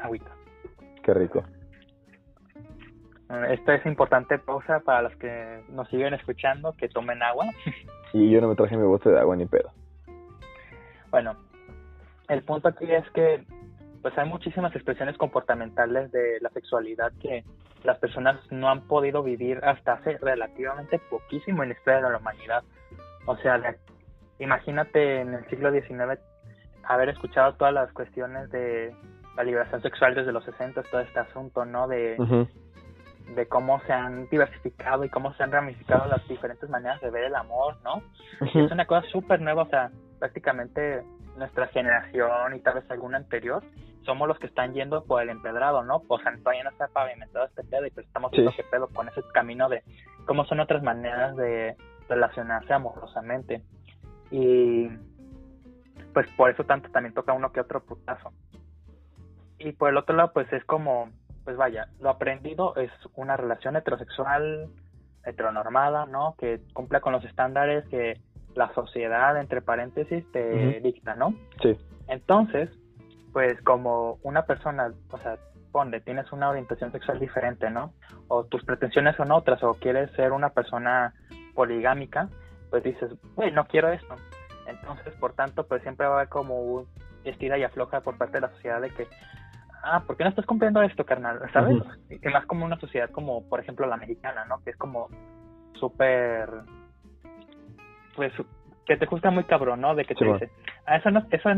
agüita. 0.00 0.30
Qué 1.02 1.14
rico. 1.14 1.42
Eh, 3.30 3.54
Esta 3.54 3.74
es 3.74 3.86
importante 3.86 4.38
pausa 4.38 4.80
para 4.80 5.02
los 5.02 5.16
que 5.16 5.64
nos 5.70 5.88
siguen 5.88 6.14
escuchando, 6.14 6.72
que 6.76 6.88
tomen 6.88 7.22
agua. 7.22 7.46
Y 8.12 8.30
yo 8.30 8.40
no 8.40 8.46
me 8.46 8.54
traje 8.54 8.76
mi 8.76 8.84
bote 8.84 9.10
de 9.10 9.18
agua 9.18 9.34
ni 9.34 9.44
pedo. 9.44 9.72
Bueno, 11.10 11.34
el 12.28 12.44
punto 12.44 12.68
aquí 12.68 12.84
es 12.92 13.10
que 13.10 13.44
pues 14.04 14.18
hay 14.18 14.28
muchísimas 14.28 14.74
expresiones 14.74 15.16
comportamentales 15.16 16.12
de 16.12 16.36
la 16.42 16.50
sexualidad 16.50 17.10
que 17.22 17.42
las 17.84 17.96
personas 17.98 18.38
no 18.52 18.68
han 18.68 18.82
podido 18.86 19.22
vivir 19.22 19.64
hasta 19.64 19.94
hace 19.94 20.18
relativamente 20.18 20.98
poquísimo 21.08 21.62
en 21.62 21.70
la 21.70 21.74
historia 21.74 22.02
de 22.02 22.10
la 22.12 22.18
humanidad. 22.18 22.62
O 23.24 23.34
sea, 23.38 23.56
de- 23.56 23.78
imagínate 24.40 25.20
en 25.22 25.32
el 25.32 25.48
siglo 25.48 25.72
XIX 25.72 26.20
haber 26.82 27.08
escuchado 27.08 27.54
todas 27.54 27.72
las 27.72 27.90
cuestiones 27.94 28.50
de 28.50 28.94
la 29.36 29.42
liberación 29.42 29.80
sexual 29.80 30.14
desde 30.14 30.32
los 30.32 30.44
60, 30.44 30.82
todo 30.82 31.00
este 31.00 31.20
asunto, 31.20 31.64
¿no? 31.64 31.88
De, 31.88 32.16
de 33.34 33.46
cómo 33.48 33.80
se 33.86 33.92
han 33.94 34.28
diversificado 34.28 35.02
y 35.04 35.08
cómo 35.08 35.32
se 35.32 35.44
han 35.44 35.50
ramificado 35.50 36.06
las 36.10 36.28
diferentes 36.28 36.68
maneras 36.68 37.00
de 37.00 37.08
ver 37.10 37.24
el 37.24 37.34
amor, 37.34 37.76
¿no? 37.82 38.02
Es 38.66 38.70
una 38.70 38.84
cosa 38.84 39.08
súper 39.08 39.40
nueva, 39.40 39.62
o 39.62 39.68
sea, 39.70 39.90
prácticamente 40.18 41.02
nuestra 41.38 41.68
generación 41.68 42.54
y 42.54 42.60
tal 42.60 42.74
vez 42.74 42.90
alguna 42.90 43.16
anterior, 43.16 43.64
somos 44.04 44.28
los 44.28 44.38
que 44.38 44.46
están 44.46 44.74
yendo 44.74 45.04
por 45.04 45.22
el 45.22 45.30
empedrado, 45.30 45.82
¿no? 45.82 46.02
O 46.08 46.18
sea, 46.18 46.32
todavía 46.38 46.64
no 46.64 46.70
está 46.70 46.88
pavimentado 46.88 47.46
este 47.46 47.64
pedo 47.64 47.86
y 47.86 47.90
pues 47.90 48.06
estamos 48.06 48.30
viendo 48.30 48.52
qué 48.56 48.64
pedo 48.64 48.88
con 48.88 49.08
ese 49.08 49.22
camino 49.32 49.68
de 49.68 49.82
cómo 50.26 50.44
son 50.44 50.60
otras 50.60 50.82
maneras 50.82 51.36
de 51.36 51.76
relacionarse 52.08 52.72
amorosamente. 52.72 53.62
Y 54.30 54.88
pues 56.12 56.28
por 56.36 56.50
eso 56.50 56.64
tanto 56.64 56.90
también 56.90 57.14
toca 57.14 57.32
uno 57.32 57.52
que 57.52 57.60
otro 57.60 57.82
putazo. 57.84 58.32
Y 59.58 59.72
por 59.72 59.90
el 59.90 59.96
otro 59.96 60.16
lado, 60.16 60.32
pues 60.32 60.52
es 60.52 60.64
como, 60.64 61.10
pues 61.44 61.56
vaya, 61.56 61.88
lo 62.00 62.10
aprendido 62.10 62.76
es 62.76 62.90
una 63.14 63.36
relación 63.36 63.76
heterosexual, 63.76 64.68
heteronormada, 65.24 66.06
¿no? 66.06 66.34
Que 66.38 66.60
cumpla 66.72 67.00
con 67.00 67.12
los 67.12 67.24
estándares 67.24 67.86
que 67.88 68.20
la 68.54 68.72
sociedad, 68.74 69.40
entre 69.40 69.62
paréntesis, 69.62 70.30
te 70.32 70.80
dicta, 70.80 71.14
¿no? 71.14 71.34
Sí. 71.62 71.76
Entonces, 72.08 72.70
pues 73.34 73.60
como 73.62 74.20
una 74.22 74.46
persona, 74.46 74.92
o 75.10 75.18
sea, 75.18 75.36
ponle, 75.72 76.00
tienes 76.00 76.30
una 76.30 76.48
orientación 76.48 76.92
sexual 76.92 77.18
diferente, 77.18 77.68
¿no? 77.68 77.92
O 78.28 78.44
tus 78.44 78.64
pretensiones 78.64 79.16
son 79.16 79.32
otras, 79.32 79.60
o 79.64 79.74
quieres 79.74 80.08
ser 80.12 80.30
una 80.30 80.50
persona 80.50 81.12
poligámica, 81.52 82.28
pues 82.70 82.84
dices, 82.84 83.10
güey, 83.34 83.50
no 83.50 83.66
quiero 83.66 83.88
esto. 83.90 84.14
Entonces, 84.68 85.12
por 85.16 85.32
tanto, 85.32 85.66
pues 85.66 85.82
siempre 85.82 86.06
va 86.06 86.12
a 86.12 86.16
haber 86.18 86.28
como 86.28 86.62
un 86.62 86.86
estira 87.24 87.58
y 87.58 87.64
afloja 87.64 88.02
por 88.02 88.16
parte 88.16 88.34
de 88.34 88.42
la 88.42 88.50
sociedad 88.50 88.80
de 88.80 88.90
que, 88.90 89.08
ah, 89.82 90.04
¿por 90.06 90.16
qué 90.16 90.22
no 90.22 90.30
estás 90.30 90.46
cumpliendo 90.46 90.80
esto, 90.82 91.04
carnal? 91.04 91.40
¿Sabes? 91.52 91.82
Y 92.08 92.28
más 92.28 92.46
como 92.46 92.64
una 92.64 92.78
sociedad 92.78 93.10
como, 93.10 93.48
por 93.48 93.58
ejemplo, 93.58 93.84
la 93.88 93.96
mexicana, 93.96 94.44
¿no? 94.44 94.62
Que 94.62 94.70
es 94.70 94.76
como 94.76 95.08
súper, 95.80 96.48
pues, 98.14 98.32
que 98.86 98.96
te 98.96 99.06
gusta 99.06 99.32
muy 99.32 99.42
cabrón, 99.42 99.80
¿no? 99.80 99.96
De 99.96 100.04
que 100.04 100.14
te 100.14 100.24
dice, 100.24 100.50
ah, 100.86 100.98
eso, 100.98 101.10
no, 101.10 101.26
eso 101.32 101.50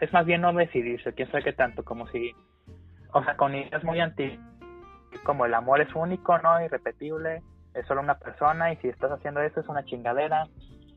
es 0.00 0.12
más 0.12 0.26
bien 0.26 0.40
no 0.40 0.52
decidirse, 0.52 1.12
quién 1.12 1.30
sabe 1.30 1.44
qué 1.44 1.52
tanto, 1.52 1.84
como 1.84 2.06
si, 2.08 2.32
o 3.12 3.22
sea, 3.24 3.36
con 3.36 3.54
ideas 3.54 3.82
muy 3.84 4.00
antiguas, 4.00 4.38
como 5.24 5.46
el 5.46 5.54
amor 5.54 5.80
es 5.80 5.94
único, 5.94 6.38
¿no? 6.38 6.60
Irrepetible, 6.62 7.42
es 7.74 7.86
solo 7.86 8.00
una 8.00 8.18
persona 8.18 8.72
y 8.72 8.76
si 8.76 8.88
estás 8.88 9.10
haciendo 9.10 9.40
eso 9.40 9.60
es 9.60 9.68
una 9.68 9.84
chingadera 9.84 10.46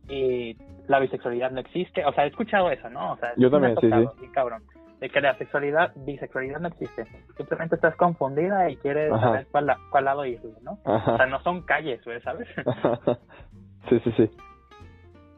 y 0.07 0.57
la 0.87 0.99
bisexualidad 0.99 1.51
no 1.51 1.59
existe, 1.59 2.05
o 2.05 2.13
sea, 2.13 2.25
he 2.25 2.27
escuchado 2.27 2.69
eso, 2.71 2.89
¿no? 2.89 3.13
O 3.13 3.17
sea, 3.17 3.33
yo 3.37 3.49
también, 3.49 3.75
sí, 3.79 3.89
sí. 4.19 4.27
cabrón, 4.33 4.63
de 4.99 5.09
que 5.09 5.21
la 5.21 5.37
sexualidad, 5.37 5.93
bisexualidad 5.95 6.59
no 6.59 6.67
existe, 6.67 7.05
simplemente 7.37 7.75
estás 7.75 7.95
confundida 7.95 8.69
y 8.69 8.77
quieres 8.77 9.09
saber 9.09 9.47
cuál, 9.51 9.73
cuál 9.89 10.05
lado 10.05 10.25
ir, 10.25 10.41
¿no? 10.61 10.79
O 10.83 11.17
sea, 11.17 11.25
no 11.27 11.41
son 11.41 11.61
calles, 11.61 12.01
¿sabes? 12.23 12.47
sí, 13.89 13.99
sí, 14.03 14.11
sí. 14.17 14.29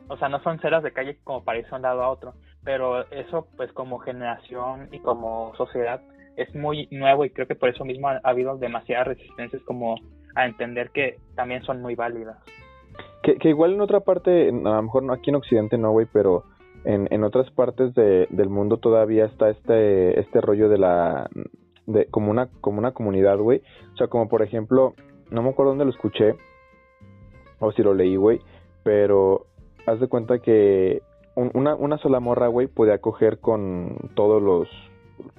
O 0.07 0.17
sea, 0.17 0.27
no 0.29 0.39
son 0.39 0.59
ceras 0.59 0.83
de 0.83 0.91
calle 0.91 1.17
como 1.23 1.43
para 1.43 1.59
irse 1.59 1.73
un 1.73 1.81
lado 1.81 2.03
a 2.03 2.09
otro, 2.09 2.33
pero 2.63 3.09
eso 3.11 3.47
pues 3.57 3.71
como 3.73 3.99
generación 3.99 4.89
y 4.91 4.99
como 4.99 5.53
sociedad 5.55 6.01
es 6.35 6.53
muy 6.55 6.87
nuevo 6.91 7.25
y 7.25 7.29
creo 7.29 7.47
que 7.47 7.55
por 7.55 7.69
eso 7.69 7.85
mismo 7.85 8.07
ha, 8.09 8.19
habido 8.23 8.57
demasiadas 8.57 9.07
resistencias 9.07 9.61
como 9.63 9.95
a 10.35 10.45
entender 10.45 10.89
que 10.89 11.17
también 11.35 11.63
son 11.63 11.81
muy 11.81 11.95
válidas. 11.95 12.37
Que, 13.21 13.35
que 13.35 13.49
igual 13.49 13.73
en 13.73 13.81
otra 13.81 13.99
parte, 13.99 14.49
a 14.49 14.51
lo 14.51 14.81
mejor 14.81 15.03
no 15.03 15.13
aquí 15.13 15.29
en 15.29 15.35
Occidente 15.35 15.77
no, 15.77 15.91
güey, 15.91 16.07
pero 16.11 16.43
en, 16.85 17.07
en 17.11 17.23
otras 17.23 17.49
partes 17.51 17.93
de, 17.93 18.27
del 18.29 18.49
mundo 18.49 18.77
todavía 18.77 19.25
está 19.25 19.49
este, 19.49 20.19
este 20.19 20.41
rollo 20.41 20.69
de 20.69 20.77
la, 20.77 21.29
de, 21.85 22.05
como 22.07 22.31
una, 22.31 22.47
como 22.61 22.79
una 22.79 22.91
comunidad, 22.91 23.37
güey. 23.37 23.61
O 23.93 23.97
sea, 23.97 24.07
como 24.07 24.27
por 24.27 24.41
ejemplo, 24.41 24.93
no 25.29 25.41
me 25.41 25.49
acuerdo 25.49 25.71
dónde 25.71 25.85
lo 25.85 25.91
escuché, 25.91 26.35
o 27.59 27.71
si 27.71 27.81
lo 27.81 27.93
leí, 27.93 28.15
güey, 28.15 28.41
pero 28.83 29.45
haz 29.85 29.99
de 29.99 30.07
cuenta 30.07 30.39
que 30.39 31.01
una, 31.35 31.75
una 31.75 31.97
sola 31.97 32.19
morra, 32.19 32.47
güey, 32.47 32.67
podía 32.67 32.99
coger 32.99 33.39
con 33.39 33.97
todos 34.15 34.41
los, 34.41 34.67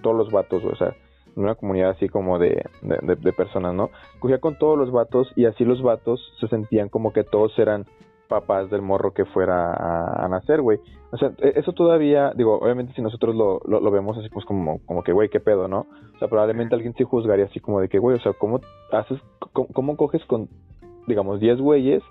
todos 0.02 0.16
los 0.16 0.30
vatos, 0.30 0.64
o 0.64 0.76
sea, 0.76 0.94
en 1.36 1.42
una 1.42 1.54
comunidad 1.54 1.90
así 1.90 2.08
como 2.08 2.38
de, 2.38 2.64
de, 2.82 3.32
personas, 3.32 3.74
¿no? 3.74 3.90
Cogía 4.20 4.38
con 4.38 4.56
todos 4.58 4.78
los 4.78 4.90
vatos 4.90 5.32
y 5.36 5.46
así 5.46 5.64
los 5.64 5.82
vatos 5.82 6.20
se 6.40 6.48
sentían 6.48 6.88
como 6.88 7.12
que 7.12 7.24
todos 7.24 7.58
eran 7.58 7.86
papás 8.28 8.70
del 8.70 8.82
morro 8.82 9.12
que 9.12 9.24
fuera 9.24 10.24
a, 10.24 10.28
nacer, 10.28 10.60
güey. 10.62 10.78
O 11.12 11.16
sea, 11.16 11.32
e, 11.38 11.52
eso 11.56 11.72
todavía, 11.72 12.32
digo, 12.34 12.58
obviamente 12.58 12.94
si 12.94 13.02
nosotros 13.02 13.34
lo, 13.34 13.60
lo, 13.66 13.90
vemos 13.90 14.16
así 14.18 14.28
pues 14.28 14.44
como, 14.44 14.80
como 14.86 15.02
que, 15.02 15.12
güey, 15.12 15.28
qué 15.28 15.40
pedo, 15.40 15.68
¿no? 15.68 15.86
O 16.14 16.18
sea, 16.18 16.28
probablemente 16.28 16.74
alguien 16.74 16.94
sí 16.96 17.04
juzgaría 17.04 17.46
así 17.46 17.60
como 17.60 17.80
de 17.80 17.88
que, 17.88 17.98
güey, 17.98 18.16
o 18.16 18.20
sea, 18.20 18.32
¿cómo 18.32 18.60
haces, 18.92 19.20
cómo, 19.52 19.96
coges 19.96 20.24
con, 20.24 20.48
digamos, 21.06 21.40
10 21.40 21.60
güeyes 21.60 22.02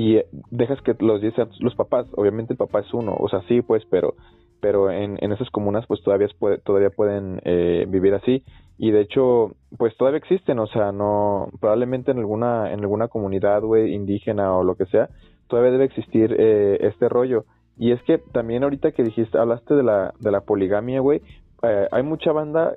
y 0.00 0.16
eh, 0.16 0.26
dejas 0.50 0.80
que 0.80 0.94
los 1.00 1.20
10 1.20 1.34
sean 1.34 1.50
los 1.58 1.74
papás? 1.74 2.06
Obviamente 2.16 2.54
el 2.54 2.56
papá 2.56 2.80
es 2.80 2.94
uno, 2.94 3.14
o 3.18 3.28
sea, 3.28 3.42
sí, 3.48 3.60
pues, 3.60 3.84
pero 3.90 4.14
pero 4.60 4.90
en, 4.90 5.18
en 5.20 5.32
esas 5.32 5.50
comunas 5.50 5.86
pues 5.86 6.02
todavía, 6.02 6.28
todavía 6.64 6.90
pueden 6.90 7.40
eh, 7.44 7.86
vivir 7.88 8.14
así 8.14 8.44
y 8.78 8.90
de 8.90 9.00
hecho 9.00 9.52
pues 9.78 9.96
todavía 9.96 10.18
existen 10.18 10.58
o 10.58 10.66
sea 10.66 10.92
no 10.92 11.48
probablemente 11.60 12.10
en 12.10 12.18
alguna 12.18 12.70
en 12.70 12.80
alguna 12.80 13.08
comunidad 13.08 13.62
güey 13.62 13.94
indígena 13.94 14.54
o 14.54 14.62
lo 14.62 14.74
que 14.74 14.84
sea 14.84 15.08
todavía 15.48 15.72
debe 15.72 15.84
existir 15.84 16.36
eh, 16.38 16.76
este 16.82 17.08
rollo 17.08 17.46
y 17.78 17.92
es 17.92 18.02
que 18.02 18.18
también 18.18 18.62
ahorita 18.62 18.92
que 18.92 19.02
dijiste 19.02 19.38
hablaste 19.38 19.74
de 19.74 19.82
la 19.82 20.12
de 20.20 20.30
la 20.30 20.42
poligamia 20.42 21.00
güey 21.00 21.22
eh, 21.62 21.88
hay 21.90 22.02
mucha 22.02 22.32
banda 22.32 22.76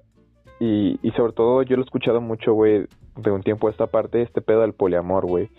y, 0.60 1.00
y 1.02 1.12
sobre 1.12 1.34
todo 1.34 1.64
yo 1.64 1.76
lo 1.76 1.82
he 1.82 1.86
escuchado 1.86 2.22
mucho 2.22 2.54
güey 2.54 2.86
de 3.18 3.32
un 3.32 3.44
tiempo 3.44 3.68
a 3.68 3.72
esta 3.72 3.88
parte 3.88 4.22
este 4.22 4.40
pedo 4.40 4.62
del 4.62 4.72
poliamor 4.72 5.26
güey 5.26 5.50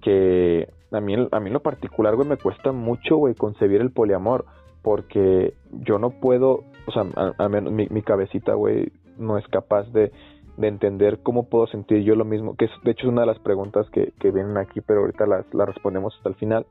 que 0.00 0.68
a 0.92 1.00
mí 1.00 1.14
a 1.14 1.40
mí 1.40 1.46
en 1.48 1.52
lo 1.52 1.60
particular 1.60 2.14
güey 2.16 2.28
me 2.28 2.36
cuesta 2.36 2.72
mucho 2.72 3.16
güey 3.16 3.34
concebir 3.34 3.80
el 3.80 3.90
poliamor 3.90 4.44
porque 4.86 5.54
yo 5.72 5.98
no 5.98 6.10
puedo, 6.10 6.62
o 6.86 6.92
sea, 6.92 7.04
al 7.38 7.50
menos 7.50 7.72
mi, 7.72 7.88
mi 7.90 8.02
cabecita, 8.02 8.54
güey, 8.54 8.92
no 9.18 9.36
es 9.36 9.44
capaz 9.48 9.90
de, 9.92 10.12
de, 10.56 10.68
entender 10.68 11.24
cómo 11.24 11.48
puedo 11.48 11.66
sentir 11.66 12.04
yo 12.04 12.14
lo 12.14 12.24
mismo, 12.24 12.54
que 12.54 12.66
es, 12.66 12.70
de 12.84 12.92
hecho 12.92 13.08
es 13.08 13.12
una 13.12 13.22
de 13.22 13.26
las 13.26 13.40
preguntas 13.40 13.90
que, 13.90 14.12
que 14.20 14.30
vienen 14.30 14.56
aquí, 14.58 14.80
pero 14.80 15.00
ahorita 15.00 15.26
las, 15.26 15.44
respondemos 15.50 16.14
hasta 16.16 16.28
el 16.28 16.36
final. 16.36 16.66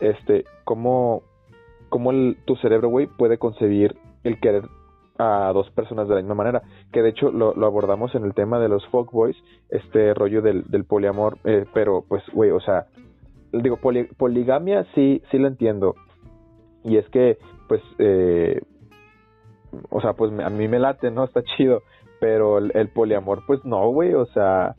Este, 0.00 0.44
cómo, 0.64 1.22
cómo 1.88 2.10
el, 2.10 2.36
tu 2.44 2.56
cerebro, 2.56 2.90
güey, 2.90 3.06
puede 3.06 3.38
concebir 3.38 3.96
el 4.22 4.38
querer 4.38 4.64
a 5.16 5.50
dos 5.54 5.70
personas 5.70 6.08
de 6.08 6.14
la 6.14 6.20
misma 6.20 6.34
manera, 6.34 6.62
que 6.92 7.00
de 7.00 7.08
hecho 7.08 7.30
lo, 7.30 7.54
lo 7.54 7.64
abordamos 7.64 8.14
en 8.14 8.24
el 8.24 8.34
tema 8.34 8.60
de 8.60 8.68
los 8.68 8.86
boys 8.90 9.36
este 9.70 10.12
rollo 10.12 10.42
del, 10.42 10.64
del 10.64 10.84
poliamor, 10.84 11.38
eh, 11.44 11.64
pero 11.72 12.04
pues, 12.06 12.22
güey, 12.34 12.50
o 12.50 12.60
sea, 12.60 12.84
digo, 13.52 13.78
poligamia 14.16 14.86
sí, 14.94 15.22
sí 15.30 15.38
lo 15.38 15.48
entiendo, 15.48 15.94
y 16.86 16.98
es 16.98 17.08
que, 17.08 17.36
pues, 17.68 17.82
eh, 17.98 18.60
o 19.90 20.00
sea, 20.00 20.12
pues 20.12 20.32
a 20.38 20.50
mí 20.50 20.68
me 20.68 20.78
late, 20.78 21.10
¿no? 21.10 21.24
Está 21.24 21.42
chido. 21.42 21.82
Pero 22.20 22.58
el, 22.58 22.88
poliamor, 22.88 23.42
pues 23.46 23.62
no, 23.64 23.90
güey. 23.90 24.14
O 24.14 24.24
sea, 24.26 24.74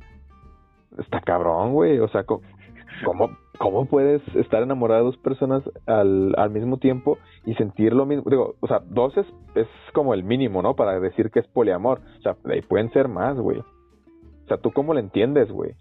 está 0.98 1.22
cabrón, 1.22 1.74
güey. 1.74 2.00
O 2.00 2.08
sea, 2.08 2.24
¿cómo, 2.24 3.30
¿cómo 3.60 3.86
puedes 3.86 4.24
estar 4.36 4.64
enamorado 4.64 5.02
de 5.02 5.06
dos 5.06 5.18
personas 5.18 5.62
al, 5.86 6.34
al 6.36 6.50
mismo 6.50 6.78
tiempo 6.78 7.20
y 7.46 7.54
sentir 7.56 7.94
lo 7.94 8.08
mismo? 8.08 8.24
Digo, 8.28 8.56
o 8.60 8.68
sea, 8.68 8.80
dos 8.80 9.16
es, 9.18 9.28
es 9.54 9.68
como 9.94 10.16
el 10.16 10.24
mínimo, 10.24 10.64
¿no? 10.64 10.76
Para 10.76 11.00
decir 11.00 11.30
que 11.30 11.42
es 11.42 11.48
poliamor. 11.48 12.02
O 12.18 12.22
sea, 12.22 12.38
ahí 12.46 12.62
pueden 12.62 12.92
ser 12.92 13.08
más, 13.08 13.38
güey. 13.38 13.60
O 13.60 14.48
sea, 14.48 14.58
¿tú 14.58 14.72
cómo 14.72 14.96
lo 14.96 15.00
entiendes, 15.00 15.52
güey? 15.52 15.76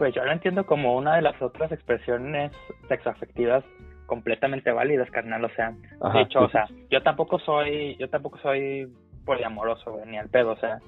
Pues 0.00 0.14
yo 0.14 0.24
lo 0.24 0.32
entiendo 0.32 0.64
como 0.64 0.96
una 0.96 1.16
de 1.16 1.20
las 1.20 1.42
otras 1.42 1.70
expresiones 1.72 2.52
sexoafectivas 2.88 3.62
completamente 4.06 4.72
válidas, 4.72 5.10
carnal, 5.10 5.44
o 5.44 5.50
sea, 5.50 5.74
de 6.14 6.22
hecho, 6.22 6.40
o 6.40 6.48
sea, 6.48 6.66
yo 6.88 7.02
tampoco 7.02 7.38
soy, 7.38 7.96
yo 7.96 8.08
tampoco 8.08 8.38
soy 8.38 8.90
poliamoroso, 9.26 10.00
ni 10.06 10.16
al 10.16 10.30
pedo, 10.30 10.52
o 10.52 10.56
sea, 10.56 10.78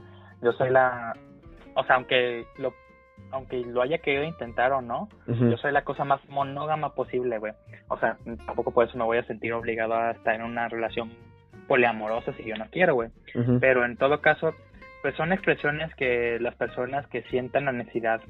yo 0.40 0.52
soy 0.52 0.70
la, 0.70 1.12
o 1.74 1.84
sea, 1.84 1.96
aunque 1.96 2.46
lo, 2.56 2.72
aunque 3.32 3.58
lo 3.58 3.82
haya 3.82 3.98
querido 3.98 4.24
intentar 4.24 4.72
o 4.72 4.80
no, 4.80 5.10
yo 5.26 5.58
soy 5.58 5.72
la 5.72 5.84
cosa 5.84 6.06
más 6.06 6.26
monógama 6.30 6.94
posible, 6.94 7.36
güey, 7.36 7.52
o 7.88 7.98
sea, 7.98 8.16
tampoco 8.46 8.70
por 8.70 8.88
eso 8.88 8.96
me 8.96 9.04
voy 9.04 9.18
a 9.18 9.24
sentir 9.24 9.52
obligado 9.52 9.92
a 9.92 10.12
estar 10.12 10.36
en 10.36 10.42
una 10.42 10.68
relación 10.68 11.12
poliamorosa 11.68 12.32
si 12.32 12.44
yo 12.44 12.56
no 12.56 12.64
quiero, 12.70 12.94
güey, 12.94 13.10
pero 13.60 13.84
en 13.84 13.98
todo 13.98 14.22
caso, 14.22 14.54
pues 15.02 15.14
son 15.16 15.34
expresiones 15.34 15.94
que 15.96 16.38
las 16.40 16.54
personas 16.54 17.06
que 17.08 17.20
sientan 17.24 17.66
la 17.66 17.72
necesidad 17.72 18.22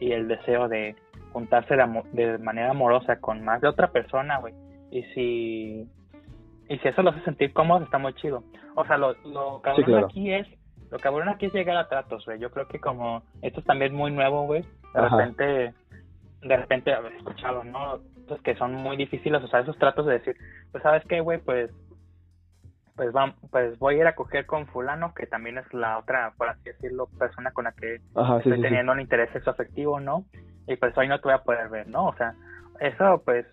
y 0.00 0.12
el 0.12 0.26
deseo 0.26 0.68
de 0.68 0.96
juntarse 1.32 1.76
de, 1.76 2.38
manera 2.38 2.70
amorosa 2.70 3.20
con 3.20 3.44
más 3.44 3.60
de 3.60 3.68
otra 3.68 3.92
persona, 3.92 4.38
güey. 4.38 4.54
Y 4.90 5.02
si 5.14 5.88
y 6.68 6.78
si 6.78 6.88
eso 6.88 7.02
lo 7.02 7.10
hace 7.10 7.22
sentir 7.22 7.52
cómodo, 7.52 7.84
está 7.84 7.98
muy 7.98 8.14
chido. 8.14 8.42
O 8.74 8.84
sea, 8.84 8.96
lo, 8.96 9.14
lo 9.24 9.60
cabrón 9.60 10.04
aquí 10.04 10.32
es 10.32 10.46
lo 10.90 10.98
cabrón 10.98 11.28
aquí 11.28 11.46
es 11.46 11.52
llegar 11.52 11.76
a 11.76 11.88
tratos, 11.88 12.24
güey. 12.24 12.40
Yo 12.40 12.50
creo 12.50 12.66
que 12.66 12.80
como 12.80 13.22
esto 13.42 13.60
es 13.60 13.66
también 13.66 13.94
muy 13.94 14.10
nuevo, 14.10 14.46
güey. 14.46 14.64
De 14.94 15.00
repente 15.00 15.74
de 16.42 16.56
repente 16.56 16.92
haber 16.92 17.12
escuchado, 17.14 17.62
¿no? 17.64 18.00
Pues 18.26 18.40
que 18.42 18.54
son 18.56 18.74
muy 18.74 18.96
difíciles, 18.96 19.42
o 19.42 19.48
sea, 19.48 19.60
esos 19.60 19.76
tratos 19.78 20.06
de 20.06 20.14
decir, 20.14 20.36
pues 20.72 20.82
sabes 20.82 21.04
qué, 21.06 21.20
güey, 21.20 21.38
pues 21.38 21.70
pues, 23.00 23.16
va, 23.16 23.34
pues 23.50 23.78
voy 23.78 23.94
a 23.94 23.98
ir 24.00 24.06
a 24.06 24.14
coger 24.14 24.44
con 24.44 24.66
fulano, 24.66 25.14
que 25.14 25.24
también 25.26 25.56
es 25.56 25.72
la 25.72 25.96
otra, 25.96 26.34
por 26.36 26.50
así 26.50 26.64
decirlo, 26.64 27.08
persona 27.18 27.50
con 27.50 27.64
la 27.64 27.72
que 27.72 27.94
estoy 27.94 28.60
teniendo 28.60 28.92
un 28.92 29.00
interés 29.00 29.30
sexo 29.32 29.52
afectivo, 29.52 30.00
¿no? 30.00 30.26
Y 30.66 30.76
pues 30.76 30.94
hoy 30.98 31.08
no 31.08 31.18
te 31.18 31.22
voy 31.22 31.32
a 31.32 31.42
poder 31.42 31.70
ver, 31.70 31.88
¿no? 31.88 32.08
O 32.08 32.14
sea, 32.16 32.34
eso, 32.78 33.22
pues, 33.24 33.46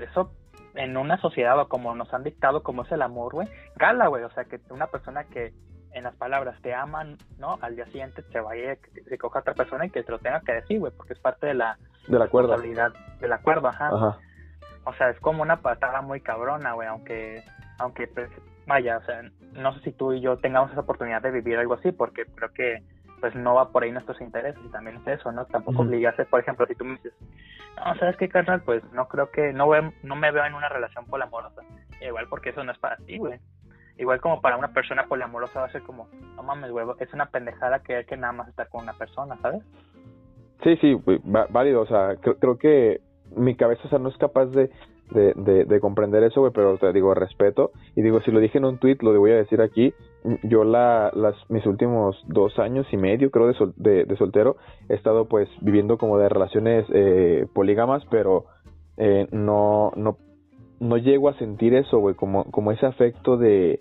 eso 0.00 0.32
en 0.74 0.96
una 0.96 1.18
sociedad 1.18 1.56
o 1.60 1.68
como 1.68 1.94
nos 1.94 2.12
han 2.12 2.24
dictado 2.24 2.64
como 2.64 2.82
es 2.82 2.90
el 2.90 3.02
amor, 3.02 3.34
güey, 3.34 3.48
cala, 3.78 4.08
güey, 4.08 4.24
o 4.24 4.30
sea, 4.30 4.42
que 4.42 4.58
una 4.70 4.88
persona 4.88 5.22
que 5.22 5.52
en 5.92 6.02
las 6.02 6.16
palabras 6.16 6.60
te 6.60 6.74
aman, 6.74 7.16
¿no? 7.38 7.56
Al 7.60 7.76
día 7.76 7.86
siguiente 7.86 8.24
te 8.24 8.40
vaya, 8.40 8.76
se 9.08 9.18
coja 9.18 9.38
a 9.38 9.42
otra 9.42 9.54
persona 9.54 9.86
y 9.86 9.90
que 9.90 10.02
te 10.02 10.10
lo 10.10 10.18
tenga 10.18 10.40
que 10.40 10.54
decir, 10.54 10.80
güey, 10.80 10.92
porque 10.96 11.12
es 11.12 11.20
parte 11.20 11.46
de 11.46 11.54
la 11.54 11.78
del 12.08 12.22
acuerdo. 12.22 12.56
Del 13.20 13.32
acuerdo, 13.32 13.68
ajá. 13.68 14.18
O 14.84 14.92
sea, 14.94 15.10
es 15.10 15.20
como 15.20 15.42
una 15.42 15.60
patada 15.62 16.02
muy 16.02 16.20
cabrona, 16.20 16.72
güey, 16.72 16.88
aunque, 16.88 17.44
aunque, 17.78 18.08
pues, 18.08 18.28
vaya, 18.66 18.98
o 18.98 19.04
sea, 19.04 19.22
no 19.52 19.74
sé 19.74 19.80
si 19.80 19.92
tú 19.92 20.12
y 20.12 20.20
yo 20.20 20.38
tengamos 20.38 20.70
esa 20.70 20.80
oportunidad 20.80 21.22
de 21.22 21.30
vivir 21.30 21.56
algo 21.56 21.74
así, 21.74 21.92
porque 21.92 22.24
creo 22.26 22.52
que, 22.52 22.82
pues, 23.20 23.34
no 23.34 23.54
va 23.54 23.70
por 23.70 23.82
ahí 23.82 23.92
nuestros 23.92 24.20
intereses 24.20 24.60
y 24.64 24.68
también 24.70 24.96
es 24.96 25.18
eso, 25.18 25.32
¿no? 25.32 25.44
Tampoco 25.46 25.82
obligarse, 25.82 26.24
por 26.24 26.40
ejemplo, 26.40 26.66
si 26.66 26.74
tú 26.74 26.84
me 26.84 26.96
dices, 26.96 27.12
no, 27.76 27.94
¿sabes 27.96 28.16
qué, 28.16 28.28
carnal? 28.28 28.62
Pues 28.62 28.82
no 28.92 29.08
creo 29.08 29.30
que, 29.30 29.52
no, 29.52 29.68
no 30.02 30.16
me 30.16 30.30
veo 30.30 30.44
en 30.44 30.54
una 30.54 30.68
relación 30.68 31.06
poliamorosa. 31.06 31.62
Igual 32.00 32.26
porque 32.28 32.50
eso 32.50 32.62
no 32.64 32.72
es 32.72 32.78
para 32.78 32.96
ti, 32.98 33.18
güey. 33.18 33.38
Igual 33.96 34.20
como 34.20 34.40
para 34.40 34.56
una 34.56 34.72
persona 34.72 35.06
poliamorosa 35.06 35.60
va 35.60 35.66
a 35.66 35.72
ser 35.72 35.82
como, 35.82 36.08
no 36.34 36.42
mames, 36.42 36.70
güey, 36.70 36.86
es 36.98 37.12
una 37.12 37.26
pendejada 37.26 37.80
que 37.80 38.04
que 38.04 38.16
nada 38.16 38.32
más 38.32 38.48
estar 38.48 38.68
con 38.68 38.82
una 38.82 38.92
persona, 38.94 39.36
¿sabes? 39.40 39.62
Sí, 40.62 40.76
sí, 40.80 41.00
válido, 41.24 41.82
o 41.82 41.86
sea, 41.86 42.16
creo, 42.16 42.58
que 42.58 43.00
mi 43.36 43.54
cabeza, 43.54 43.82
o 43.84 43.88
sea, 43.88 43.98
no 43.98 44.08
es 44.08 44.16
capaz 44.16 44.46
de, 44.46 44.70
de, 45.10 45.64
de, 45.64 45.80
comprender 45.80 46.22
eso, 46.24 46.40
güey, 46.40 46.52
pero 46.52 46.76
te 46.78 46.92
digo, 46.92 47.14
respeto. 47.14 47.70
Y 47.94 48.02
digo, 48.02 48.20
si 48.22 48.30
lo 48.30 48.40
dije 48.40 48.58
en 48.58 48.64
un 48.64 48.78
tweet, 48.78 48.98
lo 49.00 49.18
voy 49.18 49.32
a 49.32 49.36
decir 49.36 49.60
aquí. 49.60 49.94
Yo 50.42 50.64
la, 50.64 51.10
las, 51.14 51.34
mis 51.50 51.64
últimos 51.66 52.16
dos 52.26 52.58
años 52.58 52.86
y 52.90 52.96
medio, 52.96 53.30
creo, 53.30 53.52
de, 53.76 54.04
de, 54.04 54.16
soltero, 54.16 54.56
he 54.88 54.94
estado 54.94 55.26
pues 55.26 55.48
viviendo 55.60 55.98
como 55.98 56.18
de 56.18 56.28
relaciones 56.28 56.86
eh, 56.92 57.46
polígamas, 57.52 58.02
pero 58.10 58.46
eh, 58.96 59.28
no, 59.30 59.92
no, 59.96 60.16
no 60.80 60.96
llego 60.96 61.28
a 61.28 61.38
sentir 61.38 61.74
eso, 61.74 61.98
güey, 61.98 62.14
como, 62.14 62.50
como 62.50 62.72
ese 62.72 62.86
afecto 62.86 63.36
de, 63.36 63.80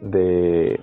de, 0.00 0.80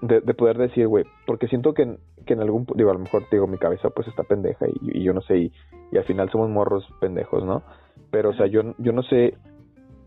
de, 0.00 0.34
poder 0.34 0.56
decir, 0.58 0.86
güey, 0.88 1.04
porque 1.26 1.48
siento 1.48 1.74
que, 1.74 1.98
que 2.26 2.34
en 2.34 2.40
algún, 2.40 2.66
digo, 2.74 2.90
a 2.90 2.94
lo 2.94 3.00
mejor, 3.00 3.24
digo, 3.30 3.46
mi 3.46 3.58
cabeza 3.58 3.90
pues 3.90 4.08
está 4.08 4.22
pendeja 4.22 4.66
y, 4.68 5.02
yo 5.02 5.12
no 5.12 5.20
sé, 5.20 5.36
y, 5.36 5.52
y, 5.92 5.98
al 5.98 6.04
final 6.04 6.30
somos 6.30 6.48
morros 6.48 6.88
pendejos, 7.00 7.44
¿no? 7.44 7.62
Pero, 8.10 8.30
o 8.30 8.34
sea, 8.34 8.46
yo, 8.46 8.62
yo 8.78 8.92
no 8.92 9.02
sé 9.02 9.34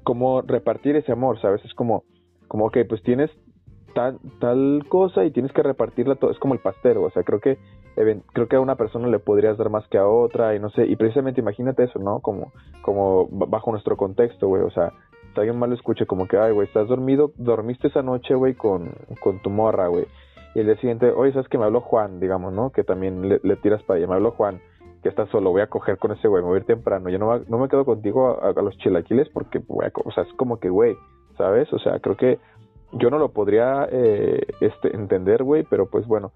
cómo 0.04 0.42
repartir 0.42 0.96
ese 0.96 1.12
amor, 1.12 1.40
¿sabes? 1.42 1.64
Es 1.66 1.74
como, 1.74 2.04
como 2.48 2.72
que 2.72 2.86
pues 2.86 3.04
tienes 3.04 3.30
tal, 3.94 4.20
tal 4.40 4.84
cosa 4.90 5.26
y 5.26 5.32
tienes 5.32 5.52
que 5.52 5.64
repartirla 5.64 6.16
todo, 6.16 6.32
es 6.32 6.40
como 6.40 6.54
el 6.54 6.60
pastero, 6.60 7.04
o 7.04 7.12
sea, 7.12 7.24
creo 7.24 7.40
que 7.40 7.58
creo 8.34 8.48
que 8.48 8.56
a 8.56 8.62
una 8.62 8.76
persona 8.76 9.10
le 9.10 9.20
podrías 9.20 9.58
dar 9.58 9.70
más 9.70 9.86
que 9.90 9.98
a 9.98 10.08
otra 10.08 10.56
y 10.56 10.60
no 10.60 10.70
sé, 10.70 10.86
y 10.86 10.96
precisamente 10.96 11.42
imagínate 11.42 11.84
eso, 11.84 12.00
¿no? 12.00 12.22
Como, 12.22 12.54
como 12.82 13.28
bajo 13.30 13.72
nuestro 13.72 13.98
contexto, 13.98 14.48
güey, 14.48 14.64
o 14.64 14.72
sea, 14.72 14.94
si 15.34 15.40
alguien 15.40 15.60
mal 15.60 15.70
lo 15.70 15.76
escuche 15.76 16.06
como 16.06 16.28
que, 16.28 16.38
ay, 16.38 16.54
güey, 16.54 16.68
estás 16.68 16.88
dormido, 16.88 17.34
dormiste 17.36 17.88
esa 17.88 18.02
noche, 18.02 18.36
güey, 18.36 18.54
con, 18.54 18.90
con 19.20 19.42
tu 19.42 19.50
morra, 19.50 19.88
güey, 19.88 20.06
y 20.56 20.60
el 20.60 20.66
día 20.66 20.76
siguiente, 20.78 21.12
oye, 21.12 21.32
¿sabes 21.34 21.48
que 21.50 21.58
me 21.58 21.66
habló 21.66 21.82
Juan, 21.82 22.20
digamos, 22.20 22.54
¿no? 22.54 22.72
Que 22.72 22.84
también 22.84 23.28
le, 23.30 23.56
tiras 23.58 23.84
para 23.84 23.98
allá, 23.98 24.08
me 24.08 24.16
habló 24.16 24.32
Juan, 24.32 24.62
que 25.02 25.10
estás 25.10 25.30
solo, 25.30 25.52
voy 25.52 25.62
a 25.62 25.68
coger 25.68 25.98
con 25.98 26.12
ese 26.12 26.28
güey, 26.28 26.44
me 26.44 26.50
voy 26.50 26.58
a 26.58 26.60
ir 26.60 26.66
temprano, 26.66 27.10
yo 27.10 27.20
no, 27.20 27.40
no 27.40 27.58
me 27.58 27.70
quedo 27.70 27.86
contigo 27.86 28.40
a, 28.42 28.52
los 28.62 28.78
chilaquiles 28.80 29.30
porque, 29.30 29.62
o 29.68 30.12
sea, 30.12 30.24
es 30.24 30.34
como 30.34 30.60
que, 30.60 30.70
güey, 30.70 30.96
¿sabes? 31.38 31.72
O 31.72 31.80
sea, 31.80 32.00
creo 32.00 32.18
que 32.18 32.40
yo 32.94 33.10
no 33.10 33.18
lo 33.18 33.30
podría 33.30 33.88
eh, 33.92 34.46
este, 34.62 34.96
entender, 34.96 35.44
güey, 35.44 35.64
pero 35.64 35.90
pues 35.90 36.08
bueno, 36.08 36.32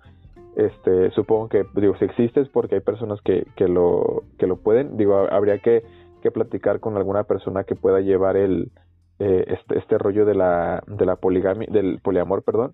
este 0.56 1.12
supongo 1.12 1.50
que 1.50 1.66
digo 1.76 1.96
si 1.98 2.06
existe 2.06 2.42
es 2.42 2.50
porque 2.50 2.76
hay 2.76 2.82
personas 2.82 3.20
que, 3.22 3.46
que 3.56 3.68
lo 3.68 4.24
que 4.38 4.48
lo 4.48 4.58
pueden 4.58 4.98
digo 4.98 5.28
habría 5.32 5.58
que, 5.60 5.84
que 6.22 6.32
platicar 6.32 6.80
con 6.80 6.96
alguna 6.96 7.24
persona 7.24 7.64
que 7.64 7.76
pueda 7.76 8.02
llevar 8.02 8.38
el 8.38 8.72
eh, 9.20 9.46
este, 9.48 9.80
este 9.80 9.98
rollo 9.98 10.26
de 10.26 10.36
la 10.36 10.84
de 10.86 11.06
la 11.06 11.16
poligamia 11.16 11.68
del 11.72 12.00
poliamor 12.02 12.44
perdón 12.44 12.74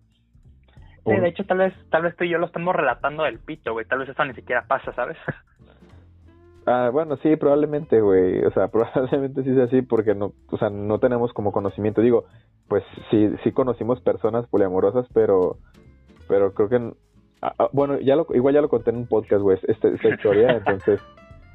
sí, 1.06 1.16
de 1.16 1.28
hecho 1.30 1.46
tal 1.46 1.60
vez 1.60 1.74
tal 1.90 2.04
vez 2.04 2.16
tú 2.18 2.26
y 2.26 2.30
yo 2.30 2.38
lo 2.38 2.48
estamos 2.48 2.76
relatando 2.76 3.24
del 3.24 3.40
pito 3.40 3.72
güey 3.72 3.86
tal 3.86 4.00
vez 4.00 4.10
eso 4.10 4.26
ni 4.26 4.34
siquiera 4.34 4.66
pasa 4.68 4.94
sabes 4.94 5.18
Ah, 6.70 6.90
bueno, 6.92 7.18
sí, 7.18 7.36
probablemente, 7.36 8.00
güey. 8.00 8.46
O 8.46 8.52
sea, 8.52 8.68
probablemente 8.72 9.44
sí 9.44 9.54
sea 9.56 9.64
así 9.64 9.82
porque 9.82 10.14
no, 10.14 10.34
o 10.52 10.58
sea, 10.58 10.70
no 10.70 11.00
tenemos 11.00 11.34
como 11.34 11.52
conocimiento. 11.52 12.02
Digo, 12.02 12.26
pues 12.68 12.84
sí, 13.10 13.32
sí 13.44 13.52
conocimos 13.52 14.02
personas 14.02 14.48
poliamorosas, 14.48 15.08
pero, 15.14 15.58
pero 16.28 16.54
creo 16.54 16.70
que 16.70 16.94
Ah, 17.42 17.54
ah, 17.58 17.70
bueno, 17.72 18.00
ya 18.00 18.16
lo, 18.16 18.28
igual 18.34 18.54
ya 18.54 18.62
lo 18.62 18.70
conté 18.70 18.90
en 18.90 18.98
un 18.98 19.08
podcast, 19.08 19.42
güey, 19.42 19.58
esta, 19.68 19.88
esta 19.88 20.10
historia, 20.14 20.52
entonces, 20.52 21.02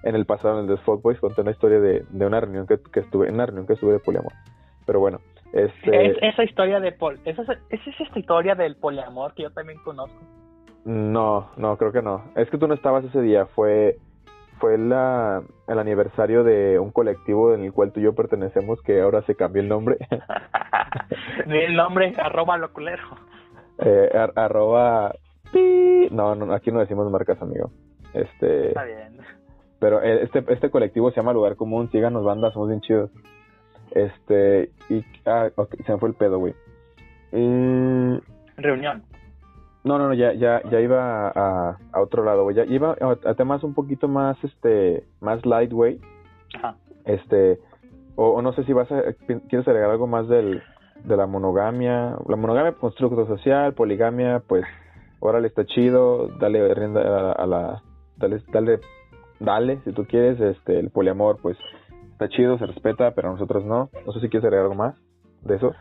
en 0.03 0.15
el 0.15 0.25
pasado, 0.25 0.59
en 0.61 0.69
el 0.69 0.77
de 0.77 0.83
Boys, 1.03 1.21
conté 1.21 1.43
una 1.43 1.51
historia 1.51 1.81
de, 1.81 2.05
de 2.09 2.27
una 2.27 2.41
reunión 2.41 2.67
que, 2.67 2.79
que, 2.93 3.01
estuve, 3.01 3.29
en 3.29 3.35
una 3.35 3.47
reunión 3.47 3.67
que 3.67 3.75
estuve 3.75 3.93
de 3.93 3.99
poliamor. 3.99 4.33
Pero 4.87 5.01
bueno, 5.01 5.21
este... 5.53 6.11
¿Es 6.11 6.17
esa 6.21 6.45
historia 6.45 6.81
de 6.81 6.93
pol 6.93 7.19
¿Es, 7.25 7.39
esa, 7.39 7.55
¿Es 7.71 7.81
esa 7.87 8.19
historia 8.19 8.55
del 8.55 8.77
poliamor 8.77 9.35
que 9.35 9.45
yo 9.45 9.51
también 9.51 9.79
conozco? 9.83 10.19
No, 10.85 11.51
no, 11.57 11.77
creo 11.79 11.93
que 11.93 12.03
no. 12.03 12.25
Es 12.37 12.51
que 12.51 12.59
tú 12.59 12.67
no 12.69 12.75
estabas 12.75 13.05
ese 13.05 13.23
día, 13.23 13.47
fue 13.47 13.97
fue 14.59 14.79
la, 14.79 15.43
el 15.69 15.79
aniversario 15.79 16.45
de 16.45 16.79
un 16.79 16.91
colectivo 16.91 17.55
en 17.55 17.65
el 17.65 17.73
cual 17.73 17.93
tú 17.93 18.01
y 18.01 18.05
yo 18.05 18.15
pertenecemos, 18.15 18.81
que 18.83 19.01
ahora 19.01 19.23
se 19.23 19.35
cambió 19.35 19.63
el 19.63 19.69
nombre. 19.69 19.99
el 21.47 21.75
nombre, 21.75 22.15
arroba 22.17 22.59
loculero. 22.59 23.03
Eh, 23.79 24.11
arroba 24.37 25.13
no, 26.11 26.35
no, 26.35 26.53
aquí 26.53 26.71
no 26.71 26.81
decimos 26.81 27.11
marcas, 27.11 27.41
amigo. 27.41 27.71
Este. 28.13 28.69
Está 28.69 28.85
bien. 28.85 29.19
Pero 29.81 30.03
eh, 30.03 30.23
este, 30.23 30.45
este 30.49 30.71
colectivo 30.71 31.11
se 31.11 31.17
llama 31.17 31.33
Lugar 31.33 31.57
Común. 31.57 31.91
Síganos, 31.91 32.25
banda, 32.25 32.53
somos 32.53 32.69
bien 32.69 32.81
chidos. 32.81 33.11
Este. 33.91 34.71
Y. 34.89 35.05
Ah, 35.27 35.51
se 35.85 35.93
me 35.93 35.99
fue 35.99 36.09
el 36.09 36.15
pedo, 36.15 36.39
güey. 36.39 36.55
Reunión. 38.57 39.03
No, 39.85 39.99
no, 39.99 40.09
no, 40.09 40.15
ya, 40.15 40.33
ya, 40.33 40.63
ya 40.71 40.81
iba 40.81 41.29
a, 41.29 41.79
a 41.93 42.01
otro 42.01 42.25
lado, 42.25 42.45
güey. 42.45 42.57
Ya 42.57 42.65
iba 42.65 42.97
a, 42.99 43.35
temas 43.35 43.63
un 43.63 43.75
poquito 43.75 44.09
más, 44.09 44.43
este, 44.43 45.05
más 45.21 45.45
light, 45.45 45.71
güey. 45.71 46.01
Ajá. 46.57 46.77
Este, 47.05 47.61
o, 48.17 48.41
no 48.41 48.55
sé 48.55 48.65
si 48.65 48.73
vas 48.73 48.91
a, 48.91 49.03
quieres 49.27 49.69
agregar 49.69 49.91
algo 49.91 50.07
más 50.07 50.27
del, 50.27 50.63
de 51.05 51.17
la 51.17 51.27
monogamia. 51.27 52.17
La 52.27 52.37
monogamia, 52.37 52.73
constructo 52.73 53.27
social, 53.27 53.75
poligamia, 53.75 54.41
pues 54.47 54.65
órale, 55.21 55.49
está 55.49 55.67
chido, 55.67 56.29
dale 56.41 56.73
rienda 56.75 57.33
a, 57.33 57.47
la, 57.47 57.83
dale, 58.17 58.41
dale, 58.53 58.81
dale, 59.39 59.81
si 59.85 59.93
tú 59.93 60.07
quieres, 60.07 60.41
este, 60.41 60.79
el 60.79 60.91
poliamor, 60.91 61.39
pues, 61.43 61.59
está 62.13 62.29
chido, 62.29 62.57
se 62.57 62.67
respeta, 62.67 63.11
pero 63.11 63.31
nosotros 63.33 63.65
no. 63.67 63.91
No 64.07 64.13
sé 64.13 64.21
si 64.21 64.29
quieres 64.31 64.45
agregar 64.45 64.65
algo 64.65 64.77
más 64.77 64.95
de 65.43 65.57
eso. 65.57 65.75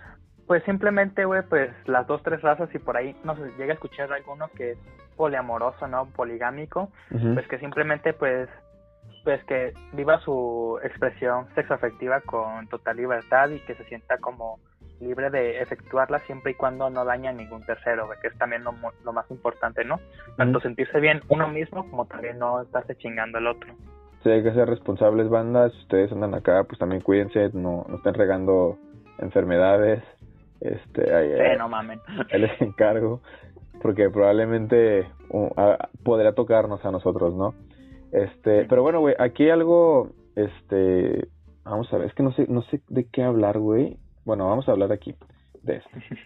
Pues 0.47 0.63
simplemente, 0.63 1.25
güey, 1.25 1.41
pues 1.43 1.71
las 1.85 2.05
dos, 2.07 2.21
tres 2.23 2.41
razas 2.41 2.73
y 2.73 2.79
por 2.79 2.97
ahí, 2.97 3.15
no 3.23 3.35
sé, 3.35 3.43
llega 3.57 3.71
a 3.71 3.75
escuchar 3.75 4.11
alguno 4.11 4.49
que 4.55 4.71
es 4.71 4.77
poliamoroso, 5.15 5.87
¿no? 5.87 6.07
Poligámico, 6.07 6.89
pues 7.33 7.47
que 7.47 7.59
simplemente, 7.59 8.13
pues, 8.13 8.49
pues 9.23 9.43
que 9.45 9.73
viva 9.93 10.19
su 10.19 10.79
expresión 10.83 11.47
sexoafectiva 11.55 12.21
con 12.21 12.67
total 12.67 12.97
libertad 12.97 13.49
y 13.49 13.59
que 13.59 13.75
se 13.75 13.85
sienta 13.85 14.17
como 14.17 14.59
libre 14.99 15.29
de 15.29 15.61
efectuarla 15.61 16.19
siempre 16.19 16.51
y 16.51 16.55
cuando 16.55 16.89
no 16.89 17.05
daña 17.05 17.29
a 17.29 17.33
ningún 17.33 17.63
tercero, 17.63 18.09
que 18.21 18.27
es 18.27 18.37
también 18.37 18.63
lo, 18.63 18.73
más 19.13 19.31
importante, 19.31 19.83
¿no? 19.83 19.99
Tanto 20.37 20.59
sentirse 20.59 20.99
bien 20.99 21.21
uno 21.29 21.47
mismo 21.47 21.89
como 21.89 22.05
también 22.05 22.39
no 22.39 22.61
estarse 22.61 22.95
chingando 22.95 23.37
al 23.37 23.47
otro. 23.47 23.73
Sí, 24.23 24.29
hay 24.29 24.43
que 24.43 24.53
ser 24.53 24.69
responsables, 24.69 25.29
bandas. 25.29 25.73
Si 25.73 25.79
ustedes 25.79 26.11
andan 26.11 26.33
acá, 26.33 26.63
pues 26.63 26.79
también 26.79 27.01
cuídense, 27.01 27.49
no, 27.53 27.85
no 27.87 27.97
estén 27.97 28.13
regando 28.13 28.77
enfermedades. 29.19 30.01
Este, 30.63 31.13
ahí, 31.13 31.29
sí, 31.29 31.57
no 31.57 31.67
mamen. 31.67 31.99
Ahí 32.31 32.39
les 32.39 32.61
encargo, 32.61 33.21
porque 33.81 34.09
probablemente 34.09 35.05
uh, 35.29 35.49
podría 36.03 36.31
tocarnos 36.31 36.83
a 36.85 36.91
nosotros, 36.91 37.35
¿no? 37.35 37.53
Este, 38.13 38.65
pero 38.65 38.81
bueno, 38.81 39.01
güey, 39.01 39.13
aquí 39.19 39.49
algo, 39.49 40.11
este, 40.37 41.27
vamos 41.65 41.91
a 41.91 41.97
ver, 41.97 42.07
es 42.07 42.13
que 42.13 42.23
no 42.23 42.31
sé, 42.31 42.45
no 42.47 42.61
sé 42.63 42.81
de 42.87 43.09
qué 43.09 43.23
hablar, 43.23 43.59
güey. 43.59 43.97
Bueno, 44.23 44.47
vamos 44.47 44.69
a 44.69 44.71
hablar 44.71 44.91
aquí 44.91 45.15
de 45.61 45.77
esto. 45.77 45.89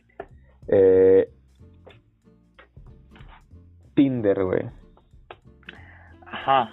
Eh, 0.70 1.30
Tinder, 3.96 4.44
güey. 4.44 4.70
Ajá. 6.26 6.70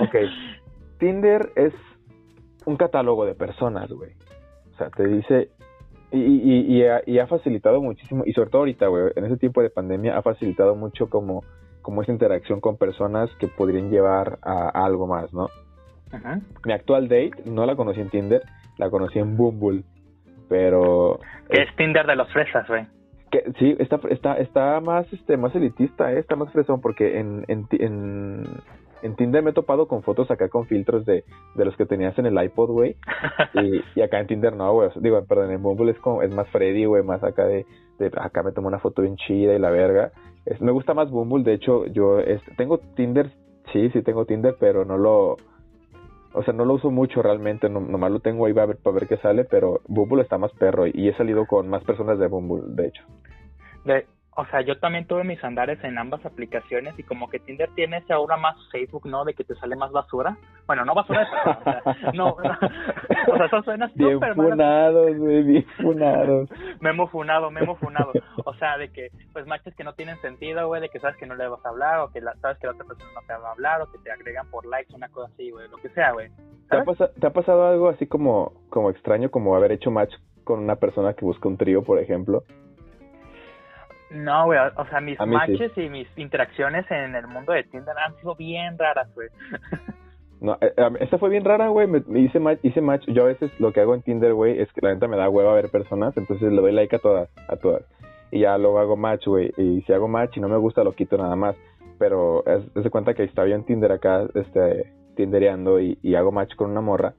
ok. 0.00 0.14
Tinder 0.98 1.52
es 1.54 1.74
un 2.64 2.78
catálogo 2.78 3.26
de 3.26 3.34
personas, 3.34 3.92
güey. 3.92 4.12
O 4.72 4.76
sea, 4.78 4.88
te 4.88 5.06
dice... 5.06 5.50
Y, 6.10 6.18
y, 6.18 6.76
y, 6.76 6.82
ha, 6.84 7.02
y, 7.06 7.18
ha, 7.18 7.26
facilitado 7.26 7.82
muchísimo, 7.82 8.22
y 8.24 8.32
sobre 8.32 8.50
todo 8.50 8.60
ahorita, 8.60 8.86
güey, 8.86 9.12
en 9.16 9.24
ese 9.24 9.36
tiempo 9.36 9.62
de 9.62 9.70
pandemia, 9.70 10.16
ha 10.16 10.22
facilitado 10.22 10.76
mucho 10.76 11.08
como, 11.08 11.42
como 11.82 12.02
esa 12.02 12.12
interacción 12.12 12.60
con 12.60 12.76
personas 12.76 13.30
que 13.40 13.48
podrían 13.48 13.90
llevar 13.90 14.38
a, 14.42 14.68
algo 14.84 15.06
más, 15.06 15.32
¿no? 15.34 15.48
Ajá. 16.12 16.40
Mi 16.64 16.72
actual 16.72 17.08
date 17.08 17.32
no 17.46 17.66
la 17.66 17.74
conocí 17.74 18.00
en 18.00 18.10
Tinder, 18.10 18.42
la 18.78 18.90
conocí 18.90 19.18
en 19.18 19.36
Bumble 19.36 19.82
pero... 20.48 21.20
Que 21.50 21.62
es 21.62 21.76
Tinder 21.76 22.06
de 22.06 22.16
los 22.16 22.32
fresas, 22.32 22.66
güey. 22.68 22.86
Que, 23.30 23.42
sí, 23.58 23.74
está, 23.78 23.98
está, 24.10 24.34
está 24.34 24.80
más, 24.80 25.12
este, 25.12 25.36
más 25.36 25.54
elitista, 25.54 26.12
¿eh? 26.12 26.20
está 26.20 26.36
más 26.36 26.52
fresón, 26.52 26.80
porque 26.80 27.18
en, 27.18 27.44
en, 27.48 27.66
en, 27.72 28.44
en 29.04 29.16
Tinder 29.16 29.42
me 29.42 29.50
he 29.50 29.52
topado 29.52 29.86
con 29.86 30.02
fotos 30.02 30.30
acá 30.30 30.48
con 30.48 30.64
filtros 30.66 31.04
de, 31.04 31.24
de 31.54 31.64
los 31.66 31.76
que 31.76 31.84
tenías 31.84 32.18
en 32.18 32.24
el 32.24 32.42
iPod, 32.42 32.70
güey. 32.70 32.96
Y, 33.62 33.82
y 33.94 34.02
acá 34.02 34.18
en 34.18 34.26
Tinder 34.26 34.56
no, 34.56 34.72
güey. 34.72 34.88
Digo, 34.96 35.22
perdón, 35.26 35.52
en 35.52 35.62
Bumble 35.62 35.92
es 35.92 35.98
como, 35.98 36.22
es 36.22 36.34
más 36.34 36.48
Freddy, 36.48 36.86
güey, 36.86 37.02
más 37.02 37.22
acá 37.22 37.44
de, 37.44 37.66
de, 37.98 38.10
acá 38.16 38.42
me 38.42 38.52
tomo 38.52 38.68
una 38.68 38.78
foto 38.78 39.02
bien 39.02 39.16
chida 39.16 39.54
y 39.54 39.58
la 39.58 39.70
verga. 39.70 40.10
Es, 40.46 40.58
me 40.62 40.72
gusta 40.72 40.94
más 40.94 41.10
Bumble, 41.10 41.44
de 41.44 41.52
hecho, 41.52 41.84
yo 41.86 42.18
este, 42.18 42.52
tengo 42.56 42.78
Tinder, 42.78 43.30
sí, 43.72 43.90
sí 43.90 44.00
tengo 44.00 44.24
Tinder, 44.24 44.56
pero 44.58 44.86
no 44.86 44.96
lo, 44.96 45.36
o 46.32 46.42
sea, 46.42 46.54
no 46.54 46.64
lo 46.64 46.74
uso 46.74 46.90
mucho 46.90 47.20
realmente, 47.20 47.68
no, 47.68 47.80
nomás 47.80 48.10
lo 48.10 48.20
tengo 48.20 48.46
ahí 48.46 48.54
para 48.54 48.66
ver, 48.66 48.78
para 48.78 48.94
ver 48.94 49.06
qué 49.06 49.18
sale, 49.18 49.44
pero 49.44 49.82
Bumble 49.86 50.22
está 50.22 50.38
más 50.38 50.52
perro 50.52 50.86
y 50.86 51.08
he 51.08 51.14
salido 51.16 51.46
con 51.46 51.68
más 51.68 51.84
personas 51.84 52.18
de 52.18 52.26
Bumble, 52.26 52.62
de 52.68 52.88
hecho. 52.88 53.04
De, 53.84 54.06
o 54.36 54.44
sea, 54.46 54.62
yo 54.62 54.78
también 54.78 55.06
tuve 55.06 55.22
mis 55.22 55.42
andares 55.44 55.82
en 55.84 55.96
ambas 55.96 56.24
aplicaciones 56.26 56.98
y 56.98 57.02
como 57.04 57.28
que 57.28 57.38
Tinder 57.38 57.70
tiene 57.74 57.98
ese 57.98 58.12
ahora 58.12 58.36
más 58.36 58.56
Facebook, 58.72 59.06
¿no? 59.06 59.24
De 59.24 59.34
que 59.34 59.44
te 59.44 59.54
sale 59.54 59.76
más 59.76 59.92
basura. 59.92 60.36
Bueno, 60.66 60.84
no 60.84 60.94
basura, 60.94 61.26
o 61.84 61.94
sea, 61.94 62.12
no, 62.12 62.30
o 62.30 62.42
sea, 62.42 62.58
eso 63.46 63.62
suena 63.62 63.90
Bien 63.94 64.20
funados, 64.34 65.16
güey, 65.16 65.42
bien 65.42 65.66
funados. 65.76 66.48
memo 66.80 67.06
funado, 67.08 67.50
memo 67.50 67.76
funado. 67.76 68.12
O 68.44 68.54
sea, 68.54 68.76
de 68.76 68.90
que, 68.90 69.10
pues, 69.32 69.46
matches 69.46 69.74
que 69.76 69.84
no 69.84 69.92
tienen 69.92 70.20
sentido, 70.20 70.66
güey, 70.66 70.80
de 70.80 70.88
que 70.88 70.98
sabes 70.98 71.16
que 71.16 71.26
no 71.26 71.36
le 71.36 71.46
vas 71.46 71.64
a 71.64 71.68
hablar 71.68 72.00
o 72.00 72.10
que 72.10 72.20
la, 72.20 72.34
sabes 72.36 72.58
que 72.58 72.66
la 72.66 72.72
otra 72.72 72.86
persona 72.86 73.10
no 73.14 73.20
te 73.26 73.34
va 73.34 73.48
a 73.48 73.52
hablar 73.52 73.82
o 73.82 73.90
que 73.90 73.98
te 73.98 74.10
agregan 74.10 74.50
por 74.50 74.66
likes, 74.66 74.94
una 74.94 75.08
cosa 75.08 75.30
así, 75.32 75.50
güey, 75.50 75.68
lo 75.68 75.76
que 75.76 75.90
sea, 75.90 76.12
güey. 76.12 76.30
¿Te, 76.68 76.78
ha 76.78 76.84
pasado, 76.84 77.10
¿Te 77.20 77.26
ha 77.26 77.32
pasado 77.32 77.66
algo 77.66 77.88
así 77.88 78.06
como, 78.06 78.52
como 78.68 78.90
extraño, 78.90 79.30
como 79.30 79.54
haber 79.54 79.72
hecho 79.72 79.90
match 79.90 80.14
con 80.42 80.58
una 80.58 80.76
persona 80.76 81.14
que 81.14 81.24
busca 81.24 81.48
un 81.48 81.56
trío, 81.56 81.82
por 81.82 82.00
ejemplo? 82.00 82.42
No, 84.14 84.44
güey, 84.46 84.60
o 84.76 84.86
sea, 84.86 85.00
mis 85.00 85.18
matches 85.18 85.76
y 85.76 85.88
mis 85.88 86.06
interacciones 86.16 86.88
en 86.88 87.16
el 87.16 87.26
mundo 87.26 87.52
de 87.52 87.64
Tinder 87.64 87.96
han 87.98 88.14
sido 88.16 88.36
bien 88.36 88.78
raras, 88.78 89.12
güey. 89.14 89.28
No, 90.40 90.58
eh, 90.60 90.74
esta 91.00 91.16
fue 91.16 91.30
bien 91.30 91.42
rara, 91.42 91.68
güey. 91.68 91.86
Me, 91.86 92.20
hice, 92.20 92.38
match, 92.38 92.58
hice 92.62 92.82
match. 92.82 93.06
Yo 93.06 93.22
a 93.22 93.28
veces 93.28 93.50
lo 93.58 93.72
que 93.72 93.80
hago 93.80 93.94
en 93.94 94.02
Tinder, 94.02 94.34
güey, 94.34 94.60
es 94.60 94.70
que 94.74 94.82
la 94.82 94.92
neta 94.92 95.08
me 95.08 95.16
da 95.16 95.30
hueva 95.30 95.54
ver 95.54 95.70
personas, 95.70 96.14
entonces 96.18 96.52
le 96.52 96.60
doy 96.60 96.72
like 96.72 96.94
a 96.94 96.98
todas, 96.98 97.30
a 97.48 97.56
todas. 97.56 97.82
Y 98.30 98.40
ya 98.40 98.58
luego 98.58 98.78
hago 98.78 98.94
match, 98.94 99.26
güey. 99.26 99.54
Y 99.56 99.80
si 99.82 99.92
hago 99.94 100.06
match 100.06 100.36
y 100.36 100.40
no 100.40 100.48
me 100.50 100.58
gusta, 100.58 100.84
lo 100.84 100.92
quito 100.92 101.16
nada 101.16 101.34
más. 101.34 101.56
Pero 101.98 102.44
es, 102.44 102.62
es 102.76 102.84
de 102.84 102.90
cuenta 102.90 103.14
que 103.14 103.24
estaba 103.24 103.48
yo 103.48 103.54
en 103.54 103.64
Tinder 103.64 103.90
acá, 103.90 104.26
este, 104.34 104.92
tindereando 105.16 105.80
y, 105.80 105.98
y 106.02 106.14
hago 106.14 106.30
match 106.30 106.54
con 106.56 106.70
una 106.70 106.82
morra. 106.82 107.14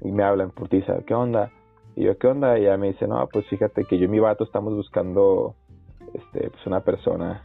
Y 0.00 0.10
me 0.10 0.22
hablan, 0.22 0.50
putiza, 0.50 1.00
¿qué 1.06 1.12
onda? 1.12 1.50
Y 1.94 2.04
yo, 2.04 2.16
¿qué 2.16 2.26
onda? 2.26 2.58
Y 2.58 2.62
ella 2.62 2.78
me 2.78 2.86
dice, 2.88 3.06
no, 3.06 3.28
pues 3.30 3.46
fíjate 3.48 3.84
que 3.84 3.98
yo 3.98 4.06
y 4.06 4.08
mi 4.08 4.18
vato 4.18 4.44
estamos 4.44 4.72
buscando 4.74 5.56
este, 6.14 6.50
pues 6.50 6.66
una 6.66 6.80
persona 6.80 7.44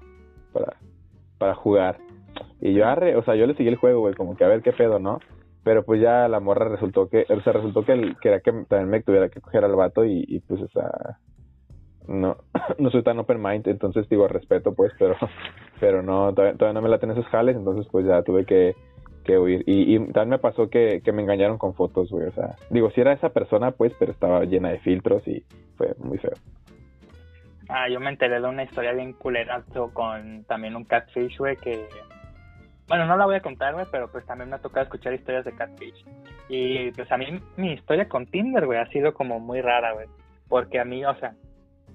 para, 0.54 0.78
para 1.38 1.56
jugar. 1.56 1.98
Y 2.62 2.74
yo 2.74 2.86
arre, 2.86 3.16
o 3.16 3.24
sea, 3.24 3.36
yo 3.36 3.46
le 3.46 3.56
seguí 3.56 3.70
el 3.70 3.76
juego, 3.76 4.02
güey, 4.02 4.14
como 4.14 4.36
que 4.36 4.44
a 4.44 4.48
ver 4.48 4.62
qué 4.62 4.74
pedo, 4.74 5.00
¿no? 5.00 5.20
Pero 5.64 5.84
pues 5.84 6.02
ya 6.02 6.28
la 6.28 6.40
morra 6.40 6.70
resultó 6.70 7.10
que, 7.10 7.26
o 7.30 7.42
sea, 7.42 7.54
resultó 7.54 7.84
que, 7.84 7.92
el, 7.94 8.18
que 8.20 8.30
era 8.30 8.40
que 8.40 8.52
también 8.68 8.90
me 8.90 9.02
tuviera 9.02 9.30
que 9.30 9.42
coger 9.42 9.66
al 9.66 9.76
vato 9.76 10.06
y, 10.06 10.24
y 10.28 10.40
pues, 10.40 10.62
o 10.62 10.68
sea, 10.70 11.18
no, 12.08 12.38
no 12.80 12.90
soy 12.90 13.04
tan 13.04 13.20
open 13.20 13.42
mind, 13.42 13.68
entonces 13.68 14.08
digo 14.10 14.28
respeto, 14.28 14.74
pues, 14.74 14.92
pero, 14.98 15.16
pero 15.80 16.02
no, 16.02 16.34
todavía, 16.34 16.58
todavía 16.58 16.80
no 16.80 16.84
me 16.84 16.90
la 16.90 17.00
tengo 17.00 17.14
esos 17.14 17.28
jales, 17.28 17.56
entonces 17.56 17.88
pues 17.92 18.06
ya 18.06 18.24
tuve 18.24 18.46
que, 18.46 18.76
que 19.24 19.38
huir. 19.38 19.64
Y, 19.66 19.96
y 19.96 20.00
también 20.12 20.30
me 20.30 20.40
pasó 20.40 20.70
que, 20.70 21.02
que 21.04 21.12
me 21.12 21.22
engañaron 21.22 21.58
con 21.58 21.74
fotos, 21.74 22.10
güey, 22.10 22.28
o 22.28 22.32
sea, 22.32 22.56
digo, 22.70 22.90
si 22.92 23.02
era 23.02 23.14
esa 23.14 23.30
persona, 23.30 23.72
pues, 23.72 23.94
pero 24.00 24.12
estaba 24.12 24.44
llena 24.46 24.70
de 24.70 24.80
filtros 24.80 25.28
y 25.28 25.44
fue 25.76 25.94
muy 26.00 26.18
feo. 26.18 26.34
Ah, 27.70 27.90
yo 27.90 28.00
me 28.00 28.10
enteré 28.10 28.40
de 28.40 28.48
una 28.48 28.64
historia 28.64 28.94
bien 28.94 29.14
culerazo 29.14 29.94
con 29.94 30.44
también 30.46 30.76
un 30.76 30.86
catfish, 30.86 31.38
güey, 31.38 31.58
que... 31.58 31.88
Bueno, 32.88 33.06
no 33.06 33.18
la 33.18 33.26
voy 33.26 33.36
a 33.36 33.42
contar, 33.42 33.74
güey, 33.74 33.86
pero 33.92 34.10
pues 34.10 34.26
también 34.26 34.50
me 34.50 34.56
ha 34.56 34.60
tocado 34.60 34.84
escuchar 34.84 35.14
historias 35.14 35.44
de 35.44 35.54
catfish. 35.54 36.06
Y 36.48 36.92
pues 36.92 37.12
a 37.12 37.18
mí 37.18 37.42
mi 37.58 37.74
historia 37.74 38.08
con 38.08 38.26
Tinder, 38.26 38.66
güey, 38.66 38.80
ha 38.80 38.88
sido 38.88 39.14
como 39.14 39.42
muy 39.42 39.60
rara, 39.60 39.92
güey. 39.94 40.08
Porque 40.48 40.80
a 40.80 40.86
mí, 40.86 41.04
o 41.06 41.14
sea, 41.16 41.34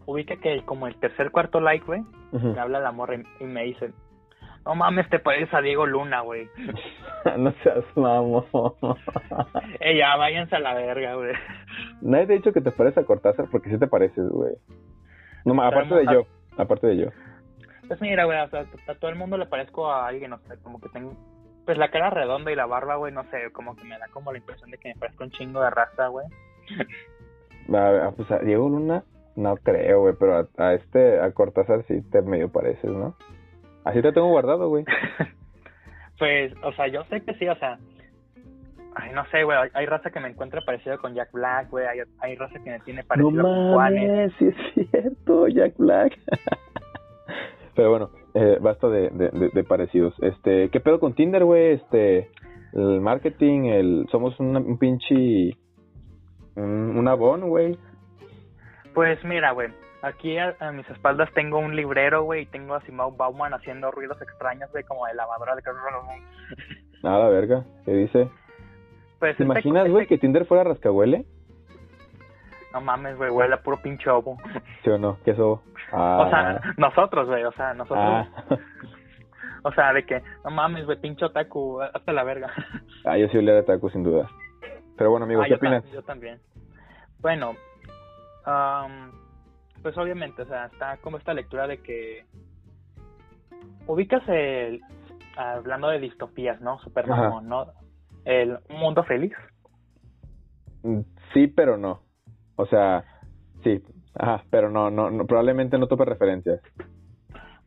ubica 0.07 0.37
que 0.37 0.63
como 0.67 0.87
el 0.87 0.97
tercer, 0.97 1.31
cuarto 1.31 1.61
like, 1.61 1.87
güey, 1.87 2.01
uh 2.01 2.39
-huh. 2.39 2.55
me 2.55 2.61
habla 2.61 2.81
la 2.81 2.93
morra 2.93 3.17
y, 3.41 3.45
me 3.45 3.65
dice, 3.65 3.93
no 4.67 4.75
mames, 4.75 5.09
te 5.09 5.19
pareces 5.19 5.53
a 5.55 5.63
Diego 5.63 5.87
Luna, 5.87 6.21
güey. 6.21 6.47
no 7.39 7.53
seas 7.63 7.85
mamón. 7.97 8.45
Ey, 9.81 9.99
ya, 9.99 10.17
váyanse 10.17 10.57
a 10.57 10.61
la 10.61 10.75
verga, 10.75 11.15
güey. 11.15 11.33
Nadie 12.03 12.27
te 12.27 12.33
ha 12.33 12.37
dicho 12.37 12.53
que 12.53 12.61
te 12.61 12.71
pareces 12.71 13.03
a 13.03 13.07
Cortázar 13.07 13.47
porque 13.51 13.71
sí 13.71 13.79
te 13.79 13.87
pareces, 13.87 14.29
güey. 14.29 14.53
No, 15.45 15.61
aparte 15.63 15.95
de 15.95 16.05
yo, 16.07 16.27
aparte 16.57 16.87
de 16.89 16.97
yo. 16.97 17.07
Pues 17.89 18.01
mira, 18.01 18.25
güey, 18.25 18.39
o 18.41 18.49
sea, 18.49 18.67
a 18.89 18.95
todo 18.95 19.11
el 19.11 19.17
mundo 19.17 19.37
le 19.37 19.47
parezco 19.47 19.91
a 19.91 20.07
alguien, 20.07 20.33
o 20.33 20.39
sea, 20.39 20.57
como 20.63 20.81
que 20.81 20.89
tengo, 20.91 21.15
pues 21.65 21.77
la 21.79 21.91
cara 21.91 22.11
redonda 22.11 22.51
y 22.51 22.57
la 22.57 22.67
barba, 22.67 22.97
güey, 22.97 23.13
no 23.13 23.25
sé, 23.25 23.51
como 23.53 23.77
que 23.77 23.85
me 23.85 23.99
da 23.99 24.07
como 24.13 24.33
la 24.33 24.39
impresión 24.39 24.71
de 24.71 24.79
que 24.79 24.89
me 24.89 24.95
parezco 24.97 25.25
un 25.25 25.31
chingo 25.31 25.61
de 25.63 25.71
raza, 25.71 26.09
güey. 26.09 26.27
A, 27.73 28.11
pues 28.17 28.29
a 28.33 28.41
Diego 28.41 28.69
Luna, 28.69 29.05
no 29.37 29.57
creo, 29.57 30.01
güey, 30.01 30.15
pero 30.19 30.37
a, 30.37 30.49
a, 30.59 30.75
este, 30.75 31.21
a 31.21 31.31
Cortázar 31.31 31.85
sí 31.85 32.03
te 32.11 32.21
medio 32.21 32.51
pareces, 32.51 32.91
¿no? 32.91 33.15
Así 33.85 34.03
te 34.03 34.13
tengo 34.13 34.29
guardado, 34.29 34.69
güey. 34.69 34.85
pues, 36.19 36.53
o 36.63 36.73
sea, 36.73 36.89
yo 36.89 37.05
sé 37.05 37.21
que 37.21 37.35
sí, 37.35 37.49
o 37.49 37.55
sea, 37.57 37.79
Ay, 38.95 39.13
no 39.15 39.25
sé, 39.27 39.45
güey. 39.45 39.59
Hay 39.73 39.87
raza 39.87 40.11
que 40.11 40.21
me 40.21 40.29
encuentra 40.29 40.61
parecido 40.63 40.99
con 40.99 41.15
Jack 41.15 41.33
Black, 41.33 41.71
güey. 41.71 41.87
Hay, 41.87 42.01
hay 42.21 42.37
raza 42.37 42.59
que 42.63 42.71
me 42.71 42.81
tiene 42.81 43.03
parecido 43.05 43.31
no 43.31 43.43
con 43.43 43.73
Juanes. 43.73 44.33
Sí, 44.39 44.49
es 44.49 44.91
cierto, 44.91 45.49
Jack 45.49 45.75
Black. 45.79 46.19
Pero 47.75 47.91
bueno, 47.91 48.11
eh, 48.35 48.59
basta 48.61 48.89
de, 48.89 49.09
de, 49.11 49.31
de, 49.31 49.49
de, 49.49 49.65
parecidos. 49.65 50.15
Este, 50.21 50.69
¿qué 50.69 50.81
pedo 50.81 51.01
con 51.01 51.15
Tinder, 51.15 51.45
güey? 51.45 51.73
Este, 51.73 52.31
el 52.75 53.01
marketing, 53.01 53.65
el, 53.65 54.07
somos 54.11 54.39
una, 54.41 54.59
un 54.59 54.79
pinche, 54.79 55.57
un, 56.55 56.97
un 56.97 57.09
abón, 57.09 57.49
güey. 57.49 57.79
Pues 58.95 59.25
mira, 59.25 59.53
güey. 59.53 59.69
Aquí 60.03 60.37
a, 60.37 60.55
a, 60.59 60.73
mis 60.73 60.89
espaldas 60.91 61.31
tengo 61.33 61.59
un 61.59 61.77
librero, 61.77 62.25
güey, 62.25 62.43
y 62.43 62.47
tengo 62.47 62.75
a 62.75 62.83
Simao 62.83 63.13
Bauman 63.13 63.55
haciendo 63.55 63.91
ruidos 63.91 64.21
extraños, 64.21 64.71
güey, 64.73 64.85
como 64.85 65.07
de 65.07 65.15
lavadora 65.15 65.55
de 65.55 65.63
Nada, 67.03 67.29
verga. 67.29 67.65
¿Qué 67.85 67.93
dice? 67.93 68.29
Pues 69.23 69.37
¿Te 69.37 69.45
imaginas, 69.45 69.89
güey, 69.89 70.03
este... 70.03 70.17
que 70.17 70.21
Tinder 70.21 70.45
fuera 70.47 70.65
rascahuele? 70.65 71.25
No 72.73 72.81
mames, 72.81 73.17
güey, 73.17 73.31
huele 73.31 73.55
a 73.55 73.63
puro 73.63 73.81
pinche 73.81 74.11
ovo. 74.11 74.37
¿Sí 74.83 74.91
o 74.91 74.99
no? 74.99 75.17
¿Qué 75.25 75.31
es 75.31 75.39
ovo? 75.39 75.63
Ah. 75.93 76.25
O 76.27 76.29
sea, 76.29 76.61
nosotros, 76.77 77.29
güey, 77.29 77.45
o 77.45 77.53
sea, 77.53 77.73
nosotros. 77.73 78.05
Ah. 78.05 78.29
O 79.63 79.71
sea, 79.75 79.93
de 79.93 80.05
que, 80.05 80.21
no 80.45 80.51
mames, 80.51 80.87
güey, 80.87 81.01
pinche 81.01 81.25
otaku, 81.25 81.81
hasta 81.81 82.13
la 82.13 82.25
verga. 82.25 82.51
Ah, 83.05 83.17
yo 83.17 83.29
sí 83.29 83.39
olía 83.39 83.59
a 83.59 83.61
otaku, 83.61 83.91
sin 83.91 84.03
duda. 84.03 84.29
Pero 84.97 85.13
bueno, 85.13 85.25
amigo, 85.25 85.41
ah, 85.41 85.45
¿qué 85.47 85.55
opinas? 85.55 85.89
yo 85.93 86.03
también. 86.03 86.41
Bueno, 87.21 87.51
um, 88.45 89.13
pues 89.83 89.97
obviamente, 89.99 90.43
o 90.43 90.47
sea, 90.47 90.67
está 90.67 90.97
como 90.97 91.19
esta 91.19 91.33
lectura 91.33 91.69
de 91.69 91.81
que 91.81 92.25
ubicas 93.87 94.29
el, 94.29 94.81
hablando 95.37 95.91
de 95.91 96.01
distopías, 96.01 96.61
¿no? 96.61 96.81
Super 96.81 97.07
mamón, 97.07 97.49
¿no? 97.49 97.67
El 98.25 98.59
mundo 98.69 99.05
feliz. 99.05 99.33
Sí, 101.33 101.47
pero 101.47 101.77
no. 101.77 102.03
O 102.57 102.67
sea, 102.67 103.05
sí, 103.63 103.83
ajá, 104.15 104.45
pero 104.51 104.71
no, 104.71 104.91
no, 104.91 105.11
no 105.11 105.27
probablemente 105.27 105.79
no 105.79 105.87
tope 105.87 106.05
referencias. 106.05 106.61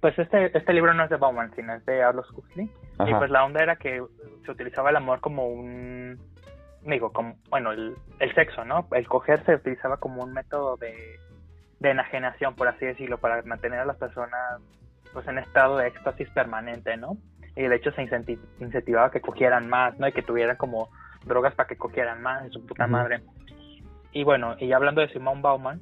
Pues 0.01 0.17
este, 0.19 0.55
este 0.55 0.73
libro 0.73 0.93
no 0.93 1.03
es 1.03 1.09
de 1.09 1.17
Bauman, 1.17 1.53
sino 1.55 1.73
es 1.73 1.85
de 1.85 2.03
Aldous 2.03 2.29
Huxley. 2.31 2.69
Ajá. 2.97 3.09
Y 3.09 3.13
pues 3.15 3.31
la 3.31 3.43
onda 3.43 3.63
era 3.63 3.75
que 3.77 4.03
se 4.45 4.51
utilizaba 4.51 4.89
el 4.89 4.97
amor 4.97 5.19
como 5.19 5.47
un, 5.47 6.19
digo, 6.83 7.11
como, 7.11 7.35
bueno, 7.49 7.71
el, 7.71 7.95
el 8.19 8.35
sexo, 8.35 8.63
¿no? 8.65 8.87
El 8.91 9.07
coger 9.07 9.43
se 9.45 9.55
utilizaba 9.55 9.97
como 9.97 10.23
un 10.23 10.33
método 10.33 10.77
de, 10.77 10.93
de 11.79 11.89
enajenación, 11.89 12.55
por 12.55 12.67
así 12.67 12.85
decirlo, 12.85 13.17
para 13.17 13.41
mantener 13.43 13.79
a 13.79 13.85
las 13.85 13.97
personas 13.97 14.61
pues 15.13 15.27
en 15.27 15.37
estado 15.37 15.77
de 15.77 15.87
éxtasis 15.87 16.29
permanente, 16.31 16.97
¿no? 16.97 17.17
Y 17.55 17.63
de 17.63 17.75
hecho 17.75 17.91
se 17.91 18.01
incentivaba 18.59 19.11
que 19.11 19.21
cogieran 19.21 19.69
más, 19.69 19.97
¿no? 19.97 20.07
Y 20.07 20.11
que 20.11 20.21
tuvieran 20.21 20.57
como 20.57 20.89
drogas 21.25 21.55
para 21.55 21.67
que 21.67 21.77
cogieran 21.77 22.21
más, 22.21 22.43
de 22.43 22.49
su 22.49 22.65
puta 22.65 22.87
madre. 22.87 23.21
Y 24.11 24.23
bueno, 24.23 24.55
y 24.59 24.71
hablando 24.71 25.01
de 25.01 25.09
Simón 25.09 25.41
Bauman, 25.41 25.81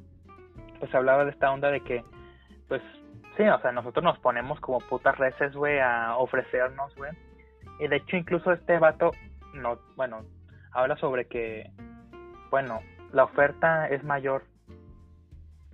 pues 0.78 0.94
hablaba 0.94 1.24
de 1.24 1.30
esta 1.30 1.50
onda 1.50 1.70
de 1.70 1.80
que, 1.80 2.04
pues, 2.68 2.82
sí, 3.36 3.42
o 3.42 3.60
sea, 3.60 3.72
nosotros 3.72 4.04
nos 4.04 4.18
ponemos 4.18 4.60
como 4.60 4.78
putas 4.80 5.16
reces, 5.18 5.54
güey, 5.54 5.78
a 5.80 6.16
ofrecernos, 6.16 6.94
güey. 6.96 7.12
Y 7.80 7.88
de 7.88 7.96
hecho 7.96 8.16
incluso 8.16 8.52
este 8.52 8.78
vato, 8.78 9.10
no, 9.54 9.78
bueno, 9.96 10.22
habla 10.72 10.96
sobre 10.96 11.26
que, 11.26 11.70
bueno, 12.50 12.80
la 13.12 13.24
oferta 13.24 13.88
es 13.88 14.02
mayor 14.04 14.44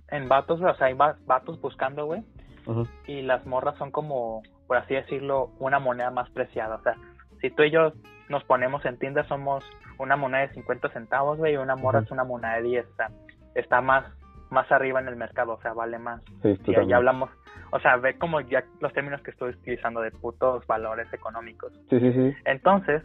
en 0.09 0.27
vatos, 0.27 0.61
o 0.61 0.75
sea, 0.75 0.87
hay 0.87 0.93
vatos 0.93 1.59
buscando, 1.61 2.05
güey. 2.05 2.21
Uh 2.65 2.73
-huh. 2.73 2.89
Y 3.07 3.21
las 3.21 3.45
morras 3.45 3.77
son 3.77 3.91
como 3.91 4.43
por 4.71 4.77
así 4.77 4.93
decirlo, 4.93 5.51
una 5.59 5.79
moneda 5.79 6.11
más 6.11 6.29
preciada. 6.29 6.75
O 6.77 6.81
sea, 6.81 6.95
si 7.41 7.49
tú 7.49 7.63
y 7.63 7.71
yo 7.71 7.91
nos 8.29 8.41
ponemos 8.45 8.85
en 8.85 8.97
tienda, 8.97 9.25
somos 9.25 9.65
una 9.99 10.15
moneda 10.15 10.47
de 10.47 10.53
50 10.53 10.87
centavos, 10.93 11.37
güey, 11.39 11.55
y 11.55 11.57
una 11.57 11.75
morra 11.75 11.99
uh 11.99 12.01
-huh. 12.03 12.05
es 12.05 12.11
una 12.11 12.23
moneda 12.23 12.55
de 12.55 12.61
10. 12.61 12.85
O 12.85 12.95
sea, 12.95 13.09
está 13.53 13.81
más 13.81 14.05
más 14.49 14.71
arriba 14.71 15.01
en 15.01 15.09
el 15.09 15.17
mercado, 15.17 15.55
o 15.55 15.61
sea, 15.61 15.73
vale 15.73 15.99
más. 15.99 16.23
Sí, 16.41 16.57
y 16.67 16.75
ahí 16.75 16.93
hablamos, 16.93 17.29
o 17.71 17.81
sea, 17.81 17.97
ve 17.97 18.17
como 18.17 18.39
ya 18.39 18.63
los 18.79 18.93
términos 18.93 19.21
que 19.23 19.31
estoy 19.31 19.49
utilizando 19.49 19.99
de 19.99 20.11
putos 20.11 20.65
valores 20.67 21.11
económicos. 21.11 21.73
Sí, 21.89 21.99
sí, 21.99 22.13
sí. 22.13 22.33
Entonces, 22.45 23.03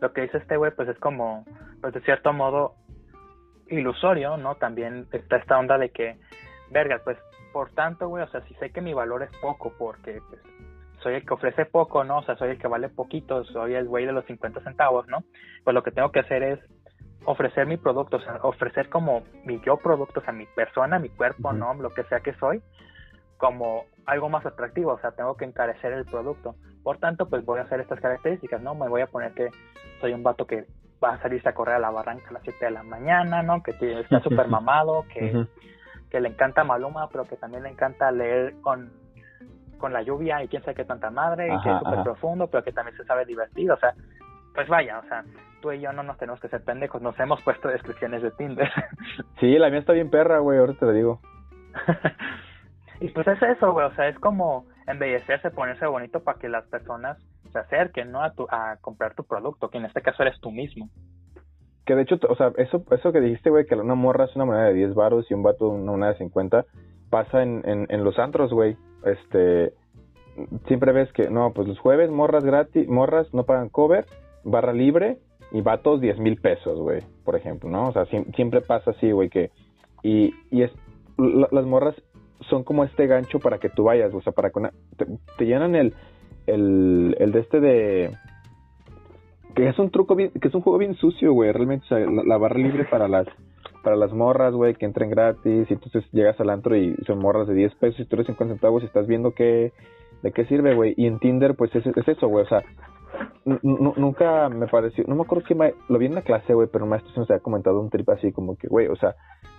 lo 0.00 0.12
que 0.12 0.22
dice 0.22 0.38
este 0.38 0.56
güey, 0.56 0.72
pues 0.74 0.88
es 0.88 0.98
como, 0.98 1.44
pues 1.80 1.94
de 1.94 2.00
cierto 2.00 2.32
modo, 2.32 2.74
ilusorio, 3.68 4.36
¿no? 4.38 4.56
También 4.56 5.06
está 5.12 5.36
esta 5.36 5.56
onda 5.56 5.78
de 5.78 5.90
que, 5.90 6.18
verga, 6.72 7.00
pues, 7.04 7.16
por 7.52 7.70
tanto, 7.70 8.08
güey, 8.08 8.24
o 8.24 8.28
sea, 8.28 8.40
si 8.42 8.54
sé 8.54 8.70
que 8.70 8.80
mi 8.80 8.94
valor 8.94 9.22
es 9.22 9.30
poco, 9.40 9.72
porque, 9.78 10.20
pues, 10.28 10.40
soy 11.02 11.14
el 11.14 11.26
que 11.26 11.34
ofrece 11.34 11.66
poco, 11.66 12.04
¿no? 12.04 12.18
O 12.18 12.22
sea, 12.22 12.36
soy 12.36 12.50
el 12.50 12.58
que 12.58 12.68
vale 12.68 12.88
poquito, 12.88 13.44
soy 13.44 13.74
el 13.74 13.88
güey 13.88 14.06
de 14.06 14.12
los 14.12 14.24
50 14.26 14.62
centavos, 14.62 15.06
¿no? 15.08 15.24
Pues 15.64 15.74
lo 15.74 15.82
que 15.82 15.90
tengo 15.90 16.10
que 16.12 16.20
hacer 16.20 16.42
es 16.42 16.60
ofrecer 17.24 17.66
mi 17.66 17.76
producto, 17.76 18.16
o 18.16 18.20
sea, 18.20 18.36
ofrecer 18.42 18.88
como 18.88 19.22
mi 19.44 19.60
yo 19.60 19.76
producto, 19.76 20.20
o 20.20 20.22
sea, 20.22 20.32
mi 20.32 20.46
persona, 20.46 20.98
mi 20.98 21.08
cuerpo, 21.08 21.52
¿no? 21.52 21.74
Lo 21.74 21.90
que 21.90 22.04
sea 22.04 22.20
que 22.20 22.34
soy, 22.34 22.62
como 23.36 23.84
algo 24.06 24.28
más 24.28 24.46
atractivo, 24.46 24.92
o 24.92 25.00
sea, 25.00 25.12
tengo 25.12 25.36
que 25.36 25.44
encarecer 25.44 25.92
el 25.92 26.04
producto. 26.04 26.54
Por 26.82 26.98
tanto, 26.98 27.28
pues 27.28 27.44
voy 27.44 27.60
a 27.60 27.62
hacer 27.62 27.80
estas 27.80 28.00
características, 28.00 28.60
¿no? 28.62 28.74
Me 28.74 28.88
voy 28.88 29.02
a 29.02 29.06
poner 29.06 29.32
que 29.32 29.50
soy 30.00 30.12
un 30.12 30.22
vato 30.22 30.46
que 30.46 30.66
va 31.02 31.14
a 31.14 31.22
salirse 31.22 31.48
a 31.48 31.54
correr 31.54 31.76
a 31.76 31.80
la 31.80 31.90
barranca 31.90 32.30
a 32.30 32.32
las 32.34 32.42
7 32.42 32.64
de 32.64 32.70
la 32.70 32.82
mañana, 32.82 33.42
¿no? 33.42 33.62
Que 33.62 33.72
está 33.72 34.20
súper 34.20 34.48
mamado, 34.48 35.04
que, 35.12 35.46
que 36.12 36.20
le 36.20 36.28
encanta 36.28 36.62
Maluma, 36.62 37.08
pero 37.08 37.24
que 37.24 37.36
también 37.36 37.62
le 37.62 37.70
encanta 37.70 38.12
leer 38.12 38.54
con, 38.60 38.92
con 39.78 39.94
la 39.94 40.02
lluvia 40.02 40.44
y 40.44 40.48
quién 40.48 40.62
sabe 40.62 40.74
qué 40.74 40.84
tanta 40.84 41.10
madre, 41.10 41.46
y 41.46 41.62
que 41.62 41.70
es 41.70 41.78
súper 41.78 42.02
profundo, 42.02 42.48
pero 42.48 42.62
que 42.62 42.70
también 42.70 42.94
se 42.98 43.04
sabe 43.04 43.24
divertir, 43.24 43.72
o 43.72 43.78
sea, 43.78 43.94
pues 44.54 44.68
vaya, 44.68 44.98
o 44.98 45.02
sea, 45.04 45.24
tú 45.62 45.72
y 45.72 45.80
yo 45.80 45.90
no 45.94 46.02
nos 46.02 46.18
tenemos 46.18 46.38
que 46.38 46.48
ser 46.48 46.62
pendejos, 46.62 47.00
nos 47.00 47.18
hemos 47.18 47.40
puesto 47.42 47.68
descripciones 47.68 48.22
de 48.22 48.30
Tinder. 48.32 48.70
Sí, 49.40 49.58
la 49.58 49.70
mía 49.70 49.80
está 49.80 49.94
bien 49.94 50.10
perra, 50.10 50.38
güey, 50.38 50.58
ahora 50.58 50.74
te 50.74 50.84
lo 50.84 50.92
digo. 50.92 51.20
y 53.00 53.08
pues 53.08 53.26
es 53.26 53.42
eso, 53.42 53.72
güey, 53.72 53.86
o 53.86 53.94
sea, 53.94 54.06
es 54.08 54.18
como 54.18 54.66
embellecerse, 54.86 55.50
ponerse 55.50 55.86
bonito 55.86 56.22
para 56.22 56.38
que 56.38 56.50
las 56.50 56.66
personas 56.66 57.16
se 57.50 57.58
acerquen, 57.58 58.12
¿no? 58.12 58.22
A, 58.22 58.34
tu, 58.34 58.46
a 58.50 58.76
comprar 58.82 59.14
tu 59.14 59.24
producto, 59.24 59.70
que 59.70 59.78
en 59.78 59.86
este 59.86 60.02
caso 60.02 60.22
eres 60.22 60.38
tú 60.40 60.50
mismo. 60.50 60.90
Que 61.92 61.96
de 61.96 62.02
hecho, 62.04 62.18
o 62.26 62.34
sea, 62.36 62.52
eso, 62.56 62.82
eso 62.90 63.12
que 63.12 63.20
dijiste, 63.20 63.50
güey, 63.50 63.66
que 63.66 63.74
una 63.74 63.94
morra 63.94 64.24
es 64.24 64.34
una 64.34 64.46
moneda 64.46 64.64
de 64.64 64.72
10 64.72 64.94
baros 64.94 65.30
y 65.30 65.34
un 65.34 65.42
vato 65.42 65.68
una 65.68 65.92
moneda 65.92 66.12
de 66.12 66.18
50, 66.20 66.64
pasa 67.10 67.42
en, 67.42 67.62
en, 67.66 68.02
los 68.02 68.18
antros, 68.18 68.50
güey. 68.50 68.78
Este, 69.04 69.74
siempre 70.68 70.92
ves 70.92 71.12
que, 71.12 71.28
no, 71.28 71.52
pues 71.52 71.68
los 71.68 71.78
jueves 71.78 72.10
morras 72.10 72.44
gratis, 72.44 72.88
morras 72.88 73.26
no 73.34 73.44
pagan 73.44 73.68
cover, 73.68 74.06
barra 74.42 74.72
libre 74.72 75.18
y 75.50 75.60
vatos 75.60 76.00
10 76.00 76.18
mil 76.20 76.40
pesos, 76.40 76.78
güey, 76.80 77.02
por 77.26 77.36
ejemplo, 77.36 77.68
¿no? 77.68 77.88
O 77.88 77.92
sea, 77.92 78.06
siempre 78.06 78.62
pasa 78.62 78.92
así, 78.92 79.10
güey, 79.10 79.28
que, 79.28 79.50
y, 80.02 80.32
y 80.50 80.62
es, 80.62 80.72
las 81.18 81.66
morras 81.66 81.94
son 82.48 82.64
como 82.64 82.84
este 82.84 83.06
gancho 83.06 83.38
para 83.38 83.58
que 83.58 83.68
tú 83.68 83.84
vayas, 83.84 84.14
o 84.14 84.22
sea, 84.22 84.32
para 84.32 84.48
que 84.48 84.70
te, 85.36 85.44
llenan 85.44 85.74
el, 85.74 85.92
el, 86.46 87.16
el 87.18 87.32
de 87.32 87.38
este 87.40 87.60
de 87.60 88.16
que 89.54 89.68
es 89.68 89.78
un 89.78 89.90
truco 89.90 90.14
bien, 90.14 90.30
que 90.40 90.48
es 90.48 90.54
un 90.54 90.62
juego 90.62 90.78
bien 90.78 90.94
sucio, 90.94 91.32
güey, 91.32 91.52
realmente, 91.52 91.84
o 91.86 91.88
sea, 91.88 91.98
la, 91.98 92.36
barra 92.36 92.58
libre 92.58 92.84
para 92.84 93.08
las 93.08 93.26
para 93.82 93.96
las 93.96 94.12
morras, 94.12 94.54
güey, 94.54 94.74
que 94.74 94.86
entren 94.86 95.10
gratis, 95.10 95.68
y 95.68 95.74
entonces 95.74 96.04
llegas 96.12 96.38
al 96.40 96.50
antro 96.50 96.76
y 96.76 96.94
son 97.06 97.18
morras 97.18 97.48
de 97.48 97.54
10 97.54 97.74
pesos 97.76 98.00
y 98.00 98.04
tú 98.04 98.14
eres 98.14 98.26
50 98.26 98.54
centavos 98.54 98.82
y 98.82 98.86
estás 98.86 99.08
viendo 99.08 99.32
qué, 99.32 99.72
de 100.22 100.32
qué 100.32 100.44
sirve, 100.44 100.74
güey, 100.74 100.94
y 100.96 101.06
en 101.06 101.18
Tinder, 101.18 101.56
pues 101.56 101.74
es, 101.74 101.84
es 101.86 102.08
eso, 102.08 102.28
güey, 102.28 102.44
o 102.44 102.48
sea, 102.48 102.62
nunca 103.44 104.48
me 104.48 104.66
pareció, 104.68 105.04
no 105.08 105.16
me 105.16 105.22
acuerdo 105.22 105.46
si 105.46 105.54
lo 105.54 105.98
vi 105.98 106.06
en 106.06 106.14
la 106.14 106.22
clase, 106.22 106.54
güey, 106.54 106.68
pero 106.72 106.86
maestro 106.86 107.12
se 107.12 107.20
nos 107.20 107.30
había 107.30 107.42
comentado 107.42 107.80
un 107.80 107.90
trip 107.90 108.08
así 108.10 108.32
como 108.32 108.56
que, 108.56 108.68
güey, 108.68 108.86
o 108.86 108.96
sea, 108.96 109.16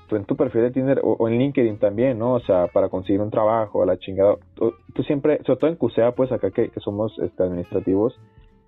tú 0.08 0.16
en 0.16 0.26
tu 0.26 0.36
perfil 0.36 0.62
de 0.62 0.72
Tinder 0.72 1.02
o, 1.04 1.28
en 1.28 1.38
LinkedIn 1.38 1.80
también, 1.80 2.18
¿no? 2.20 2.34
O 2.34 2.40
sea, 2.42 2.68
para 2.68 2.90
conseguir 2.90 3.22
un 3.22 3.30
trabajo, 3.30 3.84
a 3.84 3.86
la 3.86 3.98
chingada, 3.98 4.36
tú, 4.56 5.04
siempre, 5.04 5.40
sobre 5.46 5.60
todo 5.60 5.70
en 5.70 5.76
CUSEA, 5.76 6.12
pues 6.14 6.32
acá 6.32 6.52
que, 6.52 6.70
que 6.70 6.80
somos 6.80 7.18
este, 7.20 7.44
administrativos, 7.44 8.18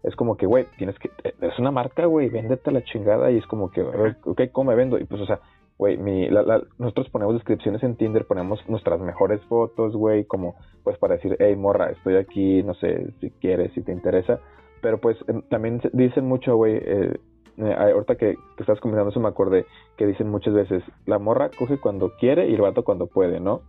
es 0.06 0.16
como 0.16 0.38
que, 0.38 0.46
güey, 0.46 0.68
tienes 0.78 0.98
que, 1.00 1.10
es 1.24 1.60
una 1.60 1.72
marca, 1.72 2.06
güey, 2.06 2.30
véndete 2.30 2.72
la 2.72 2.84
chingada 2.84 3.32
y 3.32 3.38
es 3.38 3.46
como 3.48 3.72
que, 3.72 3.82
ok, 3.82 4.42
¿cómo 4.52 4.70
me 4.70 4.76
vendo? 4.76 5.00
Y 5.00 5.06
pues, 5.06 5.20
o 5.20 5.26
sea, 5.26 5.40
güey, 5.80 5.98
mi, 5.98 6.30
la, 6.30 6.62
nosotros 6.78 7.10
ponemos 7.10 7.34
descripciones 7.34 7.82
en 7.82 7.96
Tinder, 7.96 8.26
ponemos 8.26 8.60
nuestras 8.70 9.02
mejores 9.02 9.42
fotos, 9.46 9.96
güey, 9.96 10.26
como, 10.26 10.56
pues 10.84 10.98
para 11.00 11.16
decir, 11.16 11.36
hey, 11.40 11.56
morra, 11.56 11.90
estoy 11.90 12.18
aquí, 12.18 12.62
no 12.62 12.76
sé, 12.76 13.14
si 13.20 13.32
quieres, 13.32 13.74
si 13.74 13.82
te 13.82 13.92
interesa, 13.92 14.40
pero 14.80 15.00
pues 15.00 15.18
también 15.50 15.82
dicen 15.92 16.26
mucho, 16.26 16.56
güey, 16.56 16.76
eh, 16.76 17.20
eh, 17.58 17.76
ahorita 17.76 18.16
que, 18.16 18.38
estás 18.60 18.80
comentando 18.80 19.10
eso 19.10 19.20
me 19.20 19.28
acordé, 19.28 19.66
que 19.98 20.06
dicen 20.06 20.30
muchas 20.30 20.54
veces, 20.54 20.84
la 21.08 21.18
morra 21.18 21.50
coge 21.50 21.80
cuando 21.80 22.16
quiere 22.20 22.48
y 22.48 22.54
el 22.54 22.62
vato 22.62 22.84
cuando 22.84 23.08
puede, 23.08 23.40
¿no? 23.40 23.62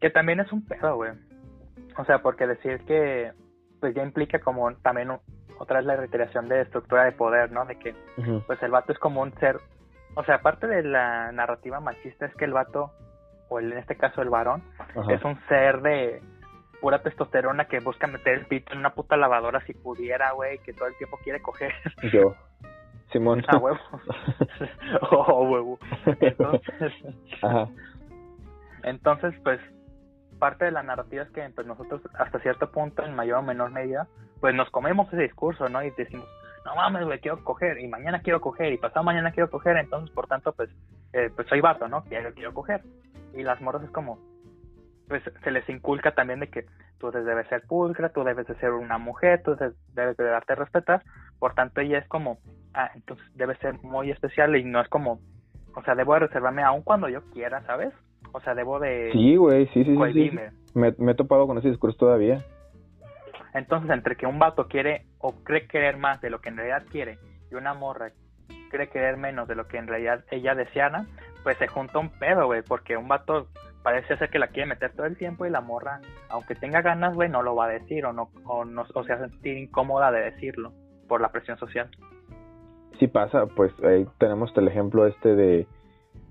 Que 0.00 0.08
también 0.08 0.40
es 0.40 0.50
un 0.50 0.64
pedo, 0.64 0.96
güey. 0.96 1.12
O 1.98 2.04
sea, 2.04 2.18
porque 2.20 2.46
decir 2.46 2.84
que 2.86 3.32
pues 3.80 3.94
ya 3.94 4.02
implica 4.02 4.38
como 4.40 4.72
también 4.76 5.10
otra 5.58 5.78
vez 5.78 5.86
la 5.86 5.96
reiteración 5.96 6.48
de 6.48 6.62
estructura 6.62 7.04
de 7.04 7.12
poder, 7.12 7.50
¿no? 7.52 7.64
De 7.64 7.78
que 7.78 7.94
pues 8.46 8.62
el 8.62 8.70
vato 8.70 8.92
es 8.92 8.98
como 8.98 9.22
un 9.22 9.32
ser, 9.34 9.58
o 10.14 10.24
sea, 10.24 10.36
aparte 10.36 10.66
de 10.66 10.82
la 10.82 11.32
narrativa 11.32 11.80
machista 11.80 12.26
es 12.26 12.34
que 12.36 12.44
el 12.44 12.52
vato, 12.52 12.92
o 13.48 13.60
en 13.60 13.72
este 13.72 13.96
caso 13.96 14.22
el 14.22 14.30
varón, 14.30 14.62
es 15.08 15.22
un 15.24 15.38
ser 15.48 15.82
de 15.82 16.22
pura 16.80 17.02
testosterona 17.02 17.66
que 17.66 17.78
busca 17.80 18.06
meter 18.06 18.34
el 18.34 18.46
pito 18.46 18.72
en 18.72 18.80
una 18.80 18.94
puta 18.94 19.16
lavadora 19.16 19.60
si 19.66 19.72
pudiera, 19.72 20.32
güey, 20.32 20.58
que 20.58 20.72
todo 20.72 20.88
el 20.88 20.96
tiempo 20.96 21.18
quiere 21.22 21.40
coger. 21.40 21.72
Yo. 22.12 22.34
Simón. 23.12 23.44
Ah, 23.46 23.58
huevo. 23.58 23.78
oh, 25.10 25.48
huevo. 25.48 25.78
Entonces, 26.06 26.92
Ajá. 27.42 27.68
entonces, 28.82 29.34
pues, 29.44 29.60
parte 30.42 30.64
de 30.64 30.72
la 30.72 30.82
narrativa 30.82 31.22
es 31.22 31.30
que 31.30 31.48
pues, 31.54 31.68
nosotros, 31.68 32.02
hasta 32.14 32.40
cierto 32.40 32.72
punto, 32.72 33.04
en 33.04 33.14
mayor 33.14 33.38
o 33.38 33.42
menor 33.42 33.70
medida, 33.70 34.08
pues 34.40 34.52
nos 34.56 34.68
comemos 34.70 35.06
ese 35.12 35.22
discurso, 35.22 35.68
¿no? 35.68 35.84
Y 35.84 35.92
decimos, 35.92 36.26
no 36.64 36.74
mames, 36.74 37.04
güey, 37.04 37.20
quiero 37.20 37.44
coger, 37.44 37.78
y 37.78 37.86
mañana 37.86 38.22
quiero 38.22 38.40
coger, 38.40 38.72
y 38.72 38.76
pasado 38.76 39.04
mañana 39.04 39.30
quiero 39.30 39.48
coger, 39.48 39.76
entonces, 39.76 40.12
por 40.12 40.26
tanto, 40.26 40.52
pues, 40.52 40.68
eh, 41.12 41.30
pues 41.36 41.46
soy 41.46 41.60
vato, 41.60 41.86
¿no? 41.86 42.02
Quiero, 42.06 42.34
quiero 42.34 42.52
coger. 42.52 42.82
Y 43.34 43.44
las 43.44 43.60
morras 43.60 43.84
es 43.84 43.90
como, 43.92 44.18
pues 45.06 45.22
se 45.44 45.52
les 45.52 45.68
inculca 45.68 46.12
también 46.12 46.40
de 46.40 46.48
que 46.48 46.66
tú 46.98 47.12
debes 47.12 47.46
ser 47.46 47.62
pulcra, 47.68 48.08
tú 48.08 48.24
debes 48.24 48.48
de 48.48 48.56
ser 48.56 48.72
una 48.72 48.98
mujer, 48.98 49.44
tú 49.44 49.54
debes 49.94 50.16
de 50.16 50.24
darte 50.24 50.54
a 50.54 50.56
respetar, 50.56 51.04
por 51.38 51.54
tanto 51.54 51.80
ella 51.80 51.98
es 51.98 52.08
como, 52.08 52.38
ah, 52.74 52.90
entonces 52.96 53.24
debe 53.36 53.56
ser 53.58 53.80
muy 53.84 54.10
especial 54.10 54.56
y 54.56 54.64
no 54.64 54.80
es 54.80 54.88
como, 54.88 55.20
o 55.76 55.82
sea, 55.84 55.94
debo 55.94 56.14
de 56.14 56.26
reservarme 56.26 56.64
aún 56.64 56.82
cuando 56.82 57.08
yo 57.08 57.22
quiera, 57.30 57.64
¿sabes? 57.64 57.94
O 58.32 58.40
sea, 58.40 58.54
debo 58.54 58.78
de... 58.78 59.10
Sí, 59.12 59.36
güey, 59.36 59.66
sí, 59.68 59.84
sí, 59.84 59.96
sí, 60.12 60.30
Me, 60.74 60.94
me 60.96 61.12
he 61.12 61.14
topado 61.14 61.46
con 61.46 61.58
ese 61.58 61.68
discurso 61.68 61.98
todavía. 61.98 62.44
Entonces, 63.54 63.90
entre 63.90 64.16
que 64.16 64.26
un 64.26 64.38
vato 64.38 64.68
quiere 64.68 65.06
o 65.18 65.32
cree 65.44 65.66
querer 65.66 65.98
más 65.98 66.20
de 66.20 66.30
lo 66.30 66.40
que 66.40 66.48
en 66.48 66.56
realidad 66.56 66.84
quiere 66.90 67.18
y 67.50 67.54
una 67.54 67.74
morra 67.74 68.12
cree 68.70 68.88
querer 68.88 69.18
menos 69.18 69.46
de 69.46 69.54
lo 69.54 69.68
que 69.68 69.76
en 69.76 69.86
realidad 69.86 70.24
ella 70.30 70.54
deseara, 70.54 71.04
pues 71.42 71.58
se 71.58 71.68
junta 71.68 71.98
un 71.98 72.08
pedo, 72.08 72.46
güey, 72.46 72.62
porque 72.62 72.96
un 72.96 73.06
vato 73.06 73.48
parece 73.82 74.16
ser 74.16 74.30
que 74.30 74.38
la 74.38 74.48
quiere 74.48 74.68
meter 74.68 74.92
todo 74.92 75.06
el 75.06 75.16
tiempo 75.16 75.44
y 75.44 75.50
la 75.50 75.60
morra, 75.60 76.00
aunque 76.30 76.54
tenga 76.54 76.80
ganas, 76.80 77.14
güey, 77.14 77.28
no 77.28 77.42
lo 77.42 77.54
va 77.54 77.66
a 77.66 77.68
decir 77.68 78.04
o 78.06 78.12
no 78.12 78.30
o, 78.44 78.64
no, 78.64 78.84
o 78.94 79.04
se 79.04 79.16
sentir 79.18 79.58
incómoda 79.58 80.10
de 80.10 80.30
decirlo 80.30 80.72
por 81.08 81.20
la 81.20 81.30
presión 81.30 81.58
social. 81.58 81.90
Sí 82.98 83.08
pasa, 83.08 83.46
pues 83.46 83.72
ahí 83.84 84.06
tenemos 84.18 84.52
el 84.56 84.68
ejemplo 84.68 85.06
este 85.06 85.34
de, 85.34 85.66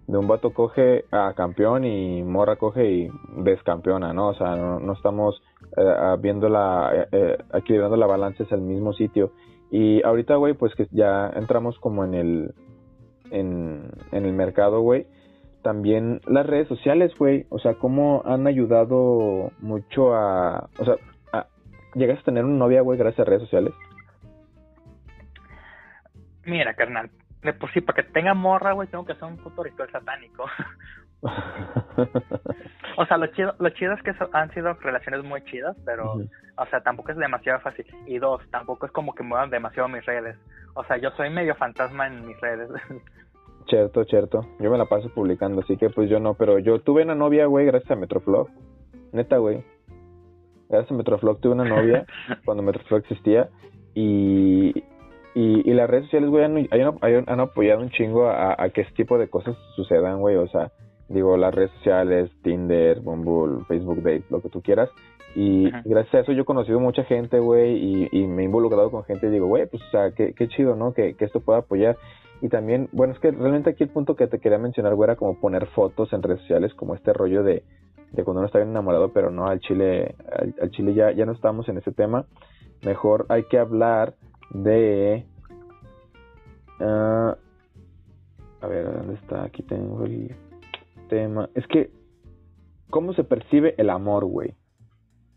de 0.07 0.17
un 0.17 0.27
vato 0.27 0.53
coge 0.53 1.05
a 1.11 1.33
campeón 1.33 1.85
y 1.85 2.23
morra 2.23 2.55
coge 2.55 2.91
y 2.91 3.09
descampeona, 3.37 4.13
¿no? 4.13 4.29
O 4.29 4.33
sea, 4.33 4.55
no, 4.55 4.93
estamos 4.93 5.41
eh, 5.77 6.15
viendo 6.19 6.49
la, 6.49 6.91
eh, 6.93 7.07
eh, 7.11 7.37
equilibrando 7.53 7.97
la 7.97 8.07
balanza 8.07 8.43
es 8.43 8.51
el 8.51 8.61
mismo 8.61 8.93
sitio. 8.93 9.31
Y 9.69 10.03
ahorita, 10.03 10.35
güey, 10.35 10.53
pues 10.53 10.75
que 10.75 10.87
ya 10.91 11.31
entramos 11.35 11.79
como 11.79 12.03
en 12.03 12.13
el, 12.13 12.53
en, 13.29 13.91
en 14.11 14.25
el 14.25 14.33
mercado, 14.33 14.81
güey 14.81 15.07
también 15.61 16.21
las 16.25 16.45
redes 16.45 16.67
sociales, 16.67 17.11
güey, 17.17 17.45
o 17.49 17.59
sea, 17.59 17.75
cómo 17.75 18.23
han 18.25 18.47
ayudado 18.47 19.51
mucho 19.59 20.13
a, 20.13 20.69
o 20.77 20.85
sea, 20.85 20.95
a, 21.31 21.47
¿llegas 21.95 22.19
a 22.19 22.23
tener 22.23 22.45
una 22.45 22.57
novia, 22.57 22.81
güey, 22.81 22.97
gracias 22.97 23.25
a 23.25 23.29
redes 23.29 23.43
sociales? 23.43 23.73
Mira, 26.45 26.73
carnal, 26.73 27.11
de 27.43 27.53
por 27.53 27.71
sí, 27.71 27.81
para 27.81 28.01
que 28.01 28.11
tenga 28.11 28.33
morra, 28.33 28.73
güey, 28.73 28.87
tengo 28.87 29.05
que 29.05 29.13
hacer 29.13 29.25
un 29.25 29.37
puto 29.37 29.63
ritual 29.63 29.89
satánico. 29.91 30.45
o 32.97 33.05
sea, 33.05 33.17
lo 33.17 33.27
chido, 33.27 33.55
lo 33.59 33.69
chido 33.69 33.93
es 33.93 34.01
que 34.03 34.13
han 34.33 34.51
sido 34.53 34.73
relaciones 34.73 35.23
muy 35.23 35.43
chidas, 35.45 35.75
pero, 35.85 36.13
o 36.13 36.65
sea, 36.67 36.81
tampoco 36.81 37.11
es 37.11 37.17
demasiado 37.17 37.59
fácil. 37.59 37.85
Y 38.05 38.19
dos, 38.19 38.41
tampoco 38.51 38.85
es 38.85 38.91
como 38.91 39.13
que 39.13 39.23
muevan 39.23 39.49
demasiado 39.49 39.87
mis 39.89 40.05
redes. 40.05 40.37
O 40.73 40.83
sea, 40.85 40.97
yo 40.97 41.11
soy 41.11 41.29
medio 41.29 41.55
fantasma 41.55 42.07
en 42.07 42.25
mis 42.25 42.39
redes. 42.39 42.69
Cierto, 43.67 44.03
cierto. 44.05 44.47
Yo 44.59 44.71
me 44.71 44.77
la 44.77 44.85
paso 44.85 45.09
publicando, 45.13 45.61
así 45.61 45.77
que 45.77 45.89
pues 45.91 46.09
yo 46.09 46.19
no. 46.19 46.33
Pero 46.33 46.57
yo 46.59 46.81
tuve 46.81 47.03
una 47.03 47.15
novia, 47.15 47.45
güey, 47.45 47.67
gracias 47.67 47.91
a 47.91 47.95
Metroflog. 47.95 48.49
Neta, 49.13 49.37
güey. 49.37 49.63
Gracias 50.67 50.91
a 50.91 50.95
Metroflog 50.95 51.39
tuve 51.39 51.53
una 51.53 51.65
novia 51.65 52.05
cuando 52.43 52.63
Metroflog 52.63 53.01
existía. 53.01 53.49
Y, 53.93 54.83
Y, 55.33 55.69
y 55.69 55.73
las 55.73 55.89
redes 55.89 56.05
sociales, 56.05 56.29
güey, 56.29 56.43
han, 56.43 56.67
han, 57.27 57.39
apoyado 57.39 57.81
un 57.81 57.89
chingo 57.89 58.27
a, 58.29 58.57
que 58.73 58.81
este 58.81 58.95
tipo 58.95 59.17
de 59.17 59.29
cosas 59.29 59.55
sucedan, 59.75 60.19
güey. 60.19 60.35
O 60.35 60.47
sea, 60.47 60.71
digo, 61.07 61.37
las 61.37 61.53
redes 61.53 61.71
sociales, 61.77 62.29
Tinder, 62.43 62.99
Bumble, 62.99 63.63
Facebook 63.65 63.97
Date, 63.97 64.25
lo 64.29 64.41
que 64.41 64.49
tú 64.49 64.61
quieras. 64.61 64.89
Y 65.33 65.71
gracias 65.85 66.13
a 66.13 66.19
eso 66.19 66.33
yo 66.33 66.41
he 66.41 66.45
conocido 66.45 66.81
mucha 66.81 67.05
gente, 67.05 67.39
güey, 67.39 67.77
y, 67.77 68.09
y, 68.11 68.27
me 68.27 68.41
he 68.41 68.45
involucrado 68.45 68.91
con 68.91 69.05
gente 69.05 69.27
y 69.27 69.29
digo, 69.29 69.47
güey, 69.47 69.65
pues, 69.65 69.81
o 69.83 69.89
sea, 69.89 70.11
qué, 70.11 70.33
qué 70.33 70.49
chido, 70.49 70.75
¿no? 70.75 70.93
Que, 70.93 71.13
que 71.13 71.23
esto 71.23 71.39
pueda 71.39 71.59
apoyar. 71.59 71.97
Y 72.41 72.49
también, 72.49 72.89
bueno, 72.91 73.13
es 73.13 73.19
que 73.19 73.31
realmente 73.31 73.69
aquí 73.69 73.83
el 73.83 73.89
punto 73.89 74.15
que 74.15 74.27
te 74.27 74.39
quería 74.39 74.57
mencionar, 74.57 74.95
güey, 74.95 75.07
era 75.07 75.15
como 75.15 75.39
poner 75.39 75.67
fotos 75.67 76.11
en 76.11 76.23
redes 76.23 76.41
sociales, 76.41 76.73
como 76.73 76.95
este 76.95 77.13
rollo 77.13 77.43
de, 77.43 77.63
de 78.11 78.23
cuando 78.23 78.39
uno 78.39 78.47
está 78.47 78.59
bien 78.59 78.71
enamorado, 78.71 79.13
pero 79.13 79.31
no, 79.31 79.47
al 79.47 79.59
chile, 79.59 80.15
al, 80.59 80.71
chile 80.71 80.93
ya, 80.93 81.11
ya 81.11 81.25
no 81.25 81.31
estamos 81.31 81.69
en 81.69 81.77
ese 81.77 81.91
tema. 81.91 82.25
Mejor 82.83 83.25
hay 83.29 83.43
que 83.43 83.59
hablar 83.59 84.15
de... 84.53 85.25
Ah, 86.79 87.37
a 88.61 88.67
ver, 88.67 88.91
¿dónde 88.91 89.15
está? 89.15 89.43
Aquí 89.43 89.63
tengo 89.63 90.03
el 90.05 90.35
tema. 91.09 91.49
Es 91.55 91.65
que, 91.67 91.91
¿cómo 92.89 93.13
se 93.13 93.23
percibe 93.23 93.75
el 93.77 93.89
amor, 93.89 94.25
güey? 94.25 94.55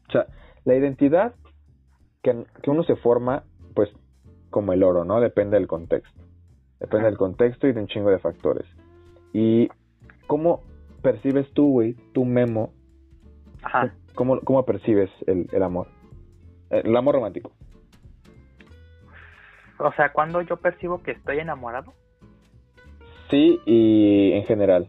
O 0.09 0.12
sea, 0.12 0.27
la 0.65 0.74
identidad 0.74 1.35
que, 2.23 2.45
que 2.62 2.70
uno 2.70 2.85
se 2.85 2.97
forma, 2.97 3.45
pues, 3.74 3.91
como 4.51 4.73
el 4.73 4.82
oro, 4.82 5.05
¿no? 5.05 5.20
Depende 5.20 5.57
del 5.57 5.66
contexto. 5.66 6.23
Depende 6.81 7.07
del 7.07 7.19
contexto 7.19 7.66
y 7.66 7.73
de 7.73 7.81
un 7.81 7.86
chingo 7.86 8.11
de 8.11 8.19
factores. 8.19 8.66
Y 9.32 9.69
cómo 10.27 10.61
percibes 11.03 11.51
tú, 11.53 11.70
güey, 11.70 11.95
tu 12.12 12.24
memo. 12.24 12.73
Ajá. 13.62 13.95
¿Cómo, 14.15 14.41
cómo 14.41 14.65
percibes 14.65 15.11
el, 15.27 15.49
el 15.53 15.62
amor? 15.62 15.89
El 16.70 16.95
amor 16.97 17.15
romántico. 17.15 17.53
O 19.85 19.93
sea, 19.93 20.12
cuando 20.12 20.40
yo 20.40 20.56
percibo 20.56 21.02
que 21.02 21.11
estoy 21.11 21.40
enamorado. 21.40 21.93
Sí, 23.28 23.61
y 23.66 24.32
en 24.32 24.44
general. 24.44 24.89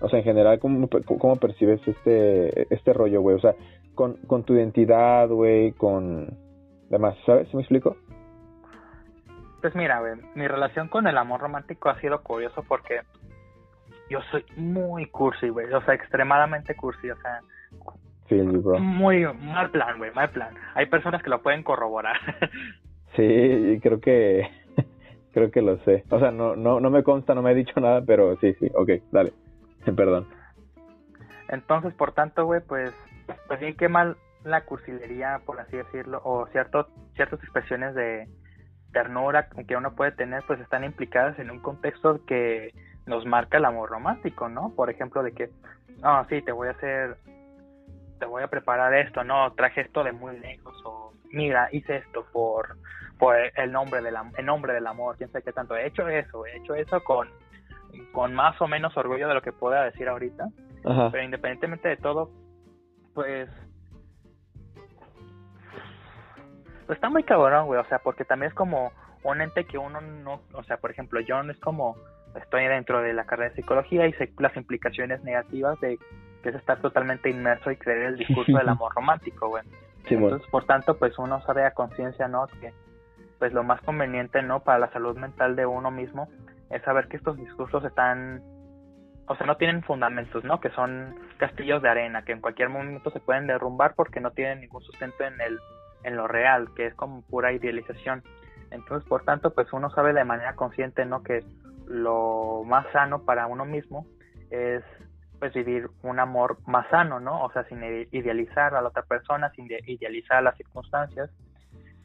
O 0.00 0.08
sea, 0.08 0.20
en 0.20 0.24
general, 0.24 0.58
¿cómo, 0.58 0.88
cómo 0.88 1.36
percibes 1.36 1.86
este, 1.86 2.74
este 2.74 2.92
rollo, 2.94 3.20
güey? 3.20 3.36
O 3.36 3.40
sea, 3.40 3.54
con, 3.94 4.14
con 4.26 4.42
tu 4.44 4.54
identidad, 4.54 5.28
güey, 5.28 5.72
con 5.72 6.38
demás, 6.88 7.14
¿sabes? 7.26 7.46
¿Sí 7.48 7.56
me 7.56 7.62
explico? 7.62 7.96
Pues 9.60 9.74
mira, 9.74 10.00
güey, 10.00 10.14
mi 10.34 10.48
relación 10.48 10.88
con 10.88 11.06
el 11.06 11.18
amor 11.18 11.40
romántico 11.40 11.90
ha 11.90 12.00
sido 12.00 12.22
curioso 12.22 12.64
porque 12.66 13.00
yo 14.08 14.20
soy 14.30 14.46
muy 14.56 15.06
cursi, 15.06 15.48
güey, 15.50 15.70
o 15.72 15.82
sea, 15.82 15.94
extremadamente 15.94 16.74
cursi, 16.74 17.10
o 17.10 17.16
sea, 17.16 17.40
muy 18.80 19.24
mal 19.24 19.70
plan, 19.70 19.98
güey, 19.98 20.10
mal 20.12 20.30
plan. 20.30 20.54
Hay 20.74 20.86
personas 20.86 21.22
que 21.22 21.30
lo 21.30 21.42
pueden 21.42 21.62
corroborar. 21.62 22.16
sí, 23.16 23.80
creo 23.82 24.00
que 24.00 24.48
creo 25.32 25.50
que 25.50 25.62
lo 25.62 25.78
sé. 25.84 26.04
O 26.10 26.18
sea, 26.18 26.30
no 26.30 26.56
no 26.56 26.80
no 26.80 26.90
me 26.90 27.02
consta, 27.02 27.34
no 27.34 27.42
me 27.42 27.50
ha 27.50 27.54
dicho 27.54 27.80
nada, 27.80 28.02
pero 28.04 28.36
sí, 28.36 28.54
sí, 28.54 28.70
ok, 28.74 28.90
dale. 29.10 29.32
Perdón. 29.96 30.26
Entonces, 31.48 31.92
por 31.94 32.12
tanto, 32.12 32.46
güey, 32.46 32.60
pues 32.60 32.92
pues 33.46 33.60
sí 33.60 33.74
qué 33.74 33.88
mal 33.88 34.16
la 34.44 34.64
cursilería, 34.64 35.40
por 35.44 35.60
así 35.60 35.76
decirlo, 35.76 36.20
o 36.24 36.46
cierto, 36.48 36.88
ciertas 37.14 37.40
expresiones 37.42 37.94
de 37.94 38.28
ternura 38.92 39.48
que 39.66 39.76
uno 39.76 39.94
puede 39.94 40.12
tener, 40.12 40.42
pues 40.46 40.60
están 40.60 40.84
implicadas 40.84 41.38
en 41.38 41.50
un 41.50 41.60
contexto 41.60 42.24
que 42.26 42.72
nos 43.06 43.26
marca 43.26 43.58
el 43.58 43.64
amor 43.64 43.90
romántico, 43.90 44.48
¿no? 44.48 44.72
Por 44.74 44.90
ejemplo, 44.90 45.22
de 45.22 45.32
que, 45.32 45.50
no, 45.98 46.24
sí, 46.28 46.42
te 46.42 46.52
voy 46.52 46.68
a 46.68 46.72
hacer, 46.72 47.16
te 48.18 48.26
voy 48.26 48.42
a 48.42 48.48
preparar 48.48 48.94
esto, 48.94 49.24
no, 49.24 49.52
traje 49.54 49.82
esto 49.82 50.04
de 50.04 50.12
muy 50.12 50.38
lejos, 50.38 50.74
o 50.84 51.12
mira, 51.32 51.68
hice 51.72 51.96
esto 51.96 52.26
por, 52.32 52.76
por 53.18 53.36
el 53.36 53.72
nombre 53.72 54.02
del, 54.02 54.14
el 54.36 54.46
nombre 54.46 54.72
del 54.72 54.86
amor, 54.86 55.16
quién 55.16 55.30
sabe 55.30 55.44
qué 55.44 55.52
tanto. 55.52 55.76
He 55.76 55.86
hecho 55.86 56.08
eso, 56.08 56.46
he 56.46 56.56
hecho 56.56 56.74
eso 56.74 57.02
con, 57.02 57.28
con 58.12 58.34
más 58.34 58.60
o 58.60 58.68
menos 58.68 58.96
orgullo 58.96 59.28
de 59.28 59.34
lo 59.34 59.42
que 59.42 59.52
pueda 59.52 59.84
decir 59.84 60.08
ahorita, 60.08 60.48
pero 60.82 61.22
independientemente 61.22 61.88
de 61.88 61.96
todo, 61.96 62.30
pues 63.14 63.48
pues 66.86 66.98
está 66.98 67.08
muy 67.08 67.22
cabrón, 67.22 67.66
güey, 67.66 67.80
o 67.80 67.84
sea, 67.86 67.98
porque 67.98 68.24
también 68.24 68.50
es 68.50 68.54
como 68.54 68.92
un 69.22 69.40
ente 69.40 69.64
que 69.64 69.78
uno 69.78 70.00
no, 70.00 70.42
o 70.52 70.62
sea, 70.64 70.76
por 70.76 70.90
ejemplo, 70.90 71.20
yo 71.20 71.42
no 71.42 71.50
es 71.50 71.58
como 71.58 71.96
estoy 72.34 72.66
dentro 72.66 73.00
de 73.00 73.14
la 73.14 73.24
carrera 73.24 73.50
de 73.50 73.56
psicología 73.56 74.06
y 74.06 74.12
sé 74.14 74.32
las 74.38 74.54
implicaciones 74.56 75.22
negativas 75.22 75.80
de 75.80 75.98
que 76.42 76.50
es 76.50 76.54
estar 76.56 76.78
totalmente 76.80 77.30
inmerso 77.30 77.70
y 77.70 77.76
creer 77.76 78.02
el 78.02 78.16
discurso 78.18 78.52
del 78.52 78.68
amor 78.68 78.92
romántico, 78.94 79.48
güey. 79.48 79.64
Entonces, 80.06 80.46
por 80.50 80.64
tanto, 80.66 80.98
pues 80.98 81.18
uno 81.18 81.40
sabe 81.42 81.64
a 81.64 81.70
conciencia, 81.70 82.28
¿no? 82.28 82.46
Que 82.60 82.74
pues 83.38 83.52
lo 83.52 83.62
más 83.62 83.80
conveniente, 83.82 84.42
¿no? 84.42 84.60
Para 84.60 84.78
la 84.78 84.92
salud 84.92 85.16
mental 85.16 85.56
de 85.56 85.66
uno 85.66 85.90
mismo 85.90 86.28
es 86.70 86.82
saber 86.82 87.08
que 87.08 87.16
estos 87.16 87.36
discursos 87.36 87.84
están, 87.84 88.42
o 89.26 89.36
sea, 89.36 89.46
no 89.46 89.56
tienen 89.56 89.82
fundamentos, 89.82 90.44
¿no? 90.44 90.60
Que 90.60 90.70
son 90.70 91.14
castillos 91.38 91.82
de 91.82 91.88
arena, 91.88 92.24
que 92.24 92.32
en 92.32 92.40
cualquier 92.40 92.68
momento 92.68 93.10
se 93.10 93.20
pueden 93.20 93.46
derrumbar 93.46 93.94
porque 93.94 94.20
no 94.20 94.30
tienen 94.32 94.60
ningún 94.60 94.82
sustento 94.82 95.24
en 95.24 95.40
el 95.40 95.58
en 96.04 96.16
lo 96.16 96.28
real, 96.28 96.68
que 96.76 96.86
es 96.86 96.94
como 96.94 97.22
pura 97.22 97.52
idealización. 97.52 98.22
Entonces, 98.70 99.08
por 99.08 99.24
tanto, 99.24 99.52
pues 99.52 99.72
uno 99.72 99.90
sabe 99.90 100.12
de 100.12 100.24
manera 100.24 100.54
consciente, 100.54 101.04
¿no? 101.04 101.22
Que 101.22 101.44
lo 101.86 102.62
más 102.64 102.86
sano 102.92 103.22
para 103.24 103.46
uno 103.46 103.64
mismo 103.64 104.06
es 104.50 104.82
pues 105.38 105.52
vivir 105.52 105.88
un 106.02 106.20
amor 106.20 106.58
más 106.66 106.88
sano, 106.90 107.20
¿no? 107.20 107.42
O 107.42 107.52
sea, 107.52 107.64
sin 107.64 107.82
idealizar 108.12 108.74
a 108.74 108.80
la 108.80 108.88
otra 108.88 109.02
persona, 109.02 109.50
sin 109.50 109.66
idealizar 109.86 110.42
las 110.42 110.56
circunstancias. 110.56 111.30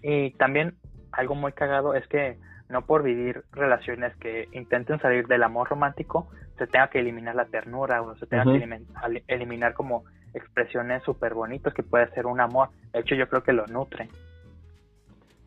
Y 0.02 0.32
también 0.32 0.76
algo 1.12 1.36
muy 1.36 1.52
cagado 1.54 1.94
es 1.94 2.08
que 2.08 2.38
no 2.70 2.86
por 2.86 3.04
vivir 3.04 3.44
relaciones 3.52 4.16
que 4.18 4.48
intenten 4.52 5.00
salir 5.00 5.28
del 5.28 5.44
amor 5.44 5.70
romántico 5.70 6.30
se 6.58 6.68
tenga 6.68 6.90
que 6.90 7.00
eliminar 7.00 7.36
la 7.36 7.46
ternura 7.46 8.02
o 8.02 8.16
se 8.16 8.28
tenga 8.28 8.44
que 8.44 9.24
eliminar 9.28 9.74
como 9.74 10.04
expresiones 10.34 11.02
súper 11.04 11.34
bonitas 11.34 11.74
que 11.74 11.84
puede 11.84 12.10
ser 12.12 12.28
un 12.28 12.40
amor. 12.40 12.70
De 12.92 13.00
hecho, 13.00 13.16
yo 13.16 13.28
creo 13.28 13.44
que 13.44 13.54
lo 13.54 13.66
nutre. 13.68 14.10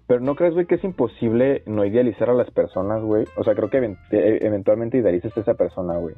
Pero 0.07 0.21
¿no 0.21 0.35
crees, 0.35 0.55
güey, 0.55 0.67
que 0.67 0.75
es 0.77 0.85
imposible 0.85 1.63
no 1.67 1.85
idealizar 1.85 2.29
a 2.31 2.35
las 2.35 2.51
personas, 2.51 3.03
güey? 3.03 3.27
O 3.37 3.45
sea, 3.45 3.55
creo 3.55 3.71
que 3.71 3.79
e-, 3.79 4.47
eventualmente 4.47 4.99
idealizas 4.99 5.37
a 5.37 5.41
esa 5.41 5.55
persona, 5.55 5.97
güey. 5.97 6.15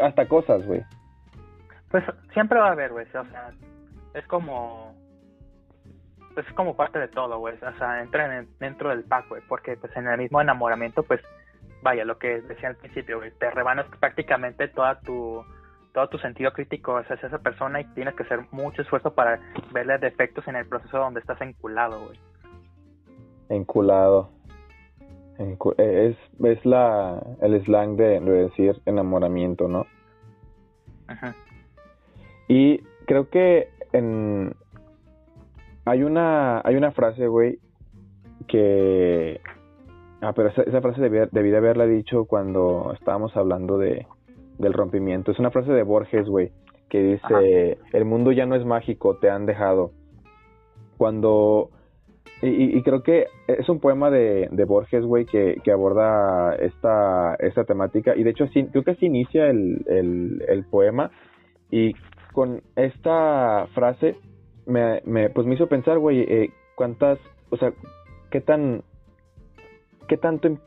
Hasta 0.00 0.26
cosas, 0.28 0.64
güey. 0.66 0.82
Pues 1.90 2.04
siempre 2.32 2.58
va 2.58 2.68
a 2.68 2.72
haber, 2.72 2.92
güey. 2.92 3.06
O 3.06 3.10
sea, 3.10 3.50
es 4.14 4.26
como... 4.26 4.94
Pues 6.36 6.46
es 6.48 6.52
como 6.52 6.76
parte 6.76 6.98
de 6.98 7.08
todo, 7.08 7.38
güey. 7.38 7.54
O 7.54 7.78
sea, 7.78 8.02
entra 8.02 8.44
dentro 8.60 8.90
del 8.90 9.04
pack, 9.04 9.26
güey. 9.30 9.40
Porque 9.48 9.74
pues 9.78 9.96
en 9.96 10.06
el 10.06 10.18
mismo 10.18 10.38
enamoramiento, 10.38 11.02
pues, 11.02 11.22
vaya, 11.82 12.04
lo 12.04 12.18
que 12.18 12.42
decía 12.42 12.68
al 12.68 12.76
principio, 12.76 13.16
güey. 13.16 13.30
Te 13.38 13.50
rebanas 13.50 13.86
prácticamente 13.98 14.68
toda 14.68 15.00
tu 15.00 15.42
todo 15.94 16.10
tu 16.10 16.18
sentido 16.18 16.52
crítico 16.52 16.98
hacia 16.98 17.14
esa 17.14 17.38
persona 17.38 17.80
y 17.80 17.84
tienes 17.94 18.14
que 18.14 18.24
hacer 18.24 18.40
mucho 18.50 18.82
esfuerzo 18.82 19.14
para 19.14 19.40
verle 19.72 19.96
defectos 19.96 20.46
en 20.46 20.56
el 20.56 20.68
proceso 20.68 20.98
donde 20.98 21.20
estás 21.20 21.40
enculado, 21.40 22.04
güey. 22.04 22.20
Enculado. 23.48 24.28
Eh, 25.38 25.56
es, 26.10 26.44
es 26.44 26.66
la, 26.66 27.18
el 27.40 27.64
slang 27.64 27.96
de, 27.96 28.20
decir 28.20 28.78
enamoramiento, 28.84 29.68
¿no? 29.68 29.86
Ajá. 31.06 31.34
Y 32.46 32.80
creo 33.06 33.30
que 33.30 33.70
en, 33.94 34.54
hay 35.86 36.02
una 36.02 36.60
hay 36.62 36.76
una 36.76 36.92
frase, 36.92 37.26
güey, 37.26 37.58
que 38.46 39.40
ah, 40.20 40.32
pero 40.34 40.50
esa, 40.50 40.62
esa 40.62 40.82
frase 40.82 41.00
debí, 41.00 41.18
debí 41.32 41.50
de 41.50 41.56
haberla 41.56 41.86
dicho 41.86 42.26
cuando 42.26 42.92
estábamos 42.94 43.34
hablando 43.36 43.78
de 43.78 44.06
del 44.58 44.72
rompimiento. 44.72 45.30
Es 45.32 45.38
una 45.38 45.50
frase 45.50 45.72
de 45.72 45.82
Borges, 45.82 46.28
güey, 46.28 46.52
que 46.88 47.02
dice, 47.02 47.78
el 47.92 48.04
mundo 48.04 48.32
ya 48.32 48.46
no 48.46 48.54
es 48.54 48.64
mágico, 48.64 49.16
te 49.16 49.30
han 49.30 49.46
dejado. 49.46 49.92
Cuando... 50.96 51.70
Y, 52.42 52.82
creo 52.82 53.02
que 53.02 53.26
es 53.48 53.66
un 53.70 53.80
poema 53.80 54.10
de, 54.10 54.48
de 54.52 54.64
Borges, 54.66 55.06
güey, 55.06 55.24
que, 55.24 55.56
que, 55.64 55.72
aborda 55.72 56.54
esta, 56.56 57.34
esta 57.36 57.64
temática. 57.64 58.14
Y 58.14 58.24
de 58.24 58.30
hecho, 58.30 58.46
sí, 58.48 58.66
creo 58.66 58.84
que 58.84 58.90
así 58.90 59.06
inicia 59.06 59.48
el, 59.48 59.82
el, 59.86 60.64
poema. 60.70 61.10
Y 61.70 61.94
con 62.34 62.60
esta 62.76 63.66
frase 63.74 64.16
me, 64.66 65.00
me, 65.04 65.30
pues 65.30 65.46
me 65.46 65.54
hizo 65.54 65.68
pensar, 65.68 65.98
güey, 65.98 66.20
eh, 66.20 66.50
cuántas, 66.74 67.18
o 67.50 67.56
sea, 67.56 67.72
qué 68.30 68.40
tan, 68.40 68.82
qué 70.08 70.16
tanto 70.16 70.58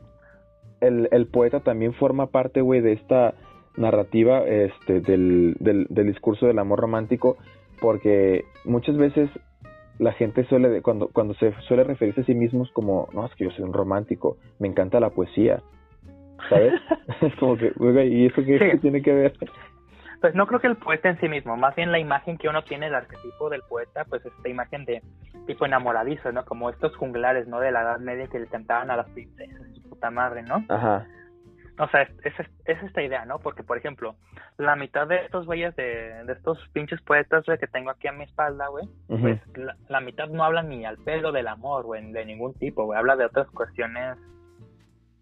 el, 0.80 1.08
el 1.10 1.26
poeta 1.26 1.60
también 1.60 1.94
forma 1.94 2.26
parte, 2.26 2.60
güey, 2.60 2.80
de 2.80 2.92
esta 2.92 3.34
narrativa 3.76 4.40
este, 4.40 5.00
del, 5.00 5.56
del, 5.58 6.06
discurso 6.06 6.46
del 6.46 6.58
amor 6.58 6.80
romántico, 6.80 7.36
porque 7.80 8.44
muchas 8.64 8.96
veces 8.96 9.30
la 9.98 10.12
gente 10.12 10.44
suele, 10.44 10.82
cuando, 10.82 11.08
cuando 11.08 11.34
se 11.34 11.52
suele 11.68 11.84
referirse 11.84 12.22
a 12.22 12.24
sí 12.24 12.34
mismos 12.34 12.70
como, 12.72 13.08
no, 13.12 13.26
es 13.26 13.34
que 13.34 13.44
yo 13.44 13.50
soy 13.50 13.64
un 13.64 13.72
romántico, 13.72 14.36
me 14.58 14.68
encanta 14.68 15.00
la 15.00 15.10
poesía, 15.10 15.62
¿sabes? 16.48 16.74
es 17.20 17.34
como 17.36 17.56
que, 17.56 17.72
¿y 18.06 18.26
eso 18.26 18.42
qué, 18.44 18.78
tiene 18.80 19.02
que 19.02 19.12
ver? 19.12 19.32
Pues 20.20 20.34
no 20.34 20.46
creo 20.46 20.60
que 20.60 20.66
el 20.66 20.76
poeta 20.76 21.08
en 21.08 21.18
sí 21.18 21.28
mismo, 21.28 21.56
más 21.56 21.74
bien 21.74 21.92
la 21.92 21.98
imagen 21.98 22.36
que 22.36 22.48
uno 22.48 22.62
tiene 22.62 22.86
del 22.86 22.94
arquetipo 22.94 23.48
del 23.48 23.62
poeta, 23.62 24.04
pues 24.04 24.24
esta 24.24 24.48
imagen 24.48 24.84
de 24.84 25.02
tipo 25.46 25.64
enamoradizo, 25.64 26.30
¿no? 26.30 26.44
Como 26.44 26.68
estos 26.68 26.94
junglares, 26.96 27.48
¿no? 27.48 27.58
De 27.58 27.72
la 27.72 27.82
Edad 27.82 27.98
Media 28.00 28.26
que 28.26 28.38
le 28.38 28.46
cantaban 28.46 28.90
a 28.90 28.96
las 28.96 29.08
princesas, 29.10 29.62
su 29.74 29.82
puta 29.88 30.10
madre, 30.10 30.42
¿no? 30.42 30.64
Ajá. 30.68 31.06
O 31.78 31.88
sea, 31.88 32.02
es, 32.02 32.10
es, 32.24 32.46
es, 32.66 32.82
esta 32.82 33.02
idea, 33.02 33.24
¿no? 33.24 33.38
Porque, 33.38 33.62
por 33.62 33.78
ejemplo, 33.78 34.14
la 34.58 34.76
mitad 34.76 35.08
de 35.08 35.24
estos 35.24 35.46
güeyes, 35.46 35.74
de, 35.76 36.24
de 36.26 36.32
estos 36.34 36.58
pinches 36.74 37.00
poetas, 37.00 37.46
güey, 37.46 37.56
que 37.56 37.66
tengo 37.66 37.88
aquí 37.88 38.06
a 38.06 38.12
mi 38.12 38.24
espalda, 38.24 38.68
güey, 38.68 38.86
pues 39.08 39.40
la, 39.56 39.74
la, 39.88 40.00
mitad 40.02 40.28
no 40.28 40.44
habla 40.44 40.62
ni 40.62 40.84
al 40.84 40.98
pelo 40.98 41.32
del 41.32 41.48
amor, 41.48 41.84
güey, 41.84 42.12
de 42.12 42.26
ningún 42.26 42.52
tipo, 42.52 42.84
güey, 42.84 42.98
habla 42.98 43.16
de 43.16 43.24
otras 43.24 43.48
cuestiones, 43.48 44.18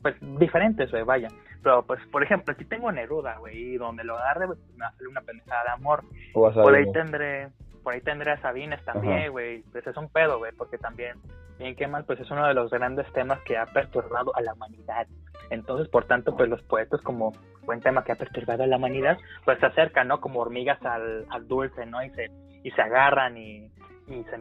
pues, 0.02 0.16
diferentes, 0.40 0.90
güey, 0.90 1.04
vaya. 1.04 1.28
Pero, 1.62 1.82
pues, 1.82 2.00
por 2.12 2.22
ejemplo, 2.22 2.54
aquí 2.54 2.64
tengo 2.64 2.90
Neruda, 2.92 3.36
güey, 3.38 3.74
y 3.74 3.76
donde 3.76 4.04
lo 4.04 4.16
agarre, 4.16 4.46
pues, 4.46 4.58
me 4.76 4.84
va 4.84 4.88
a 4.88 4.92
salir 4.92 5.08
una 5.08 5.20
pendejada 5.22 5.64
de 5.64 5.70
amor. 5.70 6.04
Por 6.32 6.74
ahí 6.74 6.90
tendré, 6.92 7.48
por 7.82 7.94
ahí 7.94 8.00
tendré 8.00 8.32
a 8.32 8.40
Sabines 8.40 8.84
también, 8.84 9.30
güey, 9.30 9.62
pues 9.72 9.86
es 9.86 9.96
un 9.96 10.08
pedo, 10.08 10.38
güey, 10.38 10.52
porque 10.52 10.78
también, 10.78 11.16
bien 11.58 11.74
que 11.74 11.86
mal, 11.86 12.04
pues 12.04 12.20
es 12.20 12.30
uno 12.30 12.46
de 12.46 12.54
los 12.54 12.70
grandes 12.70 13.10
temas 13.12 13.40
que 13.42 13.56
ha 13.56 13.66
perturbado 13.66 14.34
a 14.36 14.40
la 14.40 14.52
humanidad. 14.52 15.06
Entonces, 15.50 15.88
por 15.88 16.04
tanto, 16.04 16.36
pues 16.36 16.48
los 16.48 16.62
poetas, 16.62 17.00
como 17.00 17.32
buen 17.64 17.80
tema 17.80 18.04
que 18.04 18.12
ha 18.12 18.16
perturbado 18.16 18.62
a 18.62 18.66
la 18.66 18.76
humanidad, 18.76 19.18
pues 19.44 19.58
se 19.58 19.66
acercan, 19.66 20.08
¿no? 20.08 20.20
Como 20.20 20.40
hormigas 20.40 20.82
al, 20.84 21.26
al 21.30 21.48
dulce, 21.48 21.86
¿no? 21.86 22.02
Y 22.04 22.10
se, 22.10 22.30
y 22.62 22.70
se 22.70 22.82
agarran 22.82 23.36
y, 23.36 23.70
y 24.06 24.24
se 24.24 24.38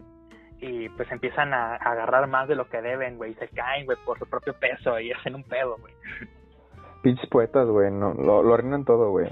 y 0.60 0.90
pues 0.90 1.12
empiezan 1.12 1.54
a, 1.54 1.74
a, 1.74 1.92
agarrar 1.92 2.28
más 2.28 2.48
de 2.48 2.56
lo 2.56 2.68
que 2.68 2.82
deben, 2.82 3.18
güey, 3.18 3.32
y 3.32 3.36
se 3.36 3.48
caen, 3.50 3.86
güey, 3.86 3.98
por 4.04 4.18
su 4.18 4.28
propio 4.28 4.54
peso 4.54 5.00
y 5.00 5.12
hacen 5.12 5.36
un 5.36 5.44
pedo, 5.44 5.78
güey. 5.78 5.94
Pinches 7.08 7.30
poetas, 7.30 7.66
güey, 7.70 7.90
no, 7.90 8.14
lo, 8.16 8.44
lo 8.44 8.54
arruinan 8.54 8.84
todo, 8.84 9.12
güey. 9.12 9.30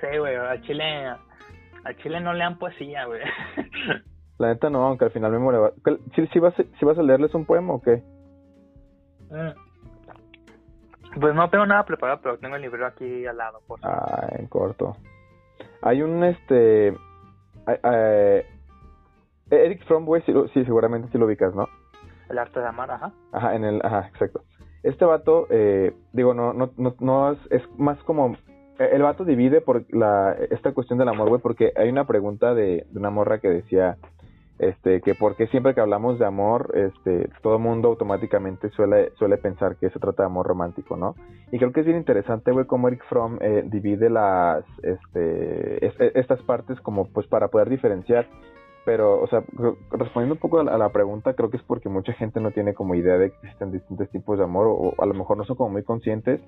Sí, 0.00 0.18
güey, 0.18 0.36
a 0.36 0.60
Chile, 0.62 1.04
a 1.04 1.94
Chile 2.00 2.20
no 2.20 2.32
lean 2.32 2.58
poesía, 2.58 3.06
güey. 3.06 3.22
La 4.38 4.50
neta 4.50 4.70
no, 4.70 4.86
aunque 4.86 5.06
al 5.06 5.10
final 5.10 5.32
me 5.32 5.40
muere. 5.40 5.58
¿Sí, 6.14 6.28
sí, 6.32 6.38
vas, 6.38 6.54
¿Sí 6.54 6.84
vas 6.84 6.96
a 6.96 7.02
leerles 7.02 7.34
un 7.34 7.44
poema 7.44 7.74
o 7.74 7.82
qué? 7.82 8.04
Mm. 9.30 9.50
Pues 11.20 11.34
no 11.34 11.50
tengo 11.50 11.66
nada 11.66 11.84
preparado, 11.84 12.20
pero 12.22 12.38
tengo 12.38 12.54
el 12.54 12.62
libro 12.62 12.86
aquí 12.86 13.26
al 13.26 13.36
lado. 13.36 13.62
Por 13.66 13.80
ah, 13.82 14.28
en 14.38 14.46
corto. 14.46 14.96
Hay 15.82 16.02
un, 16.02 16.22
este... 16.22 16.94
Eh, 17.66 18.46
Eric 19.50 19.84
Fromm, 19.86 20.04
güey, 20.04 20.22
sí, 20.22 20.32
sí, 20.54 20.64
seguramente 20.64 21.08
sí 21.10 21.18
lo 21.18 21.26
ubicas, 21.26 21.52
¿no? 21.52 21.68
El 22.28 22.38
arte 22.38 22.60
de 22.60 22.68
amar, 22.68 22.92
ajá. 22.92 23.10
Ajá, 23.32 23.56
en 23.56 23.64
el, 23.64 23.80
ajá, 23.84 24.06
exacto. 24.06 24.44
Este 24.82 25.04
vato, 25.04 25.46
eh, 25.50 25.92
digo, 26.12 26.34
no, 26.34 26.52
no, 26.52 26.70
no, 26.76 26.94
no 27.00 27.32
es, 27.32 27.38
es, 27.50 27.62
más 27.78 27.98
como, 28.04 28.36
el 28.78 29.02
vato 29.02 29.24
divide 29.24 29.60
por 29.60 29.84
la, 29.94 30.32
esta 30.50 30.72
cuestión 30.72 30.98
del 30.98 31.08
amor, 31.08 31.28
güey, 31.28 31.40
porque 31.40 31.72
hay 31.76 31.88
una 31.88 32.06
pregunta 32.06 32.54
de, 32.54 32.86
de 32.90 32.98
una 32.98 33.10
morra 33.10 33.38
que 33.40 33.48
decía, 33.48 33.98
este, 34.60 35.00
que 35.00 35.14
porque 35.14 35.46
siempre 35.46 35.74
que 35.74 35.80
hablamos 35.80 36.18
de 36.18 36.26
amor, 36.26 36.72
este, 36.74 37.30
todo 37.42 37.58
mundo 37.58 37.88
automáticamente 37.88 38.68
suele, 38.70 39.10
suele 39.16 39.38
pensar 39.38 39.76
que 39.76 39.88
se 39.88 39.98
trata 39.98 40.22
de 40.22 40.26
amor 40.26 40.46
romántico, 40.46 40.98
¿no? 40.98 41.14
Y 41.50 41.56
creo 41.56 41.72
que 41.72 41.80
es 41.80 41.86
bien 41.86 41.96
interesante, 41.96 42.52
güey, 42.52 42.66
cómo 42.66 42.88
Eric 42.88 43.02
Fromm 43.08 43.38
eh, 43.40 43.64
divide 43.64 44.10
las, 44.10 44.64
este, 44.82 45.86
es, 45.86 45.94
estas 46.14 46.42
partes 46.42 46.78
como, 46.82 47.06
pues, 47.06 47.26
para 47.26 47.48
poder 47.48 47.70
diferenciar 47.70 48.26
pero, 48.84 49.20
o 49.20 49.26
sea, 49.28 49.42
respondiendo 49.90 50.34
un 50.34 50.40
poco 50.40 50.60
a 50.60 50.78
la, 50.78 50.88
pregunta, 50.88 51.34
creo 51.34 51.50
que 51.50 51.58
es 51.58 51.62
porque 51.62 51.88
mucha 51.88 52.12
gente 52.14 52.40
no 52.40 52.50
tiene 52.50 52.74
como 52.74 52.94
idea 52.94 53.18
de 53.18 53.30
que 53.30 53.36
existen 53.42 53.72
distintos 53.72 54.08
tipos 54.10 54.38
de 54.38 54.44
amor, 54.44 54.66
o, 54.68 54.94
a 54.98 55.06
lo 55.06 55.14
mejor 55.14 55.36
no 55.36 55.44
son 55.44 55.56
como 55.56 55.70
muy 55.70 55.82
conscientes, 55.82 56.40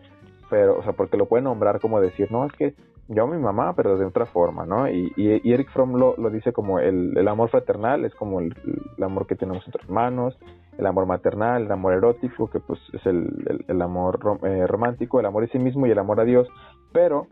pero, 0.48 0.78
o 0.78 0.82
sea, 0.82 0.92
porque 0.92 1.16
lo 1.16 1.26
pueden 1.26 1.44
nombrar 1.44 1.80
como 1.80 2.00
decir, 2.00 2.30
no, 2.32 2.44
es 2.46 2.52
que 2.52 2.74
yo 3.08 3.24
a 3.24 3.26
mi 3.26 3.38
mamá, 3.38 3.74
pero 3.74 3.98
de 3.98 4.04
otra 4.04 4.26
forma, 4.26 4.64
¿no? 4.64 4.88
Y, 4.88 5.12
y, 5.16 5.52
Eric 5.52 5.70
Fromm 5.72 5.96
lo, 5.96 6.14
lo, 6.16 6.30
dice 6.30 6.52
como 6.52 6.78
el, 6.78 7.16
el, 7.16 7.28
amor 7.28 7.50
fraternal, 7.50 8.04
es 8.04 8.14
como 8.14 8.40
el, 8.40 8.54
el, 8.96 9.04
amor 9.04 9.26
que 9.26 9.34
tenemos 9.34 9.64
entre 9.66 9.82
hermanos, 9.84 10.38
el 10.78 10.86
amor 10.86 11.06
maternal, 11.06 11.64
el 11.64 11.72
amor 11.72 11.94
erótico, 11.94 12.48
que 12.48 12.60
pues 12.60 12.80
es 12.92 13.04
el, 13.06 13.64
el 13.66 13.82
amor 13.82 14.38
eh, 14.44 14.66
romántico, 14.66 15.20
el 15.20 15.26
amor 15.26 15.44
a 15.44 15.48
sí 15.48 15.58
mismo 15.58 15.86
y 15.86 15.90
el 15.90 15.98
amor 15.98 16.20
a 16.20 16.24
Dios, 16.24 16.48
pero 16.92 17.26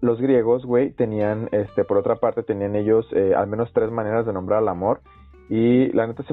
los 0.00 0.20
griegos, 0.20 0.64
güey, 0.64 0.90
tenían, 0.90 1.48
este, 1.52 1.84
por 1.84 1.96
otra 1.96 2.16
parte, 2.16 2.42
tenían 2.42 2.76
ellos 2.76 3.06
eh, 3.12 3.34
al 3.34 3.46
menos 3.46 3.72
tres 3.72 3.90
maneras 3.90 4.26
de 4.26 4.32
nombrar 4.32 4.60
al 4.60 4.68
amor. 4.68 5.00
Y 5.48 5.92
la 5.92 6.06
neta, 6.06 6.24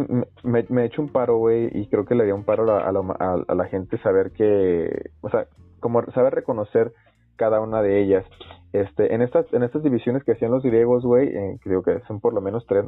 me, 0.43 0.65
me 0.69 0.81
he 0.81 0.85
hecho 0.85 1.01
un 1.01 1.09
paro, 1.09 1.37
güey, 1.37 1.69
y 1.71 1.87
creo 1.87 2.05
que 2.05 2.15
le 2.15 2.25
dio 2.25 2.35
un 2.35 2.43
paro 2.43 2.63
a 2.63 2.91
la, 2.91 3.45
a, 3.47 3.55
la, 3.55 3.65
gente 3.65 3.99
saber 3.99 4.31
que, 4.31 5.11
o 5.21 5.29
sea, 5.29 5.45
como 5.79 6.03
saber 6.13 6.33
reconocer 6.33 6.93
cada 7.35 7.61
una 7.61 7.81
de 7.81 8.01
ellas. 8.01 8.25
Este, 8.73 9.13
en 9.13 9.21
estas, 9.21 9.45
en 9.53 9.61
estas 9.61 9.83
divisiones 9.83 10.23
que 10.23 10.31
hacían 10.31 10.49
los 10.49 10.63
griegos, 10.63 11.03
güey, 11.03 11.27
eh, 11.27 11.59
creo 11.61 11.83
que 11.83 11.99
son 12.07 12.19
por 12.19 12.33
lo 12.33 12.41
menos 12.41 12.65
tres, 12.65 12.85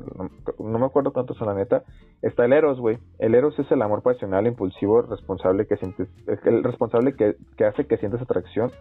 no, 0.58 0.80
me 0.80 0.86
acuerdo 0.86 1.14
cuántos 1.14 1.38
son 1.38 1.48
la 1.48 1.54
neta, 1.54 1.84
está 2.24 2.46
el 2.46 2.54
eros, 2.54 2.80
güey. 2.80 2.98
El 3.20 3.36
eros 3.36 3.58
es 3.60 3.72
el 3.72 3.84
amor 3.84 4.02
pasional, 4.02 4.48
impulsivo, 4.48 5.04
responsable 5.04 5.68
que 5.68 5.78
sientes, 5.78 6.10
el 6.46 6.64
responsable 6.64 7.14
que, 7.14 7.36
que 7.56 7.66
hace 7.66 7.86
que 7.86 7.98
sientas 7.98 8.24
atracción 8.24 8.72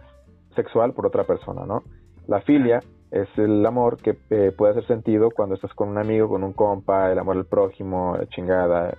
sexual 0.55 0.93
por 0.93 1.05
otra 1.05 1.23
persona, 1.23 1.65
¿no? 1.65 1.83
La 2.27 2.41
filia 2.41 2.81
es 3.11 3.27
el 3.37 3.65
amor 3.65 3.97
que 3.97 4.17
eh, 4.29 4.51
puede 4.55 4.71
hacer 4.71 4.87
sentido 4.87 5.29
cuando 5.31 5.55
estás 5.55 5.73
con 5.73 5.89
un 5.89 5.97
amigo, 5.97 6.27
con 6.27 6.43
un 6.43 6.53
compa, 6.53 7.11
el 7.11 7.19
amor 7.19 7.37
al 7.37 7.45
prójimo, 7.45 8.15
la 8.17 8.27
chingada. 8.27 8.97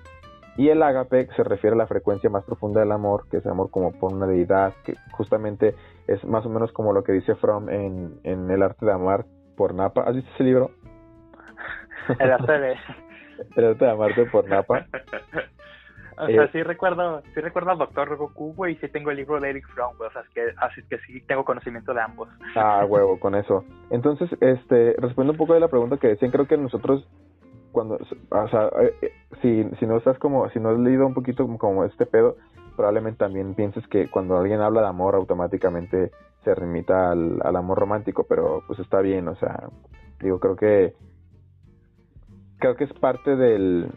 Y 0.56 0.68
el 0.68 0.82
ágape 0.82 1.28
se 1.36 1.44
refiere 1.44 1.74
a 1.74 1.78
la 1.78 1.86
frecuencia 1.86 2.30
más 2.30 2.44
profunda 2.44 2.80
del 2.80 2.92
amor, 2.92 3.28
que 3.30 3.38
es 3.38 3.44
el 3.44 3.50
amor 3.50 3.70
como 3.70 3.92
por 3.92 4.12
una 4.12 4.26
deidad, 4.26 4.72
que 4.84 4.94
justamente 5.12 5.74
es 6.06 6.24
más 6.24 6.46
o 6.46 6.48
menos 6.48 6.72
como 6.72 6.92
lo 6.92 7.04
que 7.04 7.12
dice 7.12 7.34
Fromm 7.34 7.68
en, 7.68 8.20
en 8.22 8.50
El 8.50 8.62
arte 8.62 8.86
de 8.86 8.92
amar 8.92 9.26
por 9.56 9.74
Napa. 9.74 10.02
¿Has 10.02 10.14
visto 10.14 10.30
ese 10.34 10.44
libro? 10.44 10.70
El 12.18 12.32
arte 12.32 12.52
de... 12.52 12.76
el 13.56 13.64
arte 13.64 13.84
de 13.84 13.90
amarte 13.90 14.24
por 14.26 14.48
Napa. 14.48 14.86
O 16.18 16.26
sea, 16.26 16.44
eh, 16.44 16.48
sí 16.52 16.62
recuerdo, 16.62 17.22
sí 17.34 17.40
recuerdo 17.40 17.72
al 17.72 17.78
Doctor 17.78 18.16
Goku, 18.16 18.54
güey, 18.54 18.74
y 18.74 18.76
sí 18.76 18.88
tengo 18.88 19.10
el 19.10 19.18
libro 19.18 19.38
de 19.38 19.50
Eric 19.50 19.66
Fromm, 19.74 19.96
güey, 19.98 20.08
o 20.08 20.12
sea, 20.12 20.22
es 20.22 20.28
que, 20.30 20.42
así 20.56 20.80
es 20.80 20.86
que 20.86 20.98
sí 21.00 21.20
tengo 21.22 21.44
conocimiento 21.44 21.92
de 21.92 22.00
ambos. 22.00 22.28
Ah, 22.54 22.84
huevo, 22.88 23.20
con 23.20 23.34
eso. 23.34 23.64
Entonces, 23.90 24.30
este, 24.40 24.94
respondiendo 24.98 25.32
un 25.32 25.38
poco 25.38 25.54
de 25.54 25.60
la 25.60 25.68
pregunta 25.68 25.98
que 25.98 26.08
decían, 26.08 26.30
creo 26.30 26.46
que 26.46 26.56
nosotros, 26.56 27.06
cuando, 27.70 27.98
o 28.30 28.48
sea, 28.48 28.70
eh, 28.80 28.94
eh, 29.02 29.12
si, 29.42 29.64
si 29.78 29.86
no 29.86 29.98
estás 29.98 30.18
como, 30.18 30.48
si 30.50 30.58
no 30.58 30.70
has 30.70 30.78
leído 30.78 31.06
un 31.06 31.14
poquito 31.14 31.46
como 31.58 31.84
este 31.84 32.06
pedo, 32.06 32.36
probablemente 32.76 33.18
también 33.18 33.54
pienses 33.54 33.86
que 33.88 34.08
cuando 34.08 34.38
alguien 34.38 34.62
habla 34.62 34.80
de 34.82 34.88
amor, 34.88 35.16
automáticamente 35.16 36.12
se 36.44 36.54
remita 36.54 37.10
al, 37.10 37.40
al 37.42 37.56
amor 37.56 37.78
romántico, 37.78 38.24
pero 38.26 38.62
pues 38.66 38.78
está 38.78 39.00
bien, 39.00 39.28
o 39.28 39.36
sea, 39.36 39.68
digo, 40.22 40.40
creo 40.40 40.56
que, 40.56 40.94
creo 42.58 42.74
que 42.74 42.84
es 42.84 42.92
parte 42.94 43.36
del 43.36 43.90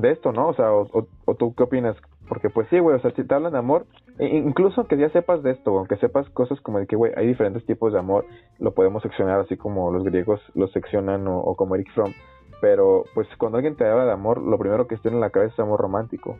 de 0.00 0.12
esto, 0.12 0.32
¿no? 0.32 0.48
O 0.48 0.54
sea, 0.54 0.72
o, 0.72 1.06
tú 1.38 1.54
qué 1.54 1.64
opinas? 1.64 1.96
Porque 2.28 2.50
pues 2.50 2.68
sí, 2.68 2.78
güey, 2.78 2.96
o 2.96 3.00
sea, 3.00 3.10
si 3.12 3.24
te 3.24 3.34
hablan 3.34 3.52
de 3.52 3.58
amor, 3.58 3.86
e 4.18 4.26
incluso 4.26 4.86
que 4.86 4.96
ya 4.96 5.08
sepas 5.10 5.42
de 5.42 5.52
esto, 5.52 5.76
aunque 5.76 5.96
sepas 5.96 6.28
cosas 6.30 6.60
como 6.60 6.78
de 6.78 6.86
que, 6.86 6.96
güey, 6.96 7.12
hay 7.16 7.26
diferentes 7.26 7.64
tipos 7.66 7.92
de 7.92 7.98
amor, 7.98 8.24
lo 8.58 8.72
podemos 8.72 9.02
seccionar 9.02 9.40
así 9.40 9.56
como 9.56 9.90
los 9.90 10.04
griegos 10.04 10.40
lo 10.54 10.68
seccionan 10.68 11.26
o, 11.26 11.54
como 11.56 11.74
Eric 11.74 11.92
Fromm, 11.92 12.12
pero 12.60 13.04
pues 13.14 13.26
cuando 13.38 13.58
alguien 13.58 13.76
te 13.76 13.86
habla 13.86 14.04
de 14.04 14.12
amor, 14.12 14.40
lo 14.40 14.58
primero 14.58 14.86
que 14.86 14.96
tiene 14.98 15.16
en 15.16 15.20
la 15.20 15.30
cabeza 15.30 15.54
es 15.54 15.60
amor 15.60 15.80
romántico. 15.80 16.36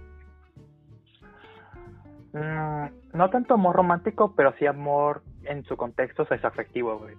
Mm, 2.32 3.16
no 3.16 3.31
tanto 3.31 3.55
amor 3.55 3.74
romántico, 3.74 4.35
pero 4.37 4.53
sí 4.59 4.66
amor 4.66 5.23
en 5.45 5.65
su 5.65 5.77
contexto 5.77 6.23
es 6.31 6.45
afectivo, 6.45 6.99
güey. 6.99 7.16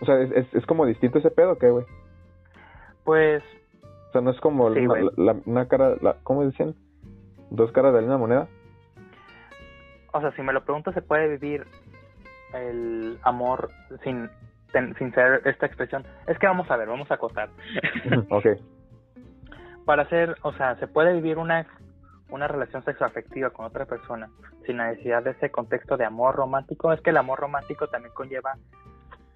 O 0.00 0.04
sea, 0.06 0.18
¿es, 0.20 0.32
es, 0.32 0.54
es 0.54 0.66
como 0.66 0.86
distinto 0.86 1.18
ese 1.18 1.30
pedo, 1.30 1.58
¿qué, 1.58 1.70
güey? 1.70 1.84
Pues 3.04 3.42
o 4.12 4.20
sea, 4.20 4.20
no 4.20 4.30
es 4.30 4.40
como 4.40 4.66
una 4.66 5.68
cara, 5.68 5.96
la, 6.02 6.16
¿cómo 6.22 6.44
dicen? 6.44 6.74
Dos 7.48 7.72
caras 7.72 7.94
de 7.94 8.02
la 8.02 8.02
misma 8.02 8.18
moneda. 8.18 8.46
O 10.12 10.20
sea, 10.20 10.32
si 10.32 10.42
me 10.42 10.52
lo 10.52 10.62
pregunto, 10.64 10.92
¿se 10.92 11.00
puede 11.00 11.28
vivir 11.28 11.66
el 12.52 13.18
amor 13.22 13.70
sin, 14.04 14.28
sin 14.98 15.14
ser 15.14 15.40
esta 15.46 15.64
expresión? 15.64 16.04
Es 16.26 16.38
que 16.38 16.46
vamos 16.46 16.70
a 16.70 16.76
ver, 16.76 16.88
vamos 16.88 17.10
a 17.10 17.14
acotar. 17.14 17.48
ok. 18.28 18.48
Para 19.86 20.02
hacer, 20.02 20.36
o 20.42 20.52
sea, 20.52 20.76
¿se 20.76 20.88
puede 20.88 21.14
vivir 21.14 21.38
una, 21.38 21.66
una 22.28 22.46
relación 22.48 22.84
sexoafectiva 22.84 23.48
con 23.48 23.64
otra 23.64 23.86
persona 23.86 24.28
sin 24.66 24.76
necesidad 24.76 25.22
de 25.22 25.30
ese 25.30 25.50
contexto 25.50 25.96
de 25.96 26.04
amor 26.04 26.36
romántico? 26.36 26.92
Es 26.92 27.00
que 27.00 27.08
el 27.08 27.16
amor 27.16 27.38
romántico 27.38 27.86
también 27.88 28.12
conlleva 28.12 28.58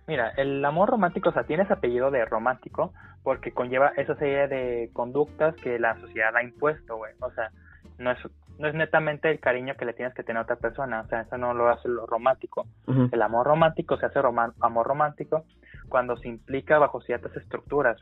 Mira, 0.07 0.31
el 0.37 0.65
amor 0.65 0.91
romántico, 0.91 1.31
o 1.31 1.33
sea, 1.33 1.45
tiene 1.45 1.65
ese 1.65 1.73
apellido 1.73 2.11
de 2.11 2.25
romántico 2.25 2.93
porque 3.25 3.53
conlleva 3.53 3.93
esa 3.97 4.15
serie 4.17 4.47
de 4.47 4.91
conductas 4.93 5.57
que 5.57 5.79
la 5.81 5.99
sociedad 6.01 6.37
ha 6.37 6.45
impuesto, 6.45 6.97
güey. 6.97 7.13
O 7.21 7.31
sea, 7.33 7.51
no 7.99 8.13
es, 8.13 8.19
no 8.59 8.69
es 8.69 8.75
netamente 8.75 9.31
el 9.31 9.41
cariño 9.41 9.75
que 9.77 9.85
le 9.85 9.95
tienes 9.95 10.15
que 10.15 10.23
tener 10.23 10.39
a 10.39 10.43
otra 10.43 10.57
persona, 10.57 11.01
o 11.01 11.07
sea, 11.09 11.23
eso 11.23 11.37
no 11.37 11.55
lo 11.55 11.69
hace 11.69 11.89
lo 11.89 12.07
romántico. 12.07 12.67
El 12.87 13.21
amor 13.21 13.47
romántico 13.47 13.97
se 13.97 14.07
hace 14.07 14.21
amor 14.61 14.87
romántico 14.87 15.45
cuando 15.89 16.17
se 16.17 16.29
implica 16.29 16.79
bajo 16.79 17.01
ciertas 17.01 17.37
estructuras. 17.37 18.01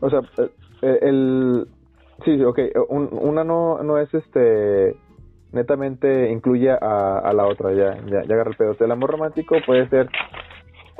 O 0.00 0.08
sea, 0.08 0.20
eh, 0.82 0.98
el... 1.02 1.68
Sí, 2.24 2.42
ok, 2.42 2.58
una 2.88 3.44
no, 3.44 3.82
no 3.82 3.98
es 3.98 4.12
este 4.12 4.94
netamente 5.52 6.30
incluye 6.30 6.70
a, 6.70 7.18
a 7.18 7.32
la 7.32 7.46
otra, 7.46 7.72
ya, 7.72 7.96
ya, 8.06 8.22
ya 8.22 8.34
agarra 8.34 8.50
el 8.50 8.56
pedo. 8.56 8.76
el 8.78 8.90
amor 8.92 9.10
romántico 9.10 9.56
puede 9.66 9.88
ser 9.88 10.08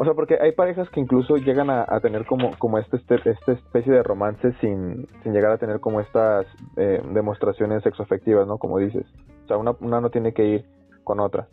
o 0.01 0.05
sea, 0.05 0.14
porque 0.14 0.39
hay 0.40 0.52
parejas 0.52 0.89
que 0.89 0.98
incluso 0.98 1.36
llegan 1.36 1.68
a, 1.68 1.85
tener 2.01 2.24
como, 2.24 2.56
como 2.56 2.78
este, 2.78 2.97
este, 2.97 3.16
esta 3.16 3.52
especie 3.52 3.93
de 3.93 4.02
romance 4.02 4.51
sin, 4.59 5.06
sin 5.22 5.35
llegar 5.35 5.52
a 5.52 5.59
tener 5.59 5.78
como 5.78 6.01
estas 6.01 6.47
eh, 6.78 7.02
demostraciones 7.12 7.82
sexoafectivas, 7.82 8.47
¿no? 8.47 8.56
Como 8.56 8.78
dices. 8.78 9.05
O 9.44 9.47
sea, 9.47 9.59
una, 9.59 9.72
una 9.81 10.01
no 10.01 10.09
tiene 10.09 10.32
que 10.32 10.43
ir 10.47 10.64
con 11.05 11.20
otra. 11.20 11.48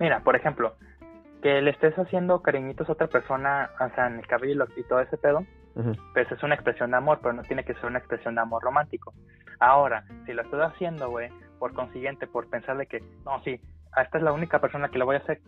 Mira, 0.00 0.20
por 0.24 0.34
ejemplo, 0.34 0.72
que 1.42 1.60
le 1.60 1.72
estés 1.72 1.94
haciendo 1.98 2.40
cariñitos 2.40 2.88
a 2.88 2.92
otra 2.92 3.08
persona, 3.08 3.68
o 3.78 3.94
sea, 3.94 4.06
en 4.06 4.20
el 4.20 4.26
cabello 4.26 4.64
y 4.74 4.82
todo 4.84 5.00
ese 5.00 5.18
pedo, 5.18 5.44
pues 6.12 6.30
es 6.30 6.42
una 6.42 6.54
expresión 6.54 6.90
de 6.90 6.96
amor, 6.96 7.20
pero 7.22 7.32
no 7.32 7.42
tiene 7.42 7.64
que 7.64 7.74
ser 7.74 7.86
una 7.86 7.98
expresión 7.98 8.34
de 8.34 8.40
amor 8.40 8.62
romántico. 8.62 9.12
Ahora, 9.58 10.04
si 10.26 10.32
lo 10.32 10.42
estoy 10.42 10.60
haciendo, 10.60 11.10
güey, 11.10 11.30
por 11.58 11.72
consiguiente, 11.72 12.26
por 12.26 12.48
pensar 12.50 12.76
de 12.76 12.86
que, 12.86 13.00
no, 13.24 13.40
sí, 13.44 13.60
esta 13.96 14.18
es 14.18 14.24
la 14.24 14.32
única 14.32 14.60
persona 14.60 14.88
que 14.88 14.98
lo 14.98 15.06
voy 15.06 15.16
a 15.16 15.20
hacer 15.20 15.40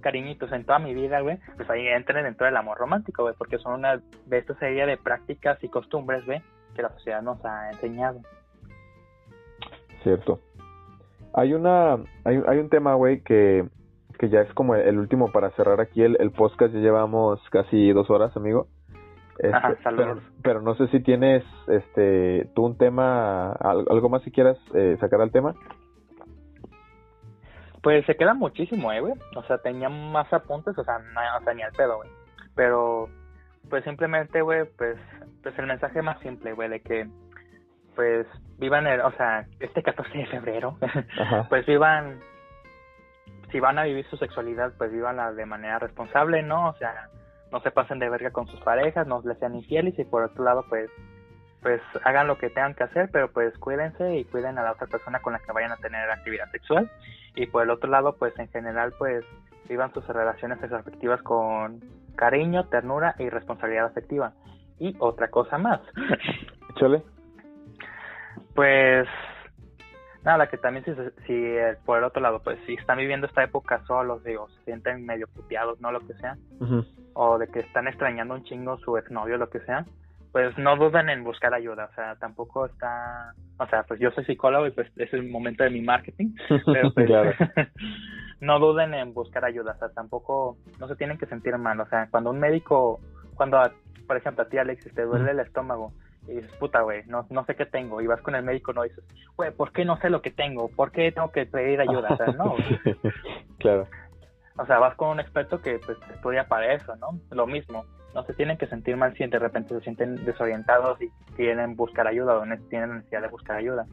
cariñitos 0.00 0.50
en 0.52 0.64
toda 0.64 0.78
mi 0.78 0.94
vida, 0.94 1.20
güey, 1.20 1.38
pues 1.56 1.68
ahí 1.70 1.86
entran 1.86 2.24
dentro 2.24 2.46
del 2.46 2.56
amor 2.56 2.78
romántico, 2.78 3.22
güey, 3.22 3.34
porque 3.36 3.58
son 3.58 3.74
una 3.74 4.00
de 4.26 4.38
esta 4.38 4.54
serie 4.58 4.86
de 4.86 4.96
prácticas 4.96 5.62
y 5.62 5.68
costumbres, 5.68 6.24
güey, 6.26 6.42
que 6.74 6.82
la 6.82 6.90
sociedad 6.90 7.22
nos 7.22 7.44
ha 7.44 7.70
enseñado. 7.70 8.20
Cierto. 10.02 10.40
Hay 11.34 11.52
una, 11.52 11.94
hay, 12.24 12.42
hay 12.46 12.58
un 12.58 12.70
tema, 12.70 12.94
güey, 12.94 13.22
que, 13.22 13.68
que 14.18 14.28
ya 14.28 14.40
es 14.40 14.52
como 14.54 14.74
el 14.74 14.98
último 14.98 15.30
para 15.30 15.50
cerrar 15.50 15.80
aquí 15.80 16.02
el, 16.02 16.16
el 16.20 16.32
podcast, 16.32 16.72
ya 16.72 16.80
llevamos 16.80 17.40
casi 17.50 17.92
dos 17.92 18.10
horas, 18.10 18.36
amigo. 18.36 18.66
Este, 19.42 19.58
pero, 19.96 20.20
pero, 20.42 20.60
no 20.60 20.74
sé 20.74 20.86
si 20.88 21.00
tienes, 21.00 21.42
este, 21.66 22.50
tú 22.54 22.66
un 22.66 22.76
tema, 22.76 23.52
algo 23.52 24.10
más 24.10 24.22
si 24.22 24.30
quieras 24.30 24.58
eh, 24.74 24.98
sacar 25.00 25.22
al 25.22 25.32
tema. 25.32 25.54
Pues 27.82 28.04
se 28.04 28.16
queda 28.16 28.34
muchísimo, 28.34 28.92
eh, 28.92 29.00
güey. 29.00 29.14
O 29.36 29.42
sea, 29.44 29.56
tenía 29.56 29.88
más 29.88 30.30
apuntes, 30.30 30.76
o 30.76 30.84
sea, 30.84 30.98
no, 30.98 31.20
o 31.38 31.42
sea 31.42 31.54
ni 31.54 31.62
al 31.62 31.72
pedo, 31.72 31.96
güey. 31.96 32.10
Pero, 32.54 33.08
pues 33.70 33.82
simplemente, 33.84 34.42
güey, 34.42 34.66
pues, 34.76 34.98
pues 35.42 35.58
el 35.58 35.66
mensaje 35.66 36.02
más 36.02 36.20
simple, 36.20 36.52
güey, 36.52 36.68
de 36.68 36.80
que, 36.80 37.08
pues, 37.96 38.26
vivan, 38.58 38.86
el, 38.86 39.00
o 39.00 39.12
sea, 39.12 39.46
este 39.58 39.82
14 39.82 40.18
de 40.18 40.26
febrero, 40.26 40.76
pues 41.48 41.64
vivan, 41.64 42.20
si 43.50 43.58
van 43.58 43.78
a 43.78 43.84
vivir 43.84 44.04
su 44.10 44.18
sexualidad, 44.18 44.74
pues 44.76 44.92
vivanla 44.92 45.32
de 45.32 45.46
manera 45.46 45.78
responsable, 45.78 46.42
¿no? 46.42 46.68
O 46.68 46.74
sea, 46.74 47.08
no 47.52 47.60
se 47.60 47.70
pasen 47.70 47.98
de 47.98 48.08
verga 48.08 48.30
con 48.30 48.46
sus 48.46 48.60
parejas, 48.60 49.06
no 49.06 49.22
les 49.24 49.38
sean 49.38 49.54
infieles 49.54 49.98
y 49.98 50.04
por 50.04 50.22
otro 50.22 50.44
lado, 50.44 50.64
pues, 50.68 50.90
pues 51.62 51.80
hagan 52.04 52.26
lo 52.26 52.38
que 52.38 52.50
tengan 52.50 52.74
que 52.74 52.84
hacer, 52.84 53.10
pero 53.12 53.30
pues 53.32 53.56
cuídense 53.58 54.16
y 54.16 54.24
cuiden 54.24 54.58
a 54.58 54.62
la 54.62 54.72
otra 54.72 54.86
persona 54.86 55.20
con 55.20 55.32
la 55.32 55.40
que 55.40 55.52
vayan 55.52 55.72
a 55.72 55.76
tener 55.76 56.10
actividad 56.10 56.50
sexual. 56.50 56.90
Y 57.34 57.46
por 57.46 57.62
el 57.62 57.70
otro 57.70 57.90
lado, 57.90 58.16
pues 58.18 58.38
en 58.38 58.48
general, 58.48 58.92
pues 58.98 59.24
vivan 59.68 59.92
sus 59.92 60.06
relaciones 60.06 60.60
afectivas 60.62 61.22
con 61.22 61.80
cariño, 62.16 62.66
ternura 62.68 63.14
y 63.18 63.28
responsabilidad 63.28 63.86
afectiva. 63.86 64.32
Y 64.78 64.96
otra 64.98 65.28
cosa 65.28 65.58
más. 65.58 65.80
Chole. 66.76 67.02
Pues 68.54 69.06
nada, 70.24 70.48
que 70.48 70.58
también 70.58 70.84
si, 70.84 70.92
si 71.26 71.32
eh, 71.32 71.76
por 71.84 71.98
el 71.98 72.04
otro 72.04 72.20
lado, 72.20 72.40
pues 72.42 72.58
si 72.66 72.74
están 72.74 72.98
viviendo 72.98 73.26
esta 73.26 73.42
época 73.42 73.82
solos, 73.86 74.22
digo, 74.24 74.48
se 74.48 74.64
sienten 74.64 75.04
medio 75.04 75.26
puteados, 75.28 75.80
no 75.80 75.92
lo 75.92 76.00
que 76.00 76.14
sea, 76.14 76.36
o 77.14 77.38
de 77.38 77.48
que 77.48 77.60
están 77.60 77.88
extrañando 77.88 78.34
un 78.34 78.44
chingo 78.44 78.78
su 78.78 78.96
exnovio, 78.96 79.36
lo 79.36 79.50
que 79.50 79.60
sea, 79.60 79.84
pues 80.32 80.56
no 80.58 80.76
duden 80.76 81.08
en 81.08 81.24
buscar 81.24 81.54
ayuda, 81.54 81.88
o 81.90 81.94
sea, 81.94 82.14
tampoco 82.16 82.66
está, 82.66 83.34
o 83.58 83.66
sea, 83.66 83.82
pues 83.82 83.98
yo 83.98 84.10
soy 84.12 84.24
psicólogo 84.24 84.66
y 84.66 84.70
pues 84.70 84.88
es 84.96 85.12
el 85.12 85.28
momento 85.28 85.64
de 85.64 85.70
mi 85.70 85.80
marketing, 85.80 86.34
pero 86.66 86.92
pues 86.92 87.10
no 88.40 88.58
duden 88.58 88.94
en 88.94 89.12
buscar 89.12 89.44
ayuda, 89.44 89.72
o 89.72 89.78
sea, 89.78 89.88
tampoco, 89.88 90.56
no 90.78 90.86
se 90.86 90.96
tienen 90.96 91.18
que 91.18 91.26
sentir 91.26 91.56
mal, 91.58 91.80
o 91.80 91.86
sea, 91.86 92.08
cuando 92.10 92.30
un 92.30 92.38
médico, 92.38 93.00
cuando, 93.34 93.60
por 94.06 94.16
ejemplo, 94.16 94.44
a 94.44 94.48
ti 94.48 94.58
Alexis 94.58 94.94
te 94.94 95.02
duele 95.02 95.32
el 95.32 95.40
estómago 95.40 95.92
y 96.30 96.36
dices, 96.36 96.52
puta, 96.58 96.82
güey, 96.82 97.02
no, 97.06 97.26
no 97.30 97.44
sé 97.44 97.56
qué 97.56 97.66
tengo, 97.66 98.00
y 98.00 98.06
vas 98.06 98.20
con 98.22 98.34
el 98.34 98.44
médico, 98.44 98.72
no 98.72 98.82
dices, 98.82 99.04
güey, 99.36 99.50
¿por 99.50 99.72
qué 99.72 99.84
no 99.84 99.96
sé 99.98 100.10
lo 100.10 100.22
que 100.22 100.30
tengo? 100.30 100.68
¿Por 100.68 100.92
qué 100.92 101.10
tengo 101.12 101.32
que 101.32 101.46
pedir 101.46 101.80
ayuda? 101.80 102.08
O 102.10 102.16
sea, 102.16 102.26
no. 102.28 102.54
claro. 103.58 103.86
O 104.56 104.66
sea, 104.66 104.78
vas 104.78 104.94
con 104.94 105.08
un 105.08 105.20
experto 105.20 105.60
que 105.60 105.78
pues 105.78 105.98
estudia 106.14 106.46
para 106.46 106.74
eso, 106.74 106.94
¿no? 106.96 107.18
Lo 107.30 107.46
mismo 107.46 107.84
no 108.14 108.24
se 108.24 108.34
tienen 108.34 108.58
que 108.58 108.66
sentir 108.66 108.96
mal 108.96 109.14
si 109.16 109.26
de 109.26 109.38
repente 109.38 109.74
se 109.74 109.80
sienten 109.82 110.24
desorientados 110.24 111.00
y 111.00 111.10
quieren 111.36 111.76
buscar 111.76 112.06
ayuda 112.06 112.36
o 112.36 112.44
tienen 112.68 112.96
necesidad 112.96 113.22
de 113.22 113.28
buscar 113.28 113.56
ayuda. 113.56 113.86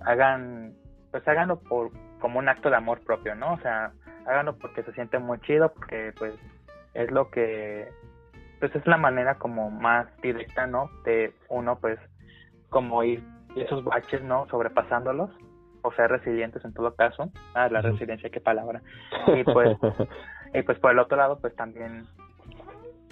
Hagan, 0.00 0.74
pues 1.10 1.26
háganlo 1.28 1.60
por, 1.60 1.90
como 2.20 2.38
un 2.38 2.48
acto 2.48 2.70
de 2.70 2.76
amor 2.76 3.00
propio, 3.04 3.34
¿no? 3.34 3.54
O 3.54 3.58
sea, 3.58 3.92
háganlo 4.26 4.56
porque 4.56 4.82
se 4.82 4.92
sienten 4.92 5.22
muy 5.22 5.38
chido, 5.40 5.72
porque 5.72 6.12
pues 6.18 6.34
es 6.94 7.10
lo 7.10 7.30
que, 7.30 7.88
pues 8.60 8.74
es 8.76 8.86
la 8.86 8.98
manera 8.98 9.36
como 9.36 9.70
más 9.70 10.06
directa, 10.20 10.66
¿no? 10.66 10.90
De 11.04 11.34
uno 11.48 11.78
pues 11.80 11.98
como 12.68 13.02
ir 13.02 13.24
esos 13.56 13.82
baches, 13.82 14.22
¿no? 14.22 14.46
Sobrepasándolos 14.48 15.30
o 15.82 15.92
ser 15.92 16.10
resilientes 16.10 16.64
en 16.64 16.74
todo 16.74 16.94
caso. 16.94 17.32
Ah, 17.54 17.68
la 17.68 17.80
resiliencia, 17.80 18.30
qué 18.30 18.40
palabra. 18.40 18.82
Y 19.34 19.42
pues, 19.44 19.76
y 20.54 20.62
pues 20.62 20.78
por 20.78 20.92
el 20.92 20.98
otro 20.98 21.16
lado, 21.16 21.40
pues 21.40 21.56
también 21.56 22.06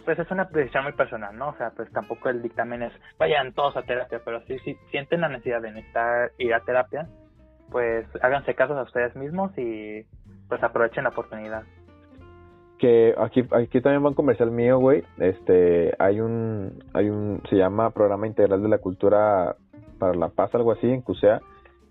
pues 0.04 0.18
es 0.18 0.30
una 0.30 0.44
decisión 0.44 0.84
muy 0.84 0.94
personal, 0.94 1.36
¿no? 1.36 1.50
O 1.50 1.56
sea, 1.56 1.70
pues 1.76 1.90
tampoco 1.92 2.30
el 2.30 2.42
dictamen 2.42 2.82
es 2.82 2.92
vayan 3.18 3.52
todos 3.52 3.76
a 3.76 3.82
terapia, 3.82 4.22
pero 4.24 4.40
si, 4.46 4.58
si 4.60 4.74
sienten 4.90 5.20
la 5.20 5.28
necesidad 5.28 5.60
de 5.60 5.70
necesitar 5.70 6.32
ir 6.38 6.54
a 6.54 6.60
terapia, 6.60 7.06
pues 7.70 8.06
háganse 8.22 8.54
casos 8.54 8.78
a 8.78 8.84
ustedes 8.84 9.14
mismos 9.16 9.52
y 9.58 10.06
pues 10.48 10.62
aprovechen 10.62 11.04
la 11.04 11.10
oportunidad. 11.10 11.64
Que 12.78 13.14
aquí, 13.18 13.44
aquí 13.50 13.80
también 13.80 14.05
va 14.05 14.09
un 14.09 14.14
comercial 14.14 14.50
mío, 14.50 14.78
güey. 14.78 15.02
Este, 15.18 15.94
hay 15.98 16.20
un, 16.20 16.82
hay 16.92 17.10
un, 17.10 17.42
se 17.50 17.56
llama 17.56 17.90
Programa 17.90 18.26
Integral 18.26 18.62
de 18.62 18.68
la 18.68 18.78
Cultura 18.78 19.56
para 19.98 20.14
la 20.14 20.28
Paz, 20.28 20.55
algo 20.55 20.72
así, 20.72 20.88
en 20.88 21.02
CUSEA, 21.02 21.40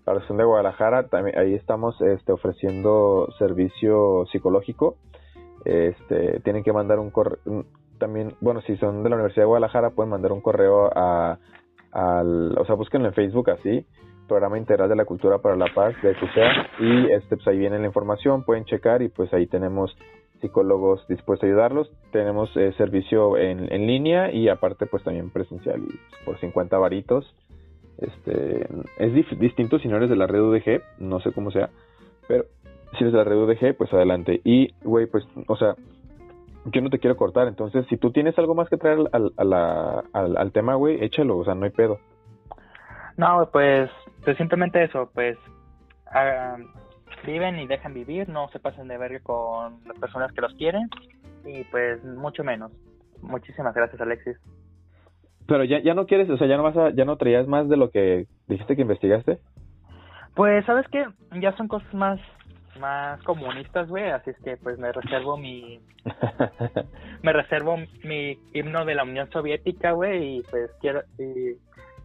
la 0.06 0.14
región 0.14 0.38
de 0.38 0.44
Guadalajara. 0.44 1.08
También, 1.08 1.38
ahí 1.38 1.54
estamos 1.54 2.00
este, 2.00 2.32
ofreciendo 2.32 3.28
servicio 3.38 4.24
psicológico. 4.32 4.96
Este, 5.64 6.40
tienen 6.40 6.62
que 6.62 6.72
mandar 6.72 6.98
un 6.98 7.10
correo, 7.10 7.38
también, 7.98 8.32
bueno, 8.40 8.62
si 8.62 8.76
son 8.76 9.02
de 9.02 9.10
la 9.10 9.16
Universidad 9.16 9.42
de 9.42 9.48
Guadalajara, 9.48 9.90
pueden 9.90 10.10
mandar 10.10 10.32
un 10.32 10.40
correo 10.40 10.88
a, 10.94 11.38
al, 11.92 12.56
o 12.56 12.64
sea, 12.64 12.76
búsquenlo 12.76 13.08
en 13.08 13.14
Facebook 13.14 13.50
así, 13.50 13.84
Programa 14.28 14.56
Integral 14.56 14.88
de 14.88 14.96
la 14.96 15.04
Cultura 15.04 15.38
para 15.38 15.56
la 15.56 15.66
Paz 15.74 15.94
de 16.00 16.14
CUSEA, 16.14 16.52
y 16.78 17.10
este, 17.12 17.36
pues 17.36 17.48
ahí 17.48 17.58
viene 17.58 17.78
la 17.78 17.86
información, 17.86 18.44
pueden 18.44 18.64
checar 18.64 19.02
y 19.02 19.08
pues 19.08 19.34
ahí 19.34 19.46
tenemos 19.46 19.94
psicólogos 20.40 21.06
dispuestos 21.08 21.44
a 21.44 21.50
ayudarlos, 21.50 21.90
tenemos 22.12 22.54
eh, 22.56 22.72
servicio 22.76 23.36
en, 23.36 23.72
en 23.72 23.86
línea 23.86 24.32
y 24.32 24.48
aparte 24.48 24.86
pues 24.86 25.02
también 25.02 25.30
presencial 25.30 25.82
por 26.24 26.38
50 26.38 26.78
varitos. 26.78 27.34
Este, 27.98 28.66
es 28.98 29.38
distinto 29.38 29.78
si 29.80 29.88
no 29.88 29.96
eres 29.96 30.08
de 30.08 30.16
la 30.16 30.28
red 30.28 30.40
UDG, 30.40 30.82
no 30.98 31.20
sé 31.20 31.32
cómo 31.32 31.50
sea, 31.50 31.70
pero 32.28 32.44
si 32.92 33.04
eres 33.04 33.12
de 33.12 33.18
la 33.18 33.24
red 33.24 33.36
UDG, 33.36 33.76
pues 33.76 33.92
adelante. 33.92 34.40
Y, 34.44 34.72
güey, 34.82 35.06
pues, 35.06 35.26
o 35.48 35.56
sea, 35.56 35.74
yo 36.66 36.80
no 36.80 36.90
te 36.90 36.98
quiero 36.98 37.16
cortar, 37.16 37.48
entonces 37.48 37.86
si 37.88 37.96
tú 37.96 38.12
tienes 38.12 38.38
algo 38.38 38.54
más 38.54 38.68
que 38.68 38.76
traer 38.76 38.98
al, 39.12 39.32
al, 40.12 40.52
tema, 40.52 40.74
güey, 40.74 41.02
échalo, 41.02 41.38
o 41.38 41.44
sea, 41.44 41.54
no 41.54 41.64
hay 41.64 41.70
pedo. 41.70 41.98
No, 43.16 43.48
pues, 43.52 43.90
pues 44.24 44.36
simplemente 44.36 44.84
eso, 44.84 45.10
pues 45.12 45.36
viven 47.24 47.58
y 47.58 47.66
dejan 47.66 47.94
vivir, 47.94 48.28
no 48.28 48.48
se 48.48 48.58
pasen 48.58 48.88
de 48.88 48.98
verga 48.98 49.20
con 49.20 49.80
las 49.86 49.98
personas 49.98 50.32
que 50.32 50.40
los 50.40 50.54
quieren 50.54 50.88
y 51.44 51.64
pues 51.64 52.02
mucho 52.04 52.44
menos. 52.44 52.72
Muchísimas 53.22 53.74
gracias, 53.74 54.00
Alexis. 54.00 54.36
Pero 55.46 55.64
ya, 55.64 55.80
ya 55.80 55.94
no 55.94 56.06
quieres, 56.06 56.28
o 56.28 56.36
sea, 56.36 56.46
ya 56.46 56.56
no 56.56 56.62
vas 56.62 56.76
a, 56.76 56.90
ya 56.90 57.04
no 57.04 57.16
traías 57.16 57.46
más 57.46 57.68
de 57.68 57.76
lo 57.76 57.90
que 57.90 58.26
dijiste 58.46 58.76
que 58.76 58.82
investigaste. 58.82 59.38
Pues, 60.34 60.64
¿sabes 60.66 60.86
qué? 60.88 61.06
Ya 61.40 61.56
son 61.56 61.68
cosas 61.68 61.92
más 61.94 62.20
más 62.78 63.20
comunistas, 63.22 63.88
güey, 63.88 64.10
así 64.10 64.30
es 64.30 64.38
que 64.38 64.56
pues 64.56 64.78
me 64.78 64.92
reservo 64.92 65.36
mi 65.36 65.80
me 67.22 67.32
reservo 67.32 67.76
mi 68.04 68.38
himno 68.52 68.84
de 68.84 68.94
la 68.94 69.02
Unión 69.02 69.28
Soviética, 69.30 69.92
güey, 69.92 70.38
y 70.38 70.42
pues 70.42 70.70
quiero 70.80 71.02
y 71.18 71.56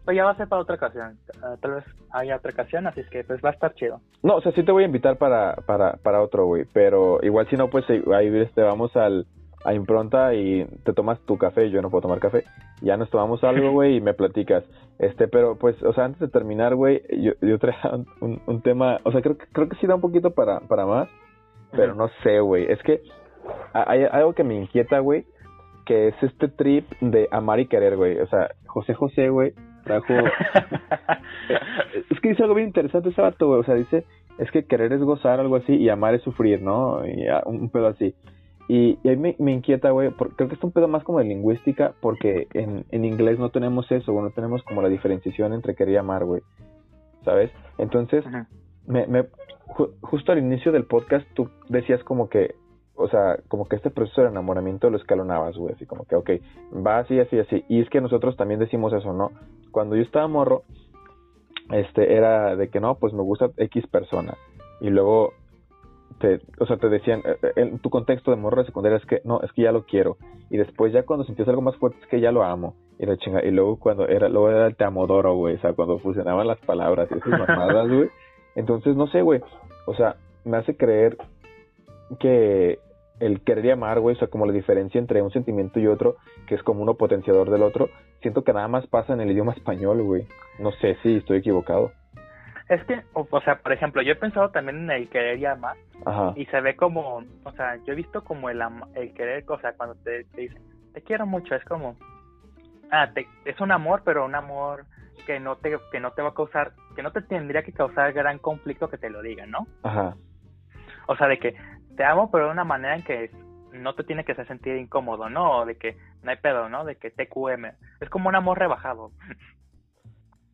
pues 0.04 0.16
ya 0.16 0.24
va 0.24 0.30
a 0.30 0.36
ser 0.36 0.48
para 0.48 0.62
otra 0.62 0.76
ocasión. 0.76 1.18
Ah, 1.42 1.56
tal 1.60 1.72
vez 1.72 1.84
haya 2.12 2.36
otra 2.36 2.52
ocasión, 2.52 2.86
así 2.86 3.00
es 3.00 3.08
que 3.08 3.24
pues 3.24 3.40
va 3.44 3.50
a 3.50 3.52
estar 3.52 3.74
chido. 3.74 4.00
No, 4.22 4.36
o 4.36 4.40
sea, 4.40 4.52
sí 4.52 4.62
te 4.62 4.72
voy 4.72 4.82
a 4.82 4.86
invitar 4.86 5.16
para 5.16 5.54
para 5.66 5.94
para 6.02 6.22
otro, 6.22 6.46
güey, 6.46 6.64
pero 6.72 7.18
igual 7.22 7.48
si 7.48 7.56
no 7.56 7.68
pues 7.68 7.84
ahí 7.88 8.28
este 8.38 8.62
vamos 8.62 8.94
al 8.96 9.26
a 9.64 9.72
impronta 9.72 10.34
y 10.34 10.66
te 10.84 10.92
tomas 10.92 11.18
tu 11.20 11.38
café, 11.38 11.70
yo 11.70 11.80
no 11.80 11.90
puedo 11.90 12.02
tomar 12.02 12.20
café. 12.20 12.44
Ya 12.82 12.96
nos 12.96 13.08
tomamos 13.08 13.42
algo, 13.44 13.70
güey, 13.72 13.96
y 13.96 14.00
me 14.00 14.12
platicas. 14.12 14.62
Este, 14.98 15.26
pero 15.26 15.56
pues, 15.56 15.82
o 15.82 15.92
sea, 15.94 16.04
antes 16.04 16.20
de 16.20 16.28
terminar, 16.28 16.74
güey, 16.74 17.02
yo, 17.10 17.32
yo 17.40 17.58
traía 17.58 17.80
un, 18.20 18.42
un, 18.46 18.62
tema, 18.62 18.98
o 19.04 19.10
sea, 19.10 19.22
creo, 19.22 19.36
creo 19.52 19.68
que 19.68 19.76
sí 19.76 19.86
da 19.86 19.94
un 19.94 20.02
poquito 20.02 20.32
para, 20.32 20.60
para 20.60 20.84
más, 20.84 21.08
pero 21.72 21.94
no 21.94 22.08
sé, 22.22 22.40
güey. 22.40 22.70
Es 22.70 22.80
que 22.82 23.00
hay 23.72 24.04
algo 24.04 24.34
que 24.34 24.44
me 24.44 24.54
inquieta, 24.54 24.98
güey, 24.98 25.24
que 25.86 26.08
es 26.08 26.22
este 26.22 26.48
trip 26.48 26.90
de 27.00 27.28
amar 27.30 27.58
y 27.58 27.66
querer, 27.66 27.96
güey. 27.96 28.20
O 28.20 28.26
sea, 28.26 28.50
José 28.66 28.94
José, 28.94 29.30
güey, 29.30 29.54
trajo... 29.84 30.14
es 32.10 32.20
que 32.20 32.28
dice 32.30 32.42
algo 32.42 32.54
bien 32.54 32.68
interesante 32.68 33.10
ese 33.10 33.20
vato, 33.20 33.46
güey. 33.46 33.60
O 33.60 33.64
sea, 33.64 33.74
dice, 33.74 34.04
es 34.38 34.50
que 34.50 34.64
querer 34.64 34.92
es 34.92 35.02
gozar, 35.02 35.40
algo 35.40 35.56
así, 35.56 35.74
y 35.74 35.88
amar 35.88 36.14
es 36.14 36.22
sufrir, 36.22 36.62
¿no? 36.62 37.06
Y 37.06 37.26
un 37.46 37.68
pedo 37.70 37.88
así. 37.88 38.14
Y, 38.66 38.98
y 39.02 39.08
ahí 39.08 39.16
me, 39.16 39.36
me 39.38 39.52
inquieta, 39.52 39.90
güey, 39.90 40.10
creo 40.10 40.48
que 40.48 40.54
es 40.54 40.64
un 40.64 40.72
pedo 40.72 40.88
más 40.88 41.04
como 41.04 41.18
de 41.18 41.26
lingüística, 41.26 41.92
porque 42.00 42.48
en, 42.54 42.86
en 42.90 43.04
inglés 43.04 43.38
no 43.38 43.50
tenemos 43.50 43.90
eso, 43.92 44.12
güey, 44.12 44.24
no 44.24 44.30
tenemos 44.30 44.62
como 44.62 44.80
la 44.80 44.88
diferenciación 44.88 45.52
entre 45.52 45.74
querer 45.74 45.94
y 45.94 45.98
amar, 45.98 46.24
güey. 46.24 46.40
¿Sabes? 47.24 47.50
Entonces, 47.78 48.24
me, 48.86 49.06
me, 49.06 49.26
justo 50.00 50.32
al 50.32 50.38
inicio 50.38 50.72
del 50.72 50.84
podcast 50.84 51.26
tú 51.34 51.50
decías 51.68 52.02
como 52.04 52.28
que, 52.28 52.54
o 52.96 53.08
sea, 53.08 53.38
como 53.48 53.66
que 53.66 53.76
este 53.76 53.90
proceso 53.90 54.22
de 54.22 54.28
enamoramiento 54.28 54.88
lo 54.88 54.96
escalonabas, 54.96 55.56
güey, 55.56 55.74
así 55.74 55.84
como 55.84 56.04
que, 56.04 56.16
ok, 56.16 56.30
va 56.74 56.98
así, 56.98 57.18
así, 57.18 57.38
así. 57.38 57.64
Y 57.68 57.80
es 57.80 57.90
que 57.90 58.00
nosotros 58.00 58.36
también 58.36 58.60
decimos 58.60 58.92
eso, 58.92 59.12
¿no? 59.12 59.32
Cuando 59.74 59.96
yo 59.96 60.02
estaba 60.02 60.28
morro, 60.28 60.62
este, 61.72 62.14
era 62.14 62.54
de 62.54 62.68
que 62.68 62.78
no, 62.78 62.94
pues 62.94 63.12
me 63.12 63.22
gusta 63.22 63.50
X 63.56 63.84
persona. 63.88 64.36
Y 64.80 64.88
luego, 64.88 65.32
te, 66.20 66.40
o 66.60 66.66
sea, 66.66 66.76
te 66.76 66.88
decían, 66.88 67.22
eh, 67.24 67.36
eh, 67.42 67.52
en 67.56 67.80
tu 67.80 67.90
contexto 67.90 68.30
de 68.30 68.36
morro 68.36 68.62
de 68.62 68.66
secundaria 68.66 68.98
es 68.98 69.04
que, 69.04 69.20
no, 69.24 69.40
es 69.42 69.50
que 69.50 69.62
ya 69.62 69.72
lo 69.72 69.84
quiero. 69.84 70.16
Y 70.48 70.58
después 70.58 70.92
ya 70.92 71.02
cuando 71.02 71.24
sentías 71.24 71.48
algo 71.48 71.60
más 71.60 71.74
fuerte 71.78 71.98
es 72.00 72.06
que 72.06 72.20
ya 72.20 72.30
lo 72.30 72.44
amo. 72.44 72.76
Y 73.00 73.50
luego 73.50 73.80
cuando 73.80 74.06
era, 74.06 74.28
luego 74.28 74.48
era 74.48 74.68
el 74.68 74.76
te 74.76 74.84
amodoro, 74.84 75.34
güey, 75.34 75.56
o 75.56 75.58
sea, 75.58 75.72
cuando 75.72 75.98
fusionaban 75.98 76.46
las 76.46 76.60
palabras 76.60 77.08
y 77.10 77.18
esas 77.18 77.40
mamadas, 77.40 77.88
güey. 77.88 78.08
Entonces, 78.54 78.94
no 78.94 79.08
sé, 79.08 79.22
güey, 79.22 79.40
o 79.86 79.94
sea, 79.96 80.14
me 80.44 80.58
hace 80.58 80.76
creer 80.76 81.18
que 82.20 82.78
el 83.24 83.42
querer 83.42 83.64
y 83.66 83.70
amar, 83.70 84.00
güey, 84.00 84.16
o 84.16 84.18
sea, 84.18 84.28
como 84.28 84.46
la 84.46 84.52
diferencia 84.52 84.98
entre 84.98 85.22
un 85.22 85.30
sentimiento 85.30 85.80
y 85.80 85.86
otro, 85.86 86.16
que 86.46 86.54
es 86.54 86.62
como 86.62 86.82
uno 86.82 86.94
potenciador 86.94 87.50
del 87.50 87.62
otro, 87.62 87.88
siento 88.20 88.44
que 88.44 88.52
nada 88.52 88.68
más 88.68 88.86
pasa 88.86 89.12
en 89.12 89.20
el 89.20 89.30
idioma 89.30 89.52
español, 89.52 90.02
güey. 90.02 90.26
No 90.58 90.72
sé 90.72 90.96
si 91.02 91.16
estoy 91.16 91.38
equivocado. 91.38 91.92
Es 92.68 92.82
que, 92.84 93.02
o, 93.12 93.40
sea, 93.42 93.56
por 93.56 93.72
ejemplo, 93.72 94.02
yo 94.02 94.12
he 94.12 94.16
pensado 94.16 94.50
también 94.50 94.78
en 94.78 94.90
el 94.90 95.08
querer 95.10 95.38
y 95.38 95.44
amar, 95.44 95.76
Ajá. 96.06 96.32
y 96.34 96.46
se 96.46 96.60
ve 96.60 96.76
como, 96.76 97.22
o 97.44 97.52
sea, 97.52 97.76
yo 97.84 97.92
he 97.92 97.96
visto 97.96 98.24
como 98.24 98.48
el, 98.48 98.62
el 98.94 99.12
querer, 99.12 99.44
o 99.46 99.60
sea, 99.60 99.74
cuando 99.74 99.94
te, 99.96 100.24
te 100.24 100.40
dicen, 100.40 100.62
te 100.94 101.02
quiero 101.02 101.26
mucho, 101.26 101.54
es 101.54 101.64
como, 101.64 101.96
ah, 102.90 103.10
te, 103.12 103.26
es 103.44 103.60
un 103.60 103.70
amor, 103.70 104.00
pero 104.04 104.24
un 104.24 104.34
amor 104.34 104.86
que 105.26 105.40
no 105.40 105.56
te 105.56 105.76
que 105.90 106.00
no 106.00 106.12
te 106.12 106.22
va 106.22 106.30
a 106.30 106.34
causar 106.34 106.72
que 106.94 107.02
no 107.02 107.12
te 107.12 107.22
tendría 107.22 107.62
que 107.62 107.72
causar 107.72 108.12
gran 108.12 108.38
conflicto 108.38 108.88
que 108.88 108.98
te 108.98 109.10
lo 109.10 109.22
digan 109.22 109.50
no 109.50 109.66
ajá 109.82 110.16
o 111.06 111.16
sea 111.16 111.28
de 111.28 111.38
que 111.38 111.54
te 111.94 112.04
amo 112.04 112.30
pero 112.30 112.46
de 112.46 112.52
una 112.52 112.64
manera 112.64 112.96
en 112.96 113.02
que 113.02 113.30
no 113.72 113.94
te 113.94 114.04
tiene 114.04 114.24
que 114.24 114.32
hacer 114.32 114.46
sentir 114.46 114.76
incómodo 114.76 115.28
no 115.28 115.64
de 115.66 115.76
que 115.76 115.96
no 116.22 116.30
hay 116.30 116.36
pedo 116.36 116.68
no 116.68 116.84
de 116.84 116.96
que 116.96 117.10
TQM 117.10 117.66
es 118.00 118.10
como 118.10 118.28
un 118.28 118.36
amor 118.36 118.58
rebajado. 118.58 119.10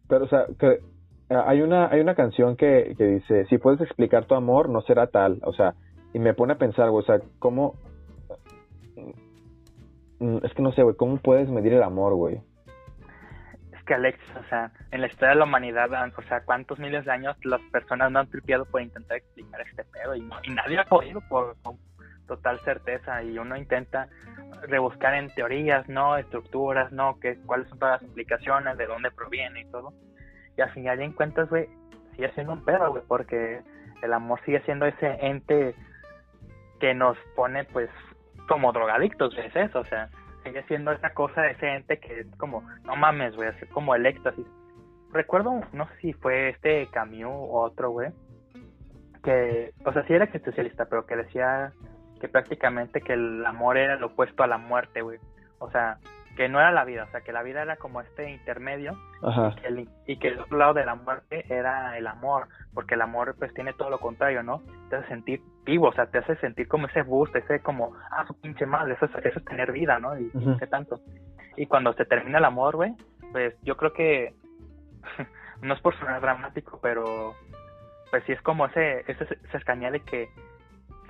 Pero 0.08 0.24
o 0.24 0.28
sea 0.28 0.46
que 0.58 0.80
hay 1.28 1.62
una 1.62 1.88
hay 1.88 2.00
una 2.00 2.14
canción 2.14 2.56
que, 2.56 2.94
que 2.96 3.04
dice 3.04 3.46
si 3.46 3.58
puedes 3.58 3.80
explicar 3.80 4.24
tu 4.26 4.34
amor 4.34 4.68
no 4.68 4.80
será 4.82 5.06
tal 5.06 5.40
o 5.44 5.52
sea 5.52 5.74
y 6.12 6.18
me 6.18 6.34
pone 6.34 6.54
a 6.54 6.58
pensar 6.58 6.88
o 6.88 7.02
sea 7.02 7.20
cómo 7.38 7.74
mm, 10.18 10.38
es 10.44 10.54
que 10.54 10.62
no 10.62 10.72
sé 10.72 10.82
güey 10.82 10.96
cómo 10.96 11.18
puedes 11.18 11.48
medir 11.48 11.74
el 11.74 11.82
amor 11.82 12.14
güey 12.14 12.40
que 13.90 13.94
Alex, 13.94 14.20
o 14.38 14.48
sea, 14.48 14.70
en 14.92 15.00
la 15.00 15.08
historia 15.08 15.30
de 15.30 15.34
la 15.40 15.46
humanidad, 15.46 15.90
o 16.16 16.22
sea, 16.28 16.44
cuántos 16.44 16.78
miles 16.78 17.04
de 17.04 17.10
años 17.10 17.36
las 17.42 17.60
personas 17.72 18.12
no 18.12 18.20
han 18.20 18.30
tripeado 18.30 18.64
por 18.64 18.80
intentar 18.80 19.16
explicar 19.16 19.62
este 19.62 19.82
pedo 19.82 20.14
y, 20.14 20.22
nadie 20.48 20.78
ha 20.78 20.84
podido 20.84 21.20
por, 21.28 21.56
total 22.28 22.60
certeza 22.60 23.20
y 23.24 23.36
uno 23.36 23.56
intenta 23.56 24.08
rebuscar 24.68 25.14
en 25.14 25.34
teorías, 25.34 25.88
no, 25.88 26.16
estructuras, 26.16 26.92
no, 26.92 27.18
que 27.18 27.36
cuáles 27.44 27.68
son 27.68 27.80
todas 27.80 28.00
las 28.00 28.08
implicaciones, 28.08 28.78
de 28.78 28.86
dónde 28.86 29.10
proviene 29.10 29.62
y 29.62 29.70
todo. 29.72 29.92
Y 30.56 30.60
al 30.60 30.70
final 30.70 30.96
de 30.96 31.12
cuentas, 31.12 31.48
güey, 31.50 31.68
sigue 32.14 32.30
siendo 32.34 32.52
un 32.52 32.64
pedo, 32.64 32.92
güey, 32.92 33.02
porque 33.08 33.60
el 34.02 34.12
amor 34.12 34.40
sigue 34.44 34.60
siendo 34.60 34.86
ese 34.86 35.18
ente 35.20 35.74
que 36.78 36.94
nos 36.94 37.18
pone, 37.34 37.64
pues, 37.64 37.90
como 38.46 38.72
drogadictos, 38.72 39.36
es 39.36 39.56
eso, 39.56 39.80
o 39.80 39.84
sea, 39.86 40.10
sigue 40.44 40.62
siendo 40.64 40.92
esa 40.92 41.12
cosa 41.14 41.42
de 41.42 41.52
ese 41.52 41.68
ente 41.68 41.98
que 41.98 42.20
es 42.20 42.26
como, 42.36 42.62
no 42.84 42.96
mames, 42.96 43.36
güey, 43.36 43.48
así 43.48 43.66
como 43.66 43.94
el 43.94 44.06
éxtasis. 44.06 44.46
Recuerdo, 45.12 45.60
no 45.72 45.88
sé 45.88 45.94
si 46.00 46.12
fue 46.12 46.50
este 46.50 46.86
Camus 46.88 47.24
o 47.26 47.60
otro, 47.62 47.90
güey, 47.90 48.10
que, 49.22 49.72
o 49.84 49.92
sea, 49.92 50.06
sí 50.06 50.14
era 50.14 50.24
existencialista, 50.24 50.86
pero 50.86 51.06
que 51.06 51.16
decía 51.16 51.72
que 52.20 52.28
prácticamente 52.28 53.00
que 53.00 53.14
el 53.14 53.44
amor 53.44 53.76
era 53.76 53.96
lo 53.96 54.08
opuesto 54.08 54.42
a 54.42 54.46
la 54.46 54.58
muerte, 54.58 55.02
güey. 55.02 55.18
O 55.58 55.70
sea, 55.70 55.98
que 56.36 56.48
no 56.48 56.60
era 56.60 56.70
la 56.70 56.84
vida, 56.84 57.04
o 57.04 57.10
sea, 57.10 57.20
que 57.20 57.32
la 57.32 57.42
vida 57.42 57.62
era 57.62 57.76
como 57.76 58.00
este 58.00 58.30
intermedio 58.30 58.96
Y, 59.22 59.60
que 59.60 59.66
el, 59.66 59.88
y 60.06 60.18
que 60.18 60.28
el 60.28 60.40
otro 60.40 60.58
lado 60.58 60.74
de 60.74 60.84
la 60.84 60.94
muerte 60.94 61.44
era 61.48 61.98
el 61.98 62.06
amor, 62.06 62.48
porque 62.72 62.94
el 62.94 63.02
amor 63.02 63.34
pues 63.38 63.52
tiene 63.54 63.72
todo 63.72 63.90
lo 63.90 63.98
contrario, 63.98 64.42
¿no? 64.42 64.62
Te 64.88 64.96
hace 64.96 65.08
sentir 65.08 65.42
vivo, 65.64 65.88
o 65.88 65.92
sea, 65.92 66.06
te 66.06 66.18
hace 66.18 66.36
sentir 66.36 66.68
como 66.68 66.86
ese 66.86 67.02
boost, 67.02 67.34
ese 67.36 67.60
como, 67.60 67.94
ah, 68.10 68.24
su 68.26 68.40
pinche 68.40 68.66
madre, 68.66 68.94
eso 68.94 69.06
es, 69.06 69.26
eso 69.26 69.38
es 69.38 69.44
tener 69.44 69.72
vida, 69.72 69.98
¿no? 69.98 70.18
Y 70.18 70.30
qué 70.58 70.66
tanto. 70.66 71.00
Y 71.56 71.66
cuando 71.66 71.92
se 71.94 72.04
termina 72.04 72.38
el 72.38 72.44
amor, 72.44 72.76
güey, 72.76 72.94
pues 73.32 73.54
yo 73.62 73.76
creo 73.76 73.92
que, 73.92 74.34
no 75.62 75.74
es 75.74 75.80
por 75.80 75.98
sonar 75.98 76.20
dramático, 76.20 76.78
pero 76.82 77.34
pues 78.10 78.24
sí 78.24 78.32
es 78.32 78.42
como 78.42 78.66
ese, 78.66 79.00
ese, 79.00 79.24
ese 79.24 79.56
escañar 79.56 79.92
de 79.92 80.00
que, 80.00 80.28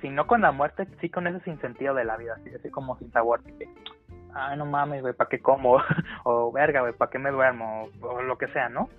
si 0.01 0.09
no 0.09 0.25
con 0.25 0.41
la 0.41 0.51
muerte, 0.51 0.87
sí 0.99 1.09
con 1.09 1.27
ese 1.27 1.39
sin 1.41 1.59
sentido 1.61 1.93
de 1.93 2.05
la 2.05 2.17
vida, 2.17 2.33
así, 2.35 2.53
así 2.53 2.69
como 2.69 2.97
sin 2.97 3.11
sabor, 3.11 3.43
que, 3.43 3.69
ay, 4.33 4.57
no 4.57 4.65
mames, 4.65 5.01
güey, 5.01 5.13
¿para 5.13 5.29
qué 5.29 5.39
como? 5.39 5.77
o 6.23 6.51
verga, 6.51 6.81
güey, 6.81 6.93
¿para 6.93 7.11
qué 7.11 7.19
me 7.19 7.31
duermo? 7.31 7.89
O, 8.01 8.21
lo 8.21 8.37
que 8.37 8.47
sea, 8.47 8.69
¿no? 8.69 8.89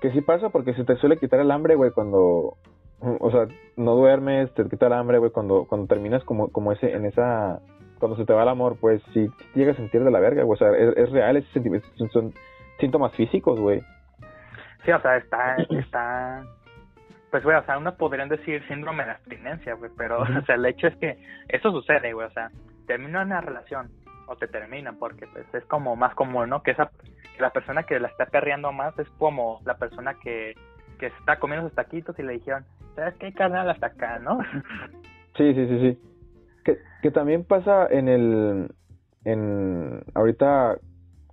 Que 0.00 0.10
sí 0.10 0.20
pasa 0.20 0.50
porque 0.50 0.74
se 0.74 0.84
te 0.84 0.96
suele 0.96 1.16
quitar 1.16 1.40
el 1.40 1.50
hambre, 1.50 1.74
güey, 1.74 1.90
cuando, 1.92 2.56
o 3.00 3.30
sea, 3.30 3.46
no 3.76 3.94
duermes, 3.94 4.52
te 4.54 4.68
quita 4.68 4.86
el 4.86 4.94
hambre, 4.94 5.18
güey, 5.18 5.30
cuando, 5.30 5.64
cuando 5.66 5.86
terminas 5.86 6.24
como, 6.24 6.50
como 6.50 6.72
ese, 6.72 6.92
en 6.92 7.06
esa, 7.06 7.60
cuando 7.98 8.16
se 8.16 8.24
te 8.24 8.32
va 8.32 8.42
el 8.42 8.48
amor, 8.48 8.76
pues 8.80 9.02
sí 9.12 9.28
llegas 9.54 9.76
a 9.76 9.80
sentir 9.80 10.02
de 10.02 10.10
la 10.10 10.20
verga, 10.20 10.42
güey, 10.42 10.56
o 10.56 10.58
sea, 10.58 10.70
es, 10.76 11.10
real, 11.10 11.36
ese 11.36 11.52
sentimiento, 11.52 11.86
son 12.12 12.32
síntomas 12.80 13.14
físicos, 13.14 13.60
güey. 13.60 13.80
Sí, 14.84 14.90
o 14.90 15.00
sea, 15.00 15.16
está, 15.16 15.54
está, 15.70 16.42
pues, 17.30 17.44
güey, 17.44 17.56
o 17.56 17.64
sea, 17.64 17.78
unos 17.78 17.94
podrían 17.94 18.28
decir 18.28 18.62
síndrome 18.68 19.04
de 19.04 19.12
abstinencia, 19.12 19.74
güey, 19.74 19.90
pero, 19.96 20.20
o 20.22 20.42
sea, 20.44 20.56
el 20.56 20.66
hecho 20.66 20.88
es 20.88 20.96
que 20.96 21.16
eso 21.48 21.70
sucede, 21.70 22.12
güey, 22.12 22.26
o 22.26 22.30
sea, 22.30 22.50
termina 22.86 23.22
una 23.22 23.40
relación, 23.40 23.88
te 24.36 24.48
terminan, 24.48 24.98
porque 24.98 25.26
pues 25.26 25.46
es 25.54 25.64
como 25.66 25.96
más 25.96 26.14
común, 26.14 26.48
¿no? 26.48 26.62
Que 26.62 26.72
esa 26.72 26.90
que 27.34 27.40
la 27.40 27.50
persona 27.50 27.84
que 27.84 27.98
la 27.98 28.08
está 28.08 28.26
perreando 28.26 28.72
más 28.72 28.98
es 28.98 29.08
como 29.18 29.60
la 29.64 29.76
persona 29.76 30.14
que, 30.22 30.54
que 30.98 31.06
está 31.06 31.38
comiendo 31.38 31.68
sus 31.68 31.76
taquitos 31.76 32.18
y 32.18 32.22
le 32.22 32.34
dijeron, 32.34 32.64
¿sabes 32.94 33.14
qué 33.18 33.32
carnal 33.32 33.70
hasta 33.70 33.86
acá, 33.86 34.18
no? 34.18 34.38
Sí, 35.36 35.54
sí, 35.54 35.66
sí, 35.66 35.80
sí. 35.80 35.98
Que, 36.62 36.78
que 37.00 37.10
también 37.10 37.44
pasa 37.44 37.86
en 37.90 38.08
el, 38.08 38.70
en, 39.24 40.04
ahorita 40.14 40.76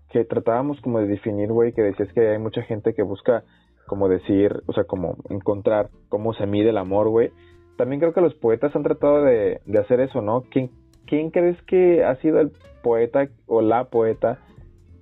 que 0.10 0.24
tratábamos 0.24 0.80
como 0.82 1.00
de 1.00 1.08
definir, 1.08 1.52
güey, 1.52 1.74
que 1.74 1.82
decías 1.82 2.12
que 2.14 2.30
hay 2.30 2.40
mucha 2.40 2.62
gente 2.64 2.94
que 2.94 3.04
busca 3.04 3.44
como 3.88 4.08
decir, 4.08 4.64
o 4.68 4.74
sea, 4.74 4.86
como 4.86 5.18
encontrar 5.30 5.90
cómo 6.10 6.34
se 6.34 6.46
mide 6.46 6.70
el 6.70 6.78
amor, 6.78 7.10
güey. 7.10 7.32
También 7.76 8.00
creo 8.00 8.14
que 8.14 8.22
los 8.22 8.36
poetas 8.36 8.76
han 8.76 8.84
tratado 8.84 9.24
de, 9.24 9.62
de 9.66 9.80
hacer 9.80 10.00
eso, 10.00 10.22
¿no? 10.22 10.44
¿Quién, 10.50 10.70
¿quién 11.10 11.32
crees 11.32 11.60
que 11.64 12.06
ha 12.06 12.16
sido 12.18 12.40
el 12.40 12.52
poeta 12.84 13.28
o 13.48 13.62
la 13.62 13.86
poeta 13.86 14.38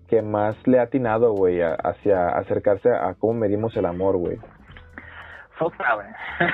que 0.08 0.22
más 0.22 0.56
le 0.66 0.80
ha 0.80 0.84
atinado, 0.84 1.34
güey, 1.34 1.60
hacia 1.62 2.30
acercarse 2.30 2.90
a 2.90 3.14
cómo 3.16 3.34
medimos 3.34 3.76
el 3.76 3.86
amor, 3.86 4.16
güey? 4.16 4.38
güey. 5.60 6.08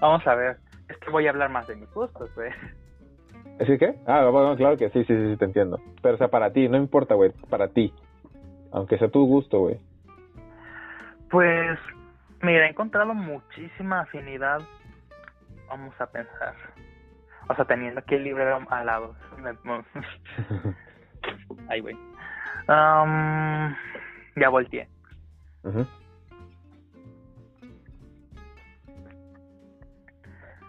Vamos 0.00 0.26
a 0.26 0.34
ver. 0.34 0.56
Es 0.88 0.96
que 0.98 1.10
voy 1.10 1.26
a 1.28 1.30
hablar 1.30 1.50
más 1.50 1.68
de 1.68 1.76
mis 1.76 1.88
gustos, 1.92 2.34
güey. 2.34 2.50
¿Sí 3.64 3.78
qué? 3.78 3.94
Ah, 4.06 4.24
bueno, 4.28 4.56
claro 4.56 4.76
que 4.76 4.90
sí, 4.90 5.04
sí, 5.04 5.14
sí, 5.14 5.36
te 5.36 5.44
entiendo. 5.44 5.78
Pero, 6.02 6.16
o 6.16 6.18
sea, 6.18 6.28
para 6.28 6.52
ti, 6.52 6.68
no 6.68 6.76
importa, 6.76 7.14
güey, 7.14 7.30
para 7.48 7.68
ti. 7.68 7.94
Aunque 8.72 8.98
sea 8.98 9.08
tu 9.08 9.24
gusto, 9.24 9.60
güey. 9.60 9.78
Pues, 11.30 11.78
mira, 12.42 12.66
he 12.66 12.70
encontrado 12.70 13.14
muchísima 13.14 14.00
afinidad. 14.00 14.62
Vamos 15.68 15.94
a 16.00 16.06
pensar. 16.06 16.54
O 17.50 17.54
sea, 17.56 17.64
teniendo 17.64 17.98
aquí 17.98 18.14
el 18.14 18.22
libro 18.22 18.60
al 18.70 18.86
lado. 18.86 19.16
Ay, 21.68 21.80
güey. 21.80 21.96
Um, 22.68 23.74
ya 24.36 24.48
volteé. 24.50 24.88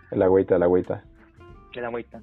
La 0.09 0.25
agüita, 0.25 0.57
la 0.57 0.65
agüita. 0.65 1.03
La 1.75 1.87
agüita. 1.87 2.19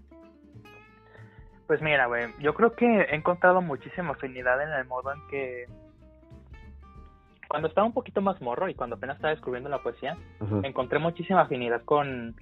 Pues 1.69 1.81
mira, 1.81 2.07
güey, 2.07 2.35
yo 2.41 2.53
creo 2.55 2.75
que 2.75 2.85
he 2.85 3.15
encontrado 3.15 3.63
muchísima 3.63 4.11
afinidad 4.11 4.61
en 4.61 4.71
el 4.71 4.87
modo 4.87 5.13
en 5.13 5.21
que 5.29 5.67
cuando 7.49 7.69
estaba 7.69 7.87
un 7.87 7.93
poquito 7.93 8.21
más 8.23 8.41
morro 8.43 8.69
y 8.69 8.75
cuando 8.75 8.97
apenas 8.97 9.17
estaba 9.17 9.35
descubriendo 9.35 9.71
la 9.71 9.85
poesía, 9.85 10.19
encontré 10.65 10.99
muchísima 10.99 11.43
afinidad 11.43 11.85
con 11.85 12.35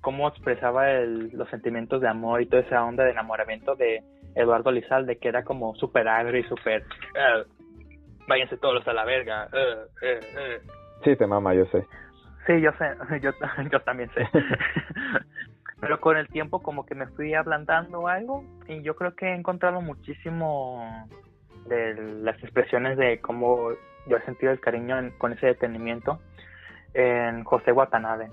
cómo 0.00 0.28
expresaba 0.28 0.90
el, 0.90 1.30
los 1.36 1.48
sentimientos 1.50 2.00
de 2.00 2.08
amor 2.08 2.40
y 2.42 2.46
toda 2.46 2.62
esa 2.62 2.84
onda 2.84 3.04
de 3.04 3.10
enamoramiento 3.10 3.74
de 3.74 4.02
Eduardo 4.34 4.70
Lizalde, 4.70 5.18
que 5.18 5.28
era 5.28 5.42
como 5.44 5.74
súper 5.74 6.06
agrio 6.08 6.40
y 6.40 6.44
súper... 6.44 6.82
Eh, 7.14 7.44
váyanse 8.28 8.56
todos 8.58 8.86
a 8.86 8.92
la 8.92 9.04
verga. 9.04 9.48
eh, 9.52 9.76
eh, 10.02 10.20
eh. 10.38 10.60
Sí, 11.04 11.16
te 11.16 11.26
mama, 11.26 11.54
yo 11.54 11.64
sé. 11.66 11.86
Sí, 12.46 12.60
yo 12.60 12.70
sé, 12.78 12.86
yo, 13.20 13.30
yo 13.72 13.80
también 13.80 14.10
sé. 14.14 14.28
Pero 15.80 16.00
con 16.00 16.16
el 16.16 16.28
tiempo 16.28 16.60
como 16.62 16.84
que 16.86 16.94
me 16.96 17.06
fui 17.08 17.34
ablandando 17.34 18.08
algo 18.08 18.42
y 18.66 18.82
yo 18.82 18.96
creo 18.96 19.14
que 19.14 19.26
he 19.26 19.34
encontrado 19.34 19.80
muchísimo 19.80 21.08
de 21.66 21.94
las 22.22 22.36
expresiones 22.42 22.96
de 22.98 23.20
cómo 23.20 23.70
yo 24.06 24.16
he 24.16 24.22
sentido 24.22 24.50
el 24.52 24.60
cariño 24.60 24.98
en- 24.98 25.10
con 25.18 25.32
ese 25.32 25.46
detenimiento 25.46 26.18
en 26.94 27.44
José 27.44 27.70
Watanabe. 27.72 28.28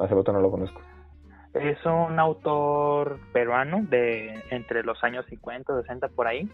Hace 0.00 0.14
rato 0.14 0.32
no 0.32 0.40
lo 0.40 0.50
conozco. 0.50 0.80
Es 1.54 1.84
un 1.86 2.18
autor 2.18 3.18
peruano 3.32 3.82
de 3.88 4.34
entre 4.50 4.82
los 4.82 5.02
años 5.02 5.24
50, 5.26 5.80
60 5.82 6.08
por 6.08 6.26
ahí 6.26 6.48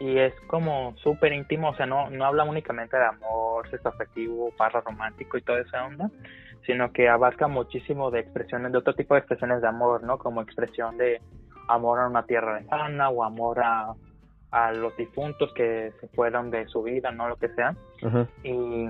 y 0.00 0.18
es 0.18 0.34
como 0.46 0.94
súper 0.96 1.32
íntimo, 1.32 1.68
o 1.70 1.74
sea, 1.76 1.86
no, 1.86 2.10
no 2.10 2.24
habla 2.24 2.44
únicamente 2.44 2.96
de 2.96 3.04
amor, 3.04 3.68
sexo 3.70 3.90
afectivo, 3.90 4.50
parra 4.56 4.80
romántico 4.80 5.36
y 5.36 5.42
toda 5.42 5.60
esa 5.60 5.84
onda, 5.84 6.10
sino 6.66 6.90
que 6.92 7.08
abarca 7.08 7.48
muchísimo 7.48 8.10
de 8.10 8.20
expresiones, 8.20 8.72
de 8.72 8.78
otro 8.78 8.94
tipo 8.94 9.14
de 9.14 9.20
expresiones 9.20 9.60
de 9.60 9.68
amor, 9.68 10.02
¿no? 10.02 10.18
Como 10.18 10.40
expresión 10.42 10.96
de 10.96 11.20
amor 11.68 12.00
a 12.00 12.08
una 12.08 12.24
tierra 12.24 12.60
lejana 12.60 13.10
o 13.10 13.22
amor 13.22 13.60
a, 13.60 13.94
a 14.50 14.72
los 14.72 14.96
difuntos 14.96 15.52
que 15.54 15.92
se 16.00 16.08
fueron 16.08 16.50
de 16.50 16.66
su 16.68 16.82
vida, 16.82 17.12
¿no? 17.12 17.28
Lo 17.28 17.36
que 17.36 17.48
sea. 17.50 17.76
Y, 18.42 18.88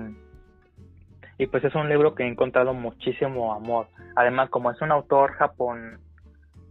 y 1.37 1.47
pues 1.47 1.63
es 1.63 1.75
un 1.75 1.89
libro 1.89 2.15
que 2.15 2.23
he 2.23 2.27
encontrado 2.27 2.73
muchísimo 2.73 3.53
amor. 3.53 3.87
Además, 4.15 4.49
como 4.49 4.71
es 4.71 4.81
un 4.81 4.91
autor 4.91 5.33
japón, 5.33 5.99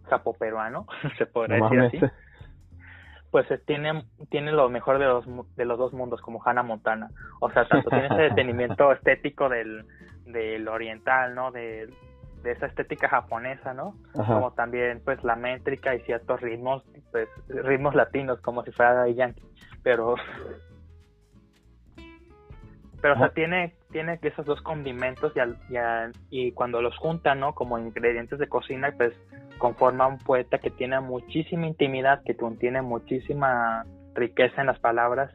japoperuano, 0.08 0.86
se 1.18 1.26
podría 1.26 1.58
No 1.58 1.68
decir 1.68 1.78
mames. 1.78 2.02
así 2.02 2.12
pues 3.30 3.50
eh, 3.50 3.58
tiene 3.66 4.04
tiene 4.30 4.52
lo 4.52 4.68
mejor 4.68 5.00
de 5.00 5.06
los 5.06 5.24
de 5.56 5.64
los 5.64 5.76
dos 5.76 5.92
mundos 5.92 6.20
como 6.20 6.40
Hannah 6.44 6.62
Montana 6.62 7.10
o 7.40 7.50
sea 7.50 7.66
tanto 7.66 7.90
tiene 7.90 8.06
ese 8.06 8.22
detenimiento 8.30 8.92
estético 8.92 9.48
del 9.48 9.84
del 10.24 10.68
oriental 10.68 11.34
no 11.34 11.50
de, 11.50 11.92
de 12.44 12.52
esa 12.52 12.66
estética 12.66 13.08
japonesa 13.08 13.74
no 13.74 13.96
Ajá. 14.16 14.34
como 14.34 14.52
también 14.52 15.02
pues 15.04 15.24
la 15.24 15.34
métrica 15.34 15.96
y 15.96 16.00
ciertos 16.02 16.40
ritmos 16.42 16.84
pues 17.10 17.28
ritmos 17.48 17.96
latinos 17.96 18.40
como 18.40 18.62
si 18.62 18.70
fuera 18.70 18.94
Daddy 18.94 19.14
Yankee 19.16 19.42
pero 19.82 20.14
pero 23.02 23.14
o 23.14 23.16
sea 23.16 23.26
Ajá. 23.26 23.34
tiene 23.34 23.74
tiene 23.94 24.18
esos 24.22 24.44
dos 24.44 24.60
condimentos 24.62 25.32
y, 25.36 25.38
al- 25.38 25.56
y, 25.70 25.76
al- 25.76 26.10
y 26.28 26.50
cuando 26.50 26.82
los 26.82 26.96
juntan 26.98 27.38
no 27.38 27.54
como 27.54 27.78
ingredientes 27.78 28.40
de 28.40 28.48
cocina 28.48 28.92
pues 28.96 29.14
conforma 29.58 30.08
un 30.08 30.18
poeta 30.18 30.58
que 30.58 30.70
tiene 30.70 30.98
muchísima 31.00 31.68
intimidad 31.68 32.20
que 32.24 32.34
contiene 32.36 32.82
muchísima 32.82 33.84
riqueza 34.14 34.60
en 34.62 34.66
las 34.66 34.80
palabras 34.80 35.30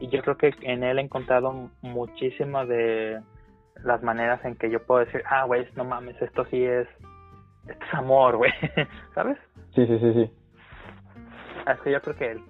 y 0.00 0.08
yo 0.08 0.22
creo 0.22 0.36
que 0.36 0.52
en 0.62 0.82
él 0.82 0.98
he 0.98 1.02
encontrado 1.02 1.70
muchísimas 1.82 2.66
de 2.66 3.20
las 3.84 4.02
maneras 4.02 4.44
en 4.44 4.56
que 4.56 4.70
yo 4.70 4.84
puedo 4.84 5.04
decir 5.04 5.22
ah 5.30 5.44
güey 5.44 5.68
no 5.76 5.84
mames 5.84 6.20
esto 6.20 6.44
sí 6.46 6.64
es 6.64 6.88
esto 7.68 7.84
es 7.86 7.94
amor 7.94 8.38
güey 8.38 8.50
sabes 9.14 9.38
Sí, 9.76 9.86
sí, 9.86 9.98
sí, 10.00 10.12
sí. 10.14 10.30
así 11.64 11.80
que 11.84 11.92
yo 11.92 12.00
creo 12.02 12.16
que 12.16 12.30
él 12.32 12.40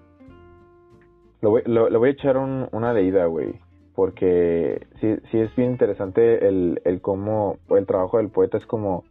Lo 1.42 1.50
voy, 1.50 1.62
lo, 1.66 1.90
voy 1.98 2.08
a 2.08 2.12
echar 2.12 2.36
un- 2.38 2.66
una 2.72 2.92
leída, 2.94 3.26
güey. 3.26 3.60
Porque 3.94 4.86
sí, 5.00 5.16
sí 5.30 5.40
es 5.40 5.54
bien 5.56 5.72
interesante 5.72 6.46
el, 6.46 6.80
el 6.84 7.00
cómo, 7.00 7.58
el 7.70 7.86
trabajo 7.86 8.18
del 8.18 8.30
poeta 8.30 8.58
es 8.58 8.66
como, 8.66 9.04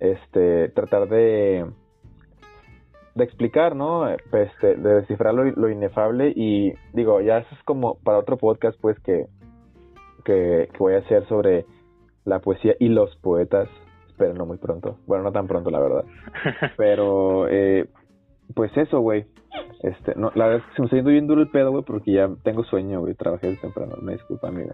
este, 0.00 0.68
tratar 0.70 1.08
de, 1.08 1.66
de 3.14 3.24
explicar, 3.24 3.76
¿no? 3.76 4.08
Este, 4.08 4.76
de 4.76 4.94
descifrar 4.96 5.34
lo, 5.34 5.44
lo 5.44 5.70
inefable 5.70 6.32
y, 6.34 6.74
digo, 6.92 7.20
ya 7.20 7.38
eso 7.38 7.54
es 7.54 7.62
como 7.64 7.98
para 8.04 8.18
otro 8.18 8.36
podcast, 8.36 8.78
pues, 8.80 8.98
que, 9.00 9.26
que, 10.24 10.68
que 10.72 10.78
voy 10.78 10.94
a 10.94 10.98
hacer 10.98 11.26
sobre 11.26 11.66
la 12.24 12.40
poesía 12.40 12.74
y 12.78 12.88
los 12.88 13.14
poetas. 13.16 13.68
Espero 14.08 14.34
no 14.34 14.46
muy 14.46 14.58
pronto. 14.58 14.98
Bueno, 15.06 15.24
no 15.24 15.32
tan 15.32 15.46
pronto, 15.46 15.70
la 15.70 15.80
verdad. 15.80 16.04
Pero, 16.76 17.48
eh, 17.48 17.88
pues 18.54 18.76
eso, 18.76 19.00
güey. 19.00 19.26
Este, 19.82 20.14
no, 20.14 20.30
la 20.34 20.46
verdad 20.46 20.60
es 20.60 20.66
que 20.66 20.76
se 20.76 20.82
me 20.82 20.86
está 20.86 20.96
yendo 20.96 21.10
bien 21.10 21.26
duro 21.26 21.42
el 21.42 21.50
pedo, 21.50 21.70
güey, 21.70 21.84
porque 21.84 22.12
ya 22.12 22.28
tengo 22.44 22.64
sueño, 22.64 23.00
güey. 23.00 23.14
Trabajé 23.14 23.48
desde 23.48 23.62
temprano. 23.62 23.96
Me 24.00 24.12
disculpa, 24.12 24.48
amigo. 24.48 24.72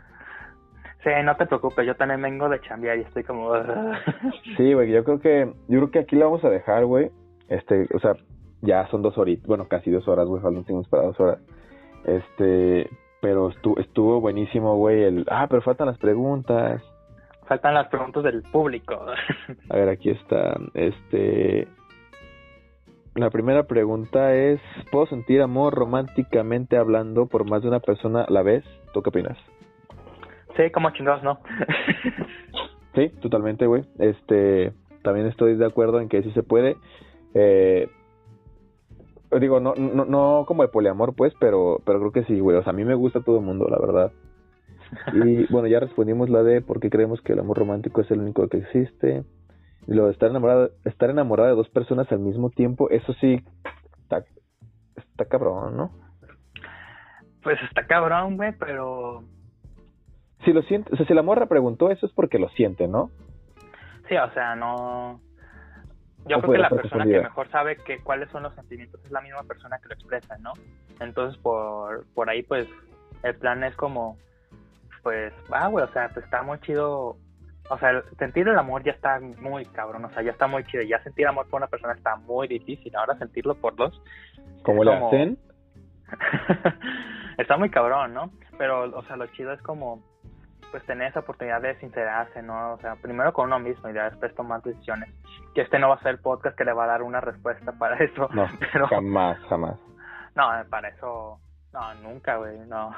sí 1.02 1.10
no 1.24 1.36
te 1.36 1.46
preocupes 1.46 1.86
yo 1.86 1.96
también 1.96 2.20
vengo 2.20 2.48
de 2.48 2.60
chambear 2.60 2.98
y 2.98 3.02
estoy 3.02 3.24
como 3.24 3.52
Sí, 4.56 4.72
güey, 4.74 4.90
yo 4.90 5.04
creo 5.04 5.20
que, 5.20 5.52
yo 5.68 5.78
creo 5.78 5.90
que 5.90 5.98
aquí 6.00 6.16
lo 6.16 6.26
vamos 6.26 6.44
a 6.44 6.50
dejar, 6.50 6.84
güey. 6.84 7.10
Este, 7.48 7.88
o 7.94 7.98
sea, 7.98 8.14
ya 8.60 8.86
son 8.88 9.02
dos 9.02 9.16
horitas, 9.16 9.46
bueno, 9.46 9.68
casi 9.68 9.90
dos 9.90 10.06
horas, 10.08 10.26
güey, 10.26 10.42
faltan 10.42 10.64
cinco 10.64 10.86
para 10.90 11.04
dos 11.04 11.20
horas. 11.20 11.38
Este, 12.04 12.88
pero 13.20 13.50
estuvo, 13.50 13.78
estuvo 13.78 14.20
buenísimo, 14.20 14.76
güey, 14.76 15.02
el, 15.04 15.26
ah, 15.30 15.46
pero 15.48 15.62
faltan 15.62 15.86
las 15.86 15.98
preguntas. 15.98 16.82
faltan 17.46 17.74
las 17.74 17.88
preguntas 17.88 18.22
del 18.22 18.42
público 18.42 18.94
A 19.70 19.76
ver, 19.76 19.88
aquí 19.88 20.10
está, 20.10 20.56
este, 20.74 21.68
la 23.20 23.30
primera 23.30 23.64
pregunta 23.64 24.34
es, 24.34 24.60
¿puedo 24.90 25.06
sentir 25.06 25.40
amor 25.42 25.74
románticamente 25.74 26.76
hablando 26.76 27.26
por 27.26 27.48
más 27.48 27.62
de 27.62 27.68
una 27.68 27.80
persona 27.80 28.22
a 28.22 28.30
la 28.30 28.42
vez? 28.42 28.64
¿Tú 28.92 29.02
qué 29.02 29.10
opinas? 29.10 29.38
sí 30.56 30.70
como 30.72 30.90
chingados 30.90 31.22
no 31.22 31.38
Sí, 32.94 33.10
totalmente, 33.20 33.66
güey. 33.66 33.84
Este, 34.00 34.72
también 35.02 35.26
estoy 35.26 35.54
de 35.54 35.66
acuerdo 35.66 36.00
en 36.00 36.08
que 36.08 36.22
sí 36.22 36.32
se 36.32 36.42
puede. 36.42 36.76
Eh, 37.32 37.88
digo, 39.40 39.60
no, 39.60 39.74
no, 39.76 40.04
no 40.04 40.44
como 40.48 40.64
el 40.64 40.70
poliamor, 40.70 41.14
pues, 41.14 41.32
pero, 41.38 41.80
pero 41.84 42.00
creo 42.00 42.12
que 42.12 42.24
sí, 42.24 42.40
güey. 42.40 42.56
O 42.56 42.62
sea, 42.64 42.70
a 42.70 42.76
mí 42.76 42.84
me 42.84 42.96
gusta 42.96 43.20
todo 43.20 43.38
el 43.38 43.44
mundo, 43.44 43.68
la 43.70 43.78
verdad. 43.78 44.12
Y 45.12 45.44
bueno, 45.52 45.68
ya 45.68 45.80
respondimos 45.80 46.28
la 46.30 46.42
de 46.42 46.62
por 46.62 46.80
qué 46.80 46.88
creemos 46.88 47.20
que 47.20 47.34
el 47.34 47.40
amor 47.40 47.58
romántico 47.58 48.00
es 48.00 48.10
el 48.10 48.20
único 48.20 48.48
que 48.48 48.56
existe. 48.56 49.22
Y 49.88 49.94
lo 49.94 50.06
de 50.06 50.12
estar 50.12 50.30
enamorado, 50.30 50.70
estar 50.84 51.10
enamorado 51.10 51.48
de 51.48 51.56
dos 51.56 51.68
personas 51.70 52.10
al 52.12 52.20
mismo 52.20 52.50
tiempo, 52.50 52.88
eso 52.90 53.12
sí, 53.14 53.42
está, 54.02 54.22
está 54.96 55.24
cabrón, 55.24 55.76
¿no? 55.76 55.90
pues 57.42 57.58
está 57.62 57.86
cabrón 57.86 58.36
güey 58.36 58.52
pero 58.58 59.22
Si 60.44 60.52
lo 60.52 60.62
siente, 60.62 60.92
o 60.92 60.96
sea, 60.96 61.06
si 61.06 61.14
la 61.14 61.22
morra 61.22 61.46
preguntó 61.46 61.90
eso 61.90 62.06
es 62.06 62.12
porque 62.12 62.38
lo 62.38 62.48
siente, 62.50 62.86
¿no? 62.86 63.10
Sí, 64.08 64.16
o 64.16 64.30
sea, 64.32 64.54
no. 64.54 65.20
Yo 66.26 66.38
O 66.38 66.40
creo 66.40 66.52
que 66.52 66.58
la 66.58 66.70
persona 66.70 67.04
que 67.04 67.20
mejor 67.20 67.48
sabe 67.50 67.76
que 67.76 68.02
cuáles 68.02 68.30
son 68.30 68.42
los 68.42 68.54
sentimientos 68.54 69.02
es 69.04 69.10
la 69.10 69.20
misma 69.20 69.42
persona 69.44 69.78
que 69.78 69.88
lo 69.88 69.94
expresa, 69.94 70.36
¿no? 70.38 70.52
Entonces, 71.00 71.40
por, 71.42 72.06
por 72.14 72.28
ahí, 72.28 72.42
pues, 72.42 72.66
el 73.22 73.34
plan 73.36 73.64
es 73.64 73.74
como, 73.76 74.16
pues, 75.02 75.32
ah, 75.50 75.68
güey, 75.68 75.84
o 75.84 75.92
sea, 75.92 76.08
pues 76.12 76.24
está 76.24 76.42
muy 76.42 76.58
chido. 76.60 77.16
O 77.70 77.78
sea, 77.78 78.02
sentir 78.18 78.48
el 78.48 78.58
amor 78.58 78.82
ya 78.82 78.92
está 78.92 79.20
muy 79.20 79.66
cabrón, 79.66 80.04
o 80.04 80.10
sea, 80.10 80.22
ya 80.22 80.30
está 80.30 80.46
muy 80.46 80.64
chido. 80.64 80.82
Ya 80.82 81.02
sentir 81.02 81.26
amor 81.26 81.46
por 81.48 81.58
una 81.58 81.66
persona 81.66 81.92
está 81.92 82.16
muy 82.16 82.48
difícil. 82.48 82.94
Ahora 82.96 83.16
sentirlo 83.18 83.54
por 83.54 83.76
dos. 83.76 84.00
Como 84.62 84.82
es 84.82 84.88
le 84.88 84.94
hacen. 84.94 85.38
está 87.38 87.56
muy 87.56 87.70
cabrón, 87.70 88.14
¿no? 88.14 88.30
Pero, 88.56 88.84
o 88.96 89.02
sea, 89.04 89.16
lo 89.16 89.26
chido 89.28 89.52
es 89.52 89.60
como, 89.62 90.02
pues, 90.70 90.84
tener 90.86 91.08
esa 91.08 91.20
oportunidad 91.20 91.60
de 91.60 91.78
sincerarse, 91.78 92.42
¿no? 92.42 92.72
O 92.74 92.78
sea, 92.78 92.96
primero 92.96 93.32
con 93.32 93.46
uno 93.46 93.58
mismo 93.58 93.88
y 93.88 93.92
después 93.92 94.34
tomar 94.34 94.62
decisiones. 94.62 95.10
Que 95.54 95.62
este 95.62 95.78
no 95.78 95.88
va 95.88 95.96
a 95.96 96.02
ser 96.02 96.12
el 96.12 96.20
podcast 96.20 96.56
que 96.56 96.64
le 96.64 96.72
va 96.72 96.84
a 96.84 96.88
dar 96.88 97.02
una 97.02 97.20
respuesta 97.20 97.72
para 97.72 97.96
eso. 98.04 98.28
No, 98.32 98.46
pero, 98.72 98.86
jamás, 98.88 99.38
jamás. 99.48 99.78
no, 100.34 100.48
para 100.70 100.88
eso, 100.88 101.38
no, 101.72 101.94
nunca, 101.96 102.36
güey, 102.36 102.58
no. 102.66 102.94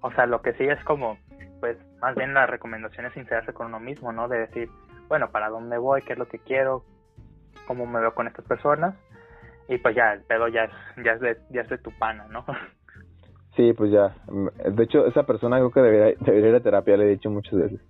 O 0.00 0.10
sea, 0.12 0.26
lo 0.26 0.42
que 0.42 0.52
sí 0.54 0.64
es 0.64 0.82
como, 0.84 1.18
pues, 1.60 1.76
más 2.00 2.14
bien 2.14 2.34
la 2.34 2.46
recomendación 2.46 3.06
es 3.06 3.12
sincerarse 3.14 3.52
con 3.52 3.66
uno 3.66 3.80
mismo, 3.80 4.12
¿no? 4.12 4.28
De 4.28 4.38
decir, 4.38 4.68
bueno, 5.08 5.30
¿para 5.30 5.48
dónde 5.48 5.78
voy? 5.78 6.02
¿Qué 6.02 6.12
es 6.12 6.18
lo 6.18 6.28
que 6.28 6.38
quiero? 6.38 6.84
¿Cómo 7.66 7.86
me 7.86 8.00
veo 8.00 8.14
con 8.14 8.26
estas 8.26 8.44
personas? 8.44 8.94
Y 9.68 9.78
pues 9.78 9.94
ya, 9.94 10.14
el 10.14 10.22
pedo 10.22 10.48
ya 10.48 10.64
es, 10.64 10.72
ya 11.04 11.12
es 11.12 11.20
de, 11.20 11.38
ya 11.50 11.62
es 11.62 11.68
de 11.68 11.78
tu 11.78 11.90
pana, 11.98 12.26
¿no? 12.30 12.44
Sí, 13.56 13.72
pues 13.72 13.90
ya. 13.90 14.14
De 14.70 14.84
hecho, 14.84 15.04
esa 15.06 15.24
persona 15.24 15.56
creo 15.56 15.72
que 15.72 15.80
debería, 15.80 16.16
debería 16.20 16.50
ir 16.50 16.54
a 16.54 16.60
terapia, 16.60 16.96
le 16.96 17.06
he 17.06 17.08
dicho 17.08 17.28
muchas 17.28 17.58
veces. 17.58 17.80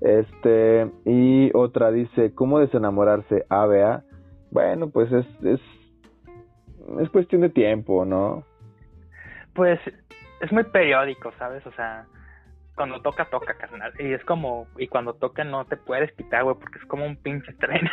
Este, 0.00 0.90
y 1.04 1.50
otra 1.54 1.90
dice, 1.90 2.34
¿cómo 2.34 2.58
desenamorarse? 2.58 3.44
ABA. 3.50 4.04
Bueno, 4.50 4.88
pues 4.88 5.12
es, 5.12 5.26
es, 5.44 5.60
es 6.98 7.10
cuestión 7.10 7.42
de 7.42 7.50
tiempo, 7.50 8.06
¿no? 8.06 8.44
Pues 9.54 9.78
es 10.40 10.50
muy 10.50 10.64
periódico, 10.64 11.30
¿sabes? 11.38 11.66
O 11.66 11.72
sea, 11.72 12.06
cuando 12.74 13.00
toca, 13.00 13.26
toca, 13.26 13.54
carnal. 13.54 13.92
Y 13.98 14.12
es 14.12 14.24
como, 14.24 14.66
y 14.78 14.88
cuando 14.88 15.14
toca 15.14 15.44
no 15.44 15.64
te 15.66 15.76
puedes 15.76 16.12
quitar, 16.12 16.44
güey, 16.44 16.56
porque 16.56 16.78
es 16.78 16.84
como 16.86 17.04
un 17.04 17.16
pinche 17.16 17.52
tren. 17.54 17.88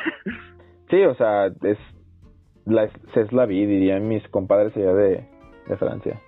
Sí, 0.90 1.04
o 1.04 1.14
sea, 1.16 1.48
es 1.48 1.78
la, 2.66 2.86
es 2.86 3.32
la 3.32 3.46
vida, 3.46 3.70
dirían 3.70 4.08
mis 4.08 4.28
compadres 4.30 4.76
allá 4.76 4.94
de, 4.94 5.28
de 5.68 5.78
Francia. 5.78 6.20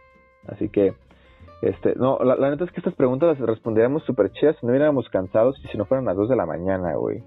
Así 0.47 0.69
que, 0.69 0.93
este, 1.61 1.95
no, 1.95 2.19
la, 2.19 2.35
la 2.35 2.49
neta 2.49 2.65
es 2.65 2.71
que 2.71 2.79
estas 2.79 2.95
preguntas 2.95 3.39
las 3.39 3.49
responderíamos 3.49 4.03
súper 4.03 4.31
chidas 4.31 4.55
si 4.59 4.65
no 4.65 4.71
hubiéramos 4.71 5.09
cansados 5.09 5.59
y 5.63 5.67
si 5.67 5.77
no 5.77 5.85
fueran 5.85 6.05
las 6.05 6.15
2 6.15 6.29
de 6.29 6.35
la 6.35 6.45
mañana, 6.45 6.93
güey. 6.95 7.23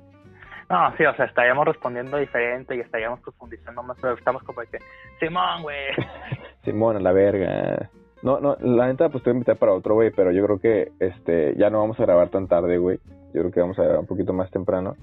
no, 0.69 0.97
sí, 0.97 1.05
o 1.05 1.15
sea, 1.15 1.27
estaríamos 1.27 1.65
respondiendo 1.67 2.19
diferente 2.19 2.77
y 2.77 2.81
estaríamos 2.81 3.21
profundizando 3.21 3.83
más, 3.83 3.97
pero 4.01 4.15
estamos 4.15 4.43
como 4.43 4.61
de 4.61 4.67
que, 4.69 4.79
Simón, 5.21 5.63
güey. 5.63 5.89
Simón, 6.65 6.97
a 6.97 7.01
la 7.01 7.13
verga. 7.13 7.91
No, 8.25 8.41
no, 8.41 8.57
la 8.61 8.87
neta, 8.87 9.11
pues 9.11 9.23
te 9.23 9.31
voy 9.31 9.35
a 9.35 9.39
invitar 9.39 9.57
para 9.59 9.73
otro, 9.75 9.95
güey, 9.95 10.11
pero 10.11 10.33
yo 10.33 10.43
creo 10.47 10.59
que 10.59 10.93
este 10.99 11.55
ya 11.57 11.69
no 11.69 11.81
vamos 11.81 12.01
a 12.01 12.05
grabar 12.05 12.31
tan 12.31 12.49
tarde, 12.49 12.79
güey. 12.79 12.99
Yo 13.35 13.43
creo 13.43 13.51
que 13.53 13.61
vamos 13.61 13.79
a 13.79 13.83
grabar 13.83 14.01
un 14.01 14.07
poquito 14.07 14.33
más 14.33 14.51
temprano. 14.51 14.97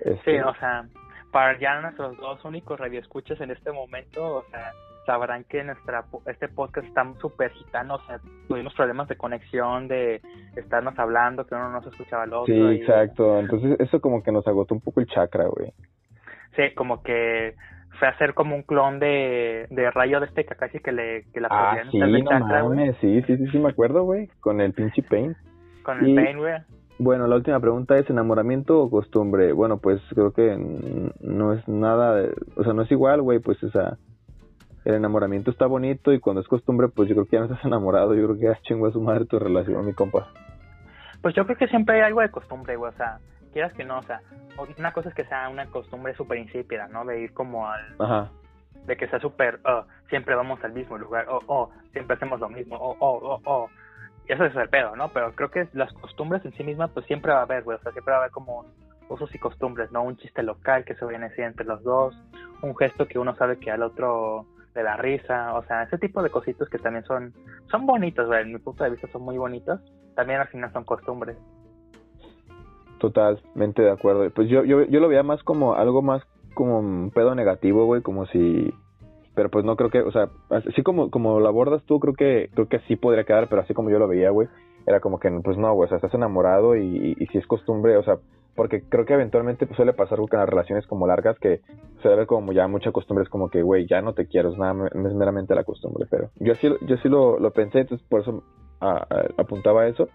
Este, 0.00 0.32
Sí, 0.32 0.38
o 0.38 0.54
sea, 0.56 0.86
para 1.32 1.58
ya 1.58 1.80
nuestros 1.80 2.16
dos 2.18 2.44
únicos 2.44 2.78
radioescuchas 2.78 3.40
en 3.40 3.52
este 3.52 3.72
momento, 3.72 4.36
o 4.36 4.44
sea, 4.50 4.72
sabrán 5.06 5.44
que 5.44 5.64
nuestra 5.64 6.04
este 6.26 6.48
podcast 6.48 6.86
está 6.86 7.10
súper 7.18 7.50
gitano, 7.52 7.94
o 7.94 8.00
sea, 8.02 8.20
tuvimos 8.46 8.74
problemas 8.74 9.08
de 9.08 9.16
conexión, 9.16 9.88
de 9.88 10.20
estarnos 10.54 10.98
hablando, 10.98 11.46
que 11.46 11.54
uno 11.54 11.70
no 11.70 11.82
se 11.82 11.88
escuchaba 11.88 12.24
al 12.24 12.34
otro. 12.34 12.54
Sí, 12.54 12.60
y- 12.60 12.80
exacto. 12.82 13.38
Entonces 13.38 13.80
eso 13.80 13.98
como 14.02 14.22
que 14.22 14.30
nos 14.30 14.46
agotó 14.46 14.74
un 14.74 14.82
poco 14.82 15.00
el 15.00 15.06
chakra, 15.06 15.46
güey. 15.46 15.72
Sí, 16.54 16.74
como 16.74 17.02
que 17.02 17.54
fue 17.98 18.08
a 18.08 18.12
hacer 18.12 18.34
como 18.34 18.54
un 18.54 18.62
clon 18.62 18.98
de, 18.98 19.66
de 19.70 19.90
rayo 19.90 20.20
de 20.20 20.26
este 20.26 20.44
Kakashi 20.44 20.80
que 20.80 20.92
le 20.92 21.24
que 21.32 21.40
la 21.40 21.48
Ah, 21.50 21.78
sí, 21.90 21.98
no 21.98 22.18
chakra, 22.24 22.62
mames, 22.64 22.96
sí, 23.00 23.22
sí, 23.26 23.36
sí, 23.36 23.46
sí 23.48 23.58
me 23.58 23.68
acuerdo, 23.70 24.04
güey, 24.04 24.28
con 24.40 24.60
el 24.60 24.72
pinche 24.72 25.02
pain. 25.02 25.36
con 25.82 25.98
el 26.00 26.08
y- 26.08 26.14
Pain, 26.14 26.38
güey. 26.38 26.54
Bueno, 27.00 27.28
la 27.28 27.36
última 27.36 27.60
pregunta 27.60 27.96
es 27.96 28.10
enamoramiento 28.10 28.80
o 28.80 28.90
costumbre. 28.90 29.52
Bueno, 29.52 29.78
pues 29.78 30.00
creo 30.14 30.32
que 30.32 30.56
no 31.20 31.52
es 31.52 31.66
nada, 31.68 32.16
de- 32.16 32.34
o 32.56 32.64
sea, 32.64 32.72
no 32.72 32.82
es 32.82 32.90
igual, 32.90 33.22
güey, 33.22 33.38
pues 33.38 33.62
esa 33.62 33.98
el 34.84 34.94
enamoramiento 34.94 35.50
está 35.50 35.66
bonito 35.66 36.12
y 36.12 36.18
cuando 36.20 36.40
es 36.40 36.48
costumbre, 36.48 36.88
pues 36.88 37.08
yo 37.08 37.14
creo 37.14 37.26
que 37.26 37.36
ya 37.36 37.40
no 37.40 37.46
estás 37.46 37.64
enamorado, 37.64 38.14
yo 38.14 38.24
creo 38.24 38.36
que 38.38 38.46
ya 38.46 38.60
chingó 38.62 38.86
a 38.86 38.92
su 38.92 39.00
madre 39.00 39.26
tu 39.26 39.38
relación, 39.38 39.84
mi 39.86 39.92
compa. 39.92 40.28
Pues 41.22 41.34
yo 41.34 41.44
creo 41.44 41.56
que 41.58 41.68
siempre 41.68 41.96
hay 41.96 42.02
algo 42.02 42.20
de 42.20 42.30
costumbre, 42.30 42.76
güey, 42.76 42.90
o 42.92 42.96
sea, 42.96 43.18
quieras 43.48 43.72
que 43.74 43.84
no, 43.84 43.98
o 43.98 44.02
sea, 44.02 44.20
una 44.78 44.92
cosa 44.92 45.08
es 45.08 45.14
que 45.14 45.24
sea 45.24 45.48
una 45.48 45.66
costumbre 45.66 46.14
súper 46.14 46.38
insípida, 46.38 46.88
¿no? 46.88 47.04
De 47.04 47.20
ir 47.20 47.32
como 47.32 47.68
al, 47.68 47.94
Ajá. 47.98 48.30
de 48.86 48.96
que 48.96 49.08
sea 49.08 49.20
súper, 49.20 49.60
oh, 49.64 49.84
siempre 50.08 50.34
vamos 50.34 50.62
al 50.64 50.72
mismo 50.72 50.98
lugar, 50.98 51.26
oh, 51.28 51.40
oh, 51.46 51.70
siempre 51.92 52.16
hacemos 52.16 52.40
lo 52.40 52.48
mismo, 52.48 52.76
oh, 52.76 52.96
oh, 52.98 53.20
oh, 53.22 53.40
oh. 53.44 53.70
Y 54.28 54.32
eso 54.32 54.44
es 54.44 54.54
el 54.56 54.68
pedo, 54.68 54.94
¿no? 54.94 55.08
Pero 55.10 55.34
creo 55.34 55.50
que 55.50 55.68
las 55.72 55.92
costumbres 55.94 56.44
en 56.44 56.52
sí 56.52 56.62
mismas, 56.62 56.90
pues 56.90 57.06
siempre 57.06 57.32
va 57.32 57.40
a 57.40 57.42
haber, 57.42 57.62
güey, 57.62 57.78
o 57.78 57.80
sea, 57.80 57.92
siempre 57.92 58.12
va 58.12 58.18
a 58.18 58.20
haber 58.22 58.32
como 58.32 58.66
usos 59.08 59.34
y 59.34 59.38
costumbres, 59.38 59.90
¿no? 59.90 60.02
Un 60.02 60.16
chiste 60.16 60.42
local 60.42 60.84
que 60.84 60.94
se 60.94 61.06
viene 61.06 61.26
así 61.26 61.40
entre 61.40 61.64
los 61.64 61.82
dos, 61.82 62.14
un 62.62 62.76
gesto 62.76 63.06
que 63.06 63.18
uno 63.18 63.34
sabe 63.36 63.58
que 63.58 63.70
al 63.70 63.82
otro 63.82 64.46
le 64.74 64.82
da 64.82 64.96
risa, 64.96 65.54
o 65.54 65.64
sea, 65.64 65.82
ese 65.82 65.98
tipo 65.98 66.22
de 66.22 66.30
cositas 66.30 66.68
que 66.68 66.78
también 66.78 67.04
son, 67.04 67.32
son 67.70 67.86
bonitos, 67.86 68.26
güey, 68.26 68.42
en 68.42 68.52
mi 68.52 68.58
punto 68.58 68.84
de 68.84 68.90
vista 68.90 69.08
son 69.08 69.22
muy 69.22 69.38
bonitos, 69.38 69.80
también 70.14 70.40
al 70.40 70.48
final 70.48 70.72
son 70.72 70.84
costumbres. 70.84 71.36
Totalmente 72.98 73.82
de 73.82 73.90
acuerdo. 73.90 74.28
Pues 74.30 74.48
yo, 74.48 74.64
yo, 74.64 74.84
yo 74.84 75.00
lo 75.00 75.08
veía 75.08 75.22
más 75.22 75.42
como 75.42 75.74
algo 75.74 76.02
más 76.02 76.22
como 76.54 76.80
un 76.80 77.10
pedo 77.10 77.34
negativo, 77.34 77.86
güey, 77.86 78.02
como 78.02 78.26
si... 78.26 78.72
Pero 79.34 79.48
pues 79.50 79.64
no 79.64 79.76
creo 79.76 79.90
que, 79.90 80.00
o 80.00 80.10
sea, 80.10 80.28
así 80.50 80.82
como, 80.82 81.10
como 81.10 81.38
lo 81.38 81.46
abordas 81.46 81.84
tú, 81.84 82.00
creo 82.00 82.14
que 82.14 82.50
creo 82.52 82.68
que 82.68 82.80
sí 82.88 82.96
podría 82.96 83.22
quedar, 83.22 83.48
pero 83.48 83.62
así 83.62 83.72
como 83.72 83.88
yo 83.88 84.00
lo 84.00 84.08
veía, 84.08 84.30
güey, 84.30 84.48
era 84.84 84.98
como 84.98 85.20
que, 85.20 85.30
pues 85.44 85.56
no, 85.56 85.72
güey, 85.74 85.86
o 85.86 85.88
sea, 85.88 85.96
estás 85.98 86.14
enamorado 86.14 86.74
y, 86.74 87.14
y, 87.16 87.26
si 87.26 87.38
es 87.38 87.46
costumbre, 87.46 87.96
o 87.96 88.02
sea, 88.02 88.18
porque 88.56 88.82
creo 88.82 89.04
que 89.04 89.14
eventualmente 89.14 89.66
pues, 89.66 89.76
suele 89.76 89.92
pasar 89.92 90.18
con 90.18 90.40
las 90.40 90.48
relaciones 90.48 90.88
como 90.88 91.06
largas 91.06 91.38
que 91.38 91.60
suele 92.02 92.14
haber 92.14 92.26
como 92.26 92.52
ya 92.52 92.66
mucha 92.66 92.90
costumbre, 92.90 93.22
es 93.22 93.30
como 93.30 93.48
que, 93.48 93.62
güey, 93.62 93.86
ya 93.86 94.02
no 94.02 94.14
te 94.14 94.26
quiero, 94.26 94.50
es, 94.50 94.58
nada, 94.58 94.88
es 94.88 95.14
meramente 95.14 95.54
la 95.54 95.62
costumbre, 95.62 96.06
pero 96.10 96.30
yo 96.40 96.56
sí, 96.56 96.68
yo 96.80 96.96
sí 96.96 97.08
lo, 97.08 97.38
lo 97.38 97.52
pensé, 97.52 97.80
entonces 97.80 98.04
por 98.08 98.22
eso 98.22 98.42
a, 98.80 99.06
apuntaba 99.36 99.82
a 99.82 99.88
eso, 99.88 100.08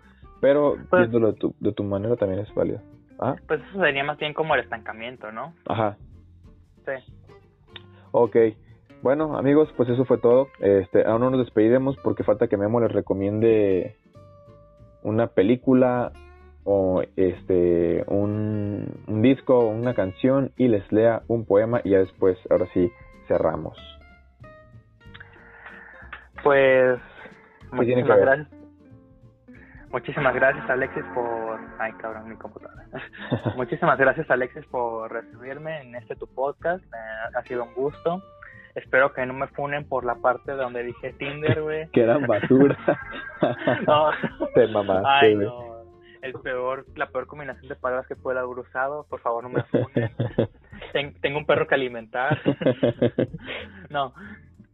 pero 0.44 0.76
Pues- 0.90 1.04
viéndolo 1.04 1.32
de 1.32 1.40
tu, 1.40 1.56
de 1.62 1.72
tu 1.72 1.86
manera 1.86 2.18
también 2.18 2.42
es 2.42 2.54
válido. 2.54 2.82
Ajá. 3.18 3.38
Pues 3.48 3.62
eso 3.62 3.80
sería 3.80 4.04
más 4.04 4.18
bien 4.18 4.34
como 4.34 4.56
el 4.56 4.60
estancamiento, 4.62 5.32
¿no? 5.32 5.54
Ajá. 5.66 5.96
Sí. 6.86 7.14
Ok. 8.12 8.36
Bueno, 9.02 9.38
amigos, 9.38 9.74
pues 9.78 9.88
eso 9.88 10.04
fue 10.04 10.18
todo. 10.18 10.50
Este, 10.60 11.06
aún 11.06 11.22
no 11.22 11.30
nos 11.30 11.40
despediremos 11.40 11.96
porque 12.04 12.26
falta 12.26 12.50
que 12.50 12.58
Memo 12.58 12.82
les 12.82 12.92
recomiende 12.92 13.96
una 15.02 15.28
película 15.28 16.12
o 16.66 17.02
este 17.16 18.04
un, 18.08 18.86
un 19.08 19.22
disco 19.22 19.58
o 19.60 19.70
una 19.70 19.94
canción 19.94 20.52
y 20.58 20.68
les 20.68 20.92
lea 20.92 21.22
un 21.30 21.46
poema 21.46 21.80
y 21.86 21.92
ya 21.92 22.00
después, 22.00 22.38
ahora 22.50 22.68
sí, 22.74 22.92
cerramos. 23.30 23.78
Pues 26.44 27.00
¿Qué 27.72 27.86
tiene 27.86 28.04
que 28.04 28.10
muchísimas 28.10 28.20
gracias. 28.20 28.63
Muchísimas 29.94 30.34
gracias 30.36 30.70
Alexis 30.70 31.04
por... 31.14 31.60
Ay, 31.80 31.92
cabrón, 31.94 32.28
mi 32.28 32.36
computadora. 32.36 32.86
Muchísimas 33.56 33.98
gracias 33.98 34.30
Alexis 34.30 34.66
por 34.66 35.12
recibirme 35.12 35.82
en 35.82 35.96
este 35.96 36.16
tu 36.16 36.28
podcast. 36.28 36.84
Eh, 36.84 37.38
ha 37.38 37.42
sido 37.44 37.64
un 37.64 37.74
gusto. 37.76 38.22
Espero 38.76 39.14
que 39.14 39.24
no 39.26 39.34
me 39.36 39.46
funen 39.50 39.88
por 39.88 40.04
la 40.04 40.16
parte 40.16 40.52
donde 40.54 40.82
dije 40.84 41.14
Tinder, 41.14 41.62
güey. 41.62 41.88
que 41.94 42.02
eran 42.04 42.26
basura. 42.28 42.78
No. 43.88 44.10
Te 44.56 44.68
mamaste, 44.68 45.08
Ay, 45.28 45.36
no. 45.36 45.74
El 46.22 46.32
peor, 46.42 46.86
la 46.96 47.08
peor 47.08 47.28
combinación 47.28 47.68
de 47.68 47.76
palabras 47.76 48.08
que 48.08 48.16
pueda 48.16 48.40
haber 48.40 48.58
usado. 48.60 49.06
Por 49.10 49.20
favor, 49.20 49.44
no 49.44 49.50
me 49.50 49.64
funen. 49.64 50.10
Ten- 50.94 51.14
tengo 51.22 51.38
un 51.40 51.46
perro 51.46 51.68
que 51.68 51.76
alimentar. 51.76 52.40
No. 53.90 54.14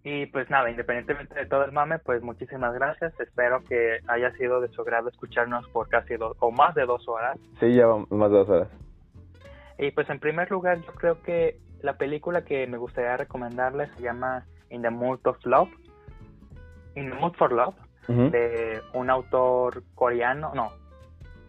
Y 0.03 0.27
pues 0.27 0.49
nada, 0.49 0.69
independientemente 0.69 1.35
de 1.35 1.45
todo 1.45 1.65
el 1.65 1.71
mame, 1.73 1.99
pues 1.99 2.21
muchísimas 2.21 2.73
gracias. 2.73 3.17
Espero 3.19 3.61
que 3.65 3.99
haya 4.07 4.31
sido 4.38 4.61
de 4.61 4.69
su 4.69 4.81
agrado 4.81 5.09
escucharnos 5.09 5.67
por 5.69 5.89
casi 5.89 6.15
dos 6.15 6.38
o 6.39 6.51
más 6.51 6.73
de 6.76 6.85
dos 6.85 7.07
horas. 7.07 7.38
sí, 7.59 7.73
ya 7.73 7.85
más 8.09 8.31
de 8.31 8.38
dos 8.38 8.49
horas. 8.49 8.69
Y 9.77 9.91
pues 9.91 10.09
en 10.09 10.19
primer 10.19 10.49
lugar, 10.51 10.80
yo 10.81 10.93
creo 10.93 11.21
que 11.21 11.57
la 11.81 11.93
película 11.97 12.43
que 12.43 12.65
me 12.67 12.77
gustaría 12.77 13.15
recomendarles 13.17 13.89
se 13.95 14.03
llama 14.03 14.45
In 14.69 14.81
the 14.81 14.89
Mood 14.89 15.19
of 15.26 15.38
Love. 15.45 15.69
In 16.95 17.09
the 17.09 17.15
Mood 17.15 17.34
for 17.35 17.51
Love, 17.51 17.76
de 18.31 18.81
un 18.93 19.09
autor 19.09 19.84
coreano, 19.95 20.51
no, 20.55 20.71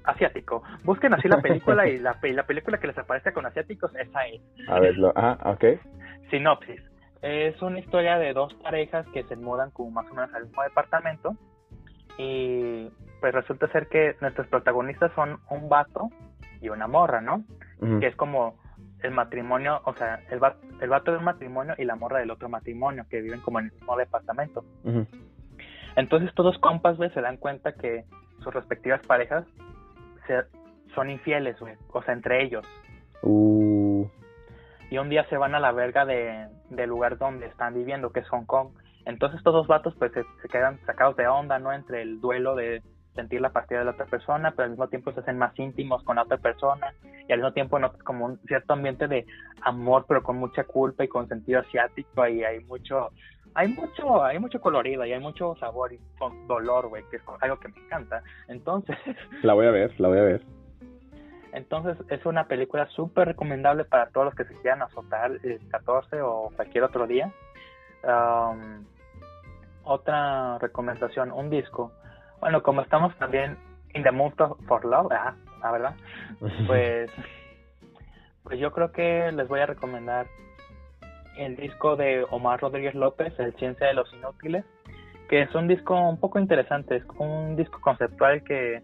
asiático. 0.04 0.62
Busquen 0.84 1.14
así 1.14 1.26
la 1.28 1.40
película 1.40 1.88
y 1.88 1.98
la, 2.00 2.20
pe- 2.20 2.32
la 2.32 2.44
película 2.46 2.78
que 2.78 2.86
les 2.88 2.98
aparece 2.98 3.32
con 3.32 3.46
asiáticos, 3.46 3.94
esa 3.96 4.26
es. 4.26 4.40
A 4.68 4.78
ver, 4.80 4.96
lo, 4.98 5.12
ajá, 5.16 5.38
ok. 5.50 5.64
Sinopsis. 6.30 6.80
Es 7.22 7.60
una 7.60 7.78
historia 7.80 8.18
de 8.18 8.32
dos 8.32 8.54
parejas 8.54 9.06
que 9.12 9.24
se 9.24 9.36
mudan 9.36 9.70
como 9.72 9.90
más 9.90 10.06
o 10.10 10.14
menos 10.14 10.32
al 10.34 10.46
mismo 10.46 10.62
departamento 10.62 11.36
y 12.18 12.88
pues 13.20 13.34
resulta 13.34 13.68
ser 13.72 13.88
que 13.88 14.16
nuestros 14.20 14.46
protagonistas 14.48 15.12
son 15.14 15.38
un 15.50 15.68
vato 15.68 16.08
y 16.62 16.68
una 16.70 16.86
morra, 16.86 17.20
¿no? 17.20 17.44
Que 18.00 18.06
es 18.08 18.16
como 18.16 18.58
el 19.02 19.10
matrimonio, 19.12 19.80
o 19.84 19.94
sea, 19.94 20.20
el 20.30 20.38
vato, 20.38 20.58
el 20.80 20.88
vato 20.90 21.12
de 21.12 21.18
un 21.18 21.24
matrimonio 21.24 21.74
y 21.78 21.84
la 21.84 21.96
morra 21.96 22.18
del 22.20 22.30
otro 22.30 22.48
matrimonio 22.48 23.04
que 23.08 23.20
viven 23.20 23.40
como 23.40 23.58
en 23.58 23.66
el 23.66 23.72
mismo 23.72 23.96
departamento. 23.96 24.64
Entonces 25.96 26.32
todos 26.34 26.58
compas, 26.58 26.96
güey, 26.96 27.10
se 27.10 27.20
dan 27.20 27.36
cuenta 27.36 27.72
que 27.74 28.04
sus 28.42 28.52
respectivas 28.54 29.00
parejas 29.06 29.44
se- 30.26 30.44
son 30.94 31.10
infieles, 31.10 31.58
güey, 31.60 31.74
o 31.92 32.02
sea, 32.02 32.14
entre 32.14 32.42
ellos. 32.44 32.64
Uh, 33.22 34.06
y 34.90 34.98
un 34.98 35.08
día 35.08 35.24
se 35.28 35.36
van 35.36 35.54
a 35.54 35.60
la 35.60 35.72
verga 35.72 36.04
de, 36.04 36.48
del 36.68 36.90
lugar 36.90 37.16
donde 37.16 37.46
están 37.46 37.74
viviendo, 37.74 38.10
que 38.10 38.20
es 38.20 38.28
Hong 38.28 38.44
Kong. 38.44 38.70
Entonces 39.06 39.38
estos 39.38 39.54
dos 39.54 39.66
vatos 39.66 39.94
pues 39.98 40.12
se, 40.12 40.24
quedan 40.48 40.78
sacados 40.84 41.16
de 41.16 41.28
onda, 41.28 41.58
¿no? 41.58 41.72
Entre 41.72 42.02
el 42.02 42.20
duelo 42.20 42.56
de 42.56 42.82
sentir 43.14 43.40
la 43.40 43.50
partida 43.50 43.78
de 43.78 43.84
la 43.84 43.90
otra 43.92 44.06
persona, 44.06 44.50
pero 44.50 44.64
al 44.64 44.70
mismo 44.70 44.88
tiempo 44.88 45.12
se 45.12 45.20
hacen 45.20 45.38
más 45.38 45.56
íntimos 45.58 46.02
con 46.04 46.16
la 46.16 46.22
otra 46.22 46.38
persona 46.38 46.92
y 47.28 47.32
al 47.32 47.38
mismo 47.38 47.52
tiempo 47.52 47.78
notas 47.78 48.02
como 48.02 48.26
un 48.26 48.38
cierto 48.46 48.72
ambiente 48.72 49.08
de 49.08 49.26
amor, 49.62 50.04
pero 50.08 50.22
con 50.22 50.36
mucha 50.36 50.64
culpa 50.64 51.04
y 51.04 51.08
con 51.08 51.28
sentido 51.28 51.60
asiático 51.60 52.26
y 52.26 52.44
hay 52.44 52.60
mucho, 52.64 53.10
hay 53.54 53.68
mucho, 53.68 54.24
hay 54.24 54.38
mucho 54.38 54.60
colorido 54.60 55.04
y 55.04 55.12
hay 55.12 55.20
mucho 55.20 55.56
sabor 55.56 55.92
y 55.92 55.98
con 56.18 56.46
dolor, 56.46 56.88
güey, 56.88 57.04
que 57.10 57.16
es 57.16 57.22
algo 57.40 57.58
que 57.58 57.68
me 57.68 57.78
encanta. 57.84 58.22
Entonces, 58.48 58.96
la 59.42 59.54
voy 59.54 59.66
a 59.66 59.70
ver, 59.70 59.98
la 60.00 60.08
voy 60.08 60.18
a 60.18 60.22
ver. 60.22 60.59
Entonces 61.52 61.96
es 62.08 62.24
una 62.26 62.44
película 62.44 62.86
súper 62.88 63.28
recomendable 63.28 63.84
para 63.84 64.10
todos 64.10 64.26
los 64.26 64.34
que 64.34 64.44
se 64.44 64.54
quieran 64.60 64.82
azotar 64.82 65.32
el 65.42 65.60
14 65.68 66.22
o 66.22 66.50
cualquier 66.54 66.84
otro 66.84 67.06
día. 67.06 67.32
Um, 68.04 68.84
otra 69.84 70.58
recomendación, 70.58 71.32
un 71.32 71.50
disco. 71.50 71.92
Bueno, 72.40 72.62
como 72.62 72.82
estamos 72.82 73.14
también 73.16 73.56
in 73.94 74.02
the 74.02 74.10
mood 74.10 74.32
for 74.66 74.84
love, 74.84 75.10
ah, 75.12 75.34
ah, 75.62 75.72
¿verdad? 75.72 75.94
Pues, 76.66 77.10
pues 78.44 78.58
yo 78.58 78.72
creo 78.72 78.92
que 78.92 79.30
les 79.32 79.48
voy 79.48 79.60
a 79.60 79.66
recomendar 79.66 80.26
el 81.36 81.56
disco 81.56 81.96
de 81.96 82.24
Omar 82.30 82.60
Rodríguez 82.60 82.94
López, 82.94 83.38
El 83.38 83.54
Ciencia 83.56 83.86
de 83.86 83.94
los 83.94 84.12
Inútiles, 84.14 84.64
que 85.28 85.42
es 85.42 85.54
un 85.54 85.68
disco 85.68 85.96
un 85.96 86.18
poco 86.18 86.38
interesante, 86.38 86.96
es 86.96 87.04
un 87.18 87.56
disco 87.56 87.80
conceptual 87.80 88.42
que 88.42 88.82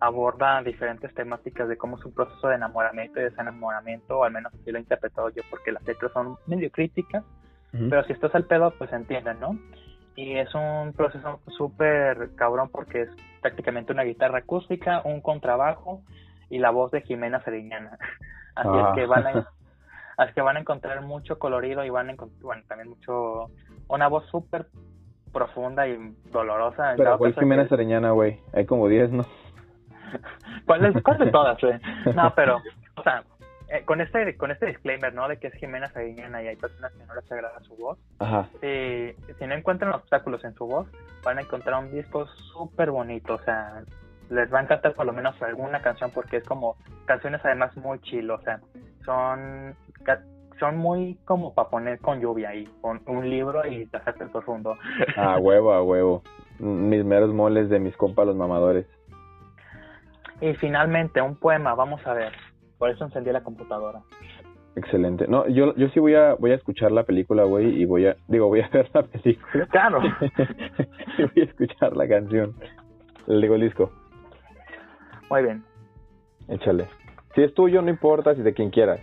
aborda 0.00 0.62
diferentes 0.62 1.12
temáticas 1.14 1.68
de 1.68 1.76
cómo 1.76 1.98
es 1.98 2.04
un 2.04 2.12
proceso 2.12 2.48
de 2.48 2.54
enamoramiento 2.56 3.20
y 3.20 3.24
desenamoramiento, 3.24 4.18
o 4.18 4.24
al 4.24 4.32
menos 4.32 4.52
así 4.54 4.70
lo 4.70 4.78
he 4.78 4.80
interpretado 4.82 5.28
yo, 5.30 5.42
porque 5.50 5.72
las 5.72 5.82
letras 5.86 6.12
son 6.12 6.36
medio 6.46 6.70
críticas, 6.70 7.24
pero 7.72 8.02
si 8.04 8.12
estás 8.12 8.34
al 8.34 8.44
pedo, 8.44 8.72
pues 8.78 8.92
entienden, 8.92 9.40
¿no? 9.40 9.58
Y 10.16 10.36
es 10.36 10.52
un 10.54 10.92
proceso 10.96 11.40
súper 11.48 12.30
cabrón 12.34 12.70
porque 12.70 13.02
es 13.02 13.08
prácticamente 13.42 13.92
una 13.92 14.02
guitarra 14.04 14.38
acústica, 14.38 15.02
un 15.04 15.20
contrabajo 15.20 16.00
y 16.50 16.58
la 16.58 16.70
voz 16.70 16.90
de 16.90 17.02
Jimena 17.02 17.42
Sariñana. 17.44 17.98
Así 18.54 18.68
Ah. 18.72 18.88
es 18.88 18.94
que 19.00 19.06
van 19.06 19.26
a, 19.26 19.48
así 20.16 20.32
que 20.32 20.40
van 20.40 20.56
a 20.56 20.60
encontrar 20.60 21.02
mucho 21.02 21.38
colorido 21.38 21.84
y 21.84 21.90
van 21.90 22.08
a 22.08 22.12
encontrar, 22.12 22.42
bueno, 22.42 22.62
también 22.66 22.88
mucho, 22.88 23.50
una 23.88 24.08
voz 24.08 24.26
súper 24.30 24.66
profunda 25.32 25.86
y 25.86 25.96
dolorosa. 26.32 26.94
Pero 26.96 27.18
¿cuál 27.18 27.34
Jimena 27.34 27.68
Sariñana, 27.68 28.10
güey? 28.10 28.40
Hay 28.52 28.66
como 28.66 28.88
10, 28.88 29.12
¿no? 29.12 29.24
¿Cuál, 30.66 30.84
es, 30.84 31.02
¿Cuál 31.02 31.18
de 31.18 31.30
todas, 31.30 31.60
güey? 31.60 31.78
No, 32.14 32.32
pero, 32.34 32.60
o 32.96 33.02
sea, 33.02 33.22
eh, 33.68 33.84
con 33.84 34.00
este 34.00 34.36
con 34.36 34.50
este 34.50 34.66
disclaimer, 34.66 35.12
¿no? 35.12 35.28
De 35.28 35.38
que 35.38 35.48
es 35.48 35.54
Jimena 35.54 35.88
Sariñana 35.88 36.42
y 36.42 36.48
hay 36.48 36.56
personas 36.56 36.92
que 36.92 37.04
no 37.04 37.14
les 37.14 37.30
agrada 37.30 37.60
su 37.60 37.76
voz. 37.76 37.98
Ajá. 38.18 38.48
Si, 38.60 39.14
si 39.38 39.46
no 39.46 39.54
encuentran 39.54 39.92
obstáculos 39.92 40.42
en 40.44 40.54
su 40.54 40.66
voz, 40.66 40.88
van 41.22 41.38
a 41.38 41.42
encontrar 41.42 41.82
un 41.82 41.90
disco 41.90 42.26
súper 42.52 42.90
bonito, 42.90 43.34
o 43.34 43.42
sea, 43.42 43.82
les 44.30 44.52
va 44.52 44.60
a 44.60 44.62
encantar 44.62 44.94
por 44.94 45.06
lo 45.06 45.12
menos 45.12 45.40
alguna 45.42 45.82
canción 45.82 46.10
porque 46.12 46.38
es 46.38 46.44
como 46.44 46.76
canciones 47.04 47.40
además 47.44 47.76
muy 47.76 47.98
chill, 48.00 48.30
o 48.30 48.40
sea, 48.40 48.60
son 49.04 49.74
son 50.58 50.76
muy 50.76 51.18
como 51.24 51.54
para 51.54 51.68
poner 51.68 52.00
con 52.00 52.20
lluvia 52.20 52.54
y 52.54 52.66
con 52.80 53.00
un 53.06 53.28
libro 53.28 53.66
y 53.66 53.86
te 53.86 53.98
el 54.20 54.30
profundo. 54.30 54.76
A 55.16 55.38
huevo, 55.38 55.72
a 55.72 55.82
huevo. 55.82 56.22
Mis 56.58 57.04
meros 57.04 57.32
moles 57.32 57.68
de 57.68 57.78
mis 57.78 57.96
compas 57.96 58.26
los 58.26 58.34
mamadores. 58.34 58.86
Y 60.40 60.54
finalmente, 60.54 61.20
un 61.20 61.36
poema, 61.36 61.74
vamos 61.74 62.06
a 62.06 62.14
ver. 62.14 62.32
Por 62.78 62.90
eso 62.90 63.04
encendí 63.04 63.32
la 63.32 63.42
computadora. 63.42 64.00
Excelente. 64.76 65.26
No, 65.26 65.48
yo, 65.48 65.74
yo 65.74 65.88
sí 65.88 65.98
voy 65.98 66.14
a, 66.14 66.34
voy 66.34 66.52
a 66.52 66.54
escuchar 66.54 66.92
la 66.92 67.02
película, 67.02 67.42
güey, 67.42 67.82
y 67.82 67.84
voy 67.84 68.06
a, 68.06 68.16
digo, 68.28 68.46
voy 68.46 68.60
a 68.60 68.68
ver 68.72 68.88
la 68.94 69.02
película. 69.02 69.66
Claro. 69.66 70.00
y 71.18 71.22
voy 71.22 71.42
a 71.42 71.44
escuchar 71.44 71.96
la 71.96 72.06
canción. 72.06 72.54
Le 73.26 73.42
digo 73.42 73.56
el 73.56 73.62
disco. 73.62 73.90
Muy 75.28 75.42
bien. 75.42 75.64
Échale. 76.48 76.88
Si 77.34 77.42
es 77.42 77.52
tuyo, 77.54 77.82
no 77.82 77.90
importa, 77.90 78.34
si 78.34 78.42
de 78.42 78.54
quien 78.54 78.70
quieras. 78.70 79.00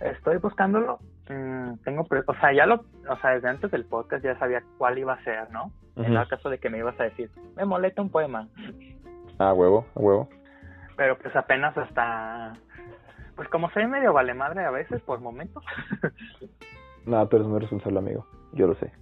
Estoy 0.00 0.38
buscándolo. 0.38 0.98
Mm, 1.28 1.74
tengo, 1.84 2.06
o 2.26 2.34
sea, 2.34 2.52
ya 2.52 2.66
lo, 2.66 2.84
o 3.08 3.16
sea, 3.20 3.30
desde 3.30 3.48
antes 3.48 3.70
del 3.70 3.84
podcast 3.84 4.24
ya 4.24 4.36
sabía 4.38 4.62
cuál 4.78 4.98
iba 4.98 5.12
a 5.12 5.22
ser, 5.22 5.50
¿no? 5.50 5.70
En 5.96 6.16
el 6.16 6.28
caso 6.28 6.48
de 6.48 6.58
que 6.58 6.70
me 6.70 6.78
ibas 6.78 6.98
a 6.98 7.04
decir, 7.04 7.30
me 7.56 7.64
molesta 7.66 8.00
un 8.00 8.10
poema. 8.10 8.48
Ah, 9.40 9.54
huevo, 9.54 9.86
a 9.94 9.98
huevo. 9.98 10.28
Pero 10.98 11.16
pues 11.16 11.34
apenas 11.34 11.74
hasta, 11.78 12.52
pues 13.36 13.48
como 13.48 13.70
soy 13.70 13.86
medio 13.86 14.12
vale 14.12 14.34
madre 14.34 14.66
a 14.66 14.70
veces 14.70 15.00
por 15.00 15.18
momentos. 15.20 15.64
no, 17.06 17.26
pero 17.26 17.42
eres 17.42 17.48
muy 17.48 17.60
responsable, 17.60 17.98
amigo. 18.00 18.26
Yo 18.52 18.66
lo 18.66 18.74
sé. 18.74 18.92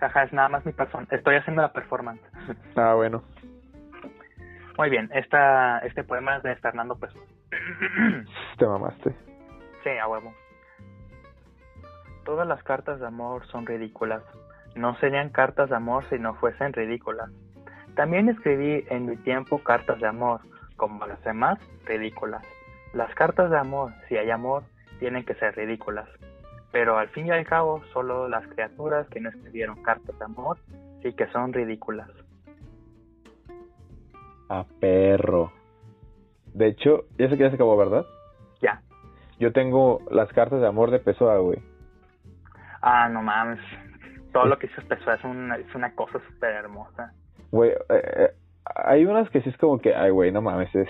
Jaja, 0.00 0.22
es 0.22 0.32
nada 0.32 0.48
más 0.48 0.64
mi 0.64 0.72
persona. 0.72 1.06
Estoy 1.10 1.36
haciendo 1.36 1.60
la 1.60 1.72
performance. 1.72 2.22
Ah, 2.76 2.94
bueno. 2.94 3.22
Muy 4.78 4.88
bien, 4.88 5.10
esta, 5.12 5.80
este 5.80 6.02
poema 6.02 6.38
es 6.38 6.42
de 6.42 6.56
Fernando 6.56 6.96
Pessoa. 6.96 7.24
Te 8.58 8.66
mamaste. 8.66 9.14
Sí, 9.82 9.90
a 9.90 10.08
huevo. 10.08 10.32
Todas 12.24 12.48
las 12.48 12.62
cartas 12.62 13.00
de 13.00 13.06
amor 13.06 13.46
son 13.48 13.66
ridículas. 13.66 14.22
No 14.74 14.96
serían 14.96 15.28
cartas 15.28 15.68
de 15.68 15.76
amor 15.76 16.04
si 16.08 16.18
no 16.18 16.34
fuesen 16.36 16.72
ridículas. 16.72 17.30
También 17.96 18.28
escribí 18.28 18.84
en 18.90 19.06
mi 19.06 19.16
tiempo 19.18 19.58
cartas 19.58 20.00
de 20.00 20.08
amor, 20.08 20.40
como 20.76 21.06
las 21.06 21.22
demás, 21.22 21.58
ridículas. 21.86 22.44
Las 22.92 23.14
cartas 23.14 23.50
de 23.50 23.58
amor, 23.58 23.92
si 24.08 24.16
hay 24.16 24.30
amor, 24.30 24.64
tienen 24.98 25.24
que 25.24 25.34
ser 25.34 25.54
ridículas. 25.56 26.08
Pero 26.72 26.98
al 26.98 27.08
fin 27.10 27.26
y 27.26 27.30
al 27.30 27.46
cabo, 27.46 27.82
solo 27.92 28.28
las 28.28 28.46
criaturas 28.48 29.06
que 29.08 29.20
no 29.20 29.28
escribieron 29.28 29.80
cartas 29.82 30.18
de 30.18 30.24
amor 30.24 30.58
sí 31.02 31.12
que 31.12 31.26
son 31.28 31.52
ridículas. 31.52 32.08
A 34.48 34.64
perro. 34.80 35.52
De 36.52 36.68
hecho, 36.68 37.04
ya 37.18 37.28
sé 37.28 37.36
que 37.36 37.44
ya 37.44 37.50
se 37.50 37.56
acabó, 37.56 37.76
¿verdad? 37.76 38.04
Ya. 38.60 38.82
Yo 39.38 39.52
tengo 39.52 40.00
las 40.10 40.28
cartas 40.32 40.60
de 40.60 40.66
amor 40.66 40.90
de 40.90 40.98
Pessoa, 40.98 41.38
güey. 41.38 41.58
Ah, 42.82 43.08
no 43.08 43.22
mames. 43.22 43.60
Todo 44.32 44.46
lo 44.46 44.58
que 44.58 44.66
hizo 44.66 44.82
Pessoa 44.82 45.14
es 45.14 45.24
una, 45.24 45.56
es 45.56 45.74
una 45.74 45.94
cosa 45.94 46.18
súper 46.28 46.54
hermosa. 46.54 47.12
Güey, 47.54 47.70
eh, 47.70 47.76
eh, 47.88 48.30
hay 48.64 49.04
unas 49.06 49.30
que 49.30 49.40
sí 49.40 49.48
es 49.48 49.56
como 49.58 49.78
que, 49.78 49.94
ay, 49.94 50.10
güey, 50.10 50.32
no 50.32 50.42
mames, 50.42 50.74
es, 50.74 50.88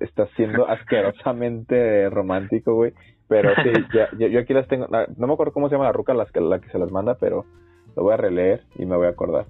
está 0.00 0.26
siendo 0.28 0.66
asquerosamente 0.68 2.08
romántico, 2.08 2.74
güey. 2.74 2.94
Pero 3.28 3.50
sí, 3.56 3.70
ya, 3.94 4.08
yo, 4.16 4.40
aquí 4.40 4.54
las 4.54 4.66
tengo. 4.66 4.86
No 4.88 5.26
me 5.26 5.32
acuerdo 5.34 5.52
cómo 5.52 5.68
se 5.68 5.74
llama 5.74 5.84
la 5.84 5.92
ruca 5.92 6.14
las 6.14 6.32
que, 6.32 6.40
la 6.40 6.58
que 6.58 6.70
se 6.70 6.78
las 6.78 6.90
manda, 6.90 7.16
pero 7.20 7.44
lo 7.94 8.02
voy 8.02 8.14
a 8.14 8.16
releer 8.16 8.62
y 8.76 8.86
me 8.86 8.96
voy 8.96 9.08
a 9.08 9.10
acordar. 9.10 9.44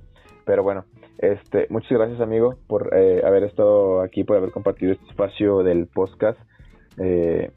Pero 0.45 0.65
bueno, 0.65 0.87
este, 1.19 1.69
muchas 1.71 1.93
gracias, 1.93 2.21
amigo, 2.21 2.57
por 2.67 2.91
eh, 2.97 3.23
haber 3.25 3.45
estado 3.45 4.01
aquí, 4.01 4.25
por 4.25 4.37
haber 4.37 4.51
compartido 4.51 4.91
este 4.91 5.07
espacio 5.07 5.63
del 5.63 5.87
podcast. 5.87 6.41
Eh, 6.99 7.53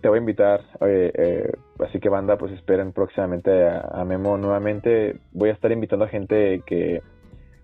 te 0.00 0.08
voy 0.08 0.18
a 0.18 0.20
invitar, 0.20 0.60
eh, 0.82 1.52
así 1.80 1.98
que 1.98 2.08
banda, 2.08 2.36
pues 2.36 2.52
esperen 2.52 2.92
próximamente 2.92 3.68
a, 3.68 4.04
Memo 4.04 4.38
nuevamente. 4.38 5.16
Voy 5.32 5.48
a 5.48 5.52
estar 5.52 5.72
invitando 5.72 6.04
a 6.04 6.08
gente 6.08 6.62
que... 6.64 7.02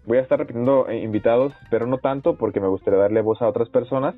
Voy 0.08 0.16
a 0.16 0.22
estar 0.22 0.38
repitiendo 0.38 0.88
eh, 0.88 1.00
invitados, 1.00 1.52
pero 1.70 1.86
no 1.86 1.98
tanto 1.98 2.38
porque 2.38 2.60
me 2.60 2.66
gustaría 2.68 2.98
darle 2.98 3.20
voz 3.20 3.42
a 3.42 3.46
otras 3.46 3.68
personas, 3.68 4.14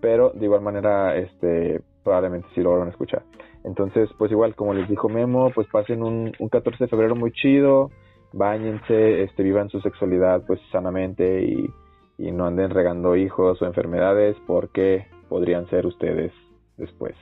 pero 0.00 0.30
de 0.30 0.44
igual 0.44 0.62
manera, 0.62 1.14
este, 1.14 1.80
probablemente 2.02 2.48
sí 2.56 2.60
lo 2.60 2.76
van 2.76 2.88
a 2.88 2.90
escuchar. 2.90 3.22
Entonces, 3.62 4.10
pues 4.18 4.32
igual, 4.32 4.56
como 4.56 4.74
les 4.74 4.88
dijo 4.88 5.08
Memo, 5.08 5.52
pues 5.54 5.68
pasen 5.68 6.02
un, 6.02 6.32
un 6.40 6.48
14 6.48 6.82
de 6.82 6.88
febrero 6.88 7.14
muy 7.14 7.30
chido, 7.30 7.92
bañense, 8.32 9.22
este, 9.22 9.44
vivan 9.44 9.68
su 9.68 9.80
sexualidad 9.80 10.42
pues 10.44 10.58
sanamente 10.72 11.44
y, 11.44 11.70
y 12.18 12.32
no 12.32 12.44
anden 12.44 12.70
regando 12.70 13.14
hijos 13.14 13.62
o 13.62 13.64
enfermedades 13.64 14.36
porque 14.44 15.06
podrían 15.28 15.68
ser 15.70 15.86
ustedes 15.86 16.32
después. 16.76 17.14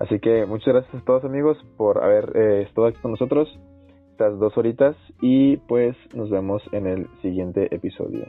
Así 0.00 0.18
que 0.18 0.46
muchas 0.46 0.74
gracias 0.74 1.00
a 1.00 1.04
todos 1.04 1.24
amigos 1.24 1.64
por 1.76 2.02
haber 2.02 2.36
eh, 2.36 2.62
estado 2.62 2.88
aquí 2.88 2.98
con 3.00 3.12
nosotros 3.12 3.56
dos 4.30 4.56
horitas 4.56 4.96
y 5.20 5.56
pues 5.56 5.96
nos 6.14 6.30
vemos 6.30 6.62
en 6.72 6.86
el 6.86 7.08
siguiente 7.20 7.74
episodio. 7.74 8.26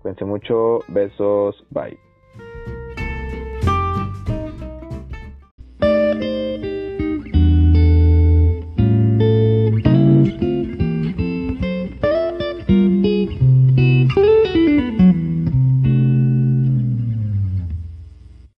Cuídense 0.00 0.24
mucho, 0.24 0.80
besos, 0.88 1.64
bye. 1.70 1.98